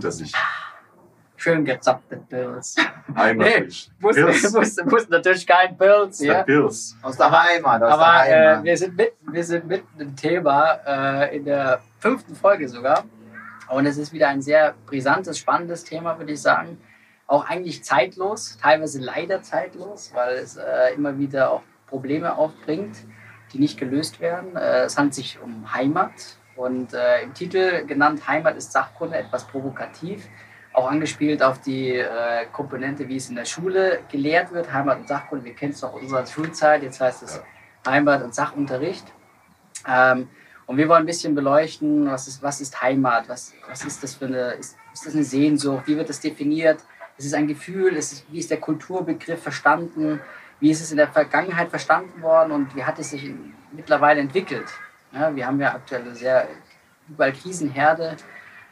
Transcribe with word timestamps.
drei 0.00 0.02
gönnt 0.02 0.04
er 0.04 0.12
sich. 0.12 0.32
Schön 1.36 1.64
gezapfte 1.64 2.16
Pilz. 2.28 2.76
Einmal 3.14 3.60
Nee. 3.60 3.68
Muss, 3.98 4.14
Pilz. 4.14 4.52
muss 4.84 5.08
natürlich 5.08 5.46
kein 5.46 5.76
Pilz. 5.76 6.18
Der 6.18 6.26
Ja. 6.32 6.42
Pilz. 6.42 6.94
Aus 7.00 7.16
der 7.16 7.30
Heimat, 7.30 7.82
aus 7.82 7.92
Aber 7.92 8.24
der 8.26 8.36
äh, 8.36 8.48
Heimat. 8.50 8.64
wir, 8.64 8.76
sind 8.76 8.96
mitten, 8.96 9.32
wir 9.32 9.44
sind 9.44 9.66
mitten 9.66 10.00
im 10.00 10.14
Thema, 10.16 10.72
äh, 10.86 11.36
in 11.36 11.46
der 11.46 11.80
fünften 11.98 12.34
Folge 12.34 12.68
sogar. 12.68 13.04
Und 13.68 13.86
es 13.86 13.96
ist 13.96 14.12
wieder 14.12 14.28
ein 14.28 14.42
sehr 14.42 14.74
brisantes, 14.84 15.38
spannendes 15.38 15.84
Thema, 15.84 16.18
würde 16.18 16.32
ich 16.32 16.42
sagen. 16.42 16.78
Auch 17.26 17.48
eigentlich 17.48 17.84
zeitlos, 17.84 18.58
teilweise 18.60 19.00
leider 19.00 19.42
zeitlos, 19.42 20.10
weil 20.12 20.34
es 20.36 20.56
äh, 20.56 20.94
immer 20.94 21.16
wieder 21.18 21.52
auch 21.52 21.62
Probleme 21.86 22.36
aufbringt, 22.36 22.96
die 23.52 23.60
nicht 23.60 23.78
gelöst 23.78 24.20
werden. 24.20 24.56
Äh, 24.56 24.82
es 24.82 24.98
handelt 24.98 25.14
sich 25.14 25.40
um 25.40 25.72
Heimat. 25.72 26.10
Und 26.60 26.92
äh, 26.92 27.22
im 27.22 27.32
Titel 27.32 27.86
genannt 27.86 28.28
Heimat 28.28 28.54
ist 28.54 28.72
Sachkunde, 28.72 29.16
etwas 29.16 29.44
provokativ. 29.44 30.28
Auch 30.74 30.90
angespielt 30.90 31.42
auf 31.42 31.62
die 31.62 31.92
äh, 31.92 32.44
Komponente, 32.52 33.08
wie 33.08 33.16
es 33.16 33.30
in 33.30 33.36
der 33.36 33.46
Schule 33.46 34.00
gelehrt 34.12 34.52
wird, 34.52 34.70
Heimat 34.70 34.98
und 34.98 35.08
Sachkunde. 35.08 35.46
Wir 35.46 35.54
kennen 35.54 35.72
es 35.72 35.80
doch 35.80 35.94
aus 35.94 36.02
unserer 36.02 36.26
Schulzeit, 36.26 36.82
jetzt 36.82 37.00
heißt 37.00 37.22
es 37.22 37.42
Heimat- 37.86 38.22
und 38.22 38.34
Sachunterricht. 38.34 39.06
Ähm, 39.88 40.28
und 40.66 40.76
wir 40.76 40.86
wollen 40.86 41.04
ein 41.04 41.06
bisschen 41.06 41.34
beleuchten, 41.34 42.10
was 42.10 42.28
ist, 42.28 42.42
was 42.42 42.60
ist 42.60 42.82
Heimat, 42.82 43.26
was, 43.26 43.54
was 43.66 43.82
ist 43.86 44.02
das 44.02 44.16
für 44.16 44.26
eine, 44.26 44.52
ist, 44.52 44.76
ist 44.92 45.06
das 45.06 45.14
eine 45.14 45.24
Sehnsucht, 45.24 45.84
wie 45.86 45.96
wird 45.96 46.10
das 46.10 46.20
definiert, 46.20 46.80
ist 47.16 47.24
es 47.24 47.32
ein 47.32 47.48
Gefühl, 47.48 47.96
ist 47.96 48.12
es, 48.12 48.24
wie 48.28 48.38
ist 48.38 48.50
der 48.50 48.60
Kulturbegriff 48.60 49.42
verstanden, 49.42 50.20
wie 50.60 50.70
ist 50.70 50.82
es 50.82 50.90
in 50.90 50.98
der 50.98 51.08
Vergangenheit 51.08 51.70
verstanden 51.70 52.20
worden 52.20 52.52
und 52.52 52.76
wie 52.76 52.84
hat 52.84 52.98
es 52.98 53.10
sich 53.10 53.32
mittlerweile 53.72 54.20
entwickelt. 54.20 54.66
Ja, 55.12 55.34
wir 55.34 55.46
haben 55.46 55.60
ja 55.60 55.74
aktuell 55.74 56.02
eine 56.02 56.14
sehr 56.14 56.46
überall 57.08 57.32
Krisenherde 57.32 58.16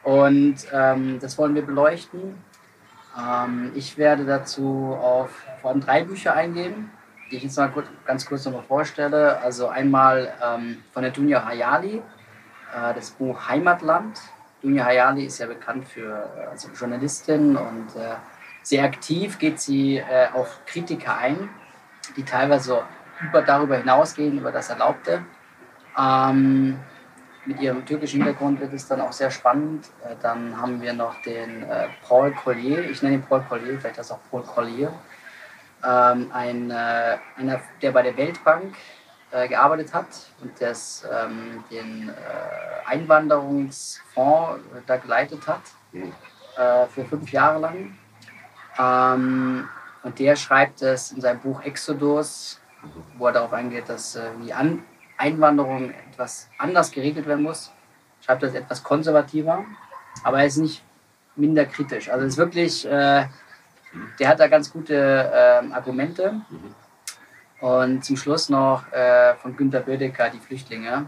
und 0.03 0.55
ähm, 0.71 1.19
das 1.19 1.37
wollen 1.37 1.53
wir 1.53 1.65
beleuchten. 1.65 2.41
Ähm, 3.17 3.71
ich 3.75 3.97
werde 3.97 4.25
dazu 4.25 4.97
auf 5.01 5.29
vor 5.61 5.71
allem 5.71 5.81
drei 5.81 6.03
Bücher 6.03 6.33
eingehen, 6.33 6.91
die 7.29 7.35
ich 7.35 7.43
jetzt 7.43 7.57
mal 7.57 7.69
kurz, 7.69 7.87
ganz 8.05 8.25
kurz 8.25 8.45
nochmal 8.45 8.63
vorstelle. 8.63 9.39
Also 9.41 9.67
einmal 9.67 10.33
ähm, 10.41 10.77
von 10.93 11.03
der 11.03 11.11
Dunja 11.11 11.45
Hayali, 11.45 11.97
äh, 11.97 12.93
das 12.93 13.11
Buch 13.11 13.49
Heimatland. 13.49 14.17
Dunja 14.61 14.85
Hayali 14.85 15.25
ist 15.25 15.39
ja 15.39 15.47
bekannt 15.47 15.89
für 15.89 16.29
äh, 16.37 16.47
also 16.51 16.69
Journalistin 16.69 17.57
und 17.57 17.95
äh, 17.97 18.15
sehr 18.63 18.85
aktiv 18.85 19.39
geht 19.39 19.59
sie 19.59 19.97
äh, 19.97 20.27
auf 20.33 20.61
Kritiker 20.65 21.17
ein, 21.17 21.49
die 22.15 22.23
teilweise 22.23 22.83
über, 23.21 23.41
darüber 23.41 23.75
hinausgehen, 23.75 24.37
über 24.37 24.53
das 24.53 24.69
Erlaubte. 24.69 25.23
Ähm, 25.99 26.79
mit 27.45 27.61
ihrem 27.61 27.85
türkischen 27.85 28.23
Hintergrund 28.23 28.59
wird 28.59 28.73
es 28.73 28.87
dann 28.87 29.01
auch 29.01 29.11
sehr 29.11 29.31
spannend. 29.31 29.87
Äh, 30.05 30.15
Dann 30.21 30.59
haben 30.61 30.81
wir 30.81 30.93
noch 30.93 31.21
den 31.23 31.63
äh, 31.63 31.87
Paul 32.07 32.31
Collier, 32.31 32.89
ich 32.89 33.01
nenne 33.01 33.15
ihn 33.15 33.23
Paul 33.23 33.43
Collier, 33.47 33.79
vielleicht 33.79 33.97
heißt 33.97 34.11
er 34.11 34.17
auch 34.17 34.29
Paul 34.29 34.43
Collier, 34.43 34.93
ähm, 35.83 36.29
ein, 36.33 36.69
äh, 36.69 37.17
einer, 37.37 37.59
der 37.81 37.91
bei 37.91 38.03
der 38.03 38.15
Weltbank 38.17 38.75
äh, 39.31 39.47
gearbeitet 39.47 39.93
hat 39.93 40.07
und 40.41 40.51
das, 40.59 41.05
ähm, 41.11 41.63
den 41.71 42.09
äh, 42.09 42.13
Einwanderungsfonds 42.87 44.59
äh, 44.59 44.81
da 44.85 44.97
geleitet 44.97 45.47
hat 45.47 45.61
Mhm. 45.91 46.13
für 46.93 47.03
fünf 47.03 47.31
Jahre 47.31 47.57
lang. 47.57 47.97
Ähm, 48.77 49.67
und 50.03 50.19
der 50.19 50.35
schreibt 50.35 50.83
es 50.83 51.11
in 51.11 51.19
seinem 51.19 51.39
Buch 51.39 51.63
Exodus, 51.63 52.61
wo 53.17 53.25
er 53.25 53.33
darauf 53.33 53.53
eingeht, 53.53 53.89
dass 53.89 54.19
die 54.43 54.53
An 54.53 54.83
Einwanderung 55.19 55.91
etwas 56.11 56.49
anders 56.57 56.91
geregelt 56.91 57.27
werden 57.27 57.43
muss. 57.43 57.71
Schreibt 58.21 58.43
das 58.43 58.53
etwas 58.53 58.83
konservativer, 58.83 59.65
aber 60.23 60.39
er 60.39 60.45
ist 60.45 60.57
nicht 60.57 60.83
minder 61.35 61.65
kritisch. 61.65 62.09
Also 62.09 62.25
es 62.25 62.33
ist 62.33 62.37
wirklich, 62.37 62.85
äh, 62.85 63.25
der 64.19 64.27
hat 64.27 64.39
da 64.39 64.47
ganz 64.47 64.71
gute 64.71 65.31
ähm, 65.33 65.73
Argumente. 65.73 66.41
Und 67.59 68.05
zum 68.05 68.15
Schluss 68.15 68.49
noch 68.49 68.89
äh, 68.93 69.35
von 69.35 69.55
Günter 69.55 69.81
Bödecker, 69.81 70.29
Die 70.29 70.39
Flüchtlinge. 70.39 71.07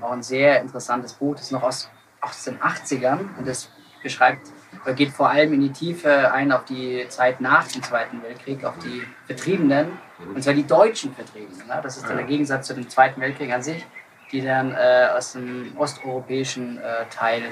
Auch 0.00 0.12
ein 0.12 0.22
sehr 0.22 0.60
interessantes 0.60 1.12
Buch, 1.12 1.34
das 1.34 1.44
ist 1.44 1.52
noch 1.52 1.62
aus, 1.62 1.90
aus 2.20 2.44
den 2.44 2.58
80ern 2.58 3.36
und 3.36 3.46
das 3.46 3.70
beschreibt, 4.02 4.48
oder 4.84 4.94
geht 4.94 5.10
vor 5.10 5.30
allem 5.30 5.52
in 5.52 5.60
die 5.60 5.72
Tiefe 5.72 6.32
ein 6.32 6.52
auf 6.52 6.64
die 6.64 7.06
Zeit 7.08 7.40
nach 7.40 7.66
dem 7.68 7.82
Zweiten 7.82 8.22
Weltkrieg, 8.22 8.64
auf 8.64 8.78
die 8.78 9.02
Vertriebenen, 9.26 9.98
und 10.34 10.42
zwar 10.42 10.54
die 10.54 10.66
deutschen 10.66 11.14
Vertriebenen. 11.14 11.66
Ne? 11.66 11.80
Das 11.82 11.96
ist 11.96 12.08
dann 12.08 12.16
der 12.16 12.26
Gegensatz 12.26 12.66
zu 12.66 12.74
dem 12.74 12.88
Zweiten 12.88 13.20
Weltkrieg 13.20 13.52
an 13.52 13.62
sich, 13.62 13.84
die 14.32 14.42
dann 14.42 14.72
äh, 14.72 15.08
aus 15.16 15.32
dem 15.32 15.72
osteuropäischen 15.76 16.78
äh, 16.78 17.06
Teil 17.10 17.42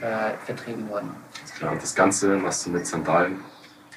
äh, 0.00 0.36
vertrieben 0.44 0.88
wurden. 0.88 1.14
Ja, 1.60 1.74
das 1.74 1.94
Ganze 1.94 2.28
machst 2.36 2.66
du 2.66 2.70
mit 2.70 2.86
Sandalen. 2.86 3.40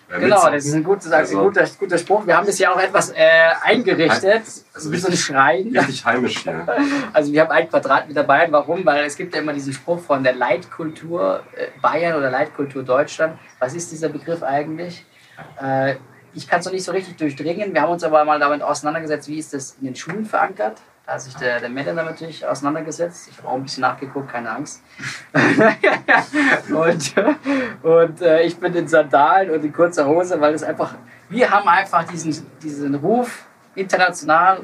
Genau, 0.10 0.46
mit 0.46 0.54
das 0.54 0.66
ist 0.66 0.74
ein, 0.74 0.84
gutes, 0.84 1.12
Also- 1.12 1.38
ein 1.40 1.44
guter, 1.46 1.66
guter 1.78 1.98
Spruch. 1.98 2.26
Wir 2.26 2.38
haben 2.38 2.46
das 2.48 2.58
ja 2.60 2.74
auch 2.74 2.80
etwas 2.80 3.12
äh, 3.12 3.16
eingerichtet, 3.64 4.44
Also 4.74 4.92
wie 4.92 4.98
so 4.98 5.10
ein 5.10 5.18
Schrein. 5.18 5.68
Richtig 5.76 6.06
heimisch 6.06 6.38
hier. 6.44 6.66
Also 7.14 7.32
wir 7.34 7.42
haben 7.42 7.52
ein 7.52 7.70
Quadratmeter 7.70 8.24
Bayern. 8.24 8.52
Warum? 8.52 8.86
Weil 8.86 9.04
es 9.06 9.18
gibt 9.18 9.36
ja 9.36 9.42
immer 9.42 9.54
diesen 9.54 9.74
Spruch 9.74 10.00
von 10.00 10.24
der 10.24 10.34
Leitkultur 10.34 11.42
äh, 11.56 11.68
Bayern 11.82 12.16
oder 12.18 12.32
Leitkultur 12.32 12.84
Deutschland. 12.84 13.38
Was 13.60 13.74
ist 13.74 13.92
dieser 13.92 14.10
Begriff 14.10 14.44
eigentlich? 14.44 15.06
Äh, 15.62 15.96
ich 16.34 16.48
kann 16.48 16.60
es 16.60 16.66
noch 16.66 16.74
nicht 16.74 16.84
so 16.86 16.92
richtig 16.92 17.18
durchdringen. 17.18 17.74
Wir 17.74 17.82
haben 17.82 17.92
uns 17.92 18.04
aber 18.04 18.24
mal 18.24 18.40
damit 18.40 18.62
auseinandergesetzt, 18.62 19.28
wie 19.28 19.40
ist 19.40 19.54
das 19.54 19.76
in 19.82 19.88
den 19.88 19.96
Schulen 19.96 20.26
verankert. 20.26 20.78
Da 21.08 21.14
hat 21.14 21.22
sich 21.22 21.36
der, 21.36 21.62
der 21.62 21.70
damit 21.70 21.96
natürlich 21.96 22.46
auseinandergesetzt. 22.46 23.30
Ich 23.32 23.38
habe 23.38 23.48
auch 23.48 23.54
ein 23.54 23.64
bisschen 23.64 23.80
nachgeguckt, 23.80 24.30
keine 24.30 24.52
Angst. 24.52 24.84
und 26.70 27.16
und 27.82 28.22
äh, 28.22 28.44
ich 28.44 28.58
bin 28.58 28.76
in 28.76 28.90
Sandalen 28.90 29.52
und 29.52 29.64
in 29.64 29.72
kurzer 29.72 30.06
Hose, 30.06 30.42
weil 30.42 30.54
es 30.54 30.64
einfach, 30.64 30.96
wir 31.30 31.50
haben 31.50 31.66
einfach 31.70 32.04
diesen, 32.04 32.36
diesen 32.62 32.94
Ruf 32.96 33.46
international, 33.76 34.60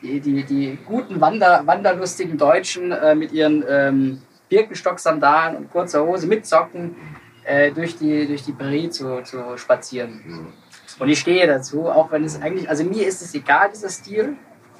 die, 0.00 0.20
die, 0.20 0.44
die 0.44 0.78
guten 0.86 1.20
Wander, 1.20 1.62
wanderlustigen 1.66 2.38
Deutschen 2.38 2.92
äh, 2.92 3.16
mit 3.16 3.32
ihren 3.32 3.64
ähm, 3.68 4.22
Birkenstock-Sandalen 4.48 5.56
und 5.56 5.70
kurzer 5.72 6.06
Hose 6.06 6.28
mit 6.28 6.46
Socken 6.46 6.94
äh, 7.42 7.72
durch 7.72 7.98
die, 7.98 8.24
durch 8.28 8.44
die 8.44 8.52
Prärie 8.52 8.88
zu, 8.88 9.24
zu 9.24 9.56
spazieren. 9.56 10.22
Mhm. 10.24 10.52
Und 11.00 11.08
ich 11.08 11.18
stehe 11.18 11.44
dazu, 11.48 11.88
auch 11.88 12.12
wenn 12.12 12.22
es 12.22 12.40
eigentlich, 12.40 12.68
also 12.68 12.84
mir 12.84 13.04
ist 13.04 13.20
es 13.20 13.34
egal, 13.34 13.70
dieser 13.74 13.88
Stil. 13.88 14.36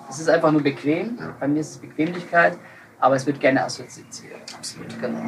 Es 0.08 0.18
ist 0.20 0.28
einfach 0.28 0.50
nur 0.52 0.62
bequem. 0.62 1.18
Bei 1.38 1.46
mir 1.48 1.60
ist 1.60 1.70
es 1.70 1.76
Bequemlichkeit, 1.78 2.56
aber 3.00 3.16
es 3.16 3.26
wird 3.26 3.40
gerne 3.40 3.64
assoziiert. 3.64 4.40
Absolut. 4.56 5.00
Genau. 5.00 5.20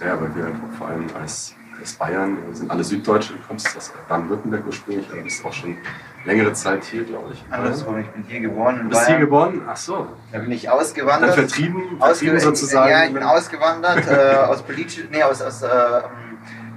Ja, 0.00 0.20
weil 0.20 0.34
wir 0.36 0.52
vor 0.78 0.88
allem 0.88 1.06
als, 1.20 1.54
als 1.80 1.92
Bayern, 1.94 2.38
wir 2.46 2.54
sind 2.54 2.70
alle 2.70 2.84
Süddeutsche, 2.84 3.32
du 3.34 3.40
kommst 3.46 3.76
aus 3.76 3.92
Baden-Württemberg 4.08 4.64
ursprünglich, 4.66 5.06
aber 5.10 5.22
bist 5.22 5.44
auch 5.44 5.52
schon 5.52 5.76
längere 6.24 6.52
Zeit 6.52 6.84
hier, 6.84 7.04
glaube 7.04 7.32
ich. 7.32 7.44
Andersrum, 7.50 7.98
ich 7.98 8.06
bin 8.08 8.22
hier 8.28 8.40
geboren 8.40 8.76
in 8.76 8.82
Du 8.84 8.88
bist 8.90 9.00
hier 9.02 9.16
Bayern. 9.16 9.20
geboren? 9.20 9.62
Ach 9.68 9.76
so. 9.76 10.06
Da 10.32 10.38
bin 10.38 10.52
ich 10.52 10.62
Dann 10.62 10.72
ausgewandert. 10.74 11.34
vertrieben, 11.34 11.82
Ausge 12.00 12.14
vertrieben 12.26 12.40
sozusagen. 12.40 12.90
Ja, 12.90 13.04
ich 13.04 13.12
bin 13.12 13.22
ausgewandert 13.24 14.06
äh, 14.08 14.36
aus 14.46 14.62
politischen, 14.62 15.08
nee, 15.10 15.22
aus, 15.22 15.42
aus, 15.42 15.62
äh, 15.62 15.66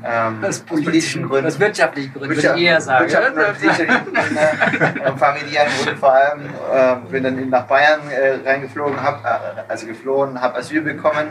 ähm, 0.03 0.43
aus 0.43 0.59
politischen 0.59 1.27
Gründen. 1.27 1.47
Aus 1.47 1.59
wirtschaftlichen 1.59 2.11
Gründen, 2.13 2.29
würde 2.29 2.41
Wirtschaft- 2.41 2.59
ich 2.59 2.65
eher 2.65 2.81
sagen. 2.81 3.05
Wirtschaft- 3.05 3.27
und 3.29 3.35
politische 3.35 3.85
Gründen, 3.87 4.37
äh, 4.37 5.11
familiären 5.17 5.67
Gründen 5.77 5.99
vor 5.99 6.13
allem. 6.13 6.41
Äh, 6.73 7.11
bin 7.11 7.23
dann 7.23 7.49
nach 7.49 7.65
Bayern 7.65 8.01
äh, 8.09 8.47
reingeflogen, 8.49 9.01
hab, 9.01 9.23
äh, 9.25 9.27
also 9.67 9.87
geflohen, 9.87 10.39
habe 10.41 10.57
Asyl 10.57 10.81
bekommen, 10.81 11.27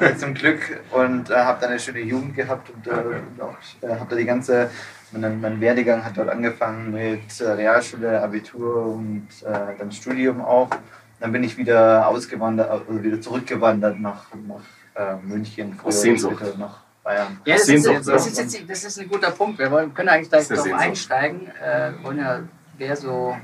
äh, 0.00 0.14
zum 0.16 0.34
Glück, 0.34 0.60
und 0.92 1.30
äh, 1.30 1.34
habe 1.34 1.58
dann 1.60 1.70
eine 1.70 1.78
schöne 1.80 2.00
Jugend 2.00 2.34
gehabt 2.36 2.70
und 2.70 2.86
äh, 2.86 2.90
und 2.90 3.40
auch, 3.42 3.56
äh, 3.82 3.88
habe 3.98 4.06
da 4.10 4.16
die 4.16 4.24
ganze, 4.24 4.70
mein, 5.12 5.40
mein 5.40 5.60
Werdegang 5.60 6.04
hat 6.04 6.16
dort 6.16 6.28
angefangen 6.28 6.92
mit 6.92 7.40
äh, 7.40 7.50
Realschule, 7.50 8.22
Abitur 8.22 8.86
und 8.86 9.28
äh, 9.44 9.76
dann 9.78 9.90
Studium 9.92 10.40
auch. 10.40 10.68
Dann 11.20 11.32
bin 11.32 11.42
ich 11.44 11.56
wieder 11.56 12.06
ausgewandert, 12.08 12.70
also 12.70 13.02
wieder 13.02 13.20
zurückgewandert 13.20 13.98
nach, 13.98 14.24
nach 14.46 14.60
äh, 14.94 15.16
München, 15.22 15.74
früher 15.74 15.88
Aus 15.88 16.02
Sehnsucht. 16.02 16.42
nach 16.58 16.80
Bayern. 17.04 17.38
Ja, 17.44 17.54
das 17.54 17.68
ist, 17.68 17.86
das, 17.86 18.06
ja. 18.06 18.14
ist 18.14 18.38
jetzt, 18.38 18.70
das 18.70 18.84
ist 18.84 18.98
ein 18.98 19.08
guter 19.08 19.30
Punkt. 19.30 19.58
Wir 19.58 19.70
wollen, 19.70 19.92
können 19.92 20.08
eigentlich 20.08 20.30
gleich 20.30 20.46
Sehnsucht. 20.46 20.72
einsteigen. 20.72 21.48
Äh, 21.62 21.92
wir 21.92 22.02
wollen 22.02 22.18
ja, 22.18 22.40
wer 22.78 22.96
so, 22.96 23.36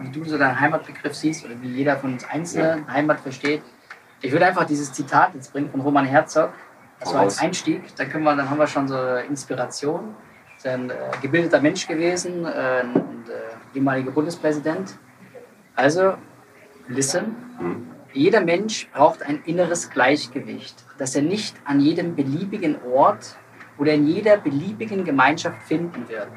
wie 0.00 0.10
du 0.10 0.24
so 0.24 0.38
deinen 0.38 0.58
Heimatbegriff 0.58 1.14
siehst 1.14 1.44
oder 1.44 1.60
wie 1.60 1.68
jeder 1.68 1.96
von 1.96 2.12
uns 2.14 2.24
Einzelne 2.24 2.84
Heimat 2.88 3.20
versteht. 3.20 3.62
Ich 4.22 4.32
würde 4.32 4.46
einfach 4.46 4.64
dieses 4.64 4.92
Zitat 4.92 5.34
jetzt 5.34 5.52
bringen 5.52 5.68
von 5.70 5.80
Roman 5.80 6.04
Herzog. 6.06 6.52
Das 7.00 7.12
war 7.12 7.20
als. 7.20 7.38
Einstieg. 7.40 7.94
Dann, 7.96 8.08
können 8.08 8.24
wir, 8.24 8.34
dann 8.34 8.48
haben 8.48 8.58
wir 8.58 8.66
schon 8.66 8.88
so 8.88 8.96
Inspiration. 9.16 10.14
Ist 10.56 10.66
ein 10.66 10.90
äh, 10.90 10.94
gebildeter 11.20 11.60
Mensch 11.60 11.86
gewesen 11.86 12.44
äh, 12.44 12.82
und 12.82 13.28
äh, 13.28 13.76
ehemaliger 13.76 14.10
Bundespräsident. 14.10 14.96
Also, 15.76 16.14
listen. 16.88 17.36
Mhm. 17.60 17.97
Jeder 18.18 18.40
Mensch 18.40 18.88
braucht 18.92 19.22
ein 19.22 19.42
inneres 19.44 19.90
Gleichgewicht, 19.90 20.84
das 20.98 21.14
er 21.14 21.22
nicht 21.22 21.54
an 21.64 21.78
jedem 21.78 22.16
beliebigen 22.16 22.74
Ort 22.82 23.36
oder 23.78 23.92
in 23.92 24.08
jeder 24.08 24.38
beliebigen 24.38 25.04
Gemeinschaft 25.04 25.62
finden 25.62 26.08
wird. 26.08 26.32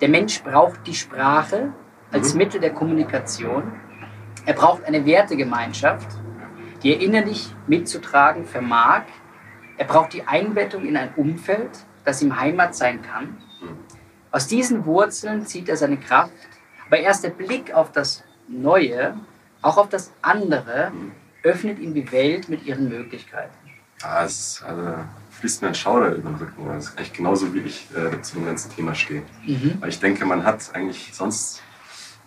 Der 0.00 0.08
Mensch 0.08 0.44
braucht 0.44 0.86
die 0.86 0.94
Sprache 0.94 1.72
als 2.12 2.34
Mhm. 2.34 2.38
Mittel 2.38 2.60
der 2.60 2.72
Kommunikation. 2.72 3.72
Er 4.46 4.54
braucht 4.54 4.84
eine 4.84 5.04
Wertegemeinschaft, 5.04 6.06
die 6.84 6.94
er 6.94 7.00
innerlich 7.00 7.52
mitzutragen 7.66 8.44
vermag 8.44 9.02
Er 9.78 9.86
braucht 9.86 10.12
die 10.12 10.22
Einbettung 10.22 10.86
in 10.86 10.96
ein 10.96 11.14
Umfeld, 11.16 11.70
das 12.04 12.22
ihm 12.22 12.38
Heimat 12.38 12.76
sein 12.76 13.02
kann. 13.02 13.38
Aus 14.30 14.46
diesen 14.46 14.84
Wurzeln 14.86 15.46
zieht 15.46 15.68
er 15.68 15.76
seine 15.76 15.96
Kraft. 15.96 16.32
Aber 16.86 16.98
erst 16.98 17.24
der 17.24 17.30
Blick 17.30 17.74
auf 17.74 17.90
das 17.90 18.22
Neue, 18.46 19.16
auch 19.62 19.78
auf 19.78 19.88
das 19.88 20.12
andere, 20.20 20.92
öffnet 21.42 21.78
ihm 21.78 21.94
die 21.94 22.10
Welt 22.12 22.48
mit 22.48 22.64
ihren 22.64 22.88
Möglichkeiten. 22.88 23.54
Ah, 24.02 24.24
es 24.24 24.38
ist, 24.38 24.62
also, 24.62 24.94
fließt 25.30 25.62
mir 25.62 25.68
ein 25.68 25.74
Schauder 25.74 26.14
über 26.14 26.30
den 26.30 26.36
Rücken. 26.36 26.66
Das 26.66 26.86
ist 26.86 26.98
eigentlich 26.98 27.12
genauso, 27.12 27.54
wie 27.54 27.60
ich 27.60 27.86
äh, 27.96 28.20
zu 28.20 28.34
dem 28.34 28.46
ganzen 28.46 28.74
Thema 28.74 28.94
stehe. 28.94 29.22
Mhm. 29.46 29.76
Weil 29.80 29.88
ich 29.88 30.00
denke, 30.00 30.24
man 30.24 30.44
hat 30.44 30.74
eigentlich 30.74 31.10
sonst 31.14 31.62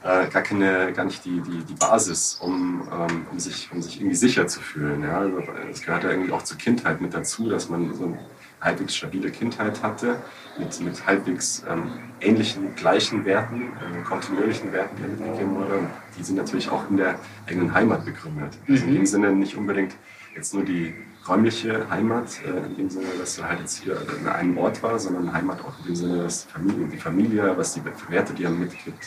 äh, 0.03 0.27
gar, 0.27 0.41
keine, 0.41 0.93
gar 0.93 1.05
nicht 1.05 1.25
die, 1.25 1.41
die, 1.41 1.63
die 1.63 1.73
Basis, 1.73 2.35
um, 2.41 2.87
ähm, 2.91 3.25
um, 3.31 3.39
sich, 3.39 3.69
um 3.71 3.81
sich 3.81 3.99
irgendwie 3.99 4.15
sicher 4.15 4.47
zu 4.47 4.61
fühlen. 4.61 5.03
Ja? 5.03 5.19
Also, 5.19 5.43
es 5.69 5.81
gehört 5.81 6.03
ja 6.03 6.11
irgendwie 6.11 6.31
auch 6.31 6.43
zur 6.43 6.57
Kindheit 6.57 7.01
mit 7.01 7.13
dazu, 7.13 7.49
dass 7.49 7.69
man 7.69 7.93
so 7.93 8.17
halbwegs 8.65 8.95
stabile 8.95 9.31
Kindheit 9.31 9.81
hatte, 9.83 10.17
mit, 10.57 10.79
mit 10.81 11.06
halbwegs 11.07 11.63
ähm, 11.69 11.91
ähnlichen, 12.19 12.75
gleichen 12.75 13.23
Werten, 13.25 13.62
äh, 13.62 14.01
kontinuierlichen 14.03 14.73
Werten, 14.73 14.95
die 14.97 15.03
mitgegeben 15.03 15.56
wurden. 15.56 15.88
Die 16.17 16.23
sind 16.23 16.35
natürlich 16.38 16.69
auch 16.69 16.89
in 16.89 16.97
der 16.97 17.19
eigenen 17.47 17.73
Heimat 17.73 18.03
begründet. 18.06 18.53
Also 18.67 18.83
in 18.85 18.91
Mhm. 18.91 18.95
dem 18.95 19.06
Sinne 19.06 19.31
nicht 19.31 19.56
unbedingt 19.56 19.95
jetzt 20.35 20.53
nur 20.53 20.63
die 20.63 20.94
räumliche 21.27 21.89
Heimat, 21.89 22.27
äh, 22.45 22.65
in 22.67 22.75
dem 22.77 22.89
Sinne, 22.89 23.07
dass 23.19 23.35
du 23.35 23.44
halt 23.44 23.59
jetzt 23.59 23.77
hier 23.83 23.97
an 24.21 24.27
einem 24.27 24.57
Ort 24.57 24.81
war, 24.83 25.00
sondern 25.00 25.31
Heimat 25.31 25.62
auch 25.62 25.79
in 25.79 25.85
dem 25.85 25.95
Sinne, 25.95 26.23
dass 26.23 26.44
Familie, 26.44 26.88
die 26.88 26.97
Familie, 26.97 27.57
was 27.57 27.73
die 27.73 27.81
Werte, 28.09 28.33
die 28.33 28.44
er 28.44 28.50
mitgibt, 28.51 29.06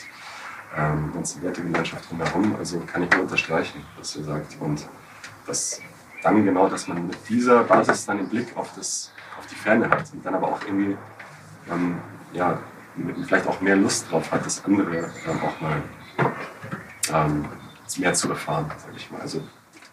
ähm, 0.77 1.11
ganze 1.13 1.41
Wertegemeinschaft 1.41 2.09
drumherum, 2.09 2.55
also 2.57 2.79
kann 2.85 3.03
ich 3.03 3.09
nur 3.11 3.21
unterstreichen, 3.21 3.81
was 3.97 4.15
ihr 4.15 4.23
sagt. 4.23 4.57
Und 4.59 4.87
das 5.47 5.81
dann 6.21 6.43
genau, 6.43 6.67
dass 6.67 6.87
man 6.87 7.07
mit 7.07 7.17
dieser 7.29 7.63
Basis 7.63 8.05
dann 8.05 8.17
den 8.17 8.27
Blick 8.29 8.55
auf, 8.55 8.73
das, 8.75 9.11
die 9.51 9.55
Ferne 9.55 9.89
hat 9.89 10.03
und 10.13 10.25
dann 10.25 10.35
aber 10.35 10.47
auch 10.49 10.61
irgendwie 10.65 10.97
ähm, 11.71 11.97
ja, 12.33 12.59
vielleicht 13.25 13.47
auch 13.47 13.61
mehr 13.61 13.75
Lust 13.75 14.09
drauf 14.11 14.31
hat, 14.31 14.45
das 14.45 14.63
andere 14.65 14.97
ähm, 14.97 15.39
auch 15.43 15.61
mal 15.61 15.81
ähm, 17.13 17.45
mehr 17.97 18.13
zu 18.13 18.29
erfahren, 18.29 18.71
sag 18.77 18.95
ich 18.95 19.09
mal. 19.11 19.21
Also 19.21 19.41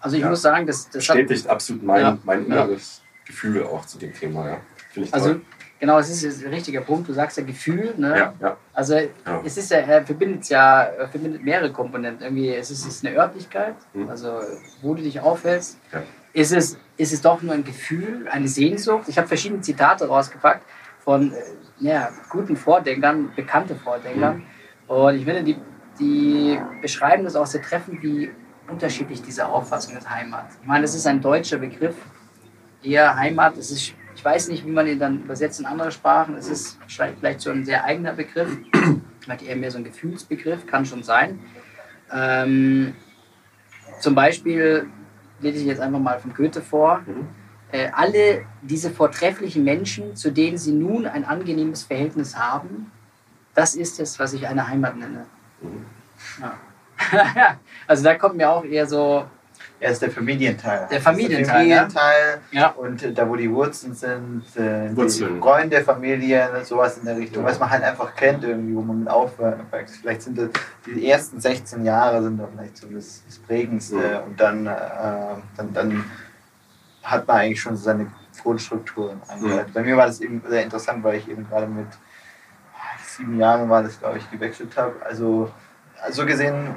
Also 0.00 0.16
ich 0.16 0.22
Ja. 0.22 0.28
muss 0.30 0.42
sagen, 0.42 0.66
das, 0.66 0.88
das 0.90 1.08
hat, 1.08 1.16
bestätigt 1.16 1.46
absolut 1.48 1.82
mein, 1.82 2.00
Ja. 2.00 2.18
mein 2.24 2.48
Ja. 2.50 2.64
inneres 2.64 3.02
Gefühl 3.26 3.64
auch 3.64 3.84
zu 3.86 3.98
dem 3.98 4.12
Thema. 4.12 4.48
Ja. 4.48 4.56
Finde 4.92 5.08
ich 5.08 5.14
also 5.14 5.28
toll. 5.30 5.40
genau, 5.80 5.98
es 5.98 6.10
ist 6.22 6.44
ein 6.44 6.52
richtiger 6.52 6.80
Punkt. 6.82 7.08
Du 7.08 7.12
sagst 7.12 7.36
ja 7.38 7.42
Gefühl, 7.44 7.94
ne? 7.96 8.16
Ja, 8.16 8.34
ja, 8.40 8.56
Also 8.72 8.94
Ja. 8.96 9.42
es 9.44 9.56
ist 9.56 9.70
ja, 9.70 9.78
er 9.78 10.04
verbindet 10.06 10.48
ja, 10.48 10.82
er 10.82 11.08
verbindet 11.08 11.42
mehrere 11.42 11.72
Komponenten. 11.72 12.22
Irgendwie, 12.22 12.54
es 12.54 12.70
ist, 12.70 12.80
es 12.86 12.96
ist 12.96 13.06
eine 13.06 13.16
Örtlichkeit, 13.16 13.74
Mhm. 13.94 14.08
also 14.08 14.40
wo 14.82 14.94
du 14.94 15.02
dich 15.02 15.18
aufhältst. 15.20 15.78
Ja. 15.92 16.02
Ist, 16.34 16.52
es, 16.52 16.72
ist 16.72 16.78
es 16.98 17.20
doch 17.20 17.42
nur 17.42 17.54
ein 17.54 17.64
Gefühl, 17.64 18.26
eine 18.30 18.48
Sehnsucht? 18.48 19.08
Ich 19.08 19.18
habe 19.18 19.28
verschiedene 19.28 19.60
Zitate 19.60 20.08
rausgepackt 20.08 20.64
von 20.98 21.32
äh, 21.32 21.36
ja, 21.78 22.10
guten 22.30 22.56
Vordenkern, 22.56 23.32
bekannte 23.34 23.76
Vordenkern. 23.76 24.42
Und 24.86 25.16
ich 25.16 25.24
finde, 25.24 25.44
die, 25.44 25.56
die 26.00 26.58
beschreiben 26.80 27.24
das 27.24 27.36
auch 27.36 27.46
sehr 27.46 27.62
treffend, 27.62 28.02
wie 28.02 28.30
unterschiedlich 28.68 29.22
diese 29.22 29.46
Auffassung 29.46 29.96
ist 29.96 30.08
Heimat. 30.08 30.46
Ich 30.60 30.66
meine, 30.66 30.82
das 30.82 30.94
ist 30.94 31.06
ein 31.06 31.20
deutscher 31.20 31.58
Begriff. 31.58 31.96
Eher 32.82 33.16
Heimat, 33.16 33.56
es 33.56 33.70
ist, 33.70 33.94
ich 34.14 34.24
weiß 34.24 34.48
nicht, 34.48 34.64
wie 34.64 34.70
man 34.70 34.86
ihn 34.86 34.98
dann 34.98 35.22
übersetzt 35.22 35.60
in 35.60 35.66
andere 35.66 35.92
Sprachen. 35.92 36.34
Es 36.36 36.48
ist 36.48 36.78
vielleicht 36.86 37.18
vielleicht 37.18 37.40
so 37.40 37.50
ein 37.50 37.64
sehr 37.64 37.84
eigener 37.84 38.12
Begriff. 38.12 38.56
Vielleicht 39.20 39.42
eher 39.42 39.56
mehr 39.56 39.70
so 39.70 39.78
ein 39.78 39.84
Gefühlsbegriff, 39.84 40.66
kann 40.66 40.86
schon 40.86 41.02
sein. 41.02 41.40
Ähm, 42.12 42.94
zum 44.00 44.14
Beispiel 44.14 44.88
lese 45.40 45.58
ich 45.60 45.66
jetzt 45.66 45.80
einfach 45.80 46.00
mal 46.00 46.18
von 46.18 46.34
Goethe 46.34 46.62
vor. 46.62 47.02
Mhm. 47.06 47.28
Äh, 47.72 47.88
alle 47.92 48.44
diese 48.62 48.90
vortrefflichen 48.90 49.64
Menschen, 49.64 50.14
zu 50.14 50.30
denen 50.30 50.56
sie 50.56 50.72
nun 50.72 51.06
ein 51.06 51.24
angenehmes 51.24 51.84
Verhältnis 51.84 52.36
haben, 52.36 52.90
das 53.54 53.74
ist 53.74 53.98
es, 54.00 54.18
was 54.18 54.32
ich 54.34 54.46
eine 54.46 54.68
Heimat 54.68 54.96
nenne. 54.96 55.26
Mhm. 55.60 55.86
Ja. 56.40 56.54
also 57.86 58.04
da 58.04 58.14
kommt 58.14 58.36
mir 58.36 58.50
auch 58.50 58.64
eher 58.64 58.86
so, 58.86 59.26
Er 59.78 59.90
ist 59.90 60.00
der 60.00 60.10
Familienteil. 60.10 60.88
Der 60.90 61.00
Familienteil, 61.02 61.44
Der 61.44 61.54
Familienteil. 61.54 62.38
ja, 62.50 62.68
Und 62.70 63.02
äh, 63.02 63.12
da, 63.12 63.28
wo 63.28 63.36
die 63.36 63.50
Wurzeln 63.52 63.94
sind, 63.94 64.42
äh, 64.56 64.88
die 64.88 64.96
Wurzeln. 64.96 65.38
Freunde, 65.40 65.82
Familie, 65.82 66.48
sowas 66.64 66.96
in 66.96 67.04
der 67.04 67.16
Richtung, 67.18 67.42
Ja. 67.42 67.50
was 67.50 67.58
man 67.60 67.68
halt 67.68 67.82
einfach 67.82 68.14
kennt 68.16 68.42
irgendwie, 68.42 68.74
wo 68.74 68.80
man 68.80 69.00
mit 69.00 69.08
aufwächst. 69.10 69.96
Vielleicht 69.96 70.22
sind 70.22 70.38
das, 70.38 70.48
die 70.86 71.08
ersten 71.10 71.38
16 71.40 71.84
Jahre 71.84 72.22
sind 72.22 72.38
da 72.38 72.48
vielleicht 72.50 72.78
so 72.78 72.86
das, 72.88 73.22
das 73.26 73.38
Prägendste 73.38 73.96
Ja. 73.96 74.20
und 74.20 74.40
dann, 74.40 74.66
äh, 74.66 74.72
dann, 75.58 75.72
dann 75.74 76.04
hat 77.02 77.26
man 77.28 77.36
eigentlich 77.36 77.60
schon 77.60 77.76
so 77.76 77.84
seine 77.84 78.06
Grundstrukturen 78.42 79.20
eingeleitet. 79.28 79.74
Bei 79.74 79.82
mir 79.82 79.96
war 79.96 80.06
das 80.06 80.20
eben 80.20 80.42
sehr 80.48 80.62
interessant, 80.62 81.04
weil 81.04 81.16
ich 81.16 81.28
eben 81.28 81.46
gerade 81.48 81.66
mit 81.66 81.86
ah, 82.74 82.98
sieben 83.04 83.38
Jahren 83.38 83.68
war 83.68 83.82
das, 83.82 83.98
glaube 83.98 84.18
ich, 84.18 84.30
gewechselt 84.30 84.74
habe. 84.76 84.94
Also, 85.04 85.50
also 86.02 86.24
gesehen 86.24 86.74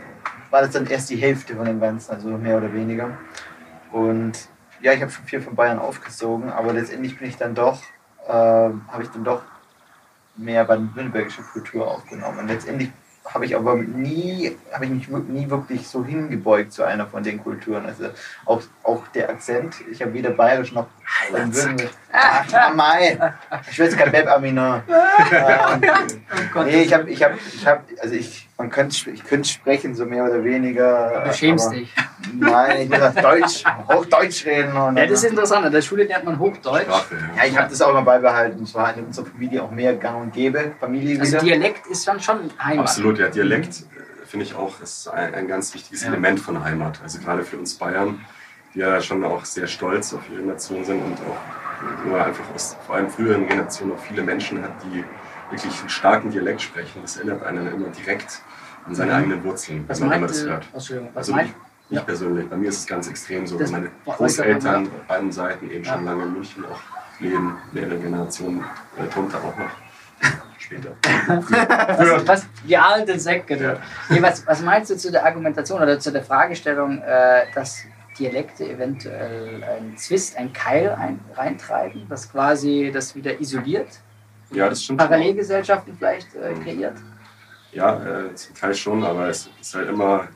war 0.50 0.62
das 0.62 0.72
dann 0.72 0.88
erst 0.88 1.10
die 1.10 1.18
Hälfte 1.18 1.56
von 1.56 1.66
dem 1.66 1.80
Ganzen, 1.80 2.12
also 2.12 2.30
mehr 2.30 2.58
oder 2.58 2.74
weniger. 2.74 3.18
Und 3.92 4.34
ja, 4.82 4.94
ich 4.94 5.02
habe 5.02 5.12
schon 5.12 5.26
viel 5.26 5.42
von 5.42 5.56
Bayern 5.56 5.80
aufgesogen, 5.80 6.50
aber 6.50 6.74
letztendlich 6.74 7.18
bin 7.18 7.30
ich 7.30 7.38
dann 7.38 7.56
doch, 7.56 7.82
äh, 8.28 8.32
habe 8.32 9.04
ich 9.04 9.10
dann 9.10 9.24
doch 9.24 9.42
mehr 10.36 10.64
baden-württembergische 10.64 11.42
Kultur 11.42 11.88
aufgenommen. 11.88 12.40
Und 12.40 12.48
letztendlich 12.48 12.92
habe 13.26 13.46
ich 13.46 13.56
aber 13.56 13.76
nie, 13.76 14.56
habe 14.72 14.86
ich 14.86 14.92
mich 14.92 15.08
nie 15.08 15.50
wirklich 15.50 15.88
so 15.88 16.04
hingebeugt 16.04 16.72
zu 16.72 16.84
einer 16.84 17.06
von 17.06 17.24
den 17.24 17.44
Kulturen. 17.44 17.86
Also 17.86 18.06
auch, 18.46 18.62
auch 18.84 19.08
der 19.10 19.30
Akzent, 19.30 19.76
ich 19.92 20.02
habe 20.02 20.14
weder 20.14 20.32
bayerisch 20.32 20.72
noch 20.72 20.88
baden-württembergisch. 21.32 21.92
Ach, 22.12 22.52
ja, 22.52 22.72
mei. 22.76 23.18
Ich 23.70 23.78
will 23.78 23.86
jetzt 23.86 23.98
kein 23.98 24.12
Beb 24.12 24.28
Amina. 24.28 24.84
Ähm, 25.32 25.82
oh 26.56 26.64
Nee, 26.64 26.82
ich 26.84 26.94
habe, 26.94 27.10
ich 27.10 27.24
habe, 27.24 27.36
ich 27.54 27.68
habe, 27.68 27.82
also 28.02 28.16
ich, 28.16 28.48
man 28.58 28.70
könnte, 28.70 29.10
ich 29.12 29.24
könnte 29.24 29.48
sprechen, 29.48 29.94
so 29.96 30.06
mehr 30.06 30.24
oder 30.24 30.44
weniger. 30.44 31.24
du 31.26 31.34
schämst 31.34 31.72
dich. 31.72 31.94
Nein, 32.34 32.82
ich 32.82 32.90
muss 32.90 33.02
auf 33.02 33.16
Deutsch, 33.16 33.64
Hochdeutsch 33.88 34.46
reden. 34.46 34.76
Und, 34.76 34.98
Ja, 34.98 35.06
das 35.06 35.24
ist 35.24 35.30
interessant. 35.30 35.66
In 35.66 35.72
der 35.72 35.82
Schule 35.82 36.04
lernt 36.06 36.26
man 36.26 36.40
Hochdeutsch. 36.40 36.84
Sprache. 36.86 37.16
ja, 37.38 37.46
ich 37.46 37.58
habe 37.58 37.70
das 37.70 37.82
auch 37.82 37.90
immer 37.92 38.02
beibehalten. 38.02 38.64
Es 38.64 38.74
war 38.74 38.96
in 38.96 39.06
unserer 39.06 39.26
Familie 39.28 39.62
auch 39.64 39.72
mehr 39.72 39.96
gang 39.96 40.22
und 40.22 40.34
gäbe. 40.34 40.72
Familie 40.80 41.20
Also 41.20 41.34
wieder. 41.34 41.44
Dialekt 41.44 41.88
ist 41.88 42.08
dann 42.08 42.20
schon 42.20 42.50
Heimat. 42.64 42.86
Absolut, 42.86 43.20
ja, 43.20 43.28
Dialekt 43.30 43.76
äh, 43.82 44.26
finde 44.26 44.46
ich 44.46 44.56
auch 44.56 44.80
ist 44.82 45.08
ein, 45.10 45.34
ein 45.36 45.48
ganz 45.48 45.74
wichtiges 45.74 46.02
Ja. 46.04 46.10
Element 46.10 46.40
von 46.40 46.64
Heimat. 46.64 47.00
Also 47.04 47.20
gerade 47.20 47.44
für 47.44 47.58
uns 47.58 47.76
Bayern, 47.76 48.26
die 48.74 48.80
ja 48.80 49.00
schon 49.02 49.24
auch 49.24 49.46
sehr 49.46 49.68
stolz 49.68 50.14
auf 50.14 50.22
ihre 50.32 50.42
Nation 50.42 50.84
sind 50.84 51.02
und 51.04 51.14
auch 51.14 51.38
nur 52.06 52.24
einfach 52.24 52.44
aus 52.54 52.76
vor 52.86 52.96
allem 52.96 53.10
früheren 53.10 53.48
Generationen 53.48 53.94
auch 53.94 54.00
viele 54.00 54.22
Menschen 54.24 54.62
hat, 54.64 54.72
die 54.84 55.04
wirklich 55.52 55.80
einen 55.80 55.90
starken 55.90 56.30
Dialekt 56.32 56.62
sprechen. 56.62 57.02
Das 57.02 57.18
erinnert 57.18 57.44
einen 57.44 57.68
immer 57.74 57.88
direkt 57.90 58.42
an 58.86 58.94
seine 58.96 59.12
Mhm. 59.12 59.18
eigenen 59.18 59.44
Wurzeln, 59.44 59.84
Was 59.88 60.00
wenn 60.02 60.08
man 60.10 60.22
meint, 60.22 60.32
das 60.32 60.46
hört. 60.46 60.66
Also 60.74 61.38
ich, 61.38 61.48
ich 61.90 61.96
Ja. 61.98 62.02
persönlich, 62.02 62.48
bei 62.50 62.56
mir 62.56 62.70
ist 62.70 62.80
es 62.80 62.88
ganz 62.88 63.08
extrem 63.10 63.46
so, 63.48 63.58
Das 63.58 63.72
weil 63.74 63.82
meine 63.82 63.92
Großeltern 64.06 64.86
auf 64.88 65.08
beiden 65.08 65.32
Seiten 65.32 65.70
eben 65.72 65.84
schon 65.84 66.06
Ja. 66.06 66.12
lange 66.12 66.24
in 66.24 66.34
München 66.34 66.66
auch 66.66 66.80
leben, 67.20 67.58
mehrere 67.72 67.98
Generationen 67.98 68.64
äh, 68.98 69.08
drunter 69.14 69.38
auch 69.40 69.58
noch 69.58 69.70
später. 70.58 70.92
was, 71.28 72.28
was, 72.28 72.46
die 72.68 72.78
alten 72.78 73.20
Säcke. 73.20 73.58
du. 73.58 73.64
Ja. 73.64 73.78
Nee, 74.10 74.22
was, 74.22 74.46
was 74.46 74.62
meinst 74.62 74.92
du 74.92 74.98
zu 74.98 75.12
der 75.12 75.26
Argumentation 75.26 75.82
oder 75.82 76.00
zu 76.00 76.12
der 76.12 76.24
Fragestellung, 76.24 77.02
äh, 77.02 77.46
dass 77.56 77.84
Dialekte 78.20 78.70
eventuell 78.70 79.64
einen 79.64 79.98
Zwist, 79.98 80.38
einen 80.38 80.54
Keil 80.54 80.90
ein, 80.90 81.20
reintreiben, 81.36 82.06
das 82.10 82.32
quasi 82.32 82.92
das 82.94 83.16
wieder 83.16 83.40
isoliert? 83.40 83.88
Ja, 84.52 84.68
das 84.70 84.84
stimmt. 84.84 85.00
Parallelgesellschaften 85.00 85.96
vielleicht 85.98 86.36
äh, 86.36 86.54
kreiert? 86.64 86.98
Ja, 87.72 88.26
äh, 88.26 88.36
zum 88.36 88.56
Teil 88.56 88.74
schon, 88.74 89.04
aber 89.04 89.30
es 89.30 89.50
ist 89.62 89.76
halt 89.76 89.90
immer, 89.90 90.28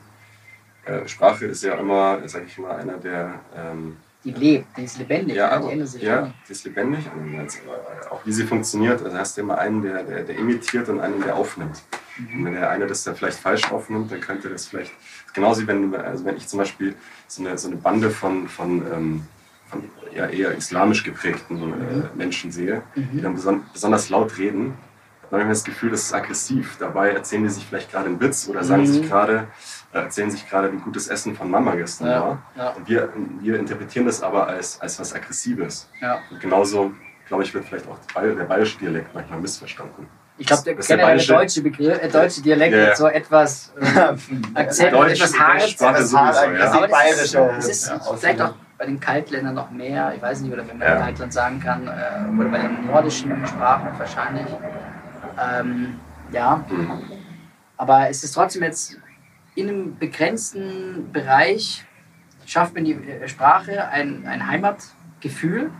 äh, 0.84 1.06
Sprache 1.08 1.46
ist 1.46 1.64
ja 1.64 1.74
immer, 1.74 2.20
sag 2.26 2.46
ich 2.46 2.56
mal, 2.58 2.76
einer 2.76 2.96
der, 2.96 3.40
ähm, 3.56 3.96
Die 4.24 4.30
lebt, 4.30 4.66
die 4.76 4.84
ist 4.84 4.98
lebendig, 4.98 5.36
ja, 5.36 5.48
die 5.48 5.54
aber, 5.56 5.72
ändert 5.72 5.88
sich. 5.88 6.02
ja, 6.02 6.32
die 6.48 6.52
ist 6.52 6.64
lebendig 6.64 7.04
einerseits, 7.12 7.60
aber 7.66 8.12
auch 8.12 8.24
wie 8.24 8.32
sie 8.32 8.44
funktioniert, 8.44 9.02
also 9.02 9.18
hast 9.18 9.36
du 9.36 9.40
immer 9.42 9.58
einen, 9.58 9.82
der, 9.82 10.04
der, 10.04 10.22
der 10.22 10.36
imitiert 10.38 10.88
und 10.88 11.00
einen, 11.00 11.20
der 11.20 11.34
aufnimmt. 11.34 11.82
Mhm. 12.16 12.38
Und 12.38 12.44
wenn 12.44 12.52
der 12.54 12.70
eine 12.70 12.86
das 12.86 13.02
dann 13.02 13.16
vielleicht 13.16 13.38
falsch 13.38 13.70
aufnimmt, 13.72 14.12
dann 14.12 14.20
könnte 14.20 14.48
das 14.48 14.66
vielleicht, 14.68 14.92
genauso 15.34 15.62
wie 15.62 15.66
wenn, 15.66 15.94
also 15.94 16.24
wenn 16.24 16.36
ich 16.36 16.48
zum 16.48 16.58
Beispiel 16.60 16.94
so 17.28 17.42
eine, 17.44 17.58
so 17.58 17.68
eine 17.68 17.76
Bande 17.76 18.10
von, 18.10 18.48
von, 18.48 18.82
ähm, 18.92 19.26
von 19.66 19.84
ja, 20.14 20.26
eher 20.26 20.52
islamisch 20.56 21.04
geprägten 21.04 21.56
äh, 21.72 22.16
Menschen 22.16 22.50
sehe, 22.50 22.82
die 22.96 23.00
Mhm. 23.00 23.22
dann 23.22 23.34
beson 23.34 23.62
besonders 23.72 24.08
laut 24.08 24.38
reden, 24.38 24.74
hat 25.22 25.32
man 25.32 25.40
immer 25.42 25.50
das 25.50 25.64
Gefühl, 25.64 25.90
das 25.90 26.02
ist 26.02 26.14
aggressiv. 26.14 26.76
Dabei 26.78 27.10
erzählen 27.10 27.42
die 27.42 27.48
sich 27.50 27.66
vielleicht 27.66 27.90
gerade 27.90 28.06
einen 28.06 28.20
Witz 28.20 28.48
oder 28.48 28.62
sagen 28.64 28.82
Mhm. 28.82 28.86
sich 28.86 29.08
gerade, 29.08 29.48
äh, 29.92 29.98
erzählen 29.98 30.30
sich 30.30 30.48
gerade, 30.48 30.72
wie 30.72 30.76
gut 30.78 30.94
das 30.96 31.08
Essen 31.08 31.34
von 31.34 31.50
Mama 31.50 31.74
gestern 31.74 32.06
Ja, 32.08 32.20
war. 32.20 32.42
ja. 32.56 32.70
Und 32.70 32.88
wir, 32.88 33.12
wir 33.40 33.58
interpretieren 33.58 34.06
das 34.06 34.22
aber 34.22 34.46
als, 34.46 34.80
als 34.80 34.98
was 35.00 35.12
Aggressives. 35.14 35.88
Ja. 36.00 36.20
Und 36.30 36.40
genauso, 36.40 36.92
glaube 37.26 37.42
ich, 37.42 37.52
wird 37.54 37.64
vielleicht 37.64 37.88
auch 37.88 37.98
der 38.14 38.44
bayerische 38.44 38.78
Dialekt 38.78 39.14
manchmal 39.14 39.40
missverstanden. 39.40 40.06
Ich 40.36 40.46
glaube, 40.46 40.62
der 40.64 40.78
ist 40.78 40.90
der 40.90 41.16
deutsche 41.16 41.62
Begriff, 41.62 42.02
äh, 42.02 42.08
deutsche 42.08 42.42
Dialekt 42.42 42.74
hat 42.76 42.96
so 42.96 43.06
etwas 43.06 43.72
äh, 43.80 44.58
Akzent, 44.58 44.92
Deutsch- 44.92 45.12
etwas 45.20 45.30
Sprache 45.70 45.98
Das 46.00 46.12
ja. 46.12 46.18
aggressiv 46.42 46.74
Aber 46.74 46.88
das 46.88 47.20
ist, 47.22 47.32
bayerische. 47.34 47.50
es 47.58 47.68
ist 47.68 47.88
Ja, 47.88 48.00
vielleicht 48.16 48.40
auch 48.42 48.54
bei 48.76 48.86
den 48.86 48.98
Kaltländern 48.98 49.54
noch 49.54 49.70
mehr. 49.70 50.12
Ich 50.16 50.20
weiß 50.22 50.40
nicht, 50.40 50.52
oder 50.52 50.66
wenn 50.66 50.78
man 50.78 50.88
Ja. 50.88 50.96
Kaltland 50.96 51.32
sagen 51.32 51.60
kann, 51.60 51.86
äh, 51.86 51.90
oder 52.40 52.48
bei 52.48 52.58
den 52.58 52.86
nordischen 52.86 53.46
Sprachen 53.46 53.96
wahrscheinlich. 53.96 54.46
Ähm, 55.40 56.00
ja, 56.32 56.64
Mhm. 56.68 57.02
aber 57.76 58.08
es 58.10 58.24
ist 58.24 58.32
trotzdem 58.32 58.62
jetzt 58.64 58.98
in 59.54 59.68
einem 59.68 59.96
begrenzten 59.98 61.12
Bereich, 61.12 61.84
schafft 62.44 62.74
man 62.74 62.84
die 62.84 62.94
äh, 62.94 63.28
Sprache 63.28 63.86
ein, 63.88 64.26
ein 64.26 64.48
Heimatgefühl 64.48 65.70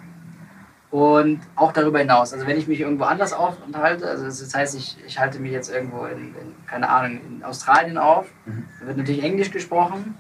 und 0.95 1.41
auch 1.57 1.73
darüber 1.73 1.99
hinaus. 1.99 2.33
Also 2.33 2.47
wenn 2.47 2.57
ich 2.57 2.69
mich 2.69 2.79
irgendwo 2.79 3.03
anders 3.03 3.33
aufhalte, 3.33 4.09
also 4.09 4.27
das 4.27 4.55
heißt, 4.55 4.77
ich, 4.77 4.97
ich 5.05 5.19
halte 5.19 5.41
mich 5.41 5.51
jetzt 5.51 5.69
irgendwo 5.69 6.05
in, 6.05 6.19
in 6.37 6.55
keine 6.69 6.89
Ahnung, 6.89 7.21
in 7.29 7.43
Australien 7.43 7.99
auf, 7.99 8.27
Mhm. 8.45 8.65
da 8.79 8.87
wird 8.87 8.99
natürlich 8.99 9.25
Englisch 9.25 9.51
gesprochen, 9.51 10.17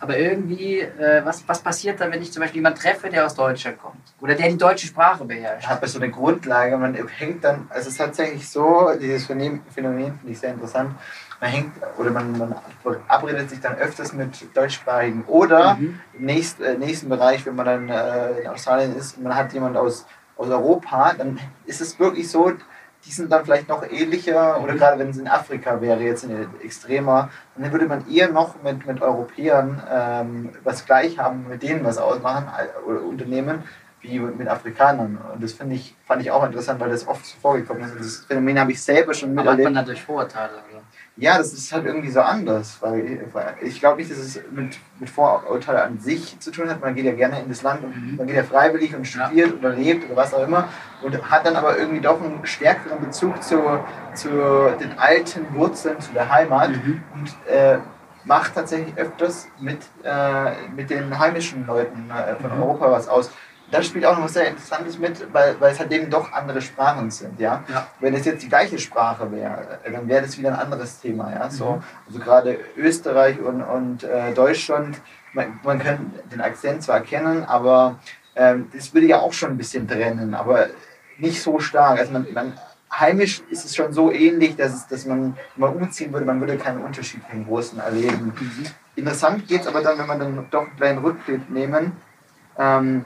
aber 0.00 0.18
irgendwie, 0.18 0.80
äh, 0.80 1.24
was, 1.24 1.48
was 1.48 1.60
passiert 1.60 2.00
dann, 2.00 2.10
wenn 2.10 2.20
ich 2.20 2.32
zum 2.32 2.40
Beispiel 2.40 2.58
jemanden 2.58 2.80
treffe, 2.80 3.10
der 3.10 3.26
aus 3.26 3.36
Deutschland 3.36 3.78
kommt 3.80 4.02
oder 4.20 4.34
der 4.34 4.48
die 4.48 4.58
deutsche 4.58 4.88
Sprache 4.88 5.24
beherrscht? 5.24 5.68
hat 5.68 5.80
man 5.80 5.88
so 5.88 6.00
eine 6.00 6.10
Grundlage, 6.10 6.76
man 6.76 6.94
hängt 6.94 7.44
dann, 7.44 7.68
also 7.68 7.82
es 7.82 7.86
ist 7.92 7.98
tatsächlich 7.98 8.48
so, 8.48 8.90
dieses 9.00 9.26
Phänomen, 9.26 9.60
Phänomen 9.72 10.18
finde 10.18 10.32
ich 10.32 10.40
sehr 10.40 10.50
interessant, 10.50 10.96
man 11.40 11.50
hängt 11.50 11.72
oder 11.98 12.10
man, 12.10 12.36
man 12.38 12.54
verabredet 12.82 13.50
sich 13.50 13.60
dann 13.60 13.74
öfters 13.76 14.12
mit 14.12 14.56
Deutschsprachigen 14.56 15.24
oder 15.26 15.74
Mhm. 15.74 16.00
im 16.14 16.24
nächsten, 16.24 16.62
äh, 16.62 16.78
nächsten 16.78 17.08
Bereich, 17.08 17.44
wenn 17.46 17.54
man 17.56 17.66
dann 17.66 17.88
äh, 17.88 18.40
in 18.40 18.46
Australien 18.48 18.96
ist 18.96 19.16
und 19.16 19.24
man 19.24 19.34
hat 19.36 19.52
jemand 19.52 19.76
aus, 19.76 20.06
aus 20.36 20.48
Europa, 20.48 21.14
dann 21.16 21.38
ist 21.66 21.80
es 21.80 21.98
wirklich 21.98 22.30
so, 22.30 22.52
die 23.04 23.12
sind 23.12 23.30
dann 23.30 23.44
vielleicht 23.44 23.68
noch 23.68 23.84
ähnlicher 23.88 24.60
oder 24.62 24.74
gerade 24.74 24.98
wenn 24.98 25.10
es 25.10 25.18
in 25.18 25.28
Afrika 25.28 25.80
wäre, 25.80 26.00
jetzt 26.00 26.24
in 26.24 26.48
extremer, 26.62 27.30
dann 27.56 27.70
würde 27.70 27.86
man 27.86 28.10
eher 28.10 28.30
noch 28.30 28.60
mit, 28.62 28.84
mit 28.86 29.00
Europäern 29.00 29.82
ähm, 29.90 30.50
was 30.64 30.84
gleich 30.84 31.18
haben, 31.18 31.46
mit 31.48 31.62
denen 31.62 31.84
was 31.84 31.98
ausmachen 31.98 32.48
äh, 32.58 32.88
oder 32.88 33.02
unternehmen, 33.02 33.62
wie 34.00 34.18
mit 34.18 34.48
Afrikanern. 34.48 35.18
Und 35.32 35.42
das 35.42 35.52
finde 35.52 35.76
ich, 35.76 35.94
fand 36.06 36.22
ich 36.22 36.30
auch 36.30 36.44
interessant, 36.44 36.80
weil 36.80 36.90
das 36.90 37.06
oft 37.06 37.24
vorgekommen 37.40 37.82
ist. 37.84 37.92
Und 37.92 38.00
das 38.00 38.16
Phänomen 38.26 38.58
habe 38.58 38.72
ich 38.72 38.82
selber 38.82 39.14
schon 39.14 39.30
Aber 39.38 39.40
hat 39.40 39.46
man 39.46 39.56
miterlebt. 39.58 39.78
dadurch 39.88 40.02
Vorurteile? 40.02 40.52
Oder? 40.70 40.82
Ja, 41.18 41.38
das 41.38 41.54
ist 41.54 41.72
halt 41.72 41.86
irgendwie 41.86 42.10
so 42.10 42.20
anders, 42.20 42.76
weil, 42.80 43.26
weil 43.32 43.54
ich 43.62 43.80
glaube 43.80 43.96
nicht, 43.96 44.10
dass 44.10 44.18
es 44.18 44.38
mit, 44.50 44.78
mit 45.00 45.08
Vorurteilen 45.08 45.80
an 45.80 45.98
sich 45.98 46.38
zu 46.40 46.50
tun 46.50 46.68
hat. 46.68 46.82
Man 46.82 46.94
geht 46.94 47.06
ja 47.06 47.12
gerne 47.12 47.40
in 47.40 47.48
das 47.48 47.62
Land 47.62 47.82
und 47.84 47.96
Mhm. 47.96 48.16
man 48.18 48.26
geht 48.26 48.36
ja 48.36 48.42
freiwillig 48.42 48.94
und 48.94 49.10
Ja. 49.14 49.24
studiert 49.26 49.54
oder 49.58 49.70
lebt 49.70 50.04
oder 50.04 50.16
was 50.16 50.34
auch 50.34 50.46
immer 50.46 50.68
und 51.02 51.30
hat 51.30 51.46
dann 51.46 51.56
aber 51.56 51.78
irgendwie 51.78 52.00
doch 52.02 52.20
einen 52.22 52.44
stärkeren 52.44 53.00
Bezug 53.00 53.42
zu, 53.42 53.62
zu 54.14 54.28
den 54.78 54.98
alten 54.98 55.54
Wurzeln, 55.54 55.98
zu 56.00 56.12
der 56.12 56.30
Heimat 56.30 56.70
Mhm. 56.70 57.02
und 57.14 57.48
äh, 57.50 57.78
macht 58.24 58.54
tatsächlich 58.54 58.94
öfters 58.98 59.48
mit, 59.58 59.78
äh, 60.02 60.68
mit 60.74 60.90
den 60.90 61.18
heimischen 61.18 61.66
Leuten 61.66 62.10
äh, 62.10 62.36
von 62.36 62.54
Mhm. 62.54 62.62
Europa 62.62 62.90
was 62.90 63.08
aus. 63.08 63.30
Das 63.70 63.86
spielt 63.86 64.06
auch 64.06 64.16
noch 64.16 64.24
was 64.24 64.34
sehr 64.34 64.48
Interessantes 64.48 64.98
mit, 64.98 65.32
weil, 65.32 65.60
weil 65.60 65.72
es 65.72 65.80
halt 65.80 65.90
eben 65.92 66.08
doch 66.08 66.32
andere 66.32 66.62
Sprachen 66.62 67.10
sind. 67.10 67.40
Ja? 67.40 67.64
Ja. 67.68 67.88
Wenn 68.00 68.14
es 68.14 68.24
jetzt 68.24 68.42
die 68.44 68.48
gleiche 68.48 68.78
Sprache 68.78 69.30
wäre, 69.32 69.78
dann 69.90 70.06
wäre 70.08 70.22
das 70.22 70.38
wieder 70.38 70.50
ein 70.50 70.58
anderes 70.58 71.00
Thema. 71.00 71.32
Ja? 71.32 71.50
So, 71.50 71.72
Mhm. 71.72 71.82
also 72.06 72.18
gerade 72.20 72.58
Österreich 72.76 73.40
und, 73.40 73.62
und 73.62 74.04
äh, 74.04 74.32
Deutschland, 74.34 75.00
man, 75.32 75.58
man 75.64 75.78
kann 75.80 76.12
den 76.30 76.40
Akzent 76.40 76.82
zwar 76.84 76.96
erkennen, 76.98 77.44
aber 77.44 77.98
ähm, 78.36 78.68
das 78.72 78.94
würde 78.94 79.08
ja 79.08 79.18
auch 79.18 79.32
schon 79.32 79.50
ein 79.50 79.56
bisschen 79.58 79.88
trennen, 79.88 80.34
aber 80.34 80.68
nicht 81.18 81.42
so 81.42 81.58
stark. 81.58 81.98
Also 81.98 82.12
man, 82.12 82.26
man, 82.32 82.52
heimisch 82.92 83.42
ist 83.50 83.64
es 83.64 83.74
schon 83.74 83.92
so 83.92 84.12
ähnlich, 84.12 84.56
dass, 84.56 84.74
es, 84.74 84.86
dass 84.86 85.06
man, 85.06 85.36
wenn 85.56 85.70
man 85.70 85.74
umziehen 85.74 86.12
würde, 86.12 86.24
man 86.24 86.38
würde 86.40 86.56
keinen 86.56 86.82
Unterschied, 86.84 87.26
keinen 87.28 87.46
großen 87.46 87.80
erleben. 87.80 88.32
Mhm. 88.38 88.66
Interessant 88.94 89.48
geht 89.48 89.62
es 89.62 89.66
aber 89.66 89.82
dann, 89.82 89.98
wenn 89.98 90.06
man 90.06 90.18
dann 90.20 90.46
doch 90.50 90.62
einen 90.62 90.76
kleinen 90.76 90.98
Rückblick 90.98 91.50
nehmen. 91.50 91.92
Ähm, 92.58 93.04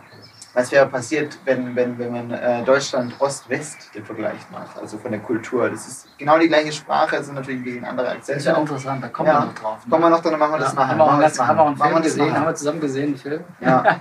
was 0.53 0.73
wäre 0.73 0.87
passiert, 0.87 1.39
wenn, 1.45 1.77
wenn, 1.77 1.99
wenn 1.99 2.11
man 2.13 2.31
äh, 2.33 2.63
Deutschland 2.65 3.15
Ost-West 3.21 3.91
den 3.95 4.05
Vergleich 4.05 4.41
macht, 4.51 4.77
also 4.79 4.99
von 4.99 5.11
der 5.13 5.21
Kultur. 5.21 5.71
Das 5.71 5.87
ist 5.87 6.09
genau 6.19 6.39
die 6.39 6.49
gleiche 6.49 6.73
Sprache, 6.73 7.17
es 7.17 7.27
sind 7.27 7.37
natürlich 7.37 7.61
ein 7.61 7.65
bisschen 7.65 7.85
andere 7.85 8.07
Das 8.09 8.17
Akzente. 8.17 8.39
ist 8.41 8.45
ja 8.47 8.57
interessant, 8.57 9.05
da 9.05 9.09
kommen 9.09 9.29
Ja. 9.29 9.41
wir 9.41 9.47
noch 9.47 9.55
drauf. 9.55 9.79
ne? 9.85 9.91
Kommen 9.91 10.03
wir 10.05 10.11
noch, 10.11 10.21
dann 10.21 10.39
machen 10.39 10.53
wir 10.53 10.59
das 10.59 10.69
Ja, 10.73 10.75
nachher. 10.75 10.89
haben 10.91 10.99
wir 10.99 11.05
auch 11.05 11.21
das 11.21 11.39
haben 11.41 11.57
wir 11.57 11.63
auch 11.63 11.67
einen 11.69 11.77
nachher. 11.79 11.85
Film 11.85 11.93
Machen 11.93 11.95
wir 11.95 12.03
das 12.03 12.13
gesehen, 12.13 12.27
nachher. 12.29 12.41
haben 12.41 12.47
wir 12.47 12.55
zusammen 12.55 12.81
gesehen, 12.81 13.07
einen 13.07 13.17
Film. 13.17 13.45
Ja. 13.61 13.83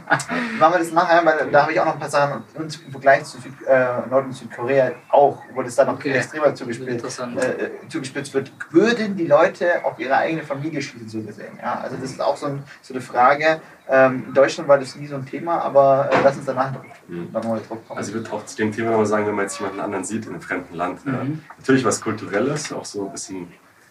Machen 0.59 0.73
wir 0.73 0.79
das 0.79 0.91
nachher, 0.91 1.25
weil 1.25 1.51
da 1.51 1.61
habe 1.61 1.71
ich 1.71 1.79
auch 1.79 1.85
noch 1.85 1.93
ein 1.93 1.99
paar 1.99 2.09
Sachen 2.09 2.43
und 2.55 2.85
im 2.85 2.91
Vergleich 2.91 3.23
zu 3.25 3.39
Süd, 3.39 3.53
äh, 3.67 3.85
Nord- 4.09 4.25
und 4.25 4.33
Südkorea 4.33 4.91
auch, 5.09 5.43
wo 5.53 5.61
das 5.61 5.75
dann 5.75 5.87
noch 5.87 5.93
Okay. 5.95 6.13
extremer 6.13 6.53
zugespielt, 6.55 6.89
Interessant. 6.89 7.37
äh, 7.43 7.69
zugespitzt 7.89 8.33
wird, 8.33 8.51
würden 8.71 9.15
die 9.15 9.27
Leute 9.27 9.83
auf 9.85 9.99
ihre 9.99 10.15
eigene 10.15 10.43
Familie 10.43 10.81
schließen, 10.81 11.09
so 11.09 11.21
gesehen. 11.21 11.57
Ja? 11.61 11.79
Also 11.83 11.95
das 12.01 12.11
ist 12.11 12.21
auch 12.21 12.37
so, 12.37 12.47
ein, 12.47 12.63
so 12.81 12.93
eine 12.93 13.01
Frage. 13.01 13.61
Ähm, 13.91 14.25
in 14.27 14.33
Deutschland 14.33 14.69
war 14.69 14.77
das 14.77 14.95
nie 14.95 15.07
so 15.07 15.15
ein 15.15 15.25
Thema, 15.25 15.59
aber 15.61 16.09
äh, 16.11 16.17
lass 16.23 16.37
uns 16.37 16.45
danach 16.45 16.71
Mhm. 17.07 17.29
noch 17.33 17.43
mal 17.43 17.59
drauf 17.67 17.79
kommen. 17.87 17.97
Also 17.97 18.09
ich 18.11 18.15
würde 18.17 18.31
auch 18.31 18.45
zu 18.45 18.55
dem 18.57 18.71
Thema 18.71 18.91
nochmal 18.91 19.07
sagen, 19.07 19.25
wenn 19.25 19.33
man 19.35 19.45
jetzt 19.45 19.59
jemanden 19.59 19.79
anderen 19.79 20.03
sieht 20.03 20.25
in 20.25 20.33
einem 20.33 20.41
fremden 20.41 20.75
Land. 20.75 20.99
Ja. 21.05 21.23
Mhm. 21.23 21.41
Natürlich 21.57 21.83
was 21.83 22.01
Kulturelles, 22.01 22.71
auch 22.71 22.85
so 22.85 23.07
ein 23.07 23.11
bisschen 23.11 23.47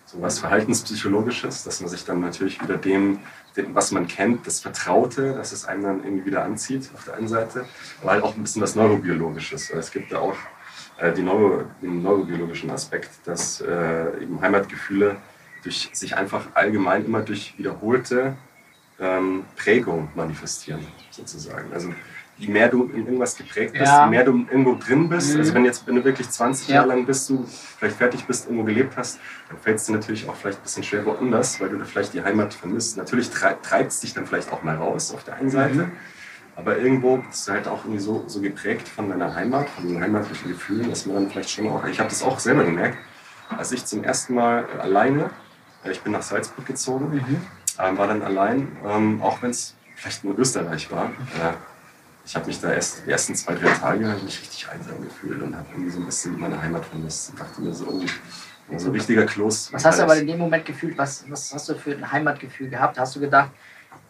so 0.07 0.23
was 0.23 0.39
Verhaltenspsychologisches, 0.39 1.65
dass 1.65 1.81
man 1.81 1.91
sich 1.91 2.05
dann 2.05 2.21
natürlich 2.21 2.63
wieder 2.63 2.77
dem, 2.79 3.19
dem, 3.57 3.75
was 3.75 3.91
man 3.91 4.07
kennt, 4.07 4.47
das 4.47 4.61
Vertraute, 4.61 5.35
dass 5.35 5.53
es 5.53 5.67
einem 5.67 5.83
dann 5.83 6.05
irgendwie 6.05 6.27
wieder 6.27 6.45
anzieht 6.45 6.89
auf 6.95 7.05
der 7.05 7.15
einen 7.15 7.29
Seite, 7.29 7.67
aber 8.01 8.13
halt 8.13 8.23
auch 8.23 8.35
ein 8.37 8.43
bisschen 8.43 8.63
was 8.63 8.75
Neurobiologisches. 8.75 9.69
Es 9.71 9.91
gibt 9.91 10.13
da 10.13 10.21
auch 10.21 10.37
äh, 10.99 11.11
Neuro, 11.21 11.65
den 11.83 12.03
neurobiologischen 12.03 12.71
Aspekt, 12.71 13.11
dass 13.27 13.61
äh, 13.61 14.23
eben 14.23 14.41
Heimatgefühle 14.41 15.17
durch 15.65 15.91
sich 15.93 16.17
einfach 16.17 16.47
allgemein 16.55 17.05
immer 17.05 17.21
durch 17.21 17.59
wiederholte 17.59 18.37
ähm, 19.01 19.45
Prägung 19.57 20.09
manifestieren, 20.15 20.81
sozusagen. 21.11 21.73
Also 21.73 21.93
je 22.37 22.49
mehr 22.49 22.69
du 22.69 22.85
in 22.85 23.05
irgendwas 23.07 23.37
geprägt 23.37 23.73
bist, 23.73 23.85
Ja. 23.87 24.05
je 24.05 24.11
mehr 24.11 24.25
du 24.25 24.33
irgendwo 24.51 24.75
drin 24.77 25.09
bist, 25.09 25.35
Mhm. 25.35 25.41
also 25.41 25.55
wenn 25.55 25.65
jetzt, 25.65 25.87
wenn 25.87 25.97
du 25.97 26.05
wirklich 26.05 26.29
20 26.31 26.69
Ja. 26.69 26.77
Jahre 26.77 26.89
lang 26.89 27.07
bist, 27.07 27.29
du 27.31 27.45
vielleicht 27.79 27.97
fertig 27.97 28.25
bist, 28.27 28.47
irgendwo 28.47 28.65
gelebt 28.65 28.97
hast, 28.97 29.19
dann 29.49 29.59
fällt 29.59 29.77
es 29.79 29.87
dir 29.87 29.93
natürlich 29.93 30.29
auch 30.29 30.35
vielleicht 30.37 30.59
ein 30.61 30.63
bisschen 30.63 30.83
schwer 30.85 31.05
woanders, 31.05 31.61
weil 31.61 31.69
du 31.69 31.77
da 31.79 31.85
vielleicht 31.85 32.15
die 32.15 32.23
Heimat 32.23 32.55
vermisst. 32.55 32.97
Natürlich 32.97 33.31
treibt 33.31 33.91
es 33.93 34.01
dich 34.01 34.15
dann 34.15 34.27
vielleicht 34.27 34.53
auch 34.53 34.63
mal 34.63 34.77
raus 34.77 35.13
auf 35.13 35.25
der 35.25 35.35
einen 35.35 35.51
Seite, 35.51 35.75
Mhm. 35.87 35.93
aber 36.57 36.79
irgendwo 36.79 37.17
bist 37.19 37.47
du 37.49 37.53
halt 37.53 37.67
auch 37.67 37.85
irgendwie 37.85 38.01
so, 38.03 38.25
so 38.29 38.41
geprägt 38.41 38.89
von 38.89 39.09
deiner 39.11 39.35
Heimat, 39.35 39.69
von 39.71 39.87
den 39.89 40.01
heimatlichen 40.01 40.49
Gefühlen, 40.49 40.91
dass 40.91 41.07
man 41.07 41.17
dann 41.17 41.31
vielleicht 41.31 41.51
schon 41.51 41.69
auch, 41.69 41.85
ich 41.87 41.99
habe 41.99 42.09
das 42.09 42.23
auch 42.23 42.39
selber 42.39 42.65
gemerkt, 42.65 42.99
als 43.57 43.73
ich 43.73 43.85
zum 43.85 44.05
ersten 44.05 44.35
Mal 44.35 44.65
alleine, 44.81 45.31
äh, 45.85 45.91
ich 45.91 46.03
bin 46.03 46.13
nach 46.13 46.23
Salzburg 46.23 46.67
gezogen, 46.67 47.15
Mhm. 47.17 47.37
Ähm, 47.79 47.99
war 47.99 48.07
dann 48.07 48.23
allein, 48.23 48.77
ähm, 48.87 49.23
auch 49.23 49.41
wenn 49.43 49.51
es 49.51 49.75
vielleicht 49.97 50.25
nur 50.25 50.39
Österreich 50.39 50.91
war. 50.91 51.07
Äh, 51.07 51.55
ich 52.25 52.37
habe 52.37 52.47
mich 52.47 52.61
da 52.61 52.73
erst 52.73 53.07
die 53.07 53.11
ersten 53.11 53.35
zwei, 53.35 53.55
drei 53.55 53.71
Tage 53.73 54.05
mich 54.23 54.41
richtig 54.41 54.69
einsam 54.69 55.03
gefühlt 55.03 55.41
und 55.43 55.57
habe 55.57 55.67
irgendwie 55.73 55.91
so 55.91 55.99
ein 56.01 56.07
bisschen 56.07 56.39
meine 56.39 56.61
Heimat 56.61 56.85
vermisst 56.85 57.31
und 57.31 57.41
dachte 57.41 57.61
mir 57.63 57.73
so, 57.73 57.87
oh, 57.87 58.03
so 58.77 58.89
ein 58.89 58.93
richtiger 58.93 59.25
Kloß. 59.25 59.73
Was 59.73 59.85
hast 59.87 59.99
du 59.99 60.03
aber 60.03 60.17
in 60.17 60.27
dem 60.27 60.39
Moment 60.39 60.65
gefühlt? 60.67 60.99
Was, 60.99 61.25
was 61.31 61.55
hast 61.55 61.69
du 61.71 61.75
für 61.75 61.93
ein 61.93 62.13
Heimatgefühl 62.13 62.69
gehabt? 62.69 62.99
Hast 62.99 63.17
du 63.17 63.21
gedacht, 63.21 63.51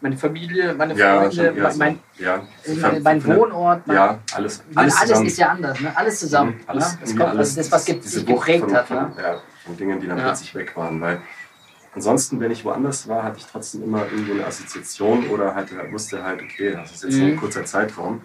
meine 0.00 0.16
Familie, 0.16 0.74
meine 0.74 0.94
ja, 0.94 1.18
Freunde, 1.20 1.36
schon 1.36 1.56
eher 1.56 1.74
mein, 1.76 1.98
so, 2.16 2.24
ja, 2.24 2.42
so 2.64 2.74
mein, 2.80 3.02
mein 3.02 3.24
Wohnort? 3.24 3.86
Mein, 3.86 3.96
Ja, 3.96 4.18
alles, 4.34 4.62
alles 4.74 4.96
alles, 4.96 5.08
zusammen. 5.08 5.26
ist 5.26 5.38
ja 5.38 5.48
anders, 5.50 5.80
ne? 5.80 5.96
alles 5.96 6.18
zusammen. 6.18 6.50
Mhm, 6.54 6.60
alles, 6.66 6.92
ne? 6.92 6.98
Das, 7.00 7.10
kommt, 7.16 7.22
also 7.38 7.56
das, 7.56 7.72
was 7.72 7.84
dich 7.84 8.16
Wucht 8.16 8.26
geprägt 8.26 8.64
von, 8.64 8.74
hat. 8.74 8.88
Von, 8.88 8.96
Ne? 8.96 9.12
ja, 9.22 9.40
von 9.64 9.76
Dingen, 9.76 10.00
die 10.00 10.08
dann 10.08 10.18
Ja. 10.18 10.24
plötzlich 10.24 10.54
weg 10.56 10.76
waren. 10.76 11.00
Weil 11.00 11.20
ansonsten, 11.98 12.38
wenn 12.38 12.52
ich 12.52 12.64
woanders 12.64 13.08
war, 13.08 13.24
hatte 13.24 13.38
ich 13.38 13.46
trotzdem 13.46 13.82
immer 13.82 14.04
irgendwo 14.04 14.32
eine 14.32 14.46
Assoziation 14.46 15.26
oder 15.26 15.56
halt, 15.56 15.70
wusste 15.90 16.22
halt, 16.22 16.40
okay, 16.42 16.72
das 16.72 16.92
ist 16.92 17.02
jetzt 17.02 17.18
nur 17.18 17.28
ein 17.28 17.34
Mhm. 17.34 17.40
kurzer 17.40 17.64
Zeitraum. 17.64 18.22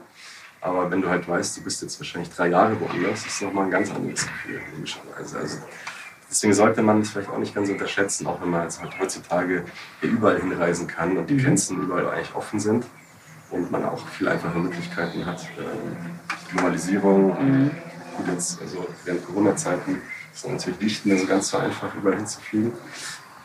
Aber 0.61 0.91
wenn 0.91 1.01
du 1.01 1.09
halt 1.09 1.27
weißt, 1.27 1.57
du 1.57 1.63
bist 1.63 1.81
jetzt 1.81 1.99
wahrscheinlich 1.99 2.29
drei 2.29 2.49
Jahre 2.49 2.79
woanders, 2.79 3.25
ist 3.25 3.41
nochmal 3.41 3.65
ein 3.65 3.71
ganz 3.71 3.89
anderes 3.91 4.27
Gefühl, 4.27 4.61
logischerweise. 4.75 5.39
Also, 5.39 5.57
deswegen 6.29 6.53
sollte 6.53 6.83
man 6.83 7.01
es 7.01 7.09
vielleicht 7.09 7.29
auch 7.31 7.39
nicht 7.39 7.55
ganz 7.55 7.67
unterschätzen, 7.69 8.27
auch 8.27 8.39
wenn 8.41 8.51
man 8.51 8.61
jetzt 8.63 8.79
halt 8.79 8.91
heutzutage 8.99 9.65
hier 9.99 10.09
überall 10.09 10.39
hinreisen 10.39 10.87
kann 10.87 11.17
und 11.17 11.29
die 11.31 11.33
Mhm. 11.33 11.39
Grenzen 11.43 11.81
überall 11.81 12.07
eigentlich 12.11 12.35
offen 12.35 12.59
sind 12.59 12.85
und 13.49 13.71
man 13.71 13.83
auch 13.85 14.07
viel 14.07 14.27
einfache 14.27 14.59
Möglichkeiten 14.59 15.25
hat. 15.25 15.41
Ähm, 15.57 15.97
Globalisierung, 16.51 17.27
Mhm. 17.43 17.71
gut 18.17 18.27
jetzt, 18.27 18.61
also 18.61 18.87
während 19.03 19.25
Corona-Zeiten 19.25 19.95
ist 20.31 20.45
es 20.45 20.47
natürlich 20.47 20.79
nicht 20.79 21.05
mehr 21.07 21.17
so 21.17 21.25
ganz 21.25 21.49
so 21.49 21.57
einfach, 21.57 21.93
überall 21.95 22.17
hinzufliegen. 22.17 22.71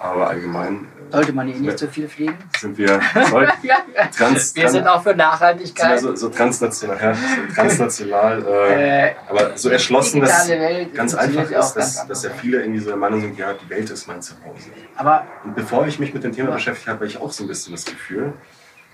Aber 0.00 0.28
allgemein 0.28 0.86
äh, 1.10 1.12
Sollte 1.12 1.32
man 1.32 1.46
hier 1.48 1.56
nicht 1.60 1.78
so 1.78 1.86
viel 1.86 2.08
fliegen? 2.08 2.36
sind 2.58 2.76
wir 2.78 3.00
soll, 3.30 3.48
Ja, 3.62 3.76
trans, 4.16 4.54
Wir 4.54 4.68
sind 4.68 4.86
auch 4.86 5.02
für 5.02 5.10
sind 5.10 5.18
wir 5.18 5.24
Nachhaltigkeit. 5.24 6.00
so, 6.00 6.14
so 6.14 6.28
transnational, 6.28 6.98
ja, 7.00 7.14
so 7.14 7.54
transnational 7.54 8.44
äh, 8.46 9.08
äh, 9.08 9.14
aber 9.28 9.56
so 9.56 9.70
erschlossen, 9.70 10.20
dass 10.20 10.48
Welt 10.48 10.94
ganz 10.94 11.14
einfach 11.14 11.50
ja 11.50 11.60
ist, 11.60 11.74
dass, 11.74 12.06
dass 12.06 12.22
ja 12.24 12.30
viele 12.30 12.60
irgendwie 12.60 12.80
so 12.80 12.88
der 12.90 12.96
Meinung 12.98 13.20
sind, 13.20 13.38
ja, 13.38 13.54
die 13.54 13.68
Welt 13.70 13.90
ist 13.90 14.06
mein 14.06 14.20
Zuhause. 14.22 14.70
Aber 14.96 15.24
Und 15.44 15.56
bevor 15.56 15.86
ich 15.86 15.98
mich 15.98 16.12
mit 16.14 16.22
dem 16.24 16.32
Thema 16.32 16.50
Ja. 16.50 16.54
beschäftigt 16.54 16.86
habe, 16.88 16.96
habe 16.98 17.06
ich 17.06 17.20
auch 17.20 17.32
so 17.32 17.44
ein 17.44 17.48
bisschen 17.48 17.72
das 17.72 17.84
Gefühl, 17.84 18.34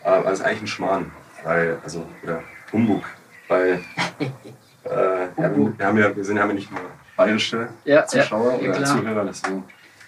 äh, 0.05 0.33
ist 0.33 0.43
eigentlich 0.43 0.63
ein 0.63 0.67
Schmarrn, 0.69 1.11
weil, 1.43 1.79
also, 1.83 2.07
oder 2.23 2.43
Humbug, 2.73 3.05
weil 3.49 3.81
äh, 4.85 4.89
ja, 4.91 5.29
Humbug. 5.37 5.79
wir, 5.79 5.87
haben 5.87 5.99
ja, 5.99 6.15
wir 6.15 6.25
sind 6.25 6.37
ja 6.37 6.47
nicht 6.47 6.71
nur 6.71 6.81
bayerische 7.17 7.69
ja, 7.85 8.07
Zuschauer 8.07 8.59
ja, 8.61 8.69
ja, 8.69 8.77
oder. 8.77 8.85
Zuhörer, 8.85 9.25
deswegen 9.25 9.65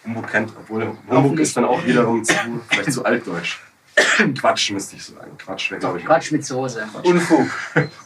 Humbug 0.07 0.29
kennt, 0.29 0.53
obwohl 0.59 0.97
Humbug 1.11 1.39
ist 1.41 1.57
dann 1.57 1.65
auch 1.65 1.85
wiederum 1.85 2.23
zu, 2.25 2.35
vielleicht 2.69 2.93
zu 2.93 3.05
altdeutsch. 3.05 3.59
Quatsch 4.39 4.71
müsste 4.73 4.97
ich 4.97 5.05
sagen. 5.07 5.31
Quatsch 5.39 5.71
wäre, 5.71 5.81
glaube 5.81 5.99
ich. 5.99 6.05
Quatsch 6.05 6.31
mit 6.31 6.45
Soße. 6.45 6.87
Unfug. 7.03 7.47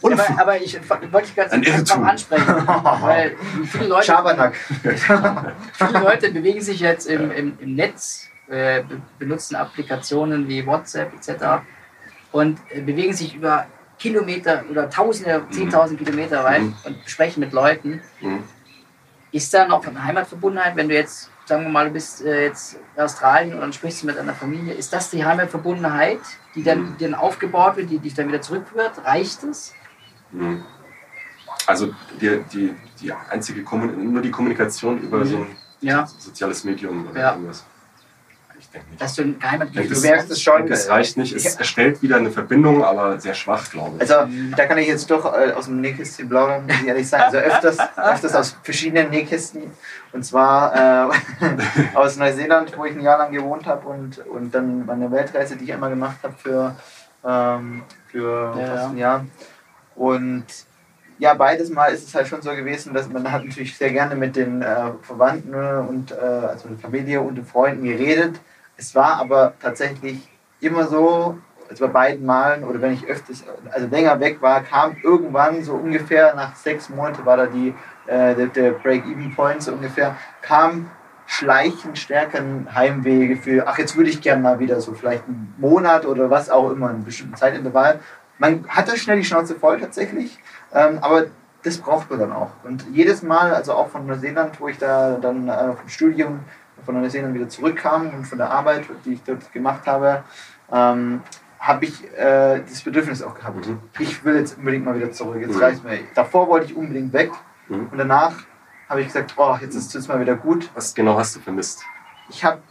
Aber, 0.01 0.39
aber 0.39 0.61
ich 0.61 0.79
wollte 0.89 1.25
dich 1.27 1.35
ganz 1.35 1.51
Ein 1.51 1.65
einfach 1.65 1.97
ansprechen, 1.97 2.47
weil 3.01 3.35
viele 3.69 3.87
Leute, 3.87 4.05
Schabernack. 4.05 4.55
viele 5.73 5.99
Leute 5.99 6.31
bewegen 6.31 6.61
sich 6.61 6.79
jetzt 6.79 7.07
im, 7.07 7.29
im, 7.31 7.57
im 7.59 7.75
Netz, 7.75 8.27
äh, 8.47 8.83
be- 8.83 9.01
benutzen 9.19 9.55
Applikationen 9.55 10.47
wie 10.47 10.65
WhatsApp 10.65 11.11
etc. 11.13 11.61
und 12.31 12.59
äh, 12.69 12.81
bewegen 12.81 13.13
sich 13.13 13.35
über 13.35 13.67
Kilometer 13.99 14.63
oder 14.69 14.89
Tausende, 14.89 15.43
Zehntausend 15.51 15.99
Kilometer 15.99 16.43
weit 16.43 16.61
Mhm. 16.61 16.75
und 16.85 16.97
sprechen 17.05 17.41
mit 17.41 17.51
Leuten. 17.53 18.01
Mhm. 18.21 18.43
Ist 19.33 19.53
da 19.53 19.65
noch 19.67 19.85
eine 19.85 20.03
Heimatverbundenheit, 20.03 20.75
wenn 20.75 20.89
du 20.89 20.95
jetzt, 20.95 21.29
sagen 21.45 21.63
wir 21.63 21.69
mal, 21.69 21.87
du 21.87 21.91
bist 21.93 22.23
äh, 22.23 22.45
jetzt 22.45 22.77
in 22.95 23.01
Australien 23.03 23.53
und 23.53 23.61
dann 23.61 23.73
sprichst 23.73 24.03
du 24.03 24.07
mit 24.07 24.17
deiner 24.17 24.33
Familie, 24.33 24.73
ist 24.73 24.93
das 24.93 25.09
die 25.09 25.23
Heimatverbundenheit, 25.25 26.19
die 26.55 26.63
dann, 26.63 26.79
Mhm. 26.81 26.97
die 26.97 27.03
dann 27.05 27.15
aufgebaut 27.15 27.77
wird, 27.77 27.89
die 27.89 27.99
dich 27.99 28.13
dann 28.13 28.27
wieder 28.27 28.41
zurückführt? 28.41 28.93
Reicht 29.05 29.43
es? 29.43 29.73
Mhm. 30.31 30.63
Also 31.67 31.93
die, 32.19 32.41
die, 32.51 32.75
die 32.99 33.11
einzige 33.29 33.63
nur 33.77 34.21
die 34.21 34.31
Kommunikation 34.31 34.99
über 34.99 35.25
so 35.25 35.37
ein 35.37 35.57
Ja. 35.81 36.05
soziales 36.05 36.63
Medium 36.63 37.07
oder 37.09 37.19
Ja. 37.19 37.31
irgendwas. 37.33 37.65
Dass 38.97 39.15
du 39.15 39.23
ein 39.23 39.39
Heimatgefühl 39.43 39.89
Das- 39.89 40.01
Du 40.01 40.07
merkst 40.07 40.31
es 40.31 40.41
schon. 40.41 40.71
Es 40.71 40.89
reicht 40.89 41.17
nicht. 41.17 41.35
Es 41.35 41.55
erstellt 41.55 42.01
wieder 42.01 42.17
eine 42.17 42.31
Verbindung, 42.31 42.83
aber 42.83 43.19
sehr 43.19 43.33
schwach, 43.33 43.69
glaube 43.69 43.95
ich. 43.95 44.01
Also, 44.01 44.31
da 44.55 44.65
kann 44.65 44.77
ich 44.77 44.87
jetzt 44.87 45.09
doch 45.11 45.25
äh, 45.37 45.51
aus 45.51 45.65
dem 45.65 45.81
Nähkästchen 45.81 46.29
plaudern, 46.29 46.65
muss 46.67 46.75
ich 46.81 46.87
ehrlich 46.87 47.07
sagen. 47.09 47.23
Also, 47.23 47.37
öfters, 47.37 47.77
öfters 47.97 48.35
aus 48.35 48.55
verschiedenen 48.63 49.09
Nähkästen. 49.09 49.63
Und 50.13 50.23
zwar 50.23 51.09
äh, 51.11 51.13
aus 51.95 52.15
Neuseeland, 52.17 52.77
wo 52.77 52.85
ich 52.85 52.93
ein 52.95 53.01
Jahr 53.01 53.17
lang 53.17 53.31
gewohnt 53.31 53.65
habe 53.65 53.87
und, 53.87 54.19
und 54.27 54.53
dann 54.55 54.85
meine 54.85 55.11
Weltreise, 55.11 55.55
die 55.57 55.65
ich 55.65 55.73
einmal 55.73 55.89
gemacht 55.89 56.17
habe 56.23 56.33
für, 56.37 56.75
ähm, 57.25 57.83
für 58.07 58.55
Ja, 58.57 58.65
fast 58.67 58.89
ein 58.91 58.97
Jahr. 58.97 59.25
Und 59.95 60.45
ja, 61.19 61.33
beides 61.33 61.69
Mal 61.69 61.87
ist 61.93 62.07
es 62.07 62.15
halt 62.15 62.27
schon 62.27 62.41
so 62.41 62.51
gewesen, 62.51 62.93
dass 62.93 63.07
man 63.09 63.31
hat 63.31 63.45
natürlich 63.45 63.77
sehr 63.77 63.91
gerne 63.91 64.15
mit 64.15 64.35
den 64.35 64.61
äh, 64.61 64.91
Verwandten 65.03 65.53
und 65.53 66.11
äh, 66.11 66.15
also 66.15 66.67
der 66.69 66.79
Familie 66.79 67.21
und 67.21 67.35
den 67.35 67.45
Freunden 67.45 67.83
geredet. 67.83 68.39
Es 68.81 68.95
war 68.95 69.17
aber 69.17 69.53
tatsächlich 69.61 70.27
immer 70.59 70.87
so, 70.87 71.37
also 71.69 71.85
bei 71.85 71.91
beiden 71.91 72.25
Malen 72.25 72.63
oder 72.63 72.81
wenn 72.81 72.93
ich 72.93 73.05
öfters, 73.05 73.43
also 73.69 73.87
länger 73.87 74.19
weg 74.19 74.41
war, 74.41 74.63
kam 74.63 74.97
irgendwann 75.03 75.63
so 75.63 75.75
ungefähr 75.75 76.33
nach 76.33 76.55
sechs 76.55 76.89
Monaten 76.89 77.23
war 77.23 77.37
da 77.37 77.45
die 77.45 77.75
äh, 78.07 78.33
der, 78.47 78.71
Break-Even-Point 78.71 79.61
so 79.61 79.73
ungefähr, 79.73 80.15
kam 80.41 80.89
schleichend 81.27 81.99
stärkeren 81.99 82.73
Heimwege 82.73 83.37
für, 83.37 83.67
ach 83.67 83.77
jetzt 83.77 83.95
würde 83.95 84.09
ich 84.09 84.19
gerne 84.19 84.41
mal 84.41 84.57
wieder 84.57 84.81
so 84.81 84.93
vielleicht 84.93 85.27
einen 85.27 85.53
Monat 85.59 86.07
oder 86.07 86.31
was 86.31 86.49
auch 86.49 86.71
immer, 86.71 86.89
einen 86.89 87.05
bestimmten 87.05 87.35
Zeitintervall. 87.35 87.99
Man 88.39 88.65
hatte 88.67 88.97
schnell 88.97 89.17
die 89.17 89.25
Schnauze 89.25 89.53
voll 89.53 89.79
tatsächlich, 89.79 90.39
ähm, 90.73 90.97
aber 91.01 91.27
das 91.61 91.77
braucht 91.77 92.09
man 92.09 92.19
dann 92.19 92.31
auch. 92.31 92.49
Und 92.63 92.83
jedes 92.91 93.21
Mal, 93.21 93.53
also 93.53 93.73
auch 93.73 93.89
von 93.89 94.07
Neuseeland, 94.07 94.59
wo 94.59 94.67
ich 94.67 94.79
da 94.79 95.19
dann 95.21 95.47
äh, 95.47 95.73
vom 95.73 95.87
Studium 95.87 96.39
von 96.85 96.99
Neuseeland 96.99 97.33
wieder 97.33 97.49
zurückkam 97.49 98.09
und 98.13 98.25
von 98.25 98.37
der 98.37 98.49
Arbeit, 98.51 98.85
die 99.05 99.13
ich 99.13 99.23
dort 99.23 99.51
gemacht 99.53 99.85
habe, 99.87 100.23
ähm, 100.71 101.21
habe 101.59 101.85
ich 101.85 102.03
äh, 102.17 102.61
das 102.67 102.81
Bedürfnis 102.81 103.21
auch 103.21 103.35
gehabt. 103.35 103.67
Mhm. 103.67 103.79
Ich 103.99 104.23
will 104.25 104.35
jetzt 104.35 104.57
unbedingt 104.57 104.83
mal 104.85 104.95
wieder 104.95 105.11
zurück. 105.11 105.37
Jetzt 105.41 105.55
Mhm. 105.55 105.61
reicht 105.61 105.83
mir. 105.83 105.99
Davor 106.15 106.47
wollte 106.47 106.65
ich 106.67 106.75
unbedingt 106.75 107.13
weg 107.13 107.31
Mhm. 107.67 107.87
und 107.91 107.97
danach 107.97 108.33
habe 108.89 109.01
ich 109.01 109.07
gesagt, 109.07 109.35
oh, 109.37 109.57
jetzt 109.61 109.75
ist 109.75 109.93
es 109.95 110.07
mal 110.07 110.19
wieder 110.19 110.35
gut. 110.35 110.69
Was 110.73 110.93
genau 110.95 111.17
hast 111.17 111.35
du 111.35 111.39
vermisst? 111.39 111.83
Ich 112.29 112.43
habe 112.43 112.61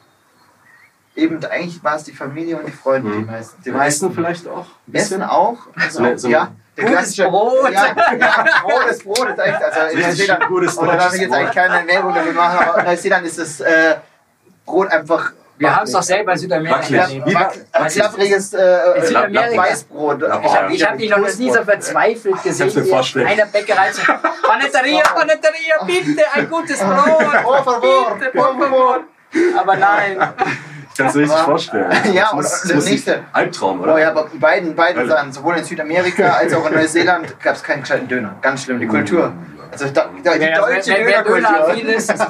eben, 1.14 1.42
eigentlich 1.44 1.83
war 1.85 1.96
es 1.96 2.05
die 2.05 2.12
Familie 2.12 2.59
und 2.59 2.66
die 2.66 2.73
Freunde, 2.73 3.09
Mhm. 3.11 3.18
die 3.27 3.31
meisten. 3.31 3.62
Die 3.62 3.70
meisten 3.70 4.12
vielleicht 4.12 4.49
auch? 4.49 4.66
Ein 4.87 4.94
Essen 4.94 5.23
auch. 5.23 5.59
Also, 5.77 5.99
So 5.99 6.05
eine- 6.05 6.18
so 6.18 6.27
eine- 6.29 6.35
ja, 6.37 6.53
der 6.81 6.88
Gutes 6.88 7.14
klassische 7.14 7.29
Brot. 7.29 7.71
Ja, 7.73 7.87
ja, 8.19 8.45
Brot 8.62 8.87
ist 8.90 9.05
Brot, 9.05 9.29
ist 9.29 9.38
echt. 9.38 9.62
Also 9.62 9.81
in 9.97 10.01
Neuseeland, 10.01 10.47
gutes 10.49 10.77
da 10.77 10.87
darf 10.97 11.14
ich 11.14 11.21
jetzt 11.21 11.31
Brot. 11.31 11.38
eigentlich 11.38 11.55
keine 11.55 11.87
Werbung 11.88 12.14
dafür 12.14 12.33
machen, 12.33 12.69
aber 12.69 12.79
in 12.81 12.85
Neuseeland 12.87 13.27
ist 13.27 13.38
das 13.38 13.61
äh, 13.61 13.97
Brot 14.66 14.88
einfach. 14.90 15.33
Wir 15.59 15.77
haben 15.77 15.85
es 15.85 15.93
doch 15.93 16.03
selber 16.03 16.33
in 16.33 16.38
Südamerika 16.38 16.79
Wackelig. 16.79 17.01
erlebt. 17.03 17.27
Wie 17.27 17.37
ein 17.37 17.88
klappriges 17.88 18.55
äh, 18.55 18.79
Südamerika- 19.03 19.57
Weißbrot. 19.59 20.23
Ich 20.23 20.57
habe 20.57 20.73
ich 20.73 20.87
hab 20.87 20.97
dich 20.97 21.11
noch 21.11 21.19
nie 21.19 21.51
so 21.51 21.62
verzweifelt 21.62 22.43
gesehen, 22.43 22.71
dir 22.71 22.85
wie 22.87 22.88
vorstellen. 22.88 23.27
einer 23.27 23.45
Bäckerei 23.45 23.90
zu 23.90 24.01
Panetteria, 24.43 25.03
Panetteria, 25.03 25.85
bitte, 25.87 26.23
ein 26.33 26.49
gutes 26.49 26.79
Brot. 26.81 27.19
Bitte, 27.19 27.43
por 28.33 28.59
favor. 28.59 29.01
Aber 29.59 29.77
nein. 29.77 30.16
Kannst 30.96 31.14
du 31.14 31.20
dir 31.20 31.24
richtig 31.26 31.40
vorstellen. 31.44 31.90
Ja, 32.12 32.22
Das 32.24 32.33
und 32.33 32.44
das 32.44 32.62
das 32.62 32.85
nächste. 32.85 33.24
Albtraum, 33.33 33.81
oder? 33.81 33.94
Oh 33.94 33.98
ja, 33.98 34.11
aber 34.11 34.29
in 34.33 34.40
beiden, 34.40 34.74
beiden. 34.74 35.09
Sachen, 35.09 35.33
sowohl 35.33 35.57
in 35.57 35.64
Südamerika 35.64 36.31
als 36.38 36.53
auch 36.55 36.66
in 36.68 36.74
Neuseeland, 36.74 37.40
gab 37.40 37.55
es 37.57 37.62
keinen 37.62 37.81
gescheiten 37.83 38.09
Döner. 38.09 38.35
Ganz 38.42 38.64
schlimm, 38.64 38.81
die 38.81 38.87
Kultur. 38.87 39.33
Also 39.72 39.87
da, 39.87 40.11
da, 40.24 40.35
die 40.35 40.40
Wer, 40.40 40.59
deutsche 40.59 40.90
wer, 40.90 41.07
wer 41.07 41.22
Döner 41.22 41.48
Dönerkultur. 41.48 41.68
affin 41.70 41.88
ist, 41.90 42.11
ist 42.12 42.20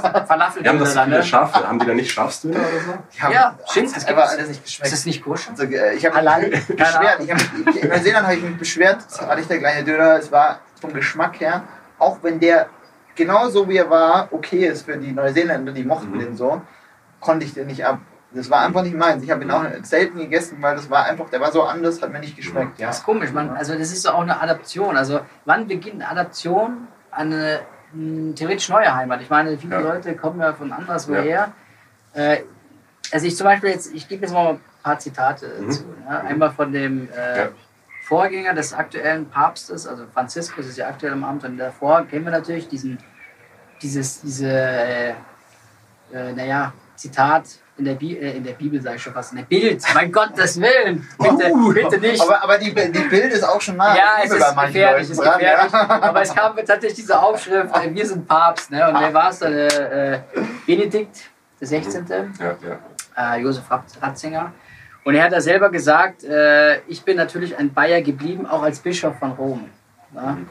Die 0.63 0.69
haben 0.69 0.79
das 0.79 0.93
viele 0.93 1.07
ne? 1.09 1.23
Schafe. 1.25 1.67
Haben 1.67 1.79
die 1.79 1.87
da 1.87 1.95
nicht 1.95 2.13
Schafsdöner 2.13 2.57
oder 2.59 2.67
so? 2.87 3.23
Haben- 3.25 3.33
Ja, 3.33 3.59
stimmt, 3.71 3.97
Das 3.97 4.05
gibt's. 4.07 4.23
alles 4.23 4.49
nicht 4.49 4.51
Ist 4.59 4.65
geschmeckt. 4.65 4.93
das 4.93 5.07
nicht 5.07 5.25
koscher? 5.25 5.51
Also, 5.53 5.63
äh, 5.65 5.95
ich 5.95 6.05
habe 6.05 6.17
Halal? 6.17 6.41
mich 6.51 6.67
beschwert. 6.67 7.21
Ich 7.21 7.31
hab, 7.33 7.83
in 7.83 7.89
Neuseeland 7.89 8.27
habe 8.27 8.37
ich 8.37 8.43
mich 8.43 8.59
beschwert, 8.59 8.99
das 9.09 9.21
hatte 9.23 9.41
ich 9.41 9.47
der 9.49 9.59
gleiche 9.59 9.85
Döner. 9.85 10.19
Es 10.19 10.31
war 10.31 10.61
vom 10.83 10.93
Geschmack 10.93 11.41
her, 11.41 11.63
auch 11.99 12.19
wenn 12.23 12.39
der 12.41 12.67
genauso 13.17 13.67
wie 13.71 13.79
er 13.79 13.89
war, 13.89 14.29
okay 14.33 14.67
ist 14.67 14.85
für 14.85 14.99
die 14.99 15.13
Neuseeländer, 15.13 15.73
die 15.73 15.83
mochten 15.85 16.11
Mhm. 16.13 16.19
den 16.21 16.37
so, 16.37 16.61
konnte 17.21 17.47
ich 17.47 17.55
den 17.55 17.69
nicht 17.69 17.85
ab. 17.87 17.99
Das 18.33 18.49
war 18.49 18.61
einfach 18.65 18.83
nicht 18.83 18.95
meins. 18.97 19.23
Ich 19.25 19.31
habe 19.31 19.43
ihn 19.43 19.51
auch 19.51 19.65
selten 19.83 20.19
gegessen, 20.19 20.59
weil 20.61 20.77
das 20.77 20.89
war 20.89 21.05
einfach, 21.05 21.29
der 21.31 21.41
war 21.41 21.51
so 21.51 21.65
anders, 21.65 22.01
hat 22.01 22.13
mir 22.13 22.21
nicht 22.21 22.37
geschmeckt. 22.37 22.79
Ja. 22.79 22.87
Das 22.89 22.99
ist 22.99 23.05
komisch, 23.05 23.33
man, 23.33 23.51
also 23.57 23.73
das 23.77 23.91
ist 23.93 24.03
so 24.03 24.11
auch 24.11 24.21
eine 24.23 24.41
Adaption. 24.41 24.97
Also 24.97 25.21
wann 25.45 25.67
beginnt 25.67 25.97
eine 25.97 26.09
Adaption 26.09 26.87
an 27.11 27.33
eine 27.33 27.61
mh, 27.93 28.35
theoretisch 28.37 28.69
neue 28.69 28.95
Heimat? 28.95 29.21
Ich 29.21 29.31
meine, 29.31 29.59
viele 29.59 29.75
Ja. 29.75 29.81
Leute 29.81 30.15
kommen 30.15 30.41
ja 30.41 30.53
von 30.53 30.71
anderswo 30.73 31.15
Ja. 31.15 31.23
her. 31.23 31.53
Äh, 32.15 32.39
also 33.13 33.27
ich 33.27 33.37
zum 33.37 33.47
Beispiel 33.47 33.71
jetzt, 33.71 33.93
ich 33.93 34.07
gebe 34.07 34.23
jetzt 34.23 34.33
mal 34.33 34.51
ein 34.51 34.61
paar 34.85 34.99
Zitate 35.01 35.53
Mhm. 35.61 35.71
zu. 35.73 35.85
Ja? 36.09 36.21
Einmal 36.21 36.51
von 36.53 36.73
dem 36.73 37.09
äh. 37.11 37.49
Vorgänger 38.07 38.55
des 38.55 38.75
aktuellen 38.75 39.29
Papstes, 39.31 39.87
also 39.87 40.05
Franziskus 40.13 40.67
ist 40.67 40.77
ja 40.77 40.89
aktuell 40.89 41.13
im 41.13 41.23
Amt 41.23 41.45
und 41.45 41.57
davor 41.59 42.05
kennen 42.07 42.25
wir 42.25 42.33
natürlich 42.33 42.67
diesen, 42.67 42.99
dieses, 43.83 44.21
diese, 44.23 44.49
äh, 44.51 45.11
äh, 46.13 46.33
naja, 46.35 46.73
Zitat 47.01 47.45
in 47.79 47.87
der, 47.87 47.95
Bi 47.95 48.15
äh, 48.19 48.37
in 48.37 48.45
der 48.45 48.53
Bibel, 48.53 48.81
sage 48.83 48.97
ich 48.97 49.03
schon 49.03 49.15
fast, 49.15 49.33
in 49.33 49.39
der 49.39 49.45
Bild, 49.47 49.83
mein 49.95 50.13
Gottes 50.13 50.61
Willen, 50.61 51.09
bitte, 51.19 51.51
Uh. 51.51 51.73
bitte 51.73 51.99
nicht. 51.99 52.21
Aber, 52.21 52.43
aber 52.43 52.59
die, 52.59 52.75
die 52.75 52.99
Bild 53.09 53.33
ist 53.33 53.43
auch 53.43 53.59
schon 53.61 53.77
nah. 53.77 53.97
Ja, 53.97 54.19
es 54.23 54.31
ist 54.31 54.55
gefährlich, 54.55 55.09
es 55.11 55.17
Leuten 55.17 55.21
ist 55.21 55.21
dran, 55.25 55.39
gefährlich. 55.39 55.73
Ja. 55.73 56.03
Aber 56.03 56.21
es 56.21 56.35
kam 56.35 56.57
tatsächlich 56.57 56.95
diese 56.95 57.19
Aufschrift, 57.19 57.75
äh, 57.75 57.95
wir 57.95 58.07
sind 58.07 58.29
Papst. 58.29 58.71
Ne? 58.71 58.87
Und 58.87 59.01
wer 59.01 59.15
war 59.15 59.31
es 59.31 59.39
dann? 59.39 59.53
Äh, 59.55 60.15
äh, 60.17 60.21
Benedikt 60.67 61.31
der 61.59 61.67
16. 61.69 62.07
Ja, 62.39 62.57
ja. 63.17 63.35
Äh, 63.37 63.41
Josef 63.41 63.71
Rat- 63.71 63.97
Ratzinger. 64.03 64.53
Und 65.03 65.15
er 65.15 65.25
hat 65.25 65.33
da 65.33 65.41
selber 65.41 65.71
gesagt, 65.71 66.23
äh, 66.25 66.81
ich 66.83 67.03
bin 67.03 67.17
natürlich 67.17 67.57
ein 67.57 67.73
Bayer 67.73 68.03
geblieben, 68.03 68.47
auch 68.47 68.63
als 68.63 68.79
Bischof 68.81 69.19
von 69.19 69.33
Rom. 69.33 69.65
Ja? 70.15 70.33
Mhm. 70.33 70.49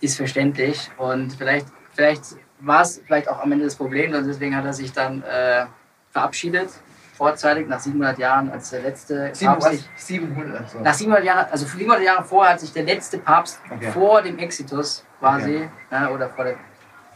Ist 0.00 0.16
verständlich. 0.16 0.90
Und 0.96 1.32
vielleicht, 1.32 1.66
vielleicht 1.92 2.22
war 2.60 2.82
es 2.82 3.00
vielleicht 3.06 3.28
auch 3.28 3.42
am 3.42 3.52
Ende 3.52 3.64
des 3.64 3.76
Problems 3.76 4.16
und 4.16 4.26
deswegen 4.26 4.56
hat 4.56 4.64
er 4.64 4.72
sich 4.72 4.92
dann 4.92 5.22
äh, 5.22 5.66
verabschiedet, 6.10 6.70
vorzeitig, 7.16 7.66
nach 7.68 7.80
700 7.80 8.18
Jahren 8.18 8.50
als 8.50 8.70
der 8.70 8.80
letzte 8.82 9.30
Sieben- 9.34 9.52
Papst. 9.52 9.70
sich- 9.70 9.88
was? 9.94 10.06
700. 10.06 10.70
So. 10.70 10.80
nach 10.80 10.94
700 10.94 11.24
Jahren, 11.24 11.46
also 11.50 11.66
700 11.66 12.02
Jahre 12.02 12.24
vorher 12.24 12.52
hat 12.54 12.60
sich 12.60 12.72
der 12.72 12.84
letzte 12.84 13.18
Papst 13.18 13.60
Okay. 13.70 13.90
vor 13.92 14.22
dem 14.22 14.38
Exitus 14.38 15.04
quasi, 15.20 15.56
Okay. 15.56 15.68
ja, 15.90 16.10
oder 16.10 16.28
vor 16.28 16.44
der 16.44 16.56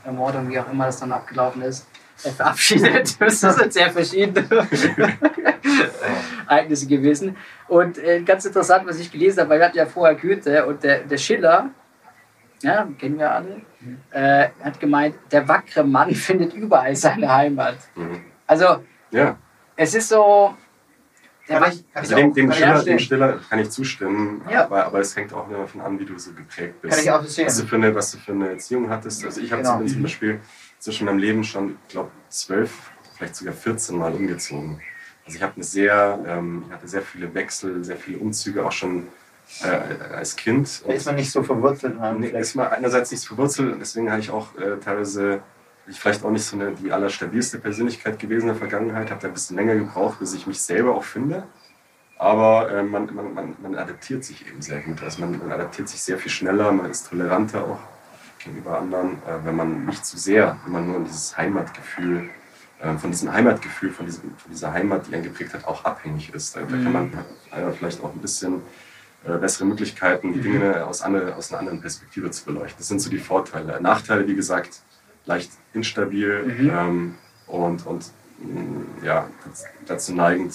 Ermordung, 0.05 0.49
wie 0.49 0.59
auch 0.59 0.71
immer 0.73 0.87
das 0.87 0.99
dann 1.01 1.13
abgelaufen 1.13 1.61
ist, 1.63 1.87
äh, 2.25 2.31
verabschiedet. 2.31 3.17
Das 3.21 3.41
sind 3.41 3.73
sehr 3.73 3.91
verschiedene 3.91 4.47
Ereignisse 6.49 6.87
gewesen. 6.87 7.37
Und 7.69 7.99
äh, 7.99 8.23
ganz 8.23 8.45
interessant, 8.45 8.87
was 8.87 8.99
ich 8.99 9.11
gelesen 9.13 9.41
habe, 9.41 9.51
weil 9.51 9.59
wir 9.61 9.67
hatten 9.67 9.77
ja 9.77 9.87
vorher 9.87 10.17
Goethe 10.17 10.67
und 10.67 10.83
der, 10.83 11.01
der 11.01 11.19
Schiller, 11.19 11.71
ja, 12.63 12.89
kennen 12.99 13.19
wir 13.19 13.31
alle, 13.33 13.63
äh, 14.11 14.49
hat 14.63 14.79
gemeint, 14.81 15.17
der 15.31 15.47
wackere 15.49 15.85
Mann 15.85 16.15
findet 16.15 16.55
überall 16.55 16.95
seine 16.97 17.33
Heimat. 17.33 17.79
Mhm. 17.95 18.21
Also 18.47 18.85
Ja, 19.11 19.37
es 19.77 19.95
ist 19.95 20.09
so, 20.09 20.55
der 21.49 21.61
Kann 21.61 21.73
ich, 21.73 21.93
kann 21.93 22.03
also 22.03 22.15
dem, 22.15 22.35
dem, 22.35 22.51
kann 22.51 22.77
ich 22.99 23.09
dem 23.09 23.41
kann 23.49 23.71
zustimmen, 23.71 24.43
Ja. 24.49 24.65
aber, 24.67 24.87
aber 24.87 25.01
es 25.01 25.17
hängt 25.17 25.33
auch 25.33 25.49
immer 25.49 25.59
davon 25.59 25.81
an, 25.81 25.99
wie 25.99 26.05
du 26.05 26.17
so 26.19 26.33
geprägt 26.33 26.81
bist. 26.81 26.95
Kann 26.95 27.05
ich 27.05 27.11
auch 27.11 27.21
verstehen. 27.21 27.47
was, 27.47 27.59
du 27.59 27.67
für 27.67 27.77
eine, 27.77 27.95
was 27.95 28.13
du 28.13 28.19
für 28.19 28.33
eine 28.33 28.51
Erziehung 28.51 28.89
hattest. 28.89 29.25
Also 29.25 29.41
ich 29.41 29.51
habe 29.51 29.63
Genau. 29.63 29.85
zum 29.85 30.03
Beispiel 30.03 30.41
zwischen 30.79 31.07
meinem 31.07 31.19
Leben 31.19 31.43
schon, 31.43 31.77
ich 31.87 31.93
glaube, 31.93 32.11
zwölf, 32.29 32.93
vielleicht 33.17 33.35
sogar 33.37 33.55
14 33.55 33.97
Mal 33.99 34.13
umgezogen. 34.13 34.81
Also 35.27 35.37
ich 35.37 35.43
habe 35.43 35.55
eine 35.57 35.65
sehr, 35.65 36.19
ähm, 36.27 36.65
ich 36.67 36.73
hatte 36.73 36.89
sehr 36.89 37.03
viele 37.03 37.35
Wechsel, 37.35 37.83
sehr 37.85 37.97
viele 37.97 38.19
Umzüge 38.19 38.65
auch 38.65 38.73
schon 38.73 39.09
äh, 39.63 40.15
als 40.15 40.37
Kind. 40.37 40.83
Da 40.87 40.93
ist 40.93 41.07
man 41.07 41.17
nicht 41.17 41.31
so 41.31 41.43
verwurzelt 41.43 41.97
Fleck. 41.97 42.35
ist 42.35 42.55
mal 42.55 42.69
einerseits 42.69 43.11
nicht 43.11 43.25
verwurzelt 43.27 43.73
und 43.73 43.79
deswegen 43.81 44.11
habe 44.11 44.21
ich 44.21 44.31
auch 44.31 44.57
äh, 44.57 44.79
teilweise, 44.83 45.43
ich 45.87 45.99
vielleicht 45.99 46.25
auch 46.25 46.31
nicht 46.31 46.45
so 46.45 46.57
eine, 46.57 46.73
die 46.73 46.93
allerstabilste 46.93 47.59
Persönlichkeit 47.59 48.19
gewesen 48.19 48.43
in 48.43 48.49
der 48.49 48.57
Vergangenheit, 48.57 49.11
habe 49.11 49.21
da 49.21 49.29
ein 49.29 49.35
bisschen 49.35 49.57
länger 49.57 49.75
gebraucht, 49.75 50.19
bis 50.21 50.35
ich 50.35 50.47
mich 50.47 50.61
selber 50.63 50.95
auch 50.95 51.05
finde. 51.05 51.45
Aber 52.19 52.71
äh, 52.71 52.83
man, 52.83 53.15
man, 53.15 53.35
man, 53.35 53.57
man 53.63 53.75
adaptiert 53.77 54.25
sich 54.25 54.47
eben 54.47 54.61
sehr 54.61 54.81
gut. 54.81 55.03
Also 55.03 55.23
man, 55.23 55.39
man 55.39 55.53
adaptiert 55.53 55.89
sich 55.89 56.03
sehr 56.03 56.19
viel 56.19 56.31
schneller, 56.31 56.71
man 56.71 56.91
ist 56.91 57.09
toleranter 57.09 57.65
auch 57.65 57.79
gegenüber 58.45 58.79
anderen, 58.79 59.23
äh, 59.27 59.45
wenn 59.45 59.57
man 59.57 59.87
nicht 59.87 60.05
zu 60.05 60.19
sehr, 60.19 60.59
wenn 60.65 60.73
man 60.73 60.87
nur 60.87 60.97
in 60.97 61.05
dieses 61.05 61.37
Heimatgefühl, 61.37 62.29
äh, 62.81 62.97
von 62.97 63.11
diesem 63.11 63.33
Heimatgefühl, 63.33 63.91
von, 63.91 64.07
diesem, 64.07 64.37
von 64.37 64.51
dieser 64.51 64.73
Heimat, 64.73 65.07
die 65.07 65.15
einen 65.15 65.25
geprägt 65.25 65.55
hat, 65.55 65.67
auch 65.67 65.85
abhängig 65.85 66.33
ist. 66.33 66.57
Da, 66.57 66.61
da 66.61 66.67
kann 66.67 66.93
man 66.93 67.13
vielleicht 67.79 68.03
auch 68.03 68.13
ein 68.15 68.21
bisschen 68.21 68.63
äh, 69.27 69.37
bessere 69.39 69.65
Möglichkeiten, 69.67 70.33
die 70.33 70.41
Dinge 70.41 70.87
aus, 70.87 71.03
andere, 71.03 71.35
aus 71.37 71.51
einer 71.51 71.61
anderen 71.61 71.81
Perspektive 71.81 72.31
zu 72.31 72.45
beleuchten. 72.45 72.79
Das 72.79 72.89
sind 72.89 73.01
so 73.01 73.11
die 73.11 73.19
Vorteile. 73.19 73.81
Nachteile, 73.81 74.27
wie 74.27 74.35
gesagt, 74.35 74.81
leicht 75.27 75.51
instabil 75.75 76.43
Mhm. 76.45 76.71
ähm, 76.71 77.15
und, 77.47 77.87
und 77.87 78.11
mh, 78.39 79.05
ja, 79.07 79.27
dazu 79.87 80.15
neigend, 80.15 80.55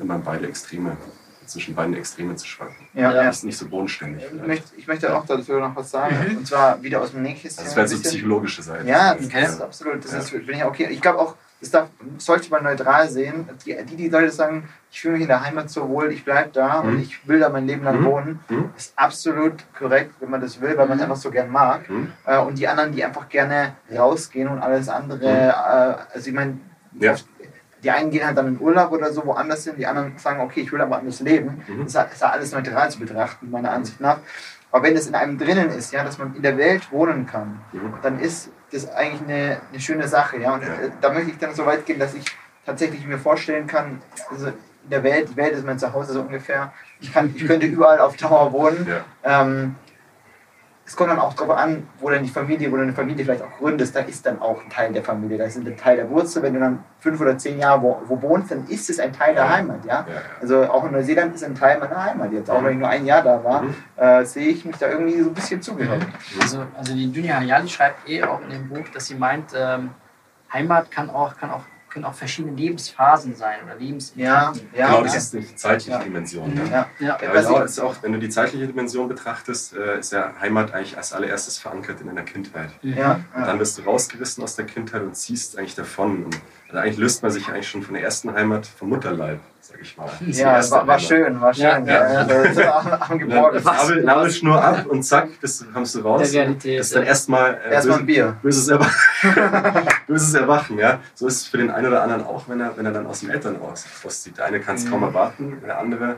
immer 0.00 0.18
beide 0.18 0.46
Extreme, 0.48 0.96
zwischen 1.46 1.76
beiden 1.76 1.94
Extremen 1.94 2.36
zu 2.36 2.44
schwanken. 2.46 2.88
Ja, 2.94 3.12
Ja. 3.14 3.28
Ist 3.28 3.44
nicht 3.44 3.56
so 3.56 3.68
bodenständig. 3.68 4.24
Ich 4.34 4.46
möchte, 4.46 4.76
ich 4.76 4.86
möchte 4.88 5.14
auch 5.16 5.24
dazu 5.26 5.52
noch 5.52 5.76
was 5.76 5.90
sagen. 5.92 6.16
Mhm. 6.32 6.38
Und 6.38 6.46
zwar 6.48 6.82
wieder 6.82 7.00
aus 7.00 7.12
dem 7.12 7.22
Nähkästchen. 7.22 7.64
Also 7.64 7.76
das 7.76 7.76
wäre 7.76 7.86
ein 7.98 8.02
so 8.02 8.08
psychologische 8.08 8.62
Seite. 8.62 8.88
Ja, 8.88 9.14
das 9.14 9.50
ist 9.54 9.60
absolut. 9.62 10.04
Das 10.04 10.10
Ja. 10.12 10.18
ist, 10.18 10.30
bin 10.32 10.56
ich 10.56 10.64
okay. 10.64 10.88
Ich 10.90 11.00
glaube 11.00 11.20
auch, 11.20 11.36
das 11.60 11.70
darf, 11.70 11.88
sollte 12.18 12.50
man 12.50 12.64
neutral 12.64 13.08
sehen. 13.08 13.48
Die, 13.64 13.76
die, 13.84 13.96
die 13.96 14.08
Leute 14.08 14.30
sagen, 14.30 14.68
ich 14.90 15.00
fühle 15.00 15.14
mich 15.14 15.22
in 15.22 15.28
der 15.28 15.44
Heimat 15.44 15.70
so 15.70 15.88
wohl, 15.88 16.12
ich 16.12 16.24
bleibe 16.24 16.50
da 16.52 16.80
und 16.80 16.94
Mhm. 16.96 17.00
ich 17.00 17.26
will 17.26 17.40
da 17.40 17.48
mein 17.48 17.66
Leben 17.66 17.82
lang 17.82 18.00
Mhm. 18.00 18.04
wohnen, 18.04 18.40
Mhm. 18.48 18.70
ist 18.76 18.92
absolut 18.96 19.64
korrekt, 19.78 20.14
wenn 20.20 20.30
man 20.30 20.40
das 20.40 20.60
will, 20.60 20.76
weil 20.76 20.86
man 20.86 20.98
es 20.98 21.04
Mhm. 21.04 21.10
einfach 21.10 21.22
so 21.22 21.30
gern 21.30 21.50
mag. 21.50 21.88
Mhm. 21.88 22.12
Äh, 22.26 22.38
und 22.38 22.58
die 22.58 22.68
anderen, 22.68 22.92
die 22.92 23.04
einfach 23.04 23.28
gerne 23.28 23.72
rausgehen 23.96 24.48
und 24.48 24.60
alles 24.60 24.88
andere, 24.88 25.24
äh, 25.26 26.14
also 26.14 26.28
ich 26.28 26.34
meine, 26.34 26.58
Ja. 26.98 27.14
die 27.82 27.90
einen 27.90 28.10
gehen 28.10 28.26
halt 28.26 28.36
dann 28.36 28.48
in 28.48 28.60
Urlaub 28.60 28.90
oder 28.92 29.12
so 29.12 29.24
woanders 29.24 29.64
hin, 29.64 29.74
die 29.78 29.86
anderen 29.86 30.18
sagen, 30.18 30.40
okay, 30.40 30.60
ich 30.60 30.72
will 30.72 30.80
aber 30.80 30.98
anders 30.98 31.20
leben. 31.20 31.62
Das 31.84 31.94
ist 32.12 32.20
ja 32.20 32.28
alles 32.30 32.52
neutral 32.52 32.90
zu 32.90 32.98
betrachten, 32.98 33.50
meiner 33.50 33.70
Ansicht 33.70 34.00
nach. 34.00 34.18
Aber 34.72 34.82
wenn 34.84 34.96
es 34.96 35.06
in 35.06 35.14
einem 35.14 35.38
drinnen 35.38 35.70
ist, 35.70 35.92
ja, 35.92 36.02
dass 36.04 36.18
man 36.18 36.34
in 36.34 36.42
der 36.42 36.58
Welt 36.58 36.90
wohnen 36.92 37.26
kann, 37.26 37.60
dann 38.02 38.18
ist 38.18 38.50
das 38.72 38.88
eigentlich 38.90 39.22
eine, 39.22 39.60
eine 39.70 39.80
schöne 39.80 40.08
Sache. 40.08 40.38
Ja? 40.38 40.54
Und 40.54 40.62
äh, 40.62 40.90
da 41.00 41.12
möchte 41.12 41.30
ich 41.30 41.38
dann 41.38 41.54
so 41.54 41.66
weit 41.66 41.86
gehen, 41.86 41.98
dass 41.98 42.14
ich 42.14 42.24
tatsächlich 42.64 43.06
mir 43.06 43.18
vorstellen 43.18 43.66
kann, 43.66 44.02
also 44.30 44.48
in 44.48 44.90
der 44.90 45.02
Welt, 45.02 45.28
die 45.30 45.36
Welt 45.36 45.52
ist 45.54 45.64
mein 45.64 45.78
Zuhause 45.78 46.12
so 46.12 46.20
ungefähr, 46.20 46.72
ich, 47.00 47.12
kann, 47.12 47.32
ich 47.34 47.46
könnte 47.46 47.66
überall 47.66 48.00
auf 48.00 48.16
Dauer 48.16 48.52
wohnen. 48.52 48.86
Ja. 48.88 49.42
Ähm, 49.42 49.76
es 50.86 50.94
kommt 50.94 51.10
dann 51.10 51.18
auch 51.18 51.34
darauf 51.34 51.56
an, 51.56 51.88
wo 51.98 52.08
dann 52.10 52.22
die 52.22 52.28
Familie, 52.28 52.70
wo 52.70 52.76
du 52.76 52.82
eine 52.82 52.92
Familie 52.92 53.24
vielleicht 53.24 53.42
auch 53.42 53.58
gründest, 53.58 53.96
da 53.96 54.00
ist 54.00 54.24
dann 54.24 54.40
auch 54.40 54.62
ein 54.62 54.70
Teil 54.70 54.92
der 54.92 55.02
Familie, 55.02 55.36
da 55.36 55.44
ist 55.44 55.56
ein 55.56 55.76
Teil 55.76 55.96
der 55.96 56.08
Wurzel. 56.08 56.42
Wenn 56.44 56.54
du 56.54 56.60
dann 56.60 56.84
fünf 57.00 57.20
oder 57.20 57.36
zehn 57.36 57.58
Jahre 57.58 57.82
wo, 57.82 58.00
wo 58.06 58.22
wohnst, 58.22 58.52
dann 58.52 58.66
ist 58.68 58.88
es 58.88 59.00
ein 59.00 59.12
Teil 59.12 59.34
der. 59.34 59.50
Heimat. 59.50 59.84
Ja? 59.84 60.06
Ja, 60.08 60.14
ja. 60.14 60.20
Also 60.40 60.62
auch 60.64 60.84
in 60.84 60.92
Neuseeland 60.92 61.34
ist 61.34 61.42
ein 61.42 61.56
Teil 61.56 61.78
meiner 61.80 62.04
Heimat 62.04 62.32
jetzt. 62.32 62.48
Auch 62.50 62.62
wenn 62.62 62.74
ich 62.74 62.78
nur 62.78 62.88
ein 62.88 63.04
Jahr 63.04 63.22
da 63.22 63.42
war, 63.42 63.62
Mhm. 63.62 63.74
äh, 63.96 64.24
sehe 64.24 64.46
ich 64.48 64.64
mich 64.64 64.76
da 64.76 64.88
irgendwie 64.88 65.20
so 65.22 65.28
ein 65.30 65.34
bisschen 65.34 65.60
zugehörig. 65.60 66.06
Also, 66.40 66.62
also 66.78 66.94
die 66.94 67.10
Dunja 67.12 67.40
Hayali 67.40 67.68
schreibt 67.68 68.08
eh 68.08 68.22
auch 68.22 68.40
in 68.42 68.50
dem 68.50 68.68
Buch, 68.68 68.86
dass 68.94 69.06
sie 69.06 69.16
meint, 69.16 69.46
ähm, 69.56 69.90
Heimat 70.52 70.90
kann 70.92 71.10
auch, 71.10 71.36
kann 71.36 71.50
auch, 71.50 71.62
können 71.96 72.04
auch 72.04 72.14
verschiedene 72.14 72.54
Lebensphasen 72.54 73.34
sein 73.34 73.56
oder 73.64 73.74
Lebensetappen. 73.76 74.22
Ja, 74.74 74.86
genau, 74.86 74.98
ja. 74.98 75.02
das 75.04 75.16
ist 75.16 75.32
die 75.32 75.56
zeitliche 75.56 75.92
Ja. 75.92 75.98
Dimension. 75.98 76.50
Mhm. 76.54 76.58
Ja. 76.58 76.64
Ja. 76.66 76.86
Ja. 76.98 77.06
Ja, 77.22 77.40
genau, 77.40 77.58
ich- 77.60 77.64
ist 77.64 77.78
auch, 77.80 77.94
wenn 78.02 78.12
du 78.12 78.18
die 78.18 78.28
zeitliche 78.28 78.66
Dimension 78.66 79.08
betrachtest, 79.08 79.74
äh, 79.74 79.98
ist 79.98 80.12
ja 80.12 80.34
Heimat 80.40 80.74
eigentlich 80.74 80.96
als 80.96 81.12
allererstes 81.14 81.56
verankert 81.58 82.00
in 82.02 82.08
deiner 82.08 82.22
Kindheit. 82.22 82.70
Ja, 82.82 83.12
Und 83.34 83.40
ja. 83.40 83.46
dann 83.46 83.58
wirst 83.58 83.78
du 83.78 83.82
rausgerissen 83.82 84.44
aus 84.44 84.56
der 84.56 84.66
Kindheit 84.66 85.02
und 85.02 85.16
ziehst 85.16 85.58
eigentlich 85.58 85.74
davon. 85.74 86.24
Und 86.24 86.38
also 86.68 86.78
eigentlich 86.80 86.98
löst 86.98 87.22
man 87.22 87.32
sich 87.32 87.48
eigentlich 87.48 87.68
schon 87.68 87.82
von 87.82 87.94
der 87.94 88.02
ersten 88.02 88.32
Heimat 88.34 88.66
vom 88.66 88.90
Mutterleib, 88.90 89.40
sag 89.68 89.80
ich 89.80 89.96
mal. 89.96 90.08
Ja, 90.26 90.56
erste 90.56 90.76
war, 90.76 90.86
war 90.86 90.98
schön, 90.98 91.40
war 91.40 91.52
Ja, 91.54 91.74
schön. 91.76 91.86
ja. 91.86 91.94
Ja, 91.94 92.18
Also, 92.26 92.54
so 92.54 92.62
am, 92.62 93.00
dann 93.08 93.18
Geborgen. 93.18 93.62
Nabel, 93.64 94.04
Nabelschnur 94.04 94.62
ab 94.64 94.86
und 94.86 95.02
zack, 95.02 95.28
bist, 95.40 95.60
du- 95.62 95.72
kommst 95.72 95.94
du 95.94 96.00
raus. 96.00 96.30
Der 96.30 96.42
Realität, 96.42 96.78
Das 96.80 96.86
ist 96.86 96.94
dann 96.96 97.02
ja. 97.02 97.08
erstmal 97.08 97.54
äh, 97.68 97.72
Erstmal 97.74 97.96
böse- 97.98 98.00
ein 98.02 98.06
Bier. 98.06 98.36
böses, 98.42 98.68
Erwa 98.68 98.86
böses 100.06 100.34
Erwachen. 100.34 100.78
Ja? 100.78 101.00
So 101.14 101.26
ist 101.26 101.36
es 101.42 101.46
für 101.46 101.58
den 101.58 101.70
einen 101.70 101.86
oder 101.88 102.02
anderen 102.02 102.24
auch, 102.24 102.48
wenn 102.48 102.60
er, 102.60 102.76
wenn 102.76 102.86
er 102.86 102.92
dann 102.92 103.06
aus 103.06 103.20
dem 103.20 103.30
Elternhaus 103.30 103.84
auszieht. 104.04 104.38
Der 104.38 104.46
eine 104.46 104.60
kann 104.60 104.76
es 104.76 104.88
kaum 104.88 105.00
Mhm. 105.00 105.06
erwarten, 105.06 105.60
der 105.64 105.78
andere 105.78 106.16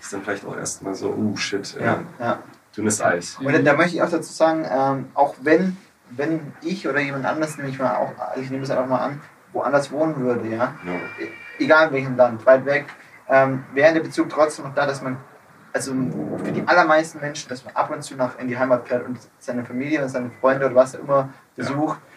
ist 0.00 0.12
dann 0.12 0.22
vielleicht 0.22 0.44
auch 0.46 0.56
erstmal 0.56 0.94
so, 0.94 1.10
uh, 1.10 1.36
shit, 1.36 1.76
äh, 1.80 1.84
Ja, 1.84 1.98
ja. 2.20 2.38
dünnes 2.76 3.00
Eis. 3.02 3.36
Und 3.42 3.52
da, 3.52 3.58
da 3.58 3.74
möchte 3.74 3.96
ich 3.96 4.02
auch 4.02 4.10
dazu 4.10 4.32
sagen, 4.32 4.66
ähm, 4.70 5.06
auch 5.14 5.34
wenn, 5.42 5.76
wenn 6.10 6.52
ich 6.62 6.86
oder 6.88 7.00
jemand 7.00 7.26
anders, 7.26 7.56
nehme 7.56 7.68
ich 7.68 7.78
mal 7.78 7.94
auch, 7.96 8.12
also 8.18 8.40
ich 8.40 8.50
nehme 8.50 8.62
es 8.64 8.70
einfach 8.70 8.86
mal 8.86 8.98
an, 8.98 9.20
woanders 9.52 9.90
wohnen 9.92 10.16
würde, 10.20 10.48
ja, 10.48 10.56
Ja. 10.56 10.92
Egal 11.58 11.88
in 11.88 11.94
welchem 11.94 12.16
Land, 12.16 12.44
weit 12.46 12.64
weg, 12.64 12.86
ähm, 13.28 13.64
wäre 13.74 13.94
der 13.94 14.00
Bezug 14.00 14.28
trotzdem 14.28 14.66
noch 14.66 14.74
da, 14.74 14.86
dass 14.86 15.02
man, 15.02 15.16
also 15.72 15.92
für 16.42 16.52
die 16.52 16.66
allermeisten 16.66 17.20
Menschen, 17.20 17.48
dass 17.48 17.64
man 17.64 17.74
ab 17.74 17.90
und 17.90 18.02
zu 18.02 18.16
nach 18.16 18.38
in 18.38 18.48
die 18.48 18.58
Heimat 18.58 18.88
fährt 18.88 19.06
und 19.06 19.18
seine 19.38 19.64
Familie 19.64 20.02
und 20.02 20.08
seine 20.08 20.30
Freunde 20.40 20.66
oder 20.66 20.74
was 20.74 20.96
auch 20.96 21.00
immer 21.00 21.28
besucht, 21.56 21.98
äh, 21.98 22.07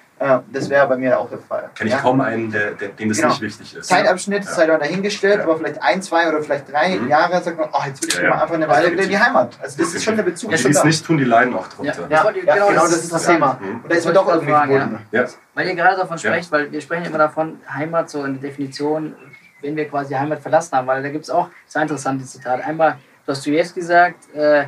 das 0.51 0.69
wäre 0.69 0.87
bei 0.87 0.97
mir 0.97 1.19
auch 1.19 1.29
der 1.29 1.39
Fall. 1.39 1.69
Kenne 1.73 1.89
ich 1.89 1.95
ja? 1.95 2.01
kaum 2.01 2.21
einen, 2.21 2.51
der, 2.51 2.71
der, 2.71 2.89
dem 2.89 3.09
das 3.09 3.17
Genau. 3.17 3.29
nicht 3.29 3.41
wichtig 3.41 3.75
ist. 3.75 3.87
Zeitabschnitt 3.87 4.43
Ja. 4.45 4.51
sei 4.51 4.67
dann 4.67 4.79
dahingestellt, 4.79 5.37
Ja. 5.37 5.43
aber 5.43 5.57
vielleicht 5.57 5.81
ein, 5.81 6.01
zwei 6.03 6.29
oder 6.29 6.43
vielleicht 6.43 6.71
drei 6.71 6.95
Mhm. 6.97 7.07
Jahre 7.07 7.41
sagt 7.41 7.57
man, 7.57 7.69
oh, 7.73 7.79
jetzt 7.87 8.03
will 8.03 8.09
ich 8.09 8.19
Ja, 8.21 8.29
mal 8.29 8.41
einfach 8.43 8.55
eine 8.55 8.67
Weile 8.69 8.91
wieder 8.91 9.03
in 9.03 9.09
die 9.09 9.17
Heimat. 9.17 9.57
Also 9.61 9.77
das 9.81 9.93
ist 9.95 10.03
schon 10.03 10.15
der 10.15 10.23
Bezug. 10.23 10.51
Und 10.51 10.63
die 10.63 10.67
es 10.69 10.83
nicht 10.83 11.03
tun, 11.05 11.17
die 11.17 11.23
leiden 11.23 11.55
auch 11.55 11.67
drunter. 11.67 11.93
das 12.07 12.09
Ja, 12.09 12.31
genau, 12.31 12.71
das 12.73 12.91
ist 13.03 13.11
das. 13.11 13.25
Thema. 13.25 13.57
Mhm. 13.59 13.81
Und 13.83 13.91
da 13.91 13.95
ist 13.95 14.05
man 14.05 14.13
Das 14.13 14.23
doch 14.23 14.29
irgendwie 14.31 14.51
fragen. 14.53 14.99
Weil 15.55 15.67
ihr 15.67 15.75
gerade 15.75 15.97
davon 15.97 16.17
Ja. 16.17 16.29
sprecht, 16.29 16.51
weil 16.51 16.71
wir 16.71 16.81
sprechen 16.81 17.05
immer 17.05 17.17
davon, 17.17 17.59
Heimat 17.73 18.09
so 18.09 18.23
in 18.23 18.39
der 18.39 18.49
Definition, 18.49 19.15
wenn 19.61 19.75
wir 19.75 19.87
quasi 19.89 20.13
Heimat 20.13 20.39
verlassen 20.39 20.75
haben, 20.77 20.87
weil 20.87 21.01
da 21.01 21.09
gibt 21.09 21.23
es 21.23 21.29
auch 21.31 21.49
zwei 21.67 21.81
interessante 21.81 22.25
Zitate. 22.25 22.63
Einmal 22.63 22.97
Dostoevsky 23.25 23.81
sagt, 23.81 24.33
äh, 24.35 24.65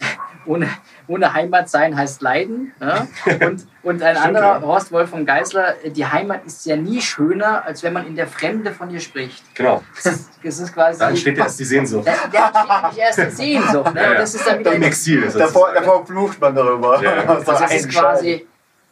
ohne, 0.46 0.68
ohne 1.10 1.34
Heimat 1.34 1.68
sein 1.68 1.96
heißt 1.96 2.22
Leiden. 2.22 2.72
Ne? 2.78 3.08
Und, 3.46 3.66
und 3.82 4.02
ein 4.02 4.16
anderer, 4.16 4.60
ja. 4.60 4.62
Horst 4.62 4.92
Wolf 4.92 5.10
von 5.10 5.24
Geisler, 5.24 5.74
die 5.84 6.04
Heimat 6.06 6.44
ist 6.44 6.66
ja 6.66 6.76
nie 6.76 7.00
schöner, 7.00 7.64
als 7.64 7.82
wenn 7.82 7.94
man 7.94 8.06
in 8.06 8.14
der 8.14 8.26
Fremde 8.26 8.72
von 8.72 8.90
ihr 8.90 9.00
spricht. 9.00 9.42
Genau. 9.54 9.82
Das 9.96 10.06
ist, 10.14 10.30
das 10.44 10.58
ist 10.58 10.74
quasi. 10.74 10.98
Da 10.98 11.08
entsteht 11.08 11.38
ja 11.38 11.44
erst 11.44 11.58
die 11.58 11.64
Sehnsucht. 11.64 12.06
da, 12.06 12.12
da 12.30 12.82
entsteht 12.84 13.02
erst 13.02 13.18
die 13.18 13.30
Sehnsucht. 13.36 13.94
Ne? 13.94 14.00
Ja, 14.02 14.12
ja. 14.12 14.18
das 14.18 14.34
ist 14.34 14.46
dann 14.46 14.58
wieder 14.58 14.72
Im 14.72 14.82
Exil. 14.82 15.22
Davor, 15.22 15.40
sozusagen. 15.40 15.74
davor 15.74 16.06
flucht 16.06 16.40
man 16.40 16.54
darüber. 16.54 17.02
Ja, 17.02 17.16
ja. 17.16 17.28
Also 17.28 17.52
das 17.52 17.74
ist 17.74 17.84
ein 17.86 17.90
quasi, 17.90 18.46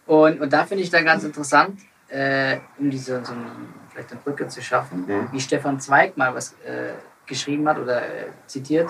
und, 0.07 0.41
und 0.41 0.53
da 0.53 0.65
finde 0.65 0.83
ich 0.85 0.91
dann 0.91 1.05
ganz 1.05 1.23
interessant, 1.25 1.79
äh, 2.09 2.57
um 2.79 2.89
diese, 2.91 3.23
so 3.25 3.33
ein, 3.33 3.45
vielleicht 3.93 4.11
eine 4.13 4.21
Brücke 4.21 4.49
zu 4.49 4.63
schaffen, 4.63 5.05
Mhm. 5.07 5.29
wie 5.33 5.41
Stefan 5.41 5.79
Zweig 5.79 6.17
mal 6.17 6.35
was 6.35 6.53
äh, 6.65 6.95
geschrieben 7.27 7.69
hat 7.69 7.79
oder 7.79 8.01
äh, 8.01 8.27
zitiert. 8.47 8.89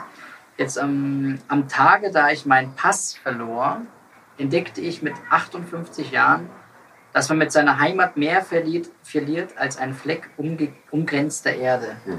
Jetzt 0.59 0.77
am, 0.79 1.39
am 1.47 1.69
Tage, 1.69 2.11
da 2.11 2.31
ich 2.31 2.45
meinen 2.45 2.75
Pass 2.75 3.15
verlor, 3.15 3.81
entdeckte 4.39 4.81
ich 4.81 5.03
mit 5.03 5.15
58 5.31 6.11
Jahren, 6.11 6.51
dass 7.13 7.29
man 7.29 7.39
mit 7.39 7.53
seiner 7.53 7.79
Heimat 7.79 8.17
mehr 8.17 8.43
verliert, 8.43 8.89
verliert 9.03 9.57
als 9.57 9.79
ein 9.79 9.95
Fleck 9.95 10.29
umgrenzter 10.91 11.55
Erde. 11.55 11.97
Mhm. 12.05 12.19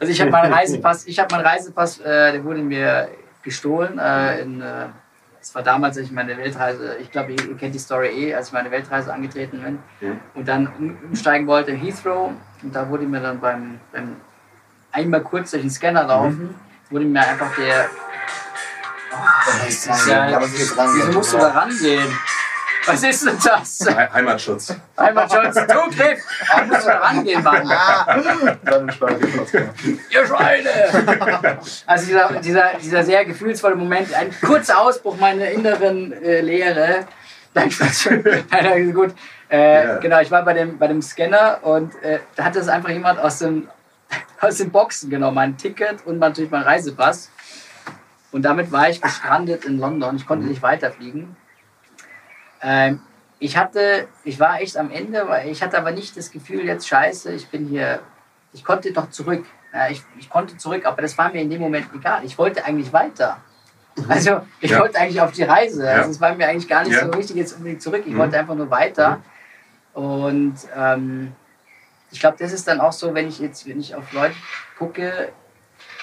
Also 0.00 0.10
ich 0.10 0.20
habe 0.22 0.30
meinen 0.30 0.52
Reisepass, 0.54 1.06
ich 1.06 1.18
habe 1.18 1.34
meinen 1.34 1.46
Reisepass, 1.46 2.00
äh, 2.00 2.32
der 2.32 2.44
wurde 2.44 2.62
mir 2.62 3.08
gestohlen. 3.42 3.98
Äh, 3.98 4.40
in, 4.40 4.62
äh, 4.62 4.86
das 5.38 5.54
war 5.54 5.62
damals, 5.62 5.98
als 5.98 6.06
ich 6.06 6.12
meine 6.12 6.36
Weltreise, 6.38 6.96
ich 7.00 7.10
glaube, 7.10 7.32
ihr, 7.32 7.48
ihr 7.48 7.56
kennt 7.56 7.74
die 7.74 7.78
Story 7.78 8.08
eh, 8.08 8.34
als 8.34 8.48
ich 8.48 8.52
meine 8.54 8.70
Weltreise 8.70 9.12
angetreten 9.12 9.60
bin 9.60 9.78
Mhm. 10.00 10.20
und 10.34 10.48
dann 10.48 10.66
um, 10.78 10.96
umsteigen 11.10 11.46
wollte 11.46 11.72
in 11.72 11.76
Heathrow. 11.78 12.30
Und 12.62 12.74
da 12.74 12.88
wurde 12.88 13.04
mir 13.04 13.20
dann 13.20 13.38
beim, 13.40 13.80
beim 13.92 14.16
einmal 14.92 15.22
kurz 15.22 15.50
durch 15.50 15.62
den 15.62 15.70
Scanner 15.70 16.04
laufen, 16.04 16.54
wurde 16.90 17.04
mir 17.04 17.20
einfach 17.20 17.54
der. 17.56 17.86
Oh, 19.12 19.16
das 19.64 19.68
ist 19.68 20.06
ja, 20.06 20.28
Ja, 20.28 20.40
es 20.40 20.52
wieso 20.76 21.12
musst 21.12 21.32
du 21.32 21.38
da 21.38 21.48
rangehen? 21.48 22.18
Was 22.84 23.02
ist 23.04 23.24
denn 23.26 23.38
das? 23.44 23.78
He- 23.88 23.94
Heimatschutz. 24.12 24.74
Einmal 24.96 25.30
schon 25.30 25.52
Zugriff! 25.52 26.18
Oh, 26.52 26.64
musst 26.66 26.82
du 26.82 26.88
da 26.88 26.98
rangehen, 26.98 27.42
Mann! 27.42 27.70
Gekostet. 29.20 29.68
Ihr 30.10 30.26
Schweine! 30.26 30.70
Also 31.86 32.06
dieser, 32.06 32.28
dieser, 32.40 32.70
dieser 32.82 33.04
sehr 33.04 33.24
gefühlsvolle 33.24 33.76
Moment, 33.76 34.12
ein 34.14 34.34
kurzer 34.44 34.80
Ausbruch 34.80 35.16
meiner 35.18 35.48
inneren 35.50 36.12
äh, 36.24 36.40
Leere. 36.40 37.06
Nein, 37.54 37.70
gut. 38.94 39.14
Äh, 39.48 39.86
Ja. 39.86 39.98
Genau, 39.98 40.20
ich 40.20 40.30
war 40.30 40.42
bei 40.44 40.54
dem, 40.54 40.78
bei 40.78 40.88
dem 40.88 41.02
Scanner 41.02 41.58
und 41.62 41.94
äh, 42.02 42.18
da 42.34 42.44
hat 42.44 42.56
das 42.56 42.66
einfach 42.68 42.88
jemand 42.88 43.20
aus 43.20 43.38
dem, 43.38 43.68
aus 44.40 44.58
den 44.58 44.70
Boxen 44.70 45.10
genommen, 45.10 45.34
mein 45.36 45.56
Ticket 45.56 46.04
und 46.06 46.18
natürlich 46.18 46.50
mein 46.50 46.62
Reisepass. 46.62 47.30
Und 48.32 48.42
damit 48.42 48.72
war 48.72 48.88
ich 48.88 49.00
gestrandet 49.00 49.64
in 49.66 49.78
London. 49.78 50.16
Ich 50.16 50.26
konnte 50.26 50.46
nicht 50.46 50.62
weiterfliegen. 50.62 51.36
Ähm, 52.62 53.00
ich 53.38 53.56
hatte, 53.56 54.08
ich 54.24 54.38
war 54.40 54.60
echt 54.60 54.76
am 54.76 54.90
Ende, 54.90 55.28
weil 55.28 55.48
ich 55.50 55.62
hatte 55.62 55.76
aber 55.76 55.90
nicht 55.90 56.16
das 56.16 56.30
Gefühl, 56.30 56.64
jetzt 56.64 56.86
scheiße, 56.88 57.32
ich 57.32 57.48
bin 57.48 57.66
hier, 57.66 58.00
ich 58.52 58.64
konnte 58.64 58.92
doch 58.92 59.10
zurück. 59.10 59.44
Ja, 59.74 59.88
ich, 59.88 60.02
ich 60.18 60.30
konnte 60.30 60.56
zurück, 60.56 60.86
aber 60.86 61.02
das 61.02 61.16
war 61.18 61.32
mir 61.32 61.42
in 61.42 61.50
dem 61.50 61.60
Moment 61.60 61.86
egal. 61.94 62.24
Ich 62.24 62.38
wollte 62.38 62.64
eigentlich 62.64 62.92
weiter. 62.92 63.38
Also 64.08 64.40
ich 64.60 64.70
Ja. 64.70 64.80
wollte 64.80 64.98
eigentlich 64.98 65.20
auf 65.20 65.32
die 65.32 65.42
Reise. 65.42 65.88
Also 65.90 66.10
es 66.10 66.20
war 66.20 66.34
mir 66.34 66.46
eigentlich 66.48 66.68
gar 66.68 66.84
nicht 66.84 66.92
Ja. 66.92 67.04
so 67.06 67.14
wichtig, 67.18 67.36
jetzt 67.36 67.54
unbedingt 67.56 67.82
zurück. 67.82 68.04
Ich 68.06 68.12
Mhm. 68.12 68.18
wollte 68.18 68.38
einfach 68.38 68.54
nur 68.54 68.70
weiter. 68.70 69.20
Und 69.92 70.54
ähm, 70.76 71.32
ich 72.12 72.20
glaube, 72.20 72.36
das 72.38 72.52
ist 72.52 72.68
dann 72.68 72.80
auch 72.80 72.92
so, 72.92 73.14
wenn 73.14 73.26
ich 73.28 73.40
jetzt, 73.40 73.66
wenn 73.66 73.80
ich 73.80 73.94
auf 73.94 74.12
Leute 74.12 74.34
gucke, 74.78 75.32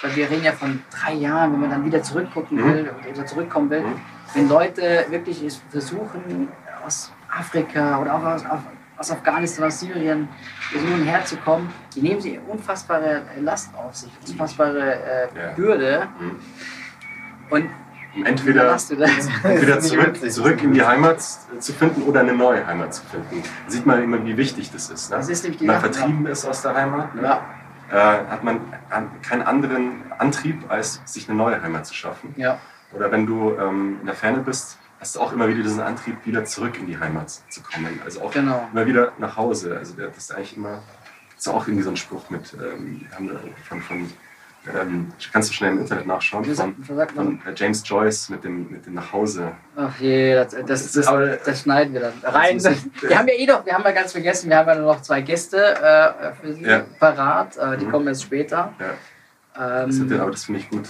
weil 0.01 0.15
wir 0.15 0.29
reden 0.29 0.43
ja 0.43 0.51
von 0.53 0.81
drei 0.89 1.13
Jahren, 1.13 1.53
wenn 1.53 1.61
man 1.61 1.69
dann 1.69 1.85
wieder 1.85 2.01
zurückgucken 2.03 2.57
Mhm. 2.57 2.73
will 2.73 2.91
oder 3.13 3.25
zurückkommen 3.25 3.69
will, 3.69 3.81
Mhm. 3.81 4.01
wenn 4.33 4.49
Leute 4.49 5.05
wirklich 5.09 5.41
versuchen, 5.69 6.49
aus 6.85 7.11
Afrika 7.31 7.99
oder 7.99 8.15
auch 8.15 8.23
aus, 8.23 8.43
aus 8.97 9.11
Afghanistan, 9.11 9.65
aus 9.65 9.79
Syrien 9.79 10.27
versuchen 10.71 11.03
herzukommen, 11.03 11.69
die 11.95 12.01
nehmen 12.01 12.19
sie 12.21 12.39
unfassbare 12.47 13.21
Last 13.41 13.73
auf 13.75 13.95
sich, 13.95 14.11
unfassbare 14.27 14.93
äh, 14.95 15.27
Ja. 15.37 15.51
Bürde. 15.55 16.07
Mhm. 16.19 16.39
Und 17.49 17.69
entweder, 18.23 18.77
entweder 19.43 19.79
zurück, 19.79 20.31
zurück 20.31 20.63
in 20.63 20.73
die 20.73 20.83
Heimat 20.83 21.21
zu 21.21 21.73
finden 21.73 22.03
oder 22.03 22.21
eine 22.21 22.33
neue 22.33 22.65
Heimat 22.65 22.93
zu 22.93 23.03
finden. 23.05 23.43
Da 23.65 23.71
sieht 23.71 23.85
man 23.85 24.03
immer, 24.03 24.23
wie 24.25 24.37
wichtig 24.37 24.71
das 24.71 24.89
ist. 24.89 25.09
Ne? 25.11 25.17
Das 25.17 25.29
ist 25.29 25.43
Wenn 25.59 25.67
man 25.67 25.79
vertrieben 25.79 26.25
ist 26.25 26.45
aus 26.45 26.61
der 26.61 26.73
Heimat, 26.75 27.15
ne? 27.15 27.21
Ja, 27.23 27.41
äh, 27.91 28.27
hat 28.27 28.43
man 28.43 28.59
an- 28.89 29.09
keinen 29.21 29.41
anderen 29.43 30.03
Antrieb, 30.17 30.63
als 30.69 31.01
sich 31.05 31.27
eine 31.29 31.37
neue 31.37 31.61
Heimat 31.61 31.85
zu 31.85 31.93
schaffen. 31.93 32.33
ja, 32.37 32.59
Oder 32.93 33.11
wenn 33.11 33.25
du 33.25 33.55
ähm, 33.59 33.97
in 33.99 34.05
der 34.05 34.15
Ferne 34.15 34.39
bist, 34.39 34.77
hast 34.99 35.15
du 35.15 35.21
auch 35.21 35.31
immer 35.31 35.47
wieder 35.47 35.63
diesen 35.63 35.81
Antrieb, 35.81 36.17
wieder 36.25 36.43
zurück 36.45 36.77
in 36.77 36.85
die 36.87 36.99
Heimat 36.99 37.29
zu 37.29 37.61
kommen. 37.61 37.99
Also 38.03 38.21
auch 38.21 38.31
genau. 38.31 38.67
immer 38.73 38.85
wieder 38.85 39.13
nach 39.17 39.37
Hause. 39.37 39.77
Also 39.77 39.93
das 39.95 40.17
ist 40.17 40.35
eigentlich 40.35 40.57
immer, 40.57 40.81
ist 41.37 41.47
auch 41.47 41.65
irgendwie 41.67 41.83
so 41.83 41.89
ein 41.89 41.97
Spruch 41.97 42.29
mit, 42.29 42.53
ähm, 42.53 43.05
haben 43.15 43.29
wir 43.29 43.39
von, 43.67 43.81
von 43.81 44.09
ähm, 44.67 45.11
kannst 45.31 45.49
du 45.49 45.53
schnell 45.53 45.71
im 45.71 45.79
Internet 45.79 46.05
nachschauen, 46.05 46.45
Wie 46.45 46.53
von, 46.53 46.75
sagt, 46.95 47.15
man? 47.15 47.39
von 47.39 47.51
äh, 47.51 47.55
James 47.55 47.81
Joyce 47.87 48.29
mit 48.29 48.43
dem, 48.43 48.69
mit 48.69 48.85
dem 48.85 48.93
Nachhause. 48.95 49.53
Ach 49.75 49.97
je, 49.99 50.33
das, 50.35 50.51
das, 50.51 50.65
Das 50.65 51.05
das, 51.05 51.43
das 51.45 51.61
schneiden 51.61 51.93
wir 51.93 52.01
dann 52.01 52.13
rein. 52.23 52.57
Das 52.61 52.75
wir 53.01 53.17
haben 53.17 53.27
ja 53.27 53.33
eh 53.35 53.45
noch, 53.45 53.65
wir 53.65 53.73
haben 53.73 53.83
ja 53.83 53.91
ganz 53.91 54.11
vergessen, 54.11 54.49
wir 54.49 54.57
haben 54.57 54.67
ja 54.67 54.75
nur 54.75 54.93
noch 54.93 55.01
zwei 55.01 55.21
Gäste 55.21 55.57
äh, 55.57 56.33
für 56.33 56.53
Sie 56.53 56.63
Ja. 56.63 56.85
parat. 56.99 57.57
Äh, 57.57 57.77
die 57.77 57.85
Mhm. 57.85 57.91
kommen 57.91 58.07
erst 58.07 58.23
später. 58.23 58.73
Ja. 58.79 58.93
Das 59.85 59.97
Ähm, 59.99 60.11
hat, 60.11 60.19
aber 60.19 60.31
das 60.31 60.43
finde 60.45 60.59
ich 60.61 60.69
gut. 60.69 60.87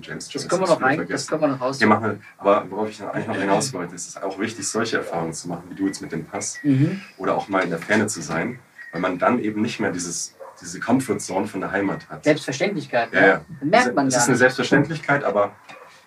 James 0.00 0.32
Joyce. 0.32 0.44
das 0.44 0.48
können 0.48 0.62
wir 0.62 0.66
das 0.68 0.78
noch 0.78 0.82
rein, 0.86 1.06
das 1.08 1.26
können 1.26 1.40
wir 1.42 1.48
noch 1.48 1.60
raus. 1.60 1.80
Ja. 1.80 2.14
Aber 2.38 2.66
worauf 2.70 2.88
ich 2.88 3.02
eigentlich 3.02 3.26
noch 3.26 3.36
hinaus 3.36 3.72
wollte, 3.74 3.94
ist 3.96 4.08
es 4.08 4.22
auch 4.22 4.38
wichtig, 4.38 4.66
solche 4.68 4.98
Erfahrungen 4.98 5.32
zu 5.32 5.48
machen, 5.48 5.64
wie 5.70 5.74
du 5.74 5.86
jetzt 5.86 6.00
mit 6.00 6.12
dem 6.12 6.24
Pass. 6.24 6.58
Mhm. 6.62 7.00
Oder 7.16 7.34
auch 7.36 7.48
mal 7.48 7.64
in 7.64 7.70
der 7.70 7.80
Ferne 7.80 8.06
zu 8.06 8.20
sein, 8.22 8.60
weil 8.92 9.00
man 9.00 9.18
dann 9.18 9.40
eben 9.40 9.60
nicht 9.60 9.80
mehr 9.80 9.90
dieses, 9.90 10.34
diese 10.60 10.80
Comfortzone 10.80 11.46
von 11.46 11.60
der 11.60 11.70
Heimat 11.72 12.08
hat. 12.08 12.24
Selbstverständlichkeit. 12.24 13.12
Ja, 13.12 13.20
ne? 13.20 13.26
ja. 13.28 13.40
Das 13.60 13.68
merkt 13.70 13.94
man 13.94 14.06
Es 14.08 14.16
ist 14.16 14.28
eine. 14.28 14.36
Selbstverständlichkeit, 14.36 15.24
aber 15.24 15.52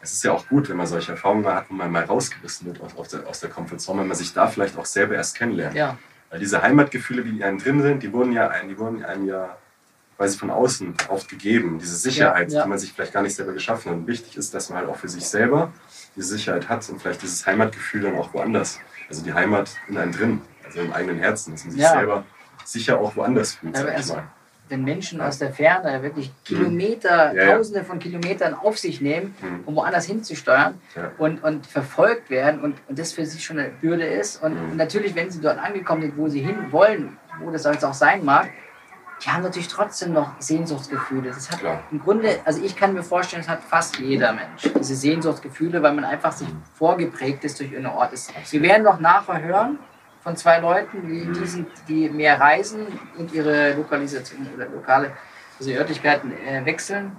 es 0.02 0.14
ist 0.14 0.24
ja 0.24 0.32
auch 0.32 0.48
gut, 0.48 0.70
wenn 0.70 0.78
man 0.78 0.88
solche 0.88 1.12
Erfahrungen 1.14 1.46
hat, 1.46 1.66
wo 1.70 1.74
man 1.76 1.92
mal 1.92 2.04
rausgerissen 2.04 2.68
wird 2.68 2.80
aus, 2.98 3.10
der, 3.10 3.28
aus 3.28 3.40
der 3.40 3.50
Comfortzone, 3.50 4.02
wenn 4.02 4.08
man 4.08 4.18
sich 4.18 4.34
da 4.34 4.48
vielleicht 4.48 4.78
auch 4.78 4.86
selber 4.86 5.16
erst 5.16 5.36
kennenlernt. 5.38 5.76
Ja, 5.76 5.98
Weil 6.30 6.40
diese 6.40 6.62
Heimatgefühle, 6.62 7.24
die 7.24 7.30
in 7.38 7.44
einem 7.44 7.60
drin 7.60 7.82
sind, 7.82 8.02
die 8.04 8.12
wurden 8.12 8.32
ja 8.32 8.48
ein, 8.50 8.68
die 8.70 8.78
wurden 8.78 9.04
einem 9.06 9.28
ja 9.28 9.58
quasi 10.18 10.38
von 10.38 10.50
außen 10.52 10.96
oft 11.10 11.30
gegeben. 11.30 11.80
Diese 11.80 11.96
Sicherheit, 11.96 12.52
Ja, 12.52 12.58
ja. 12.60 12.64
die 12.64 12.70
man 12.70 12.78
sich 12.80 12.94
vielleicht 12.94 13.14
gar 13.14 13.22
nicht 13.24 13.36
selber 13.36 13.54
geschaffen 13.54 13.92
hat. 13.92 13.98
Und 14.00 14.08
wichtig 14.08 14.38
ist, 14.38 14.54
dass 14.54 14.70
man 14.70 14.80
halt 14.80 14.90
auch 14.90 14.96
für 14.98 15.10
sich 15.10 15.26
selber 15.28 15.72
diese 16.16 16.28
Sicherheit 16.30 16.68
hat 16.70 16.88
und 16.90 17.02
vielleicht 17.02 17.22
dieses 17.22 17.46
Heimatgefühl 17.46 18.02
dann 18.02 18.16
auch 18.16 18.34
woanders. 18.34 18.80
Also 19.10 19.24
die 19.24 19.34
Heimat 19.34 19.72
in 19.88 19.98
einem 19.98 20.12
drin, 20.12 20.42
also 20.66 20.80
im 20.82 20.92
eigenen 20.94 21.18
Herzen, 21.20 21.52
dass 21.54 21.64
man 21.64 21.72
sich 21.74 21.82
Ja. 21.82 21.92
selber 21.92 22.24
sicher 22.66 23.00
auch 23.00 23.16
woanders 23.16 23.54
fühlt. 23.56 23.76
Aber 23.78 23.92
wenn 24.72 24.84
Menschen 24.84 25.22
aus 25.22 25.38
der 25.38 25.52
Ferne 25.52 26.02
wirklich 26.02 26.32
Kilometer, 26.46 27.32
Mhm. 27.34 27.38
Ja, 27.38 27.44
ja. 27.46 27.56
Tausende 27.58 27.84
von 27.84 28.00
Kilometern 28.00 28.54
auf 28.56 28.78
sich 28.80 29.02
nehmen, 29.02 29.36
Mhm. 29.42 29.64
um 29.66 29.76
woanders 29.76 30.06
hinzusteuern 30.06 30.80
und, 31.18 31.44
und 31.44 31.68
verfolgt 31.68 32.30
werden 32.30 32.62
und, 32.62 32.78
und 32.88 32.98
das 32.98 33.12
für 33.12 33.26
sie 33.26 33.40
schon 33.40 33.60
eine 33.60 33.70
Bürde 33.70 34.06
ist. 34.06 34.42
Und, 34.42 34.54
Mhm. 34.56 34.72
und 34.72 34.78
natürlich, 34.78 35.14
wenn 35.16 35.30
sie 35.30 35.42
dort 35.42 35.60
angekommen 35.60 36.02
sind, 36.02 36.18
wo 36.18 36.28
sie 36.30 36.42
hin 36.42 36.72
wollen, 36.72 37.18
wo 37.42 37.52
das 37.52 37.66
jetzt 37.66 37.86
auch 37.86 37.94
sein 37.94 38.24
mag, 38.26 38.50
die 39.24 39.30
haben 39.30 39.44
natürlich 39.44 39.68
trotzdem 39.68 40.14
noch 40.14 40.32
Sehnsuchtsgefühle. 40.40 41.30
Das 41.30 41.52
hat 41.52 41.60
Klar. 41.60 41.84
im 41.92 42.00
Grunde, 42.00 42.40
also 42.44 42.64
ich 42.64 42.76
kann 42.76 42.94
mir 42.94 43.04
vorstellen, 43.04 43.44
das 43.44 43.50
hat 43.52 43.62
fast 43.62 44.00
jeder 44.00 44.34
Mensch, 44.34 44.64
diese 44.80 44.96
Sehnsuchtsgefühle, 44.96 45.84
weil 45.84 45.94
man 45.94 46.06
einfach 46.06 46.32
sich 46.32 46.48
vorgeprägt 46.74 47.44
ist 47.44 47.60
durch 47.60 47.76
einen 47.76 47.86
Ort. 47.86 48.14
Wir 48.50 48.62
werden 48.64 48.82
noch 48.84 49.00
nachher 49.00 49.44
hören 49.44 49.78
von 50.24 50.36
zwei 50.36 50.60
Leuten, 50.60 51.08
die, 51.08 51.32
die, 51.32 51.48
sind, 51.48 51.68
die 51.88 52.10
mehr 52.10 52.40
reisen 52.40 52.88
und 53.18 53.34
ihre 53.34 53.74
Lokalisation 53.74 54.48
oder 54.56 54.68
lokale 54.68 55.12
also 55.60 55.72
Örtlichkeiten 55.72 56.32
äh, 56.32 56.66
wechseln. 56.66 57.18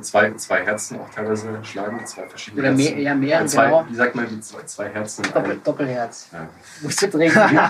Zwei, 0.00 0.32
zwei 0.34 0.64
Herzen 0.64 1.00
auch 1.00 1.10
teilweise 1.10 1.48
schlagen, 1.62 2.04
zwei 2.06 2.26
verschiedene 2.28 2.62
Oder 2.62 2.72
mehr, 2.72 2.86
Herzen. 2.86 3.02
ja, 3.02 3.14
mehr, 3.14 3.40
Ja, 3.40 3.46
zwei, 3.46 3.64
genau. 3.66 3.84
Wie 3.88 3.94
sagt 3.94 4.14
man, 4.14 4.28
die 4.28 4.40
zwei, 4.40 4.62
zwei 4.64 4.88
Herzen 4.88 5.22
Doppel? 5.34 5.60
Doppelherz. 5.64 6.28
Ja. 6.32 6.46
Musst 6.82 7.02
du 7.02 7.10
trinken. 7.10 7.38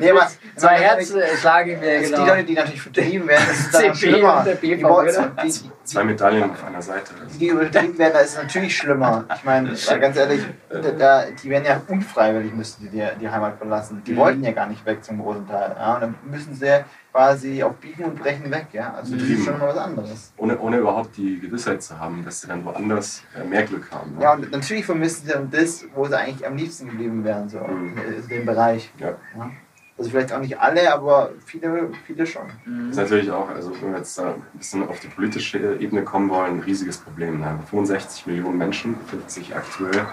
Nee, 0.00 0.10
aber, 0.10 0.28
Zwei 0.56 0.78
Herzen 0.78 1.20
äh, 1.20 1.36
schlagen 1.36 1.80
wir, 1.80 2.00
genau. 2.00 2.22
Die 2.24 2.28
Leute, 2.30 2.44
die 2.44 2.54
natürlich 2.54 2.82
vertrieben 2.82 3.26
werden, 3.28 3.44
das 3.48 3.58
ist 3.60 3.74
dann 3.74 3.94
schlimmer. 3.94 4.42
der 4.44 4.54
Die, 4.56 4.76
die, 4.76 5.70
Zwei 5.84 6.04
Medaillen 6.04 6.50
auf 6.50 6.64
einer 6.64 6.82
Seite. 6.82 7.12
die, 7.34 7.38
die 7.38 7.48
übertrieben 7.48 7.98
werden, 7.98 8.12
da 8.14 8.20
ist 8.20 8.30
es 8.32 8.36
natürlich 8.42 8.76
schlimmer. 8.76 9.24
Ich 9.34 9.44
meine, 9.44 9.68
ganz 10.00 10.16
ehrlich, 10.16 10.44
da, 10.70 10.78
da, 10.92 11.24
die 11.42 11.50
werden 11.50 11.64
ja 11.64 11.80
unfreiwillig, 11.88 12.52
müssten 12.54 12.84
die 12.84 12.90
die, 12.90 13.06
die 13.20 13.28
Heimat 13.28 13.58
verlassen. 13.58 14.02
Die 14.06 14.12
Mhm. 14.12 14.16
wollten 14.16 14.44
ja 14.44 14.52
gar 14.52 14.66
nicht 14.66 14.84
weg 14.86 15.02
zum 15.04 15.20
großen 15.20 15.48
Teil. 15.48 15.74
Ja, 15.78 15.94
und 15.94 16.00
dann 16.02 16.14
müssen 16.24 16.54
sie 16.54 16.84
quasi 17.12 17.62
auf 17.62 17.74
Biegen 17.76 18.04
und 18.04 18.18
Brechen 18.18 18.50
weg. 18.50 18.68
Ja? 18.72 18.94
Also 18.94 19.14
das 19.16 19.24
ist 19.24 19.44
schon 19.44 19.58
mal 19.58 19.68
was 19.68 19.76
anderes. 19.76 20.32
Ohne, 20.38 20.58
ohne 20.58 20.78
überhaupt 20.78 21.16
die 21.16 21.38
Gewissheit 21.40 21.82
zu 21.82 21.98
haben, 21.98 22.24
dass 22.24 22.40
sie 22.40 22.48
dann 22.48 22.64
woanders 22.64 23.22
äh, 23.38 23.44
mehr 23.46 23.64
Glück 23.64 23.90
haben. 23.90 24.14
ne? 24.16 24.22
Ja, 24.22 24.32
und 24.32 24.50
natürlich 24.50 24.86
vermissen 24.86 25.26
sie 25.26 25.32
dann 25.32 25.50
das, 25.50 25.84
wo 25.94 26.06
sie 26.06 26.18
eigentlich 26.18 26.46
am 26.46 26.56
liebsten 26.56 26.86
geblieben 26.88 27.22
wären, 27.24 27.48
so 27.48 27.58
Mhm. 27.58 27.94
in 28.22 28.28
dem 28.28 28.46
Bereich. 28.46 28.90
Ja. 28.98 29.08
Ja. 29.36 29.50
Also 29.98 30.10
vielleicht 30.10 30.32
auch 30.32 30.40
nicht 30.40 30.58
alle, 30.58 30.92
aber 30.92 31.30
viele, 31.44 31.90
viele 32.06 32.26
schon. 32.26 32.46
Mhm. 32.64 32.88
Das 32.88 32.96
ist 32.96 33.02
natürlich 33.02 33.30
auch, 33.30 33.48
also 33.50 33.72
wenn 33.82 33.92
wir 33.92 33.98
jetzt 33.98 34.16
da 34.18 34.28
ein 34.30 34.42
bisschen 34.54 34.88
auf 34.88 34.98
die 35.00 35.08
politische 35.08 35.76
Ebene 35.78 36.02
kommen 36.02 36.30
wollen, 36.30 36.56
ein 36.56 36.60
riesiges 36.60 36.96
Problem. 36.96 37.40
Ne? 37.40 37.58
65 37.68 38.26
Millionen 38.26 38.56
Menschen 38.56 38.96
befinden 38.98 39.28
sich 39.28 39.54
aktuell 39.54 40.06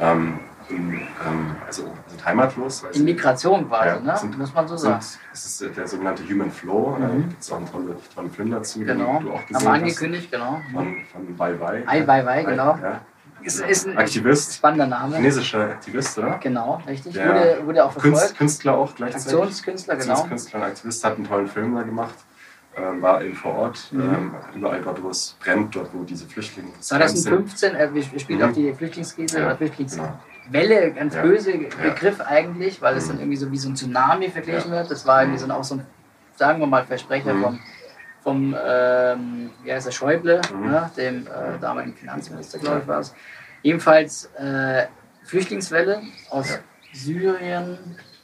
ähm, 0.00 0.38
in, 0.70 0.92
ähm, 0.92 1.56
also 1.66 1.84
sind 2.06 2.24
heimatlos. 2.24 2.84
In 2.92 3.04
Migration 3.04 3.68
quasi, 3.68 3.88
Ja, 3.88 4.00
ne? 4.00 4.16
sind- 4.16 4.38
muss 4.38 4.52
man 4.54 4.68
so 4.68 4.76
sagen. 4.76 5.00
es 5.32 5.44
ist 5.46 5.62
äh, 5.62 5.70
der 5.70 5.86
sogenannte 5.88 6.22
Human 6.28 6.50
Flow. 6.50 6.96
Da 7.00 7.06
Mhm. 7.08 7.28
gibt 7.30 7.42
es 7.42 7.50
auch 7.52 7.56
einen 7.56 7.70
tollen, 7.70 7.96
tollen 8.14 8.30
Film 8.30 8.50
dazu, 8.50 8.80
Genau. 8.80 9.18
den 9.18 9.26
du 9.26 9.32
auch 9.32 9.38
Haben 9.38 9.46
gesehen 9.48 9.62
wir 9.64 9.70
hast. 9.72 9.78
angekündigt, 9.80 10.30
genau. 10.30 10.60
Von, 10.72 10.96
von 11.12 11.36
Bye 11.36 11.54
Bye. 11.54 11.82
Ai 11.86 12.06
Weiwei, 12.06 12.42
genau. 12.44 12.76
Ja. 12.82 13.00
Ist, 13.40 13.60
ist 13.60 13.86
ein 13.86 13.96
Aktivist, 13.96 14.54
spannender 14.56 14.86
Name. 14.86 15.14
chinesischer 15.16 15.60
Aktivist, 15.70 16.18
oder? 16.18 16.38
Genau, 16.42 16.82
richtig. 16.88 17.14
Der 17.14 17.28
Wurde, 17.28 17.66
wurde 17.66 17.84
auch 17.84 17.92
verfolgt. 17.92 18.36
Künstler 18.36 18.76
auch 18.76 18.94
gleichzeitig. 18.96 19.26
Aktionskünstler, 19.26 19.94
genau. 19.96 20.12
Aktionskünstler 20.14 20.58
und 20.60 20.66
Aktivist 20.66 21.04
hat 21.04 21.16
einen 21.16 21.28
tollen 21.28 21.46
Film 21.46 21.74
da 21.76 21.82
gemacht. 21.82 22.14
Ähm, 22.76 23.02
war 23.02 23.22
eben 23.22 23.34
vor 23.34 23.54
Ort, 23.54 23.88
Mhm. 23.92 24.00
ähm, 24.00 24.34
überall 24.54 24.80
dort, 24.82 25.02
wo 25.02 25.10
es 25.10 25.36
brennt, 25.40 25.74
dort, 25.74 25.92
wo 25.92 26.04
diese 26.04 26.26
Flüchtlinge. 26.26 26.68
2015, 26.78 27.74
äh, 27.74 27.92
wir 27.92 28.02
spielen 28.20 28.38
Mhm. 28.40 28.44
auf 28.44 28.52
die 28.52 28.72
Flüchtlingskrise 28.72 29.40
Ja, 29.40 29.46
oder 29.46 29.56
Flüchtlingswelle, 29.56 30.12
genau. 30.52 30.94
ganz 30.94 31.14
Ja. 31.14 31.22
böse 31.22 31.52
Begriff 31.52 32.20
eigentlich, 32.20 32.80
weil 32.80 32.96
es 32.96 33.06
Mhm. 33.06 33.08
dann 33.12 33.18
irgendwie 33.20 33.36
so 33.36 33.50
wie 33.50 33.58
so 33.58 33.68
ein 33.70 33.74
Tsunami 33.74 34.28
verglichen 34.30 34.70
wird. 34.70 34.90
Das 34.90 35.04
war 35.06 35.22
irgendwie 35.22 35.38
so 35.38 35.46
ein, 35.46 35.50
auch 35.50 35.64
so 35.64 35.76
ein, 35.76 35.86
sagen 36.36 36.60
wir 36.60 36.66
mal, 36.68 36.84
Versprecher 36.84 37.34
Mhm. 37.34 37.42
vom, 37.42 37.58
vom 38.22 38.56
ähm, 38.64 39.50
wie 39.64 39.72
heißt 39.72 39.86
der, 39.86 39.92
Schäuble, 39.92 40.40
Mhm. 40.52 40.66
ne, 40.70 40.90
dem 40.96 41.26
äh, 41.26 41.58
damaligen 41.60 41.96
Finanzminister, 41.96 42.58
glaube 42.58 42.80
ich, 42.82 42.86
war 42.86 43.00
es. 43.00 43.12
Ebenfalls 43.64 44.26
äh, 44.38 44.86
Flüchtlingswelle 45.24 46.02
aus 46.30 46.50
Ja. 46.50 46.58
Syrien, 46.92 47.78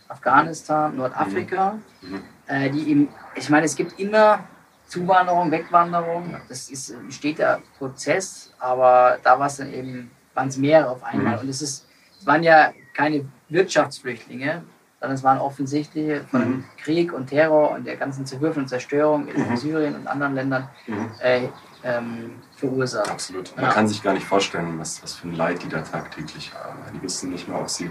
Afghanistan, 0.09 0.97
Nordafrika, 0.97 1.79
Mhm. 2.03 2.23
Äh, 2.47 2.71
die 2.71 2.91
eben, 2.91 3.09
ich 3.35 3.49
meine, 3.51 3.67
es 3.67 3.75
gibt 3.77 3.99
immer 3.99 4.45
Zuwanderung, 4.89 5.51
Wegwanderung, 5.51 6.31
Ja. 6.33 6.41
das 6.49 6.69
ist 6.69 6.91
ein 6.91 7.11
steter 7.11 7.61
Prozess, 7.79 8.53
aber 8.59 9.19
da 9.23 9.39
war 9.39 9.47
es 9.47 9.57
dann 9.57 9.73
eben, 9.73 10.11
waren 10.35 10.49
es 10.49 10.57
mehrere 10.57 10.91
auf 10.91 11.03
einmal. 11.03 11.37
Mhm. 11.37 11.41
Und 11.43 11.49
es, 11.49 11.63
ist, 11.63 11.87
es 12.21 12.27
waren 12.27 12.43
ja 12.43 12.73
keine 12.95 13.25
Wirtschaftsflüchtlinge, 13.49 14.63
sondern 15.01 15.17
es 15.17 15.23
waren 15.25 15.39
offensichtlich 15.39 16.23
von 16.31 16.41
Mhm. 16.49 16.65
Krieg 16.83 17.13
und 17.13 17.27
Terror 17.29 17.71
und 17.73 17.87
der 17.87 17.97
ganzen 17.97 18.25
Zerwürfel 18.27 18.63
und 18.63 18.69
Zerstörung 18.69 19.27
in 19.29 19.51
Mhm. 19.51 19.57
Syrien 19.57 19.95
und 19.97 20.07
anderen 20.07 20.35
Ländern 20.35 20.69
Mhm. 20.87 21.11
äh, 21.21 21.49
ähm, 21.83 22.43
verursacht. 22.57 23.11
Absolut. 23.11 23.55
Man 23.57 23.67
Ja. 23.67 23.73
kann 23.73 23.87
sich 23.89 24.03
gar 24.03 24.15
nicht 24.15 24.25
vorstellen, 24.27 24.79
was, 24.79 25.03
was 25.03 25.15
für 25.15 25.29
ein 25.29 25.35
Leid 25.35 25.63
die 25.63 25.69
da 25.69 25.81
tagtäglich 25.83 26.53
haben. 26.55 26.79
Die 26.95 27.03
wissen 27.03 27.31
nicht 27.31 27.47
mal, 27.49 27.61
ob 27.61 27.69
sie 27.69 27.91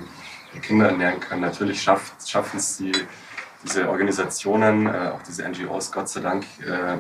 ihre 0.52 0.62
Kinder 0.62 0.88
ernähren 0.90 1.20
können. 1.20 1.42
Natürlich 1.42 1.82
schaffen 1.82 2.58
es 2.58 2.78
die, 2.78 2.92
diese 3.64 3.90
Organisationen, 3.90 4.88
äh, 4.88 5.12
auch 5.14 5.22
diese 5.24 5.48
NGOs, 5.48 5.92
Gott 5.92 6.10
sei 6.10 6.22
Dank, 6.22 6.46
äh, 6.66 6.98